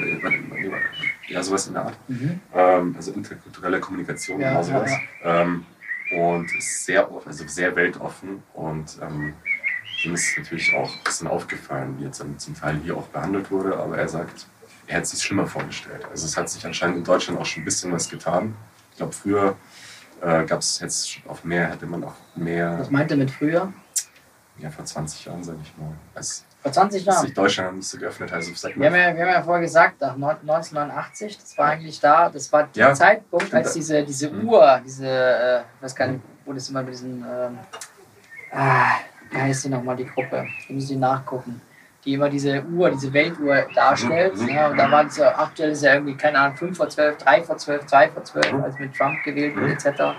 ja, 1.30 1.41
sowas 1.41 1.68
in 1.68 1.74
der 1.74 1.86
Art. 1.86 1.98
Mhm. 2.08 2.39
Ähm, 2.54 2.93
also 2.96 3.12
interkulturelle 3.14 3.80
Kommunikation, 3.80 4.39
Ja, 4.39 4.50
genau 4.50 4.64
sowas. 4.64 4.91
ja, 5.24 5.41
Ähm, 5.41 5.66
und 6.12 6.54
ist 6.56 6.86
sehr, 6.86 7.12
offen- 7.12 7.28
also 7.28 7.48
sehr 7.48 7.76
weltoffen 7.76 8.43
und 8.54 8.98
ähm, 9.02 9.34
ihm 10.04 10.14
ist 10.14 10.38
natürlich 10.38 10.72
auch 10.76 10.91
ein 10.93 11.04
bisschen 11.04 11.28
aufgefallen, 11.28 11.96
wie 11.98 12.04
jetzt 12.04 12.24
zum 12.38 12.56
Teil 12.56 12.80
hier 12.84 12.96
auch 12.96 13.08
behandelt 13.08 13.50
wurde, 13.50 13.76
aber 13.78 13.98
er 13.98 14.08
sagt, 14.08 14.46
er 14.86 14.96
hätte 14.98 15.04
es 15.06 15.10
sich 15.12 15.24
schlimmer 15.24 15.48
vorgestellt. 15.48 16.06
Also 16.12 16.28
es 16.28 16.38
hat 16.38 16.48
sich 16.48 16.64
anscheinend 16.64 16.98
in 16.98 17.04
Deutschland 17.04 17.39
auch 17.39 17.46
schon 17.46 17.64
ein 17.64 17.66
bisschen 17.66 17.91
was 17.91 18.08
getan. 18.08 18.54
Ich 18.91 18.98
glaube, 18.98 19.14
früher 19.14 19.56
äh, 20.22 20.46
gab 20.46 20.60
es 20.60 20.80
jetzt 20.80 21.18
auf 21.28 21.43
mehr, 21.43 21.72
hätte 21.72 21.88
man 21.88 22.04
auch 22.04 22.14
mehr, 22.36 22.78
Was 22.80 22.91
meint 22.91 23.10
er 23.10 23.18
mit 23.18 23.32
früher? 23.32 23.74
Ja 24.58 24.70
vor 24.70 24.86
20 24.86 25.26
Jahren, 25.26 25.43
sage 25.43 25.60
ich 25.64 25.78
mal, 25.78 25.91
als, 26.14 26.45
Vor 26.62 26.72
20 26.72 27.01
als 27.01 27.06
Jahren. 27.16 27.26
sich 27.26 27.34
Deutschland 27.36 27.70
noch 27.70 27.76
nicht 27.78 27.88
so 27.88 27.97
geöffnet 27.97 28.30
hat. 28.32 28.38
Also, 28.38 28.51
sag 28.56 28.76
Wir 28.80 28.88
haben, 28.88 28.95
ja, 28.95 29.16
wir 29.16 29.24
haben 29.26 29.34
ja 29.34 29.43
vorher 29.43 29.62
gesagt, 29.62 30.01
nach 30.01 30.16
neun- 30.16 30.38
1989, 30.41 31.38
das 31.38 31.58
war 31.58 31.66
eigentlich 31.68 31.99
da, 31.99 32.30
das 32.30 32.51
war 32.51 32.64
der 32.68 32.88
Ja, 32.89 32.93
Zeitpunkt, 32.93 33.53
als 33.53 33.74
diese, 33.74 34.03
diese 34.03 34.32
Mhm. 34.32 34.47
Uhr, 34.49 34.82
diese, 34.86 35.08
äh, 35.08 35.60
ich 35.78 35.84
weiß 35.84 35.95
gar 35.95 36.08
nicht, 36.08 36.22
wo 36.45 36.53
das 36.53 36.70
immer 36.70 36.82
mit 36.84 36.93
diesen, 36.93 37.24
ähm, 37.24 37.60
ah, 38.51 38.95
wie 39.32 39.38
heißt 39.41 39.66
die 39.66 39.70
nochmal, 39.70 39.95
die 39.95 40.06
Gruppe? 40.06 40.45
Ich 40.60 40.70
muss 40.70 40.88
die 40.88 40.95
nachgucken. 40.95 41.62
Die 42.06 42.14
immer 42.14 42.30
diese 42.30 42.64
Uhr, 42.64 42.91
diese 42.91 43.12
Weltuhr 43.12 43.66
darstellt. 43.74 44.38
Mhm. 44.38 44.47
Ja, 44.49 44.68
und 44.68 44.78
da 44.78 44.91
war 44.91 45.06
es 45.08 45.18
ja, 45.18 45.38
aktuell 45.39 45.72
ist 45.72 45.82
ja 45.84 45.95
irgendwie, 45.95 46.16
keine 46.16 46.38
Ahnung, 46.38 46.56
5 46.56 46.78
vor 46.78 46.88
12, 46.88 47.18
3 47.18 47.43
vor 47.43 47.58
12, 47.58 47.86
2 47.88 48.10
vor 48.10 48.24
12, 48.24 48.51
Mhm. 48.53 48.64
als 48.64 48.78
mit 48.78 48.95
Trump 48.95 49.24
gewählt 49.24 49.56
wurde, 49.56 49.66
Mhm. 49.68 49.72
etc. 49.74 50.16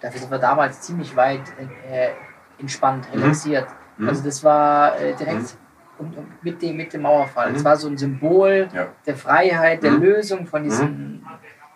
Dafür 0.00 0.20
sind 0.20 0.30
wir 0.30 0.38
damals 0.38 0.80
ziemlich 0.80 1.14
weit 1.14 1.42
äh, 1.90 2.10
entspannt, 2.58 3.06
Mhm. 3.14 3.20
relaxiert. 3.22 3.66
Mhm. 3.98 4.08
Also 4.08 4.22
das 4.24 4.42
war 4.44 4.98
äh, 5.00 5.14
direkt 5.14 5.56
um, 5.98 6.06
um, 6.14 6.26
mit, 6.42 6.60
dem, 6.60 6.76
mit 6.76 6.92
dem 6.92 7.02
Mauerfall. 7.02 7.52
Das 7.52 7.62
Mhm. 7.62 7.64
war 7.64 7.76
so 7.76 7.88
ein 7.88 7.96
Symbol 7.96 8.68
ja. 8.74 8.88
der 9.06 9.16
Freiheit, 9.16 9.82
der 9.82 9.92
Mhm. 9.92 10.02
Lösung 10.02 10.46
von 10.46 10.62
diesem, 10.64 11.24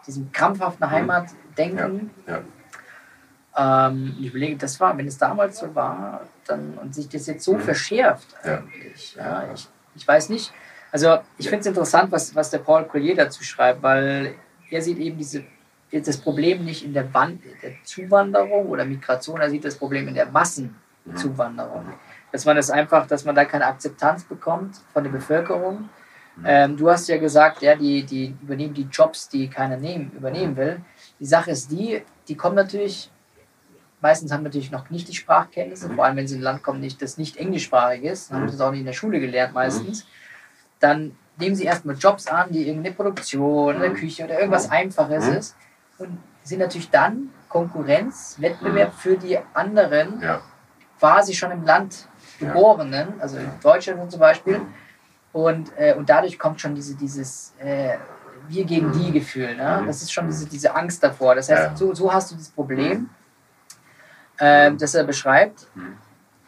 diesem 0.06 0.30
krampfhaften 0.32 0.90
Heimatdenken. 0.90 2.10
Ja. 2.26 2.40
Ähm, 3.88 4.16
ich 4.20 4.26
überlege, 4.28 4.56
das 4.56 4.78
war, 4.80 4.96
wenn 4.96 5.06
es 5.06 5.18
damals 5.18 5.58
so 5.58 5.74
war, 5.74 6.22
dann 6.46 6.74
und 6.80 6.94
sich 6.94 7.08
das 7.08 7.26
jetzt 7.26 7.44
so 7.44 7.54
Mhm. 7.54 7.60
verschärft 7.60 8.34
Ja. 8.44 8.58
eigentlich. 8.58 9.14
Ja, 9.16 9.44
ich, 9.54 9.68
ich 9.96 10.06
weiß 10.06 10.28
nicht. 10.28 10.52
Also 10.92 11.18
ich 11.38 11.48
finde 11.48 11.60
es 11.60 11.66
interessant, 11.66 12.10
was, 12.12 12.34
was 12.34 12.50
der 12.50 12.58
Paul 12.58 12.84
Collier 12.84 13.14
dazu 13.14 13.42
schreibt, 13.44 13.82
weil 13.82 14.34
er 14.70 14.82
sieht 14.82 14.98
eben 14.98 15.16
diese, 15.18 15.44
das 15.92 16.16
Problem 16.18 16.64
nicht 16.64 16.84
in 16.84 16.92
der, 16.92 17.12
Wand, 17.14 17.42
der 17.62 17.72
Zuwanderung 17.84 18.66
oder 18.68 18.84
Migration, 18.84 19.40
er 19.40 19.50
sieht 19.50 19.64
das 19.64 19.76
Problem 19.76 20.08
in 20.08 20.14
der 20.14 20.26
Massenzuwanderung. 20.26 21.84
Dass 22.32 22.44
man 22.44 22.56
das 22.56 22.70
einfach, 22.70 23.06
dass 23.06 23.24
man 23.24 23.34
da 23.34 23.44
keine 23.44 23.66
Akzeptanz 23.66 24.24
bekommt 24.24 24.76
von 24.92 25.02
der 25.04 25.10
Bevölkerung. 25.10 25.88
Ähm, 26.44 26.76
du 26.76 26.88
hast 26.88 27.08
ja 27.08 27.18
gesagt, 27.18 27.60
ja, 27.60 27.74
die, 27.74 28.02
die 28.04 28.34
übernehmen 28.42 28.72
die 28.72 28.84
Jobs, 28.90 29.28
die 29.28 29.48
keiner 29.48 29.76
nehmen, 29.76 30.10
übernehmen 30.16 30.56
will. 30.56 30.80
Die 31.18 31.26
Sache 31.26 31.50
ist 31.50 31.70
die, 31.70 32.02
die 32.28 32.36
kommen 32.36 32.54
natürlich, 32.54 33.10
meistens 34.00 34.32
haben 34.32 34.44
natürlich 34.44 34.70
noch 34.70 34.88
nicht 34.90 35.08
die 35.08 35.14
Sprachkenntnisse, 35.14 35.90
vor 35.90 36.04
allem 36.04 36.16
wenn 36.16 36.26
sie 36.28 36.36
in 36.36 36.40
ein 36.40 36.44
Land 36.44 36.62
kommen, 36.62 36.80
nicht, 36.80 37.02
das 37.02 37.18
nicht 37.18 37.36
englischsprachig 37.36 38.04
ist, 38.04 38.30
haben 38.32 38.44
Mhm. 38.44 38.46
das 38.46 38.60
auch 38.60 38.70
nicht 38.70 38.80
in 38.80 38.86
der 38.86 38.92
Schule 38.94 39.20
gelernt 39.20 39.52
meistens. 39.52 40.06
Dann 40.78 41.14
nehmen 41.36 41.56
sie 41.56 41.64
erstmal 41.64 41.96
Jobs 41.96 42.26
an, 42.28 42.50
die 42.52 42.66
irgendeine 42.68 42.94
Produktion 42.94 43.76
oder 43.76 43.90
Mhm. 43.90 43.94
Küche 43.94 44.24
oder 44.24 44.38
irgendwas 44.38 44.68
Mhm. 44.68 44.72
Einfaches 44.72 45.26
Mhm. 45.28 45.34
ist. 45.36 45.56
und 45.98 46.18
sind 46.42 46.60
natürlich 46.60 46.88
dann 46.88 47.28
Konkurrenz, 47.50 48.36
Wettbewerb 48.38 48.94
für 48.94 49.18
die 49.18 49.38
anderen 49.52 50.18
Ja. 50.22 50.40
quasi 50.98 51.34
schon 51.34 51.50
im 51.50 51.64
Land. 51.66 52.08
Geborenen, 52.40 53.20
also 53.20 53.36
in 53.38 53.48
Deutschland 53.62 54.10
zum 54.10 54.20
Beispiel. 54.20 54.58
Mhm. 54.58 54.74
Und, 55.32 55.70
äh, 55.78 55.94
und 55.94 56.08
dadurch 56.10 56.38
kommt 56.38 56.60
schon 56.60 56.74
diese, 56.74 56.96
dieses 56.96 57.54
äh, 57.60 57.96
Wir 58.48 58.64
gegen 58.64 58.90
die 58.92 59.12
Gefühl. 59.12 59.54
Ne? 59.54 59.80
Mhm. 59.82 59.86
Das 59.86 60.02
ist 60.02 60.12
schon 60.12 60.26
diese, 60.26 60.46
diese 60.48 60.74
Angst 60.74 61.02
davor. 61.04 61.36
Das 61.36 61.48
heißt, 61.48 61.78
so, 61.78 61.94
so 61.94 62.12
hast 62.12 62.32
du 62.32 62.34
das 62.36 62.48
Problem, 62.48 63.08
ähm, 64.40 64.76
das 64.78 64.94
er 64.94 65.04
beschreibt. 65.04 65.68
Mhm. 65.74 65.96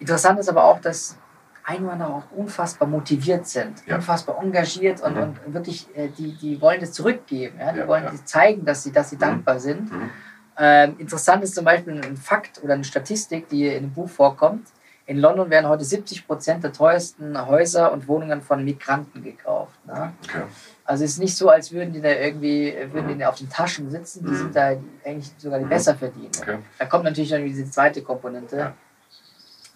Interessant 0.01 0.41
ist 0.41 0.49
aber 0.49 0.65
auch, 0.65 0.81
dass 0.81 1.17
Einwanderer 1.65 2.11
auch 2.17 2.37
unfassbar 2.37 2.89
motiviert 2.89 3.47
sind, 3.47 3.87
Ja. 3.87 3.95
unfassbar 3.97 4.43
engagiert 4.43 5.01
und, 5.01 5.15
Mhm. 5.15 5.23
und 5.47 5.55
wirklich, 5.55 5.87
äh, 5.97 6.09
die, 6.09 6.33
die 6.37 6.61
wollen 6.61 6.81
das 6.81 6.93
zurückgeben. 6.93 7.57
Ja? 7.61 7.73
Die 7.73 7.79
Ja, 7.81 7.87
wollen 7.87 8.03
ja. 8.05 8.13
zeigen, 8.25 8.65
dass 8.65 8.83
sie, 8.83 8.91
dass 8.91 9.11
sie 9.11 9.17
Mhm. 9.17 9.21
dankbar 9.21 9.61
sind. 9.61 9.93
Mhm. 9.93 10.11
Ähm, 10.59 10.97
interessant 10.99 11.45
ist 11.45 11.55
zum 11.55 11.65
Beispiel 11.65 12.01
ein 12.05 12.17
Fakt 12.17 12.61
oder 12.65 12.75
eine 12.75 12.85
Statistik, 12.85 13.49
die 13.49 13.69
in 13.69 13.85
dem 13.85 13.93
Buch 13.93 14.09
vorkommt. 14.11 14.67
In 15.13 15.19
London 15.19 15.51
werden 15.51 15.69
heute 15.69 15.85
70 15.85 16.27
Prozent 16.27 16.65
der 16.65 16.73
teuersten 16.73 17.39
Häuser 17.47 17.93
und 17.93 18.09
Wohnungen 18.09 18.41
von 18.41 18.65
Migranten 18.65 19.23
gekauft. 19.23 19.75
Ne? 19.87 20.15
Okay. 20.25 20.45
Also 20.87 21.05
es 21.05 21.11
ist 21.13 21.19
nicht 21.19 21.37
so, 21.37 21.51
als 21.51 21.71
würden 21.71 21.93
die 21.93 22.01
da 22.01 22.09
irgendwie 22.09 22.75
würden 22.91 23.19
die 23.19 23.25
auf 23.27 23.35
den 23.37 23.51
Taschen 23.51 23.91
sitzen. 23.91 24.25
Die 24.25 24.31
Mhm. 24.31 24.37
sind 24.37 24.57
da 24.57 24.69
eigentlich 25.05 25.31
sogar 25.37 25.59
die 25.59 25.67
Mhm. 25.67 25.69
besser 25.69 25.95
verdienen. 25.97 26.31
Okay. 26.41 26.57
Da 26.79 26.87
kommt 26.87 27.05
natürlich 27.05 27.29
dann 27.29 27.45
diese 27.45 27.71
zweite 27.71 28.01
Komponente. 28.01 28.57
Ja. 28.57 28.73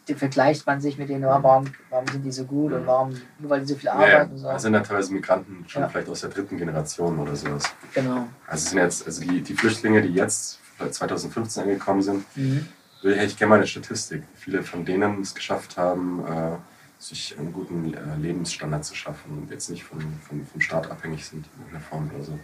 Die 0.08 0.14
vergleicht 0.14 0.66
man 0.66 0.80
sich 0.80 0.96
mit 0.96 1.10
denen, 1.10 1.26
oh, 1.26 1.38
warum, 1.42 1.66
warum 1.90 2.06
sind 2.08 2.22
die 2.22 2.32
so 2.32 2.44
gut 2.44 2.72
und 2.72 2.86
warum, 2.86 3.10
nur 3.38 3.50
weil 3.50 3.60
die 3.60 3.66
so 3.66 3.74
viel 3.74 3.88
Ja, 3.88 4.00
ja. 4.08 4.14
arbeiten 4.16 4.32
und 4.32 4.38
so. 4.38 4.48
Das 4.48 4.62
sind 4.62 4.72
ja 4.72 4.80
teilweise 4.80 5.12
Migranten 5.12 5.64
schon 5.68 5.82
Ja. 5.82 5.88
vielleicht 5.90 6.08
aus 6.08 6.22
der 6.22 6.30
dritten 6.30 6.56
Generation 6.56 7.18
oder 7.18 7.36
sowas. 7.36 7.64
Genau. 7.92 8.26
Also 8.46 8.64
es 8.64 8.70
sind 8.70 8.78
jetzt, 8.78 9.04
also 9.04 9.20
die, 9.20 9.42
die 9.42 9.52
Flüchtlinge, 9.54 10.00
die 10.00 10.14
jetzt 10.14 10.60
2015 10.90 11.64
angekommen 11.64 12.00
sind, 12.00 12.24
Mhm. 12.36 12.68
Hätte 13.02 13.24
ich 13.24 13.36
gerne 13.36 13.50
mal 13.50 13.56
eine 13.56 13.66
Statistik. 13.66 14.22
wie 14.22 14.38
Viele 14.40 14.62
von 14.62 14.84
denen 14.84 15.20
es 15.22 15.34
geschafft 15.34 15.76
haben, 15.76 16.24
äh, 16.26 16.56
sich 16.98 17.36
einen 17.38 17.52
guten 17.52 17.94
äh, 17.94 18.16
Lebensstandard 18.20 18.84
zu 18.84 18.94
schaffen 18.94 19.38
und 19.38 19.50
jetzt 19.50 19.68
nicht 19.70 19.84
von, 19.84 20.00
von, 20.26 20.46
vom 20.46 20.60
Staat 20.60 20.90
abhängig 20.90 21.24
sind 21.26 21.46
in 21.46 21.60
irgendeiner 21.62 21.84
Form 21.84 22.10
oder 22.14 22.24
so. 22.24 22.38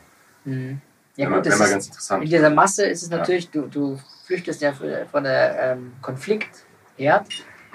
Mhm. 0.45 0.81
Ja, 1.17 1.29
gut, 1.29 1.45
das 1.47 1.59
ganz 1.59 1.87
interessant. 1.87 2.25
In 2.25 2.31
dieser 2.31 2.51
Masse 2.51 2.87
ist 2.87 3.03
es 3.03 3.11
Ja. 3.11 3.19
natürlich, 3.19 3.51
du, 3.51 3.63
du 3.67 3.99
flüchtest 4.27 4.61
ja 4.63 4.73
von 4.73 5.25
der 5.25 5.73
ähm, 5.73 5.93
Konfliktherd 6.01 7.27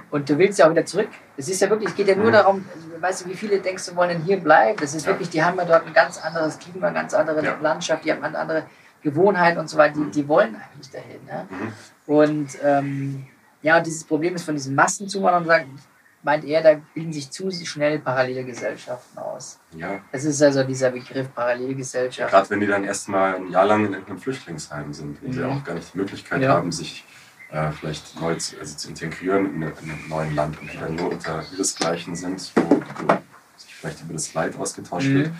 und 0.09 0.29
du 0.29 0.37
willst 0.37 0.57
ja 0.59 0.65
auch 0.67 0.71
wieder 0.71 0.85
zurück. 0.85 1.09
Es 1.35 1.49
ist 1.49 1.61
ja 1.61 1.69
wirklich, 1.69 1.89
es 1.89 1.95
geht 1.95 2.07
ja 2.07 2.15
nur 2.15 2.27
Mhm. 2.27 2.31
darum, 2.31 2.65
also, 2.73 3.01
weißt 3.01 3.25
du, 3.25 3.29
wie 3.29 3.35
viele 3.35 3.59
denkst 3.59 3.85
du 3.87 3.95
wollen 3.95 4.09
denn 4.09 4.23
hier 4.23 4.37
bleiben? 4.37 4.77
Das 4.79 4.93
ist 4.95 5.05
Ja. 5.05 5.11
wirklich, 5.11 5.29
die 5.29 5.43
haben 5.43 5.57
ja 5.57 5.65
dort 5.65 5.85
ein 5.85 5.93
ganz 5.93 6.17
anderes 6.17 6.57
Klima, 6.57 6.89
ganz 6.89 7.13
andere 7.13 7.43
Ja. 7.43 7.57
Landschaft, 7.61 8.05
die 8.05 8.11
haben 8.11 8.23
eine 8.23 8.37
andere 8.37 8.65
Gewohnheiten 9.03 9.59
und 9.59 9.69
so 9.69 9.77
weiter, 9.77 9.99
die, 9.99 10.11
die 10.11 10.27
wollen 10.27 10.55
eigentlich 10.55 10.89
dahin. 10.91 11.23
Ne? 11.25 11.47
Mhm. 11.49 11.73
Und 12.13 12.47
ähm, 12.63 13.27
ja, 13.61 13.77
und 13.77 13.85
dieses 13.85 14.03
Problem 14.03 14.35
ist 14.35 14.43
von 14.43 14.55
diesen 14.55 14.75
Massenzuwanderern, 14.75 15.45
sagen, 15.45 15.79
meint 16.23 16.43
er, 16.45 16.61
da 16.61 16.81
bilden 16.93 17.13
sich 17.13 17.29
zu 17.31 17.49
schnell 17.51 17.99
Parallelgesellschaften 17.99 19.17
aus. 19.19 19.59
Ja, 19.75 19.99
Das 20.11 20.25
ist 20.25 20.41
also 20.41 20.63
dieser 20.63 20.91
Begriff 20.91 21.27
Parallelgesellschaft. 21.33 22.31
gerade 22.31 22.49
wenn 22.49 22.59
die 22.59 22.67
dann 22.67 22.83
erstmal 22.83 23.35
ein 23.35 23.49
Jahr 23.51 23.65
lang 23.65 23.85
in 23.85 23.91
irgendeinem 23.93 24.19
Flüchtlingsheim 24.19 24.93
sind 24.93 25.21
und 25.23 25.33
sie 25.33 25.39
Mhm. 25.41 25.49
auch 25.51 25.63
gar 25.63 25.73
nicht 25.75 25.93
die 25.93 25.97
Möglichkeit 25.97 26.41
Ja. 26.41 26.53
haben, 26.53 26.71
sich 26.71 27.05
äh, 27.49 27.71
vielleicht 27.71 28.19
neu 28.19 28.35
zu, 28.35 28.59
also 28.59 28.75
zu 28.75 28.89
integrieren 28.89 29.45
in, 29.45 29.61
in 29.61 29.67
einem 29.69 30.09
neuen 30.09 30.35
Land 30.35 30.59
und 30.59 30.71
die 30.73 30.77
dann 30.77 30.95
nur 30.95 31.11
unter 31.13 31.45
ihresgleichen 31.53 32.13
sind, 32.15 32.51
wo, 32.55 32.69
wo 32.71 33.13
sich 33.55 33.73
vielleicht 33.75 34.01
über 34.01 34.13
das 34.13 34.33
Leid 34.33 34.57
ausgetauscht 34.57 35.07
Mhm. 35.07 35.15
wird 35.15 35.31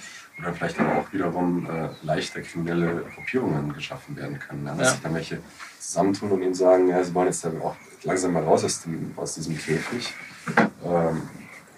dann 0.44 0.56
vielleicht 0.56 0.80
aber 0.80 0.98
auch 0.98 1.12
wiederum 1.14 1.68
äh, 1.70 1.90
leichter 2.04 2.42
kriminelle 2.42 3.04
Gruppierungen 3.16 3.74
geschaffen 3.74 4.16
werden 4.16 4.38
können. 4.40 4.66
Ja? 4.66 4.74
Dass 4.76 4.88
Ja. 4.88 4.92
sich 4.94 5.02
dann 5.02 5.14
welche 5.16 5.40
zusammentun 5.80 6.32
und 6.32 6.42
ihnen 6.42 6.54
sagen, 6.54 6.90
ja, 6.90 7.04
sie 7.04 7.14
wollen 7.14 7.28
jetzt 7.28 7.46
auch 7.46 7.76
langsam 8.04 8.34
mal 8.34 8.44
raus 8.44 8.64
aus, 8.64 8.82
dem, 8.84 9.14
aus 9.16 9.36
diesem 9.36 9.58
Käfig. 9.58 10.14
Ähm, 10.86 11.24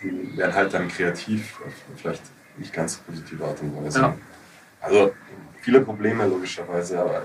die 0.02 0.38
werden 0.38 0.54
halt 0.54 0.74
dann 0.74 0.88
kreativ, 0.88 1.60
vielleicht 1.96 2.22
nicht 2.58 2.74
ganz 2.74 2.96
so 2.96 3.00
positive 3.06 3.44
Art 3.46 3.62
und 3.62 3.84
Weise. 3.84 4.00
Ja. 4.02 4.16
Also 4.82 5.14
viele 5.62 5.82
Probleme 5.82 6.26
logischerweise, 6.26 7.00
aber 7.02 7.24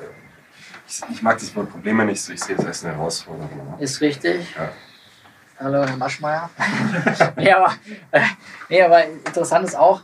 ich, 0.89 1.03
ich 1.11 1.22
mag 1.22 1.39
das 1.39 1.55
Wort 1.57 1.70
Probleme 1.70 2.05
nicht 2.05 2.20
so, 2.22 2.32
ich 2.32 2.43
sehe 2.43 2.57
es 2.57 2.64
als 2.64 2.85
eine 2.85 2.95
Herausforderung. 2.95 3.70
ne? 3.76 3.82
Ist 3.82 4.01
richtig. 4.01 4.55
Ja. 4.57 4.70
Hallo, 5.59 5.85
Herr 5.87 5.97
Maschmeyer. 5.97 6.51
nee, 7.37 7.51
aber, 7.53 7.74
äh, 8.11 8.20
nee, 8.68 8.82
aber 8.82 9.05
interessant 9.07 9.66
ist 9.66 9.76
auch, 9.76 10.03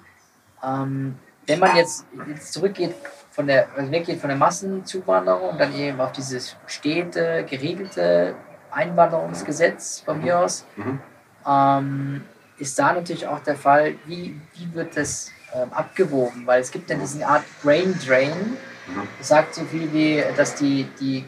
ähm, 0.64 1.18
wenn 1.46 1.58
man 1.58 1.76
jetzt, 1.76 2.06
jetzt 2.28 2.52
zurückgeht 2.52 2.94
von 3.30 3.46
der, 3.46 3.68
also 3.76 3.90
weggeht 3.90 4.20
von 4.20 4.28
der 4.28 4.36
Massenzuwanderung 4.38 5.50
und 5.50 5.58
dann 5.60 5.74
eben 5.74 6.00
auf 6.00 6.12
dieses 6.12 6.56
stete, 6.66 7.44
geregelte 7.48 8.34
Einwanderungsgesetz 8.70 10.00
von 10.00 10.22
mir 10.22 10.38
aus, 10.38 10.64
Mhm. 10.76 11.00
ähm, 11.46 12.24
ist 12.58 12.78
da 12.78 12.92
natürlich 12.92 13.26
auch 13.26 13.40
der 13.40 13.56
Fall, 13.56 13.94
wie, 14.06 14.38
wie 14.54 14.74
wird 14.74 14.96
das 14.96 15.32
ähm, 15.54 15.72
abgewogen? 15.72 16.46
Weil 16.46 16.60
es 16.60 16.70
gibt 16.70 16.90
ja 16.90 16.96
diese 16.96 17.26
Art 17.26 17.44
Brain 17.62 17.98
Drain, 18.06 18.56
Mhm. 18.86 19.08
das 19.18 19.28
sagt 19.28 19.54
so 19.54 19.64
viel 19.64 19.92
wie, 19.92 20.22
dass 20.36 20.54
die, 20.56 20.84
die 21.00 21.24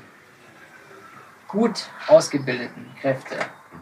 gut 1.48 1.86
ausgebildeten 2.08 2.86
Kräfte, 3.00 3.36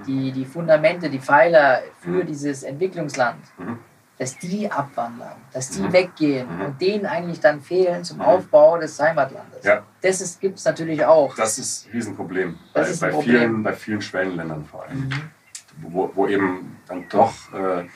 die, 0.07 0.33
die 0.33 0.45
Fundamente, 0.45 1.09
die 1.11 1.21
Pfeiler 1.21 1.83
für 2.01 2.23
Mhm. 2.23 2.27
dieses 2.27 2.63
Entwicklungsland, 2.63 3.41
Mhm. 3.59 3.79
Dass 4.21 4.37
die 4.37 4.71
abwandern, 4.71 5.33
dass 5.51 5.71
die 5.71 5.81
Mhm. 5.81 5.93
weggehen 5.95 6.55
Mhm. 6.57 6.61
und 6.66 6.81
denen 6.81 7.07
eigentlich 7.07 7.41
dann 7.41 7.62
fehlen 7.62 8.05
zum. 8.05 8.21
Aufbau 8.21 8.77
des 8.77 9.01
Heimatlandes. 9.01 9.64
Ja. 9.64 9.83
Das 10.03 10.39
gibt 10.39 10.59
es 10.59 10.64
natürlich 10.66 11.03
auch. 11.07 11.35
Das 11.37 11.59
ist 11.59 11.87
ein 11.87 11.93
Riesenproblem. 11.93 12.59
Das 12.75 12.85
bei, 12.87 12.91
ist 12.93 13.03
ein 13.03 13.09
bei, 13.11 13.14
Problem. 13.16 13.39
Vielen, 13.39 13.62
bei 13.62 13.73
vielen 13.73 14.03
Schwellenländern 14.03 14.66
vor 14.66 14.85
allem. 14.85 15.09
Mhm. 15.09 15.31
Wo, 15.81 16.11
wo 16.14 16.27
eben 16.27 16.77
dann 16.87 17.09
doch 17.09 17.33
äh, 17.55 17.87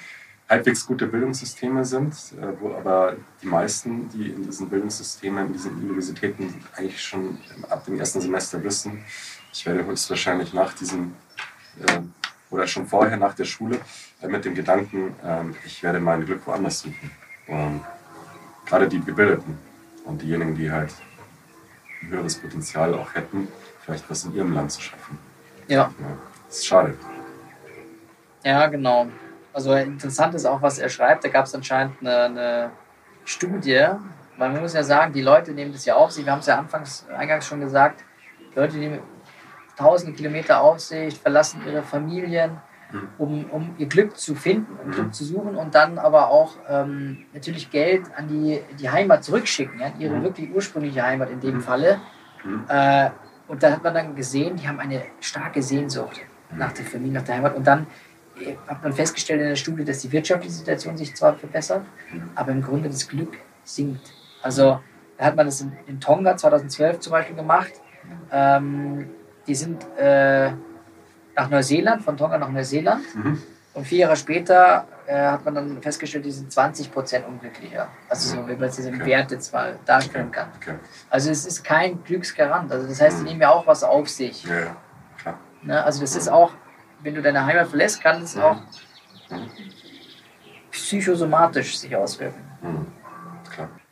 halbwegs 0.49 0.87
gute 0.87 1.07
Bildungssysteme 1.09 1.85
sind, 1.85 2.15
äh, 2.41 2.59
wo 2.59 2.75
aber 2.75 3.17
die 3.43 3.47
meisten, 3.47 4.09
die 4.09 4.31
in 4.31 4.45
diesen 4.45 4.71
Bildungssystemen, 4.71 5.49
in 5.49 5.53
diesen 5.53 5.73
Universitäten 5.77 6.65
eigentlich 6.75 7.03
schon 7.03 7.37
ab 7.69 7.85
dem 7.85 7.99
ersten 8.01 8.23
Semester 8.23 8.65
wissen, 8.65 9.05
ich 9.53 9.67
werde 9.67 9.85
höchstwahrscheinlich 9.85 10.55
nach 10.55 10.73
diesem 10.73 11.15
äh, 11.87 12.01
oder 12.51 12.67
schon 12.67 12.87
vorher 12.87 13.19
nach 13.19 13.35
der 13.35 13.45
Schule 13.45 13.79
mit 14.23 14.45
dem 14.45 14.55
Gedanken, 14.55 15.15
ähm, 15.25 15.55
ich 15.65 15.83
werde 15.83 16.01
mein 16.01 16.25
Glück 16.25 16.47
woanders 16.47 16.81
suchen. 16.81 17.11
Gerade 18.65 18.89
die 18.89 19.05
Gebildeten 19.05 19.59
und 20.05 20.23
diejenigen, 20.23 20.55
die 20.55 20.71
halt 20.71 20.95
ein 22.01 22.09
höheres 22.09 22.37
Potenzial 22.37 22.95
auch 22.95 23.15
hätten, 23.15 23.49
vielleicht 23.81 24.09
was 24.09 24.25
in 24.25 24.35
ihrem 24.35 24.55
Land 24.55 24.73
zu 24.73 24.81
schaffen. 24.81 25.19
Ja. 25.69 25.77
Ja, 25.77 25.93
das 26.47 26.57
ist 26.59 26.67
schade. 26.67 26.95
Ja, 28.43 28.67
genau. 28.67 29.09
Also 29.53 29.75
interessant 29.75 30.35
ist 30.35 30.47
auch, 30.47 30.63
was 30.63 30.79
er 30.79 30.89
schreibt. 30.89 31.25
Da 31.25 31.29
gab 31.29 31.45
es 31.45 31.55
anscheinend 31.55 32.01
eine, 32.01 32.25
eine 32.25 32.71
Studie, 33.25 33.87
weil 34.37 34.51
man 34.51 34.61
muss 34.61 34.75
ja 34.75 34.83
sagen, 34.83 35.13
die 35.13 35.23
Leute 35.23 35.53
nehmen 35.53 35.73
das 35.73 35.85
ja 35.85 35.95
auf 35.95 36.11
sich. 36.11 36.25
Wir 36.25 36.33
haben 36.33 36.41
es 36.41 36.47
ja 36.47 36.59
anfangs, 36.59 37.07
eingangs 37.17 37.47
schon 37.47 37.61
gesagt, 37.61 38.05
Leute 38.55 38.77
nehmen 38.77 39.01
tausende 39.77 40.15
Kilometer 40.15 40.61
auf 40.61 40.81
sich, 40.81 41.19
verlassen 41.19 41.63
ihre 41.67 41.83
Familien. 41.83 42.59
Um, 43.19 43.45
um 43.51 43.75
ihr 43.79 43.87
Glück 43.87 44.17
zu 44.17 44.35
finden, 44.35 44.77
um 44.83 44.89
Mhm. 44.89 44.93
Glück 44.93 45.15
zu 45.15 45.25
suchen 45.25 45.57
und 45.57 45.75
dann 45.75 45.99
aber 45.99 46.29
auch 46.31 46.57
ähm, 46.69 47.25
natürlich 47.33 47.71
Geld 47.71 48.03
an 48.17 48.29
die, 48.29 48.61
die 48.79 48.91
Heimat 48.91 49.25
zurückschicken, 49.25 49.79
ja, 49.81 49.93
ihre 49.99 50.17
Mhm. 50.17 50.23
wirklich 50.23 50.51
ursprüngliche 50.55 51.03
Heimat 51.03 51.31
in 51.31 51.41
dem 51.41 51.57
Mhm. 51.57 51.61
Falle. 51.61 52.01
Mhm. 52.45 52.65
Äh, 52.69 53.11
und 53.47 53.63
da 53.63 53.73
hat 53.73 53.83
man 53.85 53.95
dann 53.95 54.15
gesehen, 54.15 54.57
die 54.57 54.67
haben 54.67 54.81
eine 54.81 55.03
starke 55.21 55.63
Sehnsucht 55.63 56.21
nach 56.57 56.73
der 56.73 56.85
Familie, 56.85 57.15
nach 57.15 57.23
der 57.25 57.37
Heimat. 57.37 57.55
Und 57.57 57.67
dann 57.67 57.87
äh, 58.41 58.55
hat 58.67 58.83
man 58.83 58.93
festgestellt 58.93 59.41
in 59.41 59.49
der 59.49 59.57
Studie, 59.57 59.85
dass 59.85 60.01
die 60.01 60.11
wirtschaftliche 60.11 60.53
Situation 60.55 60.97
sich 60.97 61.15
zwar 61.15 61.35
verbessert, 61.35 61.85
Mhm. 62.13 62.31
aber 62.35 62.53
im 62.53 62.63
Grunde 62.63 62.89
das 62.89 63.07
Glück 63.09 63.39
sinkt. 63.65 64.13
Also 64.43 64.81
da 65.19 65.25
hat 65.27 65.37
man 65.37 65.47
das 65.47 65.61
in, 65.61 65.73
in 65.87 66.01
Tonga 66.01 66.37
2012 66.37 66.99
zum 67.01 67.13
Beispiel 67.13 67.37
gemacht. 67.37 67.73
Ähm, 68.33 69.09
die 69.47 69.55
sind 69.55 69.87
äh, 69.99 70.51
nach 71.37 71.51
Neuseeland, 71.51 72.03
von 72.03 72.17
Tonga 72.17 72.39
nach 72.39 72.49
Neuseeland. 72.51 73.03
Mhm. 73.15 73.43
Und 73.75 73.87
vier 73.87 73.99
Jahre 74.01 74.17
später 74.17 74.87
äh, 75.07 75.17
hat 75.17 75.45
man 75.45 75.55
dann 75.57 75.83
festgestellt, 75.83 76.25
die 76.25 76.31
sind 76.31 76.53
20 76.53 76.93
Prozent 76.93 77.27
unglücklicher. 77.27 77.89
Also 78.09 78.37
so, 78.37 78.49
wie 78.49 78.53
man 78.55 78.69
es 78.69 78.77
jetzt 78.79 78.87
im 78.87 78.95
Okay. 78.95 79.07
Wert 79.07 79.33
jetzt 79.33 79.53
mal 79.53 79.77
darstellen 79.85 80.31
kann. 80.31 80.49
Okay. 80.61 80.75
Also 81.11 81.31
es 81.31 81.45
ist 81.45 81.65
kein 81.65 82.03
Glücksgarant. 82.05 82.71
Also 82.71 82.87
das 82.87 83.01
heißt, 83.01 83.19
die 83.19 83.23
Mhm. 83.23 83.29
nehmen 83.31 83.41
ja 83.41 83.51
auch 83.51 83.67
was 83.67 83.83
auf 83.83 84.09
sich. 84.09 84.45
Ja, 84.45 84.59
ja, 84.61 84.77
klar. 85.21 85.39
Ne? 85.63 85.83
Also 85.85 86.03
das 86.03 86.15
ist 86.15 86.29
auch, 86.29 86.53
wenn 87.03 87.15
du 87.17 87.23
deine 87.23 87.45
Heimat 87.45 87.67
verlässt, 87.67 88.01
kann 88.01 88.23
es 88.23 88.37
Mhm. 88.37 88.43
auch 88.43 88.57
Mhm. 89.31 89.51
psychosomatisch 90.71 91.79
sich 91.79 91.95
auswirken. 91.97 92.43
Mhm. 92.63 92.87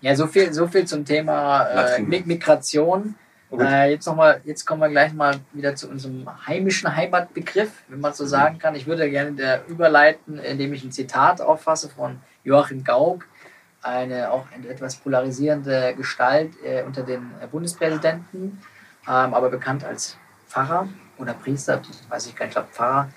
Ja, 0.01 0.16
so 0.16 0.27
viel, 0.27 0.52
so 0.52 0.66
viel 0.66 0.85
zum 0.85 1.05
Thema 1.05 1.62
äh, 1.69 2.01
Migration. 2.24 3.14
Äh, 3.58 3.90
jetzt, 3.90 4.06
noch 4.06 4.16
mal, 4.16 4.40
jetzt 4.44 4.64
kommen 4.64 4.80
wir 4.80 4.88
gleich 4.88 5.12
mal 5.12 5.36
wieder 5.52 5.76
zu 5.76 5.88
unserem 5.88 6.26
heimischen 6.46 6.94
Heimatbegriff, 6.94 7.70
wenn 7.88 8.00
man 8.00 8.14
so 8.14 8.24
sagen 8.24 8.58
kann. 8.58 8.74
Ich 8.74 8.86
würde 8.86 9.10
gerne 9.10 9.32
der 9.32 9.66
überleiten, 9.68 10.38
indem 10.38 10.72
ich 10.72 10.84
ein 10.84 10.92
Zitat 10.92 11.40
auffasse 11.40 11.90
von 11.90 12.20
Joachim 12.44 12.82
Gauck. 12.82 13.26
eine 13.82 14.30
auch 14.30 14.46
eine 14.54 14.68
etwas 14.68 14.96
polarisierende 14.96 15.94
Gestalt 15.96 16.52
äh, 16.64 16.82
unter 16.84 17.02
den 17.02 17.30
Bundespräsidenten, 17.50 18.60
ähm, 19.08 19.34
aber 19.34 19.50
bekannt 19.50 19.84
als 19.84 20.16
Pfarrer 20.46 20.88
oder 21.18 21.34
Priester, 21.34 21.82
weiß 22.08 22.26
ich 22.26 22.36
gar 22.36 22.46
nicht, 22.46 22.50
ich 22.50 22.54
glaube 22.54 22.68
Pfarrer. 22.72 23.08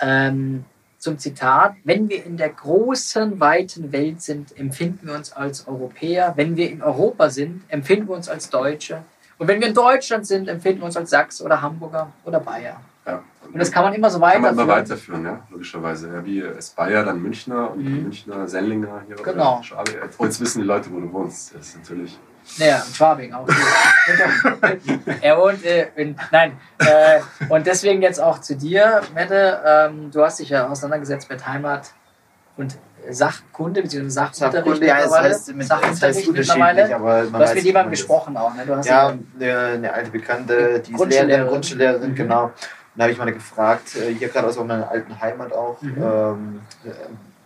Ähm, 0.00 0.64
zum 0.98 1.18
Zitat, 1.18 1.74
wenn 1.84 2.08
wir 2.08 2.24
in 2.24 2.38
der 2.38 2.48
großen, 2.48 3.38
weiten 3.38 3.92
Welt 3.92 4.22
sind, 4.22 4.58
empfinden 4.58 5.08
wir 5.08 5.14
uns 5.14 5.32
als 5.32 5.68
Europäer. 5.68 6.32
Wenn 6.36 6.56
wir 6.56 6.70
in 6.70 6.80
Europa 6.80 7.28
sind, 7.28 7.62
empfinden 7.68 8.08
wir 8.08 8.14
uns 8.14 8.30
als 8.30 8.48
Deutsche. 8.48 9.04
Und 9.38 9.48
wenn 9.48 9.60
wir 9.60 9.68
in 9.68 9.74
Deutschland 9.74 10.26
sind, 10.26 10.48
empfinden 10.48 10.80
wir 10.80 10.86
uns 10.86 10.96
als 10.96 11.10
Sachs 11.10 11.40
oder 11.42 11.60
Hamburger 11.60 12.10
oder 12.24 12.40
Bayer. 12.40 12.80
Ja. 13.06 13.22
Und 13.52 13.58
das 13.58 13.70
kann 13.70 13.84
man 13.84 13.92
immer 13.94 14.08
so 14.10 14.18
Kann 14.18 14.40
man 14.40 14.52
immer 14.54 14.66
weiterführen. 14.66 15.24
weiterführen, 15.24 15.24
ja, 15.24 15.46
logischerweise. 15.50 16.12
Ja, 16.14 16.24
wie 16.24 16.38
ist 16.40 16.74
Bayer, 16.76 17.04
dann 17.04 17.20
Münchner 17.20 17.70
und 17.72 17.84
Mhm. 17.84 18.02
Münchner, 18.04 18.48
Sendlinger 18.48 19.02
hier. 19.06 19.20
oder 19.20 19.32
Genau. 19.32 19.62
Schwabe. 19.62 19.92
Jetzt 20.20 20.40
wissen 20.40 20.60
die 20.62 20.66
Leute, 20.66 20.90
wo 20.92 21.00
du 21.00 21.12
wohnst. 21.12 21.54
Das 21.54 21.68
ist 21.68 21.76
natürlich. 21.76 22.18
Ja, 22.56 22.76
in 22.86 22.94
Schwabing 22.94 23.32
auch. 23.32 23.46
er 25.20 25.38
wohnt 25.38 25.64
äh, 25.64 25.88
in. 25.96 26.16
Nein. 26.30 26.58
Äh, 26.78 27.20
und 27.48 27.66
deswegen 27.66 28.02
jetzt 28.02 28.20
auch 28.20 28.38
zu 28.40 28.56
dir, 28.56 29.02
Mette. 29.14 29.60
Ähm, 29.64 30.10
du 30.10 30.22
hast 30.22 30.40
dich 30.40 30.50
ja 30.50 30.68
auseinandergesetzt 30.68 31.28
mit 31.30 31.46
Heimat 31.46 31.92
und 32.56 32.76
Sachkunde, 33.10 33.82
beziehungsweise 33.82 34.14
Sachunterricht 34.14 34.64
Sachkunde, 34.64 34.86
ja, 34.86 35.02
das 35.02 35.12
heißt, 35.18 35.54
mit, 35.54 35.70
das 35.70 35.82
heißt 35.82 36.00
Sachunterricht 36.00 36.32
mittlerweile. 36.32 36.94
aber 36.94 37.22
man 37.24 37.32
Du 37.32 37.38
hast 37.46 37.54
mit 37.54 37.64
jemandem 37.64 37.90
gesprochen 37.90 38.36
auch, 38.36 38.54
ne? 38.54 38.64
Du 38.66 38.76
hast 38.76 38.86
Ja, 38.86 39.08
eine, 39.40 39.58
eine 39.58 39.92
alte 39.92 40.10
Bekannte, 40.10 40.80
die 40.80 40.92
ist. 40.94 41.04
Lehrerin, 41.26 41.48
Grundschullehrerin, 41.48 42.10
Mhm. 42.10 42.14
genau. 42.14 42.44
Und 42.44 42.52
da 42.96 43.02
habe 43.04 43.12
ich 43.12 43.18
mal 43.18 43.32
gefragt, 43.32 43.96
äh, 43.96 44.14
hier 44.14 44.28
gerade 44.28 44.46
aus 44.48 44.56
meiner 44.58 44.88
alten 44.90 45.20
Heimat 45.20 45.52
auch, 45.52 45.80
Mhm. 45.82 46.02
ähm, 46.02 46.60
äh, 46.84 46.90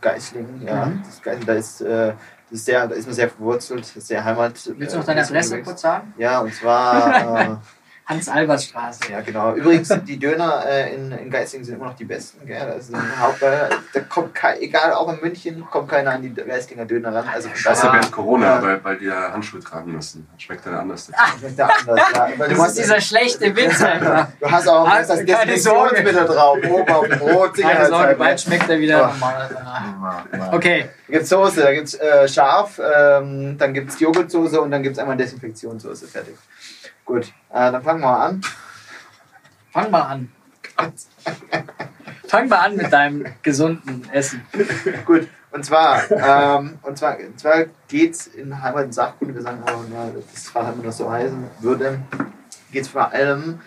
Geislingen, 0.01 0.63
ja. 0.67 0.87
Mhm. 0.87 1.03
Das 1.05 1.23
Geislingen, 1.23 1.47
da 1.47 1.55
ist, 1.55 1.81
äh, 1.81 2.13
das 2.51 2.59
ist 2.61 2.65
sehr, 2.67 2.87
da 2.87 2.95
ist 2.95 3.07
man 3.07 3.15
sehr 3.15 3.29
verwurzelt, 3.29 3.81
das 3.81 3.97
ist 3.97 4.07
sehr 4.09 4.25
Heimat. 4.25 4.53
Willst 4.77 4.95
du 4.95 4.99
noch 4.99 5.05
äh, 5.05 5.07
deine 5.09 5.21
ist 5.23 5.31
Adresse 5.31 5.63
kurz 5.63 5.81
sagen? 5.83 6.15
Ja, 6.19 6.41
und 6.41 6.55
zwar, 6.55 7.61
Hans-Albert-Straße. 8.09 9.01
äh, 9.09 9.13
ja 9.13 9.21
genau. 9.21 9.53
Übrigens, 9.55 9.89
die 10.07 10.19
Döner 10.19 10.65
äh, 10.67 10.95
in, 10.95 11.13
in 11.13 11.31
Geislingen 11.31 11.65
sind 11.65 11.75
immer 11.77 11.87
noch 11.87 11.97
die 11.97 12.05
besten, 12.07 12.47
gell? 12.47 12.67
Das 12.67 12.89
ist 12.89 12.95
ein 12.95 13.21
Haupt, 13.21 13.43
da 13.43 14.01
kommt 14.09 14.35
kein, 14.35 14.61
egal, 14.61 14.93
auch 14.95 15.13
in 15.13 15.21
München, 15.21 15.65
kommt 15.71 15.89
keiner 15.91 16.13
an 16.13 16.23
die 16.23 16.33
Geislinger 16.33 16.87
Döner 16.87 17.15
ran. 17.15 17.29
Also 17.33 17.49
Das 17.49 17.59
ist 17.59 17.65
ja 17.67 17.73
daher 17.75 17.93
während 17.93 18.13
Corona, 18.13 18.47
Ja. 18.57 18.63
weil, 18.63 18.85
weil 18.85 18.97
die 18.99 19.05
ja 19.07 19.33
Handschuhe 19.33 19.61
tragen 19.61 19.93
müssen. 19.93 20.27
Schmeckt 20.39 20.65
dann 20.67 20.75
anders. 20.75 21.11
Ah, 21.15 21.27
schmeckt 21.39 21.59
der 21.59 21.67
anders, 21.79 22.01
ja. 22.15 22.29
Weil 22.39 22.49
du 22.49 22.55
Das 22.55 22.59
hast- 22.65 22.69
ist 22.71 22.79
dieser 22.85 23.01
schlechte 23.01 23.55
Witz 23.57 23.83
einfach. 23.83 24.29
Du 24.41 24.51
hast 24.51 24.69
auch 24.69 24.89
Ah, 24.89 24.99
das 25.03 25.09
Desinfektionsmittel 25.09 26.25
drauf, 26.27 26.59
oben 26.69 26.93
auf 26.93 27.07
dem 27.09 27.19
Brot, 27.19 27.55
Keine 27.59 27.87
Sorge, 27.89 28.15
bald 28.15 28.41
schmeckt 28.41 28.69
er 28.71 28.79
wieder 28.81 29.05
Oh. 29.05 29.13
normal. 29.13 29.51
Ja. 30.33 30.53
Okay. 30.53 30.89
Da 31.09 31.13
gibt 31.13 31.23
es 31.25 31.29
Soße, 31.31 31.61
da 31.63 31.73
gibt 31.73 31.89
es 31.89 31.95
äh, 31.95 32.29
scharf, 32.29 32.79
ähm, 32.79 33.57
dann 33.59 33.73
gibt 33.75 33.91
es 33.91 33.99
Joghurtsoße 34.01 34.61
und 34.61 34.71
dann 34.71 34.83
gibt 34.83 34.97
es 34.97 34.99
einmal 35.01 35.17
Desinfektionssoße. 35.17 36.07
Fertig. 36.07 36.35
Gut, 37.09 37.33
äh, 37.49 37.73
dann 37.73 37.83
fangen 37.83 38.03
wir 38.03 38.07
mal 38.07 38.27
an. 38.27 38.43
Fang 39.73 39.91
mal 39.91 40.03
an. 40.03 40.33
Fang 42.29 42.49
mal 42.49 42.59
an 42.59 42.77
mit 42.77 42.93
deinem 42.93 43.25
gesunden 43.43 44.07
Essen. 44.13 44.47
Gut, 45.07 45.27
und 45.51 45.65
zwar, 45.65 46.03
ähm, 46.11 46.79
und 46.83 46.99
zwar, 46.99 47.19
und 47.19 47.41
zwar 47.41 47.65
geht 47.89 48.13
es 48.13 48.27
in 48.27 48.63
Heimat- 48.63 48.85
und 48.85 48.93
Sachkunde, 48.93 49.35
wir 49.35 49.41
sagen 49.41 49.63
aber, 49.63 49.87
na, 49.91 50.11
das 50.35 50.51
Fach 50.51 50.71
immer 50.71 50.85
noch 50.85 50.93
so 50.93 51.11
heißen 51.11 51.47
würde, 51.61 51.99
geht 52.71 52.83
es 52.83 52.89
vor 52.89 53.11
allem 53.11 53.61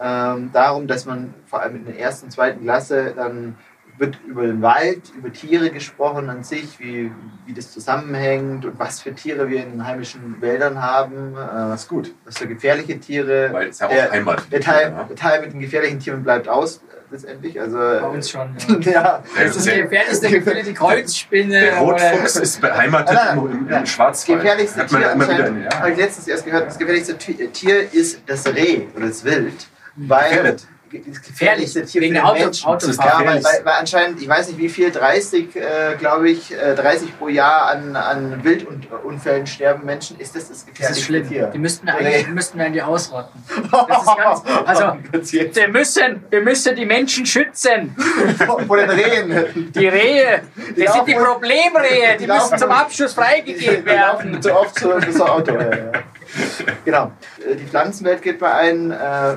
ähm, 0.00 0.50
darum, 0.52 0.88
dass 0.88 1.04
man 1.04 1.34
vor 1.46 1.62
allem 1.62 1.76
in 1.76 1.84
der 1.84 2.00
ersten 2.00 2.26
und 2.26 2.32
zweiten 2.32 2.64
Klasse 2.64 3.12
dann 3.14 3.56
wird 3.98 4.18
über 4.26 4.42
den 4.46 4.62
Wald, 4.62 5.02
über 5.16 5.32
Tiere 5.32 5.70
gesprochen 5.70 6.30
an 6.30 6.44
sich, 6.44 6.78
wie, 6.78 7.10
wie 7.46 7.52
das 7.52 7.72
zusammenhängt 7.72 8.64
und 8.64 8.78
was 8.78 9.00
für 9.00 9.14
Tiere 9.14 9.48
wir 9.48 9.62
in 9.62 9.72
den 9.72 9.86
heimischen 9.86 10.40
Wäldern 10.40 10.80
haben, 10.82 11.32
äh, 11.34 11.36
Das 11.70 11.82
ist 11.82 11.88
gut. 11.88 12.14
was 12.24 12.38
für 12.38 12.46
gefährliche 12.46 12.98
Tiere. 13.00 13.50
Weil 13.52 13.68
es 13.68 13.78
ja 13.80 13.86
auch 13.86 13.90
Der- 13.90 14.10
Heimat. 14.10 14.42
Der 14.52 14.60
Teil, 14.60 14.92
Ja. 14.96 15.04
der 15.04 15.16
Teil 15.16 15.40
mit 15.40 15.52
den 15.52 15.60
gefährlichen 15.60 15.98
Tieren 15.98 16.22
bleibt 16.22 16.48
aus, 16.48 16.80
letztendlich. 17.10 17.60
Also, 17.60 17.76
Bei 17.78 18.02
uns 18.02 18.30
schon. 18.30 18.54
Ja. 18.68 18.74
ja. 18.92 19.22
Der, 19.36 19.44
Das 19.46 19.56
ist 19.56 19.66
der, 19.66 19.74
die 19.76 19.82
gefährlichste 19.82 20.28
Gefühle, 20.30 20.62
die 20.62 20.74
Kreuzspinne. 20.74 21.60
der 21.60 21.76
Rotfuchs 21.78 22.36
ist 22.36 22.60
beheimatet 22.60 23.16
Ah, 23.16 23.32
im, 23.32 23.68
im, 23.68 23.86
Schwarzwald. 23.86 24.40
gefährlichste 24.42 24.80
Hat 24.82 24.92
man 24.92 25.00
Tier 25.00 25.08
ja 25.08 25.14
immer 25.14 25.24
wieder 25.24 25.34
anscheinend, 25.38 25.58
in, 25.58 25.64
ja. 25.72 25.78
habe 25.80 25.90
ich 25.90 25.96
letztens 25.96 26.28
erst 26.28 26.44
gehört, 26.44 26.66
das 26.68 26.78
gefährlichste 26.78 27.18
Ti- 27.18 27.48
Tier 27.52 27.92
ist 27.92 28.20
das 28.26 28.46
Reh 28.46 28.82
oder 28.94 29.06
das 29.08 29.24
Wild. 29.24 29.66
Weil 29.96 30.28
Gefährdet. 30.28 30.66
Das 30.90 31.22
gefährlichste 31.22 31.84
Tier 31.84 32.00
Wegen 32.00 32.14
für 32.14 32.20
den 32.20 32.26
Auto, 32.26 32.44
Menschen. 32.44 32.90
Ist 32.90 33.00
Ja, 33.02 33.18
weil, 33.18 33.44
weil, 33.44 33.64
weil 33.64 33.74
anscheinend, 33.74 34.20
ich 34.20 34.28
weiß 34.28 34.48
nicht 34.48 34.58
wie 34.58 34.68
viel, 34.68 34.90
30, 34.90 35.56
äh, 35.56 35.96
glaube 35.98 36.30
ich, 36.30 36.52
äh, 36.52 36.74
30 36.74 37.18
pro 37.18 37.28
Jahr 37.28 37.70
an, 37.70 37.96
an 37.96 38.44
Wildunfällen 38.44 39.46
sterben 39.46 39.84
Menschen, 39.84 40.18
ist 40.18 40.34
das 40.34 40.48
das 40.48 40.48
Das 40.48 40.58
ist 40.58 40.66
gefährlichste 40.66 41.04
schlimm. 41.04 41.28
Tier. 41.28 41.46
Die 41.48 41.58
müssten 41.58 41.86
wir 41.86 41.94
eigentlich 41.94 42.28
müssten 42.28 42.58
wir 42.58 42.66
eigentlich 42.66 42.82
ausrotten. 42.82 43.42
Das 43.48 44.02
ist 44.02 44.16
ganz, 44.16 44.42
also, 44.66 45.54
wir 45.54 45.68
müssen, 45.68 46.24
wir 46.30 46.40
müssen 46.40 46.76
die 46.76 46.86
Menschen 46.86 47.26
schützen. 47.26 47.94
Vor 48.66 48.76
den 48.76 48.90
Rehen. 48.90 49.72
Die 49.74 49.88
Rehe, 49.88 50.42
das 50.76 50.94
sind 50.94 51.08
die 51.08 51.14
Problemrehe, 51.14 52.16
die 52.18 52.26
die 52.26 52.32
müssen 52.32 52.58
zum 52.58 52.70
Abschluss 52.70 53.14
freigegeben 53.14 53.84
Die 53.84 53.90
laufen 53.90 54.30
werden. 54.32 54.42
zu 54.42 54.58
oft 54.58 54.78
zu, 54.78 54.98
zu 54.98 55.26
Auto. 55.26 55.54
Ja, 55.54 55.76
ja. 55.76 55.92
Genau. 56.84 57.12
Äh, 57.46 57.56
Die 57.56 57.64
Pflanzenwelt 57.64 58.22
geht 58.22 58.38
bei 58.38 58.52
ein, 58.52 58.90
äh, 58.90 59.36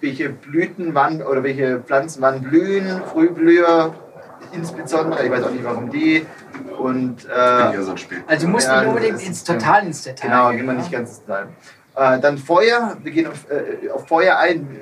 welche, 0.00 0.28
Blüten 0.30 0.94
wann 0.94 1.22
oder 1.22 1.42
welche 1.42 1.80
Pflanzen 1.80 2.22
wann 2.22 2.42
blühen, 2.42 3.02
Frühblüher 3.12 3.94
insbesondere, 4.52 5.24
ich 5.24 5.30
weiß 5.30 5.44
auch 5.44 5.50
nicht 5.50 5.64
warum 5.64 5.90
die. 5.90 6.24
Und 6.78 7.24
äh. 7.26 7.30
Also 7.32 7.94
du 8.46 8.48
musst 8.48 8.66
Ja, 8.68 8.80
nicht 8.80 8.88
unbedingt 8.88 9.22
ins 9.26 9.44
total 9.44 9.86
ins 9.86 10.02
Detail. 10.02 10.28
genau, 10.28 10.50
gehen, 10.50 10.66
wir 10.66 10.72
nicht 10.74 10.92
ganz 10.92 11.10
ins 11.10 11.20
Detail. 11.24 11.48
Äh, 11.96 12.20
dann 12.20 12.38
Feuer, 12.38 12.96
wir 13.02 13.12
gehen 13.12 13.26
auf, 13.26 13.46
äh, 13.50 13.88
auf 13.90 14.06
Feuer 14.06 14.36
ein. 14.38 14.80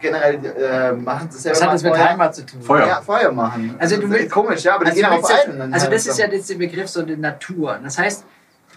Generell 0.00 0.38
äh, 0.44 0.92
machen 0.92 1.30
sie 1.30 1.38
selber 1.38 1.54
Was 1.56 1.62
hat 1.62 1.68
mal 1.68 1.72
das 1.74 1.82
mit 1.84 1.94
Feuer. 1.94 2.08
Heimat 2.10 2.34
zu 2.34 2.44
tun? 2.44 2.60
Feuer. 2.60 2.86
Ja, 2.86 3.00
Feuer 3.00 3.32
machen. 3.32 3.74
Also 3.78 3.96
du 3.96 4.02
Das 4.02 4.10
ist 4.10 4.16
willst- 4.22 4.32
komisch, 4.32 4.62
ja, 4.64 4.74
aber 4.74 4.84
die 4.84 4.90
Also, 4.90 5.00
gehen 5.00 5.10
du 5.10 5.16
darauf 5.16 5.30
willst 5.30 5.48
ein. 5.48 5.58
ja, 5.70 5.74
also 5.74 5.90
das 5.90 6.06
ist 6.06 6.18
ja 6.18 6.26
jetzt 6.28 6.50
der 6.50 6.54
Begriff 6.56 6.88
so 6.88 7.02
die 7.02 7.16
Natur. 7.16 7.78
Das 7.82 7.96
heißt, 7.98 8.24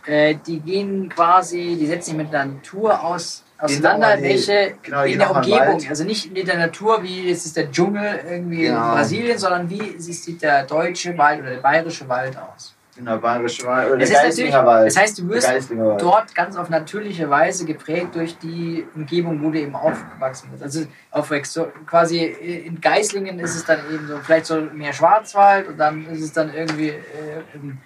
äh, 0.08 0.36
die 0.46 0.60
gehen 0.60 1.10
quasi, 1.10 1.78
die 1.80 1.86
setzen 1.88 2.12
sich 2.12 2.16
mit 2.18 2.32
der 2.34 2.46
Natur 2.46 3.04
aus, 3.04 3.44
auseinander, 3.60 4.18
welche 4.22 4.76
genau, 4.84 5.04
in 5.04 5.20
der 5.20 5.32
Umgebung, 5.32 5.82
also 5.90 6.04
nicht 6.04 6.36
in 6.38 6.46
der 6.46 6.58
Natur, 6.58 7.02
wie 7.04 7.30
es 7.30 7.46
ist 7.46 7.58
der 7.58 7.72
Dschungel 7.72 8.20
irgendwie 8.30 8.64
Genau. 8.64 8.90
in 8.90 8.92
Brasilien, 8.96 9.38
sondern 9.38 9.70
wie 9.70 10.00
sieht 10.00 10.42
der 10.42 10.64
deutsche 10.64 11.18
Wald 11.18 11.42
oder 11.42 11.50
der 11.52 11.58
bayerische 11.62 12.08
Wald 12.08 12.38
aus. 12.38 12.74
Genau, 12.96 13.18
Bayerische 13.20 13.64
Wald 13.68 13.90
oder 13.92 14.00
Das, 14.00 14.10
der 14.10 14.24
Geislinger 14.24 14.66
Wald. 14.66 14.88
das 14.88 14.98
heißt, 14.98 15.20
du 15.20 15.28
Der 15.28 15.36
wirst 15.36 15.72
dort 16.00 16.34
ganz 16.34 16.56
auf 16.58 16.70
natürliche 16.72 17.30
Weise 17.30 17.66
geprägt 17.66 18.16
durch 18.16 18.40
die 18.40 18.88
Umgebung, 18.96 19.40
wo 19.44 19.52
du 19.52 19.60
eben 19.60 19.76
aufgewachsen 19.76 20.50
bist. 20.52 20.64
Also 20.64 20.86
aufwächst. 21.12 21.54
So 21.54 21.68
quasi 21.86 22.24
in 22.26 22.82
Geislingen 22.82 23.38
ist 23.38 23.56
es 23.56 23.66
dann 23.66 23.80
eben 23.94 24.08
so, 24.08 24.18
vielleicht 24.18 24.48
so 24.48 24.62
mehr 24.74 24.94
Schwarzwald 24.94 25.68
und 25.68 25.78
dann 25.78 26.08
ist 26.08 26.22
es 26.24 26.34
dann 26.34 26.52
irgendwie 26.52 26.90
äh, 26.90 27.44
in 27.54 27.78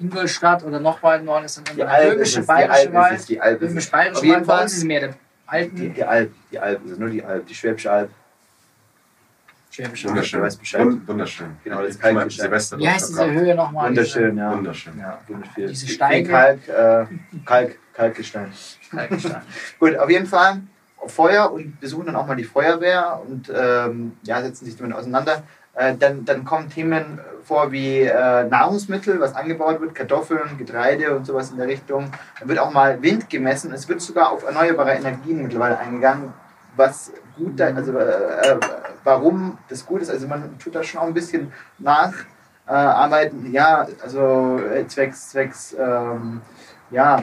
Ingolstadt 0.00 0.62
oder 0.64 0.78
noch 0.80 1.02
weiter 1.02 1.24
Norden 1.24 1.44
ist 1.44 1.56
dann 1.58 1.64
Die 1.64 1.76
der 1.76 1.88
Alp 1.90 2.04
ist 2.18 2.34
böhmische 2.34 2.40
die 2.40 2.46
bayerische 2.46 2.72
Alp 2.78 2.88
ist 2.88 2.94
Wald. 2.94 3.18
es, 3.20 3.26
die 3.26 3.40
Alp 3.40 3.62
ist 3.62 3.62
es. 3.62 3.68
Böhmisch-bayerische 3.70 4.18
Auf 4.18 4.24
jeden 4.24 4.34
Wald, 4.36 4.46
bei 4.46 4.54
Fall- 4.54 4.62
uns 4.62 4.72
ist 4.72 4.78
es 4.78 4.84
mehr 4.84 5.00
der 5.00 5.08
Die, 5.10 5.16
alten 5.46 5.94
die 5.94 6.04
Alp, 6.04 6.32
die 6.52 6.58
Alp, 6.58 6.80
das 6.82 6.92
ist 6.92 6.98
nur 7.00 7.08
die 7.10 7.24
Alp, 7.24 7.46
die 7.46 7.54
Schwäbische 7.54 7.90
Alb. 7.90 8.10
schwäbische. 9.70 10.08
Wunderschön. 10.08 10.40
Du 10.40 10.46
weißt 10.46 10.58
Bescheid. 10.60 10.80
Wund- 10.82 11.08
Wunderschön. 11.08 11.56
Genau, 11.64 11.82
das 11.82 11.96
mal 11.98 12.12
Kalkgestein. 12.14 12.44
Silvester 12.46 12.78
Wie 12.78 12.88
heißt 12.88 13.08
diese 13.08 13.18
verbracht. 13.18 13.38
Höhe 13.38 13.54
nochmal? 13.54 13.88
Wunderschön, 13.88 14.38
ja. 14.38 14.52
Wunderschön. 14.52 14.98
Ja, 14.98 15.20
wunderschön. 15.26 15.54
viel. 15.54 15.68
Diese 15.68 15.86
Viel 15.86 15.94
Steige. 15.94 16.28
Kalk, 16.30 16.68
äh, 16.68 17.06
Kalk, 17.44 17.78
Kalkgestein. 17.94 18.52
Kalkgestein. 18.90 19.42
Gut, 19.78 19.96
auf 19.96 20.10
jeden 20.10 20.26
Fall 20.26 20.60
auf 20.96 21.14
Feuer 21.14 21.52
und 21.52 21.78
besuchen 21.80 22.06
dann 22.06 22.16
auch 22.16 22.26
mal 22.26 22.34
die 22.36 22.44
Feuerwehr 22.44 23.20
und 23.26 23.52
ähm, 23.54 24.16
ja, 24.22 24.42
setzen 24.42 24.64
sich 24.64 24.76
damit 24.76 24.94
auseinander. 24.96 25.42
Äh, 25.78 25.96
dann, 25.96 26.24
dann 26.24 26.44
kommen 26.44 26.68
Themen 26.68 27.20
vor 27.44 27.70
wie 27.70 28.00
äh, 28.00 28.44
Nahrungsmittel, 28.44 29.20
was 29.20 29.36
angebaut 29.36 29.80
wird, 29.80 29.94
Kartoffeln, 29.94 30.58
Getreide 30.58 31.14
und 31.14 31.24
sowas 31.24 31.52
in 31.52 31.56
der 31.56 31.68
Richtung. 31.68 32.10
Dann 32.40 32.48
wird 32.48 32.58
auch 32.58 32.72
mal 32.72 33.00
Wind 33.00 33.30
gemessen. 33.30 33.72
Es 33.72 33.88
wird 33.88 34.00
sogar 34.00 34.32
auf 34.32 34.42
erneuerbare 34.42 34.94
Energien 34.94 35.44
mittlerweile 35.44 35.78
eingegangen, 35.78 36.34
was 36.74 37.12
gut, 37.36 37.60
also 37.60 37.96
äh, 37.96 38.02
äh, 38.02 38.60
warum 39.04 39.56
das 39.68 39.86
gut 39.86 40.02
ist. 40.02 40.10
Also 40.10 40.26
man 40.26 40.58
tut 40.58 40.74
da 40.74 40.82
schon 40.82 41.00
auch 41.00 41.06
ein 41.06 41.14
bisschen 41.14 41.52
nacharbeiten. 41.78 43.46
Äh, 43.46 43.50
ja, 43.50 43.86
also 44.02 44.58
äh, 44.58 44.84
zwecks, 44.88 45.30
zwecks 45.30 45.76
ähm, 45.78 46.42
ja, 46.90 47.22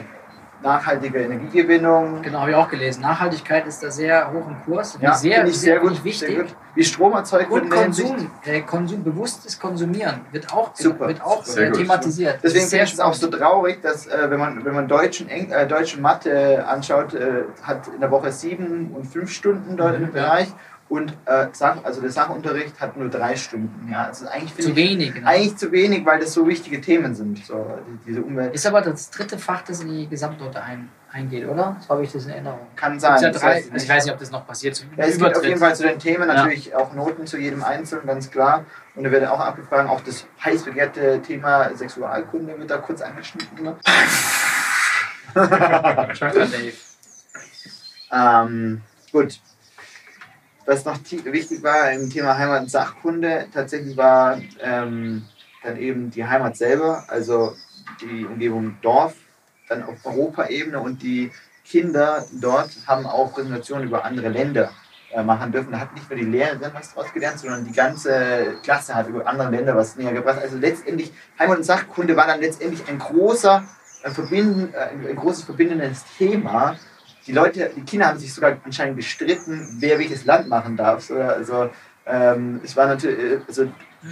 nachhaltiger 0.62 1.20
Energiegewinnung. 1.20 2.22
Genau, 2.22 2.40
habe 2.40 2.50
ich 2.50 2.56
auch 2.56 2.68
gelesen. 2.68 3.02
Nachhaltigkeit 3.02 3.66
ist 3.66 3.82
da 3.82 3.90
sehr 3.90 4.32
hoch 4.32 4.48
im 4.48 4.56
Kurs. 4.64 4.98
Ja, 5.00 5.14
sehr, 5.14 5.36
finde 5.36 5.50
ich 5.50 5.58
sehr, 5.58 5.78
gut, 5.78 6.02
wichtig. 6.04 6.28
sehr 6.28 6.42
gut. 6.42 6.56
Wie 6.74 6.84
Strom 6.84 7.12
erzeugt 7.14 7.50
wird 7.50 7.64
Und. 7.64 7.70
Konsum, 7.70 8.30
äh, 8.44 8.60
Konsum, 8.60 9.02
bewusstes 9.02 9.58
Konsumieren 9.58 10.20
wird 10.32 10.52
auch, 10.52 10.74
Super, 10.74 11.08
wird 11.08 11.22
auch 11.22 11.44
sehr 11.44 11.68
äh, 11.68 11.70
gut. 11.70 11.78
thematisiert. 11.78 12.40
Deswegen 12.42 12.66
finde 12.66 12.84
ist 12.84 12.90
ich 12.90 12.94
es 12.94 13.00
auch 13.00 13.14
so 13.14 13.28
traurig, 13.28 13.80
dass 13.80 14.06
äh, 14.06 14.30
wenn 14.30 14.38
man 14.38 14.64
wenn 14.64 14.74
man 14.74 14.86
deutschen 14.88 15.28
Eng 15.28 15.50
äh, 15.50 15.66
deutsche 15.66 16.00
Mathe 16.00 16.66
anschaut, 16.66 17.14
äh, 17.14 17.44
hat 17.62 17.88
in 17.88 18.00
der 18.00 18.10
Woche 18.10 18.30
sieben 18.30 18.92
und 18.94 19.06
fünf 19.06 19.30
Stunden 19.30 19.76
dort 19.76 19.98
Mhm, 19.98 20.08
im 20.08 20.16
ja. 20.16 20.46
Und 20.88 21.12
äh, 21.24 21.48
Sach, 21.52 21.82
also 21.82 22.00
der 22.00 22.10
Sachunterricht 22.10 22.78
hat 22.80 22.96
nur 22.96 23.08
drei 23.08 23.34
Stunden. 23.34 23.88
Ja, 23.90 24.04
also 24.04 24.28
eigentlich 24.28 24.54
Zu 24.54 24.70
ich 24.70 24.76
wenig. 24.76 25.14
Ne? 25.16 25.26
eigentlich 25.26 25.56
zu 25.56 25.72
wenig, 25.72 26.06
weil 26.06 26.20
das 26.20 26.32
so 26.32 26.46
wichtige 26.46 26.80
Themen 26.80 27.12
sind. 27.14 27.44
So, 27.44 27.66
die, 27.88 27.98
diese 28.06 28.22
Umwelt 28.22 28.54
Ist 28.54 28.66
aber 28.66 28.82
das 28.82 29.10
dritte 29.10 29.36
Fach, 29.36 29.62
das 29.62 29.80
in 29.80 29.88
die 29.88 30.06
Gesamtnote 30.08 30.62
ein, 30.62 30.88
eingeht, 31.10 31.48
oder? 31.48 31.76
So 31.80 31.88
habe 31.88 32.04
ich 32.04 32.12
das 32.12 32.26
in 32.26 32.30
Erinnerung. 32.30 32.60
kann 32.76 33.00
sein. 33.00 33.20
ja 33.20 33.30
drei, 33.30 33.54
also 33.56 33.70
ich 33.74 33.88
weiß 33.88 34.04
nicht, 34.04 34.14
ob 34.14 34.20
das 34.20 34.30
noch 34.30 34.46
passiert. 34.46 34.86
Ja, 34.96 35.04
es 35.06 35.18
gibt 35.18 35.36
auf 35.36 35.44
jeden. 35.44 35.58
Fall 35.58 35.74
zu 35.74 35.82
den 35.82 35.98
Themen 35.98 36.28
Ja. 36.28 36.34
natürlich 36.34 36.72
auch 36.74 36.92
Noten 36.92 37.26
zu 37.26 37.36
jedem 37.36 37.64
Einzelnen, 37.64 38.06
ganz 38.06 38.30
klar. 38.30 38.64
Und 38.94 39.02
da 39.02 39.10
wird 39.10 39.26
auch 39.26 39.40
abgefragt, 39.40 39.88
auch 39.90 40.02
das 40.02 40.24
heiß 40.44 40.62
begehrte 40.62 41.20
Thema 41.20 41.74
Sexualkunde 41.74 42.56
wird 42.58 42.70
da 42.70 42.78
kurz 42.78 43.02
angeschnitten. 43.02 43.64
Ne? 43.64 43.76
Ähm, 48.12 48.82
gut. 49.12 49.40
Was 50.66 50.84
noch 50.84 50.98
ti- 50.98 51.24
wichtig 51.24 51.62
war 51.62 51.92
im 51.92 52.10
Thema 52.10 52.36
Heimat 52.36 52.62
und 52.62 52.70
Sachkunde, 52.70 53.46
tatsächlich 53.54 53.96
war 53.96 54.38
ähm, 54.60 55.24
dann 55.62 55.76
eben 55.76 56.10
die 56.10 56.26
Heimat 56.26 56.56
selber, 56.56 57.04
also 57.08 57.54
die 58.00 58.26
Umgebung 58.26 58.76
Dorf, 58.82 59.14
dann 59.68 59.84
auf 59.84 60.04
Europaebene 60.04 60.80
und 60.80 61.02
die 61.02 61.30
Kinder 61.64 62.24
dort 62.32 62.70
haben 62.86 63.06
auch 63.06 63.32
Präsentationen 63.32 63.86
über 63.86 64.04
andere 64.04 64.28
Länder 64.28 64.70
äh, 65.12 65.22
machen 65.22 65.52
dürfen. 65.52 65.70
Da 65.70 65.80
hat 65.80 65.94
nicht 65.94 66.10
nur 66.10 66.18
die 66.18 66.24
Lehrerin 66.24 66.70
was 66.72 66.92
draus 66.94 67.12
gelernt, 67.12 67.38
sondern 67.38 67.64
die 67.64 67.72
ganze 67.72 68.56
Klasse 68.62 68.94
hat 68.94 69.08
über 69.08 69.26
andere 69.26 69.50
Länder 69.50 69.76
was 69.76 69.96
näher 69.96 70.12
gebracht. 70.12 70.40
Also 70.40 70.58
letztendlich, 70.58 71.12
Heimat 71.38 71.58
und 71.58 71.64
Sachkunde 71.64 72.16
war 72.16 72.26
dann 72.26 72.40
letztendlich 72.40 72.88
ein 72.88 72.98
großer, 72.98 73.64
ein, 74.02 74.12
verbinden, 74.12 74.74
äh, 74.74 75.10
ein 75.10 75.16
großes 75.16 75.44
verbindendes 75.44 76.04
Thema. 76.18 76.76
Die 77.26 77.32
Leute, 77.32 77.70
die 77.74 77.82
Kinder 77.82 78.06
haben 78.06 78.18
sich 78.18 78.32
sogar 78.32 78.56
anscheinend 78.64 78.96
gestritten, 78.96 79.76
wer 79.80 79.98
welches 79.98 80.24
Land 80.24 80.48
machen 80.48 80.76
darf. 80.76 81.02
So, 81.02 81.16
also 81.16 81.70
ähm, 82.06 82.60
es 82.62 82.76
war 82.76 82.86
natürlich, 82.86 83.18
äh, 83.18 83.38
also 83.46 83.68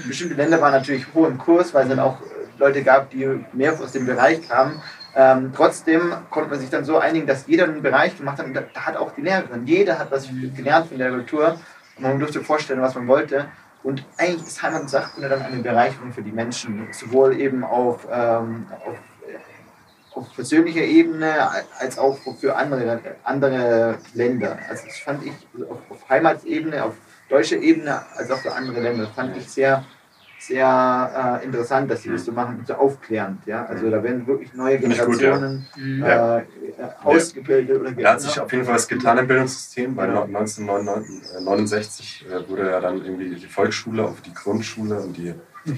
bestimmte 0.07 0.35
Länder 0.35 0.61
waren 0.61 0.73
natürlich 0.73 1.07
hoch 1.15 1.27
im 1.27 1.39
Kurs, 1.39 1.73
weil 1.73 1.85
es 1.85 1.89
dann 1.91 2.01
auch 2.01 2.21
äh, 2.21 2.25
Leute 2.59 2.83
gab, 2.83 3.11
die 3.11 3.45
mehr 3.53 3.73
aus 3.81 3.93
dem 3.93 4.07
Bereich 4.07 4.49
kamen. 4.49 4.83
Ähm, 5.17 5.53
trotzdem 5.55 6.13
konnte 6.31 6.51
man 6.51 6.59
sich 6.59 6.71
dann 6.71 6.85
so 6.85 6.99
einigen, 6.99 7.27
dass 7.27 7.47
jeder 7.47 7.65
einen 7.65 7.83
Bereich 7.83 8.17
gemacht 8.17 8.39
hat 8.39 8.47
und 8.47 8.55
da, 8.55 8.63
da 8.75 8.81
hat 8.87 8.97
auch 8.97 9.13
die 9.13 9.21
Lehrerin, 9.21 9.65
jeder 9.65 9.99
hat 9.99 10.11
was 10.11 10.29
gelernt 10.57 10.89
von 10.89 10.99
der 10.99 11.11
Kultur 11.11 11.57
und 11.97 12.03
man 12.03 12.19
durfte 12.19 12.41
vorstellen, 12.41 12.83
was 12.83 12.97
man 12.97 13.07
wollte. 13.07 13.47
Und 13.85 14.05
eigentlich 14.17 14.49
ist 14.49 14.63
Heimat 14.63 14.83
und 14.83 14.91
Sachkunde 14.91 15.29
dann 15.29 15.43
eine 15.43 15.63
Bereicherung 15.63 16.13
für 16.13 16.23
die 16.23 16.33
Menschen, 16.33 16.89
sowohl 16.91 17.39
eben 17.39 17.63
auf, 17.63 18.09
ähm, 18.11 18.67
auf, 18.85 18.97
auf 20.17 20.35
persönlicher 20.35 20.83
Ebene 20.83 21.35
als 21.79 21.99
auch 21.99 22.17
für 22.41 22.57
andere, 22.57 23.01
andere 23.25 23.99
Länder. 24.15 24.59
Also 24.69 24.87
das 24.87 24.97
fand 24.99 25.25
ich 25.27 25.33
auf, 25.69 25.79
auf 25.91 26.09
Heimatsebene, 26.09 26.85
auf 26.85 26.95
deutscher 27.29 27.57
Ebene 27.57 28.01
als 28.17 28.31
auch 28.31 28.39
für 28.39 28.53
andere 28.53 28.81
Länder, 28.81 29.05
das 29.05 29.15
fand 29.15 29.37
ich 29.37 29.47
sehr, 29.49 29.85
sehr 30.39 31.41
äh, 31.43 31.45
interessant, 31.45 31.91
dass 31.91 32.03
sie 32.03 32.11
das 32.11 32.25
so 32.25 32.33
machen, 32.33 32.65
so 32.67 32.75
aufklärend. 32.75 33.45
Ja? 33.47 33.65
Also 33.67 33.91
da 33.91 34.03
werden 34.03 34.27
wirklich 34.27 34.53
neue 34.55 34.77
ich 34.77 34.83
gut, 34.83 34.91
ja. 34.91 35.05
Generationen 35.07 35.67
Mhm. 35.77 36.05
äh, 36.05 36.39
äh, 36.39 36.43
ausgebildet. 37.03 37.81
Oder 37.81 37.93
Da 37.93 38.11
hat 38.13 38.21
sich 38.21 38.39
auf 38.39 38.53
jeden 38.53 38.65
Fall 38.65 38.75
was 38.75 38.87
getan 38.89 39.19
im 39.19 39.27
Bildungssystem, 39.27 39.97
weil 39.97 40.11
1969 40.11 42.27
äh, 42.31 42.49
wurde 42.49 42.71
ja 42.71 42.81
dann 42.81 43.05
irgendwie 43.05 43.35
die 43.35 43.47
Volksschule 43.47 44.05
auf 44.05 44.21
die 44.21 44.35
Grundschule 44.35 45.01
und 45.01 45.17
die 45.17 45.35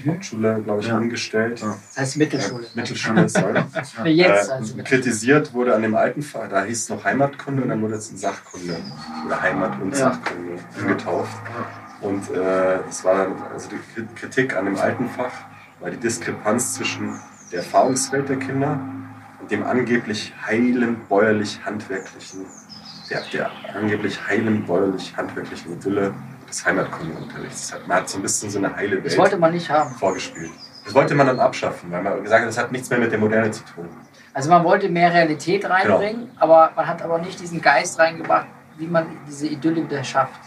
Hauptschule, 0.07 0.61
glaube 0.63 0.81
ich, 0.81 0.87
Ja. 0.87 0.97
umgestellt. 0.97 1.59
Ja. 1.61 1.75
Das 1.89 1.97
heißt 1.97 2.17
Mittelschule. 2.17 2.63
Äh, 2.65 2.67
Mittelschule, 2.75 3.29
sorry. 3.29 3.61
Nee, 4.03 4.11
jetzt 4.11 4.49
äh, 4.49 4.53
also 4.53 4.75
kritisiert 4.83 5.53
wurde 5.53 5.73
an 5.75 5.81
dem 5.81 5.95
alten 5.95 6.21
Fach, 6.21 6.47
da 6.49 6.63
hieß 6.63 6.83
es 6.83 6.89
noch 6.89 7.03
Heimatkunde 7.05 7.63
und 7.63 7.69
dann 7.69 7.81
wurde 7.81 7.95
es 7.95 8.09
in 8.11 8.17
Sachkunde 8.17 8.77
oder 9.25 9.41
Heimat- 9.41 9.81
und 9.81 9.91
Ja. 9.91 10.11
Sachkunde 10.11 10.59
umgetauft. 10.81 11.37
Und 12.01 12.29
äh, 12.31 12.79
es 12.89 13.03
war 13.03 13.15
dann, 13.25 13.33
also 13.53 13.69
die 13.69 13.75
Kri- 14.01 14.07
Kritik 14.15 14.55
an 14.55 14.65
dem 14.65 14.77
alten 14.77 15.09
Fach 15.09 15.31
war 15.79 15.89
die 15.89 15.97
Diskrepanz 15.97 16.75
zwischen 16.75 17.19
der 17.51 17.59
Erfahrungswelt 17.59 18.29
der 18.29 18.37
Kinder 18.37 18.79
und 19.41 19.49
dem 19.49 19.63
angeblich 19.63 20.33
heilen 20.45 20.97
bäuerlich-handwerklichen, 21.09 22.45
der, 23.09 23.21
der 23.33 23.49
angeblich 23.73 24.19
heilen 24.27 24.65
bäuerlich-handwerklichen 24.65 25.73
Idylle 25.73 26.13
des 26.47 26.65
Heimatkundeunterrichts. 26.65 27.69
Das 27.69 27.73
hat- 27.79 27.87
Man 27.87 27.97
hat 27.97 28.09
so 28.09 28.17
ein 28.17 28.21
bisschen 28.21 28.49
so 28.49 28.57
eine 28.59 28.75
heile 28.75 28.97
Das 29.01 29.11
Welt 29.11 29.17
wollte 29.19 29.37
man 29.37 29.51
nicht 29.53 29.69
haben. 29.69 29.91
vorgespielt. 29.95 30.51
Das 30.85 30.93
wollte 30.93 31.15
man 31.15 31.27
dann 31.27 31.39
abschaffen, 31.39 31.91
weil 31.91 32.01
man 32.01 32.23
gesagt 32.23 32.41
hat, 32.43 32.47
das 32.49 32.57
hat 32.57 32.71
nichts 32.71 32.89
mehr 32.89 32.99
mit 32.99 33.11
der 33.11 33.19
Moderne 33.19 33.51
zu 33.51 33.63
tun. 33.65 33.89
Also 34.33 34.49
man 34.49 34.63
wollte 34.63 34.87
mehr 34.87 35.13
Realität 35.13 35.61
Genau. 35.63 35.73
reinbringen, 35.73 36.31
aber 36.39 36.71
man 36.75 36.87
hat 36.87 37.01
aber 37.01 37.17
nicht 37.19 37.39
diesen 37.39 37.61
Geist 37.61 37.99
reingebracht, 37.99 38.45
wie 38.77 38.87
man 38.87 39.07
diese 39.27 39.47
Idylle 39.47 39.83
wieder 39.83 40.03
schafft. 40.03 40.39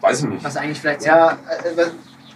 Weiß 0.00 0.20
ich 0.20 0.26
nicht. 0.28 0.44
Was 0.44 0.56
eigentlich 0.56 0.80
vielleicht 0.80 1.04
Ja, 1.04 1.32
äh, 1.32 1.76
was, 1.76 1.92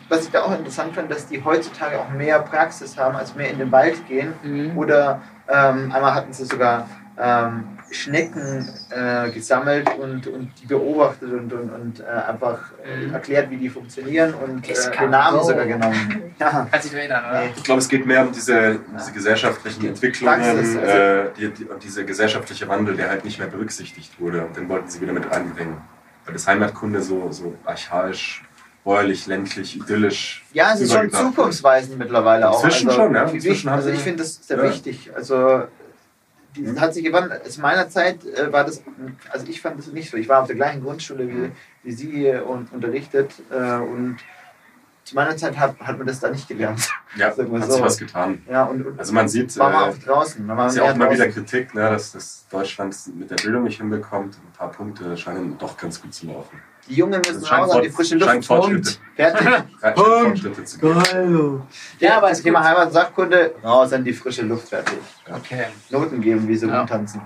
was 0.09 0.25
ich 0.27 0.31
da 0.31 0.43
auch 0.43 0.53
interessant 0.57 0.95
fand, 0.95 1.11
dass 1.11 1.27
die 1.27 1.43
heutzutage 1.45 1.99
auch 1.99 2.09
mehr 2.11 2.39
Praxis 2.41 2.97
haben, 2.97 3.17
als 3.17 3.35
mehr 3.35 3.51
in 3.51 3.59
den 3.59 3.73
Wald 3.73 4.07
gehen. 4.07 4.35
Mhm. 4.43 4.77
Oder 4.79 5.21
ähm, 5.49 5.91
einmal 5.93 6.15
hatten 6.15 6.33
sie 6.33 6.45
sogar 6.45 6.87
ähm, 7.19 7.78
Schnecken 7.91 8.69
äh, 8.91 9.31
gesammelt 9.31 9.89
und, 9.99 10.27
und 10.27 10.53
die 10.61 10.67
beobachtet 10.67 11.33
und, 11.33 11.53
und, 11.53 11.71
und 11.71 12.01
äh, 12.01 12.05
einfach 12.05 12.59
äh, 12.85 13.07
Mhm. 13.07 13.15
erklärt, 13.15 13.51
wie 13.51 13.57
die 13.57 13.69
funktionieren 13.69 14.35
und 14.35 14.69
äh, 14.69 14.73
den 14.75 14.93
kann 14.93 15.11
Namen 15.11 15.43
sogar 15.45 15.67
genommen. 15.67 16.23
Ja. 16.39 16.69
Kannst 16.71 16.87
dich 16.89 16.97
erinnern, 16.97 17.25
oder? 17.29 17.43
Ich 17.57 17.65
glaube, 17.65 17.81
es 17.81 17.89
geht 17.89 18.07
mehr 18.07 18.23
um 18.23 18.31
diese, 18.33 18.79
diese 18.97 19.13
gesellschaftlichen 19.13 19.87
Entwicklungen, 19.89 20.41
Praxis, 20.41 20.77
also- 20.77 20.89
äh, 20.91 21.31
die, 21.37 21.49
die, 21.51 21.65
und 21.65 21.83
dieser 21.83 22.05
gesellschaftliche 22.05 22.69
Wandel, 22.69 22.97
der 22.97 23.09
halt 23.11 23.25
nicht 23.25 23.39
mehr 23.41 23.49
berücksichtigt 23.49 24.21
wurde. 24.21 24.45
Und 24.45 24.57
den 24.57 24.69
wollten 24.69 24.89
sie 24.89 25.01
wieder 25.01 25.13
mit 25.13 25.29
reinbringen. 25.31 25.79
Weil 26.25 26.35
das 26.35 26.47
Heimatkunde 26.47 27.03
so, 27.03 27.33
so 27.33 27.55
archaisch, 27.65 28.45
bäuerlich, 28.85 29.27
ländlich, 29.27 29.77
idyllisch. 29.77 30.45
Ja, 30.53 30.73
es 30.75 30.81
ist 30.81 30.93
schon 30.93 31.11
zukunftsweisend 31.11 31.99
mittlerweile 31.99 32.49
auch. 32.51 32.63
Inzwischen 32.63 32.89
also, 32.89 33.01
schon, 33.03 33.15
ja. 33.15 33.23
Inzwischen 33.25 33.69
also 33.69 33.89
ich 33.91 33.99
finde 33.99 34.19
das 34.23 34.47
sehr 34.47 34.59
Ja. 34.59 34.63
wichtig. 34.63 35.11
Also 35.17 35.65
die 36.57 36.79
hat 36.79 36.95
sich 36.95 37.05
gewandelt. 37.05 37.51
Zu 37.51 37.61
meiner 37.61 37.89
Zeit 37.89 38.25
äh, 38.25 38.53
war 38.53 38.65
das, 38.65 38.83
also 39.31 39.47
ich 39.49 39.61
fand 39.61 39.79
das 39.79 39.89
nicht 39.89 40.11
so. 40.11 40.17
Ich 40.17 40.29
war 40.29 40.41
auf 40.43 40.47
der 40.47 40.57
gleichen 40.57 40.83
Grundschule 40.83 41.29
wie, 41.29 41.53
wie 41.83 41.93
Sie 41.93 42.31
und 42.31 42.73
unterrichtet 42.73 43.33
äh, 43.51 43.77
und 43.77 44.19
zu 45.09 45.15
meiner 45.15 45.37
Zeit 45.37 45.59
hat, 45.59 45.81
hat 45.81 45.97
man 45.97 46.07
das 46.07 46.21
da 46.21 46.31
nicht 46.31 46.47
gelernt. 46.49 46.87
Ja, 47.17 47.35
wir 47.37 47.61
hat 47.61 47.67
so. 47.67 47.73
sich 47.73 47.83
was 47.83 47.99
getan. 47.99 48.43
Ja, 48.49 48.65
und, 48.65 48.85
und 48.85 48.99
Also 48.99 49.15
man 49.15 49.27
sieht, 49.27 49.57
war 49.59 49.71
man 49.71 49.83
äh, 49.83 49.93
auch 49.93 49.99
draußen. 49.99 50.45
Man 50.47 50.57
Das 50.59 50.73
ist 50.73 50.79
ja 50.79 50.85
auch 50.85 50.95
immer 50.95 51.11
wieder. 51.11 51.29
Kritik, 51.29 51.75
ne, 51.75 51.83
dass, 51.83 52.13
dass 52.13 52.47
Deutschland 52.51 52.95
mit 53.19 53.31
der 53.31 53.37
Bildung 53.37 53.65
nicht 53.65 53.79
hinbekommt. 53.79 54.37
Ein 54.37 54.53
paar 54.53 54.71
Punkte 54.71 55.17
scheinen 55.17 55.57
doch 55.57 55.77
ganz 55.79 56.03
gut 56.03 56.13
zu 56.13 56.27
laufen. 56.27 56.61
Die 56.89 56.95
Jungen 56.95 57.21
müssen 57.21 57.45
raus 57.45 57.71
an 57.71 57.83
die 57.83 57.91
frische 57.91 58.17
Luft. 58.17 58.45
Fortschritte, 58.45 58.93
Fertig. 59.15 59.47
zu 60.67 60.79
geben. 60.79 61.63
Ja, 61.99 62.17
aber 62.17 62.29
das 62.29 62.39
es 62.39 62.45
Thema. 62.45 62.65
Heimat 62.65 62.87
und 62.87 62.93
Sachkunde, 62.93 63.55
raus 63.63 63.93
an 63.93 64.05
die 64.05 64.13
frische 64.13 64.43
Luft. 64.43 64.69
Fertig. 64.69 64.99
Okay. 65.31 65.67
Noten 65.91 66.21
geben, 66.21 66.49
wie 66.49 66.57
sie 66.57 66.67
Ja. 66.67 66.79
rumtanzen. 66.79 67.21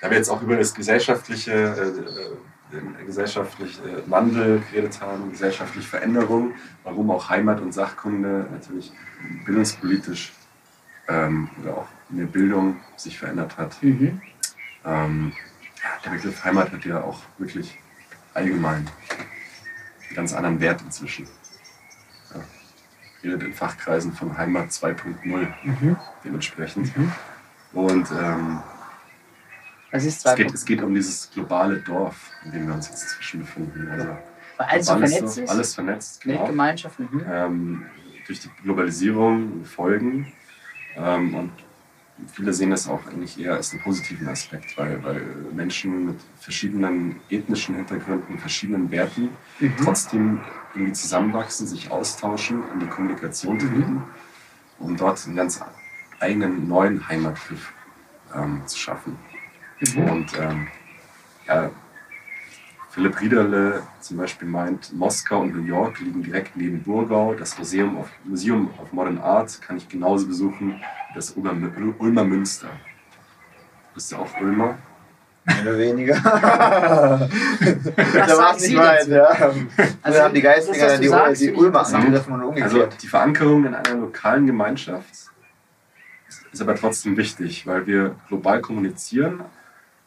Da 0.00 0.10
wir 0.10 0.16
jetzt 0.16 0.30
auch 0.30 0.40
über 0.42 0.56
das 0.56 0.72
gesellschaftliche, 0.74 1.52
äh, 1.52 1.66
äh, 1.66 2.72
den 2.72 3.04
gesellschaftlichen 3.04 3.84
äh, 3.84 4.10
Wandel 4.10 4.62
geredet 4.70 5.00
haben, 5.00 5.30
gesellschaftliche 5.30 5.86
Veränderung, 5.88 6.54
warum 6.84 7.10
auch 7.10 7.28
Heimat 7.28 7.60
und 7.60 7.72
Sachkunde 7.74 8.46
natürlich 8.52 8.92
bildungspolitisch 9.44 10.32
ähm, 11.08 11.50
oder 11.62 11.78
auch 11.78 11.86
in 12.10 12.18
der 12.18 12.26
Bildung 12.26 12.76
sich 12.96 13.18
verändert 13.18 13.58
hat. 13.58 13.82
Mhm. 13.82 14.20
Ähm, 14.84 15.32
ja, 15.82 15.88
der 16.04 16.10
Begriff 16.10 16.44
Heimat 16.44 16.72
hat 16.72 16.84
ja 16.84 17.02
auch 17.02 17.18
wirklich 17.38 17.78
allgemein 18.34 18.86
einen 20.08 20.16
ganz 20.16 20.32
anderen 20.32 20.60
Wert 20.60 20.82
inzwischen. 20.82 21.26
Ja. 22.34 22.40
Redet 23.22 23.42
in 23.42 23.52
Fachkreisen 23.52 24.12
von 24.12 24.36
Heimat 24.36 24.70
2.0 24.70 25.48
Mhm. 25.64 25.96
dementsprechend. 26.24 26.96
Mhm. 26.96 27.12
Und 27.72 28.10
ähm, 28.10 28.60
es, 29.92 30.24
geht, 30.36 30.52
es 30.54 30.64
geht 30.64 30.82
um 30.82 30.94
dieses 30.94 31.30
globale 31.30 31.78
Dorf, 31.78 32.30
in 32.44 32.52
dem 32.52 32.66
wir 32.66 32.74
uns 32.74 32.88
jetzt 32.88 33.02
inzwischen 33.02 33.40
befinden. 33.40 33.88
Also, 33.90 34.06
Weil 34.56 34.66
alles 34.66 34.86
so 34.86 34.92
alles, 34.92 35.12
vernetzt 35.12 35.34
so, 35.34 35.42
ist. 35.42 35.50
alles 35.50 35.74
vernetzt, 35.74 36.20
genau. 36.22 36.38
Weltgemeinschaft. 36.38 37.00
Mhm. 37.00 37.24
Ähm, 37.28 37.86
durch 38.26 38.40
die 38.40 38.50
Globalisierung 38.62 39.64
folgen. 39.64 40.32
Ähm, 40.96 41.34
und 41.34 41.52
viele 42.32 42.52
sehen 42.52 42.70
das 42.70 42.88
auch 42.88 43.06
eigentlich 43.06 43.38
eher 43.38 43.54
als 43.54 43.72
einen 43.72 43.82
positiven 43.82 44.28
Aspekt, 44.28 44.76
weil, 44.76 45.02
weil 45.02 45.22
Menschen 45.52 46.06
mit 46.06 46.16
verschiedenen 46.38 47.20
ethnischen 47.30 47.74
Hintergründen, 47.76 48.38
verschiedenen 48.38 48.90
Werten 48.90 49.30
Mhm. 49.58 49.76
trotzdem 49.82 50.40
irgendwie 50.74 50.92
zusammenwachsen, 50.92 51.66
sich 51.66 51.90
austauschen, 51.90 52.62
in 52.72 52.80
die 52.80 52.86
Kommunikation 52.86 53.58
treten, 53.58 54.02
um 54.78 54.96
dort 54.96 55.24
einen 55.26 55.36
ganz 55.36 55.60
eigenen 56.20 56.68
neuen 56.68 57.06
Heimatgriff 57.08 57.72
ähm, 58.34 58.62
zu 58.66 58.78
schaffen. 58.78 59.18
Mhm. 59.80 60.04
Und 60.04 60.38
ähm, 60.38 60.68
ja, 61.46 61.70
Philipp 62.90 63.20
Riederle 63.20 63.82
zum 64.00 64.16
Beispiel 64.16 64.48
meint, 64.48 64.92
Moskau 64.92 65.40
und 65.42 65.54
New 65.54 65.64
York 65.64 66.00
liegen 66.00 66.22
direkt 66.24 66.56
neben 66.56 66.82
Burgau. 66.82 67.34
Das 67.34 67.56
Museum 67.56 67.96
of, 67.96 68.08
Museum 68.24 68.68
of 68.82 68.92
Modern 68.92 69.18
Art 69.18 69.62
kann 69.62 69.76
ich 69.76 69.88
genauso 69.88 70.26
besuchen 70.26 70.72
wie 70.72 71.14
das 71.14 71.30
Ulmer, 71.32 71.70
Ulmer 71.98 72.24
Münster. 72.24 72.68
Bist 73.94 74.10
du 74.10 74.16
auch 74.16 74.40
Ulmer? 74.40 74.78
Mehr 75.44 75.62
oder 75.62 75.78
weniger. 75.78 76.14
Da 76.20 77.28
war 78.38 78.56
es 78.56 78.62
Sie 78.62 78.70
nicht 78.70 78.78
weit, 78.78 79.06
ja. 79.08 79.24
Also, 79.24 79.60
Also 80.02 80.22
haben 80.22 80.34
die 80.34 80.42
Geistinger 80.42 80.86
dann 80.86 81.00
die, 81.00 81.08
sagst, 81.08 81.42
die 81.42 81.52
Ulmer 81.52 81.86
angegriffen 81.86 82.34
und 82.34 82.40
Also 82.42 82.48
umgekehrt. 82.48 83.02
die 83.02 83.06
Verankerung 83.08 83.66
in 83.66 83.74
einer 83.74 83.94
lokalen 83.94 84.46
Gemeinschaft 84.46 85.30
ist 86.52 86.60
aber 86.60 86.74
trotzdem 86.74 87.16
wichtig, 87.16 87.66
weil 87.66 87.86
wir 87.86 88.16
global 88.28 88.60
kommunizieren, 88.60 89.42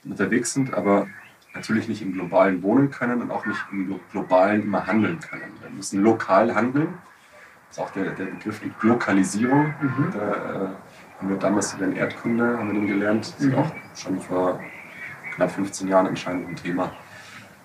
unterwegs 0.03 0.53
sind, 0.53 0.73
aber 0.73 1.07
natürlich 1.53 1.87
nicht 1.87 2.01
im 2.01 2.13
globalen 2.13 2.63
wohnen 2.63 2.89
können 2.89 3.21
und 3.21 3.31
auch 3.31 3.45
nicht 3.45 3.59
im 3.71 3.87
Glo- 3.87 3.99
globalen 4.11 4.63
immer 4.63 4.85
handeln 4.87 5.19
können. 5.19 5.51
Wir 5.61 5.69
müssen 5.69 6.01
lokal 6.01 6.53
handeln. 6.55 6.97
Das 7.69 7.77
ist 7.77 7.83
auch 7.83 7.91
der, 7.91 8.11
der 8.11 8.25
Begriff 8.25 8.61
Lokalisierung. 8.81 9.73
Mhm. 9.81 10.13
Da 10.13 10.19
äh, 10.19 10.67
haben 11.19 11.29
wir 11.29 11.37
damals 11.37 11.73
in 11.75 11.95
Erdkunde 11.95 12.57
haben 12.57 12.67
wir 12.67 12.73
den 12.79 12.87
gelernt. 12.87 13.33
Das 13.33 13.39
ist 13.39 13.51
Mhm. 13.51 13.55
auch 13.55 13.71
schon 13.95 14.19
vor 14.21 14.59
knapp 15.35 15.51
15 15.51 15.87
Jahren 15.87 16.07
anscheinend 16.07 16.49
ein 16.49 16.55
Thema. 16.55 16.91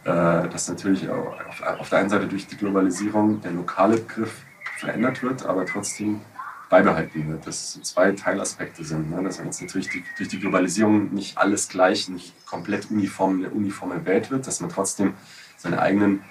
Äh, 0.05 0.49
dass 0.49 0.69
natürlich 0.69 1.09
auf, 1.11 1.63
auf 1.63 1.89
der 1.91 1.99
einen 1.99 2.09
Seite 2.09 2.27
durch 2.29 2.47
die 2.47 2.57
Globalisierung 2.57 3.41
der 3.41 3.51
lokale 3.53 3.97
Begriff 3.97 4.43
verändert 4.77 5.23
wird, 5.23 5.45
aber 5.45 5.67
trotzdem 5.67 6.21
beibehalten 6.69 7.29
wird. 7.29 7.47
Dass 7.47 7.73
so 7.73 7.81
zwei 7.81 8.13
Teilaspekte 8.13 8.85
sind. 8.85 9.11
Ne? 9.11 9.23
Dass 9.23 9.39
jetzt 9.39 9.61
natürlich 9.63 9.89
die, 9.91 10.05
durch 10.17 10.29
die 10.29 10.39
Globalisierung 10.41 11.13
nicht 11.15 11.39
alles 11.39 11.69
gleich, 11.69 12.09
nicht 12.09 12.35
komplett 12.47 12.91
uniform, 12.91 13.39
eine 13.39 13.51
uniforme 13.51 14.05
Welt 14.05 14.31
wird, 14.31 14.47
dass 14.47 14.61
man 14.61 14.71
trotzdem 14.71 15.15
seine 15.57 15.81
eigenen 15.81 16.23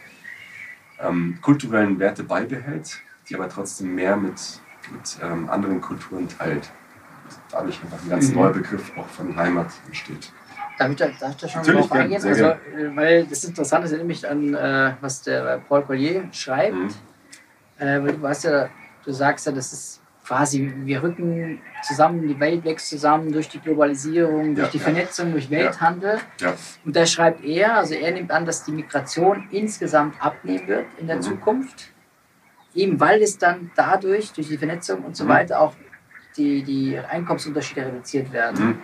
ähm, 0.99 1.39
kulturellen 1.41 1.99
Werte 1.99 2.23
beibehält, 2.23 3.01
die 3.29 3.35
aber 3.35 3.49
trotzdem 3.49 3.93
mehr 3.95 4.15
mit, 4.15 4.61
mit 4.91 5.17
ähm, 5.21 5.49
anderen 5.49 5.81
Kulturen 5.81 6.27
teilt. 6.29 6.69
Dadurch 7.51 7.81
einfach 7.83 8.01
ein 8.01 8.09
ganz 8.09 8.29
Mhm. 8.29 8.35
neuer 8.35 8.53
Begriff 8.53 8.91
auch 8.97 9.07
von 9.07 9.35
Heimat 9.35 9.67
entsteht. 9.85 10.31
Darf 10.77 10.91
ich 10.91 10.95
da, 10.97 11.07
darf 11.19 11.31
ich 11.31 11.37
da 11.37 11.47
schon 11.47 11.61
Natürlich, 11.61 11.81
drauf 11.87 11.91
eingehen? 11.91 12.23
Also, 12.23 12.45
äh, 12.45 12.95
weil 12.95 13.25
das 13.25 13.43
Interessante 13.43 13.85
ist, 13.85 13.91
erinnert 13.91 14.07
mich 14.07 14.29
an, 14.29 14.53
äh, 14.53 14.93
was 15.01 15.23
der 15.23 15.57
Paul 15.67 15.81
Collier 15.83 16.23
schreibt. 16.31 16.75
Mhm. 16.75 16.89
Äh, 17.79 18.01
weil 18.03 18.13
du 18.13 18.21
weißt 18.21 18.45
ja, 18.45 18.69
du 19.03 19.11
sagst 19.11 19.45
ja, 19.45 19.51
das 19.51 19.73
ist 19.73 20.01
quasi, 20.27 20.71
wir 20.83 21.01
rücken 21.03 21.61
zusammen, 21.83 22.27
die 22.27 22.37
Welt 22.39 22.65
wächst 22.65 22.89
zusammen 22.89 23.31
durch 23.31 23.47
die 23.47 23.59
Globalisierung, 23.59 24.55
durch 24.55 24.67
Ja, 24.67 24.71
die 24.71 24.77
ja. 24.77 24.83
Vernetzung, 24.83 25.31
durch 25.31 25.49
Welthandel. 25.49 26.19
Ja. 26.41 26.53
Und 26.83 26.95
da 26.95 27.05
schreibt 27.05 27.45
er, 27.45 27.77
also 27.77 27.93
er 27.93 28.11
nimmt 28.11 28.31
an, 28.31 28.45
dass 28.45 28.63
die 28.65 28.71
Migration 28.71 29.47
insgesamt 29.51 30.21
abnehmen 30.23 30.67
wird 30.67 30.85
in 30.97 31.07
der 31.07 31.17
Mhm. 31.17 31.21
Zukunft. 31.21 31.91
Eben 32.75 32.99
weil 32.99 33.21
es 33.21 33.37
dann 33.37 33.71
dadurch, 33.75 34.33
durch 34.33 34.49
die 34.49 34.57
Vernetzung 34.57 35.03
und 35.03 35.15
so 35.15 35.23
Mhm. 35.23 35.29
weiter, 35.29 35.61
auch 35.61 35.73
die, 36.35 36.61
die 36.61 36.99
Einkommensunterschiede 36.99 37.85
reduziert 37.85 38.31
werden. 38.33 38.65
Mhm. 38.65 38.79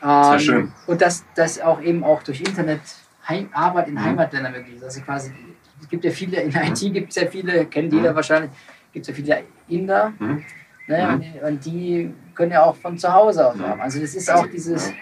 Sehr 0.00 0.32
Ähm, 0.34 0.38
schön. 0.38 0.72
Und 0.86 1.00
dass 1.02 1.24
das 1.34 1.60
auch 1.60 1.80
eben 1.82 2.04
auch 2.04 2.22
durch 2.22 2.40
Internet 2.40 2.80
Heim, 3.28 3.48
Arbeit 3.52 3.88
in 3.88 3.94
Mhm. 3.94 4.04
Heimatländern 4.04 4.52
möglich 4.52 4.76
ist. 4.76 4.84
Also 4.84 5.00
quasi, 5.00 5.32
es 5.80 5.88
gibt 5.88 6.04
ja 6.04 6.10
viele, 6.12 6.40
in 6.42 6.50
IT 6.54 6.92
gibt 6.92 7.10
es 7.10 7.16
ja 7.16 7.26
viele, 7.26 7.66
kennt 7.66 7.92
jeder 7.92 8.12
Mhm. 8.12 8.16
wahrscheinlich, 8.16 8.50
gibt 8.94 9.06
es 9.06 9.08
ja 9.08 9.14
viele 9.14 9.44
Inder. 9.68 10.14
Mhm. 10.18 10.44
Ne? 10.86 11.06
Mhm. 11.06 11.12
Und, 11.12 11.20
die, 11.20 11.40
und 11.40 11.64
die 11.66 12.14
können 12.34 12.52
ja 12.52 12.62
auch 12.62 12.76
von 12.76 12.96
zu 12.96 13.12
Hause 13.12 13.46
aus 13.46 13.58
haben. 13.58 13.80
Also 13.80 14.00
das 14.00 14.14
ist 14.14 14.28
Also, 14.30 14.44
auch 14.44 14.50
dieses, 14.50 14.88
ja. 14.88 14.94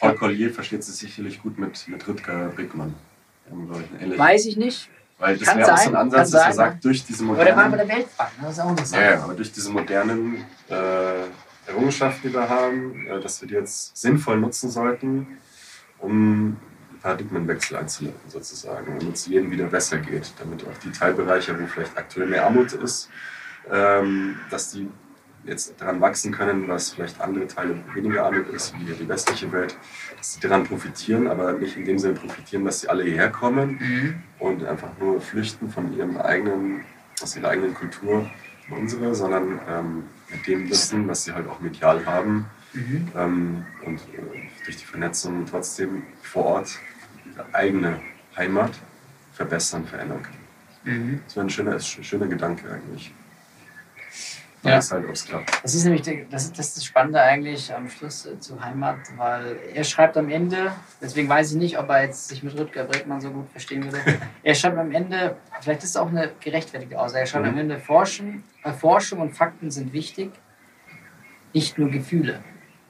Paul 0.00 0.14
Collier 0.14 0.50
versteht 0.50 0.82
sich 0.82 0.96
sicherlich 0.96 1.42
gut 1.42 1.58
mit, 1.58 1.86
mit 1.88 2.06
Rüdger 2.08 2.48
Brickmann. 2.54 2.94
Ich, 4.00 4.18
weiß 4.18 4.46
ich 4.46 4.56
nicht. 4.56 4.88
Weil 5.18 5.36
das 5.36 5.54
wäre 5.54 5.74
auch 5.74 5.76
so 5.76 5.90
ein 5.90 5.96
Ansatz, 5.96 6.30
dass 6.30 6.46
er 6.46 6.52
sagt, 6.52 6.84
durch 6.84 7.04
diese 7.04 7.24
Oder 7.24 7.38
war 7.38 7.44
bei 7.44 7.68
modernen, 7.68 7.88
der 7.88 7.96
Weltbank, 7.98 8.30
das 8.40 8.52
ist 8.52 8.60
auch 8.60 8.68
eine 8.68 8.86
Sache. 8.86 9.02
ja, 9.02 9.10
ja, 9.10 9.24
aber 9.24 9.34
durch 9.34 9.52
diese 9.52 9.70
modernen 9.70 10.44
äh, 10.70 11.68
Errungenschaften, 11.68 12.28
die 12.28 12.34
wir 12.34 12.48
haben, 12.48 13.06
äh, 13.06 13.20
dass 13.20 13.40
wir 13.42 13.48
die 13.48 13.54
jetzt 13.54 13.96
sinnvoll 13.96 14.38
nutzen 14.38 14.70
sollten, 14.70 15.26
um 15.98 16.10
einen 16.10 16.60
Paradigmenwechsel 17.02 17.76
einzuleiten 17.76 18.30
sozusagen, 18.30 18.98
damit 18.98 19.16
es 19.16 19.26
jedem 19.26 19.50
wieder 19.50 19.66
besser 19.66 19.98
geht, 19.98 20.32
damit 20.38 20.64
auch 20.64 20.78
die 20.82 20.92
Teilbereiche, 20.92 21.60
wo 21.60 21.66
vielleicht 21.66 21.98
aktuell 21.98 22.26
mehr 22.26 22.46
Armut 22.46 22.72
ist, 22.72 23.10
ähm, 23.70 24.36
dass 24.50 24.72
die 24.72 24.88
jetzt 25.44 25.80
daran 25.80 26.00
wachsen 26.02 26.32
können, 26.32 26.68
was 26.68 26.90
vielleicht 26.90 27.18
andere 27.20 27.46
Teile 27.46 27.76
weniger 27.94 28.26
Armut 28.26 28.48
ist, 28.48 28.74
wie 28.78 28.92
die 28.92 29.08
westliche 29.08 29.50
Welt, 29.52 29.74
dass 30.18 30.34
sie 30.34 30.40
daran 30.40 30.64
profitieren, 30.64 31.26
aber 31.28 31.52
nicht 31.54 31.76
in 31.78 31.86
dem 31.86 31.98
Sinne 31.98 32.14
profitieren, 32.14 32.64
dass 32.66 32.80
sie 32.80 32.88
alle 32.88 33.04
hierher 33.04 33.30
kommen, 33.30 33.78
Mhm. 33.80 34.14
und 34.38 34.64
einfach 34.66 34.90
nur 35.00 35.20
flüchten 35.20 35.70
von 35.70 35.96
ihrem 35.96 36.18
eigenen, 36.18 36.84
aus 37.22 37.36
ihrer 37.36 37.48
eigenen 37.48 37.72
Kultur 37.74 38.30
in 38.68 38.74
unsere, 38.76 39.14
sondern 39.14 39.60
ähm, 39.68 40.02
mit 40.30 40.46
dem 40.46 40.68
Wissen, 40.68 41.08
was 41.08 41.24
sie 41.24 41.32
halt 41.32 41.48
auch 41.48 41.60
medial 41.60 42.04
haben 42.04 42.44
Mhm. 42.74 43.08
ähm, 43.16 43.66
und 43.86 43.98
äh, 43.98 44.48
durch 44.64 44.76
die 44.76 44.84
Vernetzung 44.84 45.46
trotzdem 45.46 46.02
vor 46.22 46.44
Ort 46.44 46.78
ihre 47.26 47.46
eigene 47.54 47.98
Heimat 48.36 48.72
verbessern, 49.32 49.86
verändern 49.86 50.22
können. 50.22 50.38
Mhm. 51.12 51.20
Das 51.24 51.34
wäre 51.36 51.46
ein 51.46 51.50
schöner, 51.50 51.80
schöner 51.80 52.26
Gedanke 52.26 52.70
eigentlich. 52.70 53.12
Ja. 54.62 54.76
Das 54.76 54.92
halt, 54.92 55.06
klappt. 55.26 55.60
Das 55.62 55.74
ist 55.74 55.84
nämlich 55.84 56.02
das, 56.30 56.44
ist- 56.44 56.58
das 56.58 56.66
ist 56.68 56.76
das 56.76 56.84
Spannende 56.84 57.20
eigentlich 57.22 57.72
am 57.74 57.88
Schluss 57.88 58.26
äh, 58.26 58.38
zu 58.40 58.62
Heimat, 58.62 58.98
weil 59.16 59.56
er 59.74 59.84
schreibt 59.84 60.18
am 60.18 60.28
Ende, 60.28 60.72
deswegen 61.00 61.30
weiß 61.30 61.52
ich 61.52 61.56
nicht, 61.56 61.78
ob 61.78 61.88
er 61.88 62.02
jetzt 62.04 62.28
sich 62.28 62.42
mit 62.42 62.54
Rüdger 62.58 62.84
Bregmann 62.84 63.22
so 63.22 63.30
gut 63.30 63.48
verstehen 63.50 63.84
würde. 63.84 63.98
Er 64.42 64.54
schreibt 64.54 64.76
am 64.76 64.92
Ende, 64.92 65.36
vielleicht 65.62 65.82
ist 65.82 65.90
es 65.90 65.96
auch 65.96 66.08
eine 66.08 66.30
gerechtfertigte 66.40 66.98
Aussage, 67.00 67.20
er 67.20 67.26
schreibt 67.26 67.46
Mhm. 67.46 67.52
am 67.52 67.58
Ende, 67.58 67.78
Forschen, 67.78 68.44
äh, 68.62 68.72
Forschung 68.72 69.20
und 69.20 69.30
Fakten 69.34 69.70
sind 69.70 69.94
wichtig, 69.94 70.30
nicht 71.54 71.78
nur 71.78 71.88
Gefühle. 71.90 72.40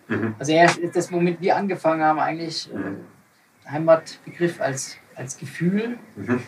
Mhm. 0.09 0.35
Also 0.41 0.51
er, 0.53 0.69
das, 0.93 1.13
womit 1.13 1.41
wir 1.41 1.57
angefangen 1.57 2.03
haben, 2.03 2.19
eigentlich 2.19 2.69
Mhm. 2.73 2.97
äh, 3.67 3.71
Heimatbegriff 3.71 4.61
als, 4.61 4.97
als 5.15 5.37
Gefühl, 5.39 5.99
Mhm. 6.17 6.43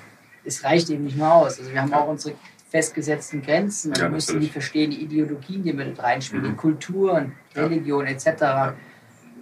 es 0.44 0.65
reicht 0.65 0.90
eben 0.90 1.05
nicht 1.05 1.16
mehr 1.16 1.32
aus. 1.32 1.61
Also 1.61 1.70
wir 1.73 1.81
haben 1.81 1.94
auch 1.94 2.09
unsere 2.09 2.35
festgesetzten 2.73 3.43
Grenzen 3.43 3.90
und 3.90 3.99
Ja, 3.99 4.05
wir 4.05 4.11
müssen 4.11 4.40
die 4.40 4.49
verstehen, 4.49 4.90
die 4.90 5.03
Ideologien, 5.05 5.62
die 5.62 5.73
mit 5.74 6.03
reinspielen, 6.03 6.44
Mhm. 6.44 6.49
die 6.51 6.57
Kulturen, 6.57 7.32
Ja. 7.55 7.65
Religion 7.65 8.07
etc. 8.07 8.73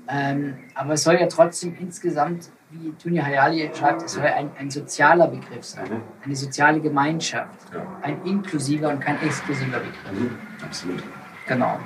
Ähm, 0.09 0.55
aber 0.75 0.95
es 0.95 1.05
soll 1.05 1.15
ja 1.15 1.27
trotzdem 1.29 1.77
insgesamt, 1.79 2.49
wie 2.71 2.93
Tunja 3.01 3.25
Hayali 3.25 3.71
schreibt, 3.73 4.03
es 4.03 4.13
soll 4.15 4.25
ja 4.25 4.35
ein, 4.35 4.51
ein 4.59 4.69
sozialer 4.71 5.29
Begriff 5.29 5.65
sein, 5.65 5.85
Mhm. 5.89 6.03
eine 6.25 6.35
soziale 6.37 6.81
Gemeinschaft, 6.81 7.73
Ja. 7.73 7.87
ein 8.03 8.21
inklusiver 8.25 8.89
und 8.89 9.01
kein 9.01 9.23
exklusiver 9.23 9.79
Begriff. 9.79 10.13
Mhm. 10.13 10.31
Absolut. 10.65 11.03
Genau. 11.47 11.79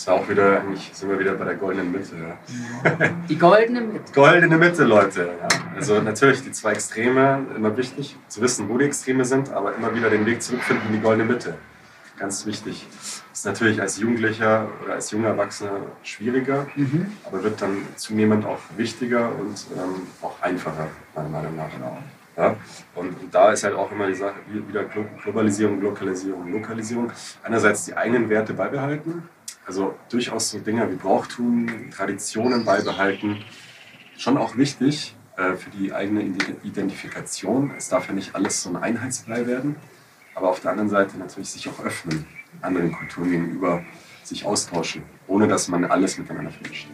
Ist 0.00 0.08
auch 0.08 0.26
wieder, 0.30 0.62
eigentlich 0.62 0.90
sind 0.94 1.10
wir 1.10 1.18
wieder 1.18 1.34
bei 1.34 1.44
der 1.44 1.56
goldenen 1.56 1.92
Mitte. 1.92 2.12
Ja. 2.16 3.08
Die 3.28 3.36
goldene 3.36 3.82
Mitte. 3.82 4.12
Goldene 4.14 4.56
Mitte, 4.56 4.84
Leute. 4.84 5.28
Ja. 5.42 5.48
Also 5.76 6.00
natürlich 6.00 6.42
die 6.42 6.52
zwei 6.52 6.72
Extreme, 6.72 7.40
immer 7.54 7.76
wichtig 7.76 8.16
zu 8.26 8.40
wissen, 8.40 8.70
wo 8.70 8.78
die 8.78 8.86
Extreme 8.86 9.26
sind, 9.26 9.52
aber 9.52 9.74
immer 9.74 9.94
wieder 9.94 10.08
den 10.08 10.24
Weg 10.24 10.40
zurückfinden 10.40 10.86
in 10.86 10.94
die 10.94 11.00
goldene 11.02 11.30
Mitte. 11.30 11.54
Ganz 12.18 12.46
wichtig. 12.46 12.86
Ist 13.30 13.44
natürlich 13.44 13.78
als 13.78 13.98
Jugendlicher 13.98 14.68
oder 14.82 14.94
als 14.94 15.10
junger 15.10 15.28
Erwachsener 15.28 15.72
schwieriger, 16.02 16.66
Mhm. 16.76 17.12
aber 17.26 17.44
wird 17.44 17.60
dann 17.60 17.76
zunehmend 17.96 18.46
auch 18.46 18.58
wichtiger 18.78 19.28
und 19.38 19.66
ähm, 19.76 20.06
auch 20.22 20.40
einfacher, 20.40 20.86
meiner 21.14 21.28
Meinung 21.28 21.56
nach. 21.56 21.70
Genau. 21.76 21.98
Ja? 22.38 22.56
Und, 22.94 23.08
und 23.20 23.34
da 23.34 23.52
ist 23.52 23.64
halt 23.64 23.74
auch 23.74 23.92
immer 23.92 24.06
die 24.06 24.14
Sache, 24.14 24.32
wie- 24.48 24.66
wieder 24.66 24.84
Glo- 24.84 25.04
Globalisierung, 25.22 25.78
Lokalisierung, 25.82 26.50
Lokalisierung. 26.50 27.12
Einerseits 27.42 27.84
die 27.84 27.94
eigenen 27.94 28.30
Werte 28.30 28.54
beibehalten, 28.54 29.24
also 29.70 29.94
durchaus 30.08 30.50
so 30.50 30.58
Dinge 30.58 30.90
wie 30.90 30.96
Brauchtum, 30.96 31.92
Traditionen 31.92 32.64
beibehalten. 32.64 33.36
Schon 34.18 34.36
auch 34.36 34.56
wichtig 34.56 35.14
äh, 35.36 35.54
für 35.54 35.70
die 35.70 35.92
eigene 35.92 36.22
Ide- 36.24 36.56
Identifikation. 36.64 37.70
Es 37.78 37.88
darf 37.88 38.08
ja 38.08 38.12
nicht 38.12 38.34
alles 38.34 38.64
so 38.64 38.70
ein 38.70 38.76
Einheitsbrei 38.76 39.46
werden, 39.46 39.76
aber 40.34 40.50
auf 40.50 40.58
der 40.58 40.72
anderen 40.72 40.90
Seite 40.90 41.16
natürlich 41.18 41.50
sich 41.50 41.68
auch 41.68 41.84
öffnen, 41.84 42.26
anderen 42.62 42.90
Kulturen 42.90 43.30
gegenüber 43.30 43.84
sich 44.24 44.44
austauschen, 44.44 45.04
ohne 45.28 45.46
dass 45.46 45.68
man 45.68 45.84
alles 45.84 46.18
miteinander 46.18 46.50
vermischt. 46.50 46.88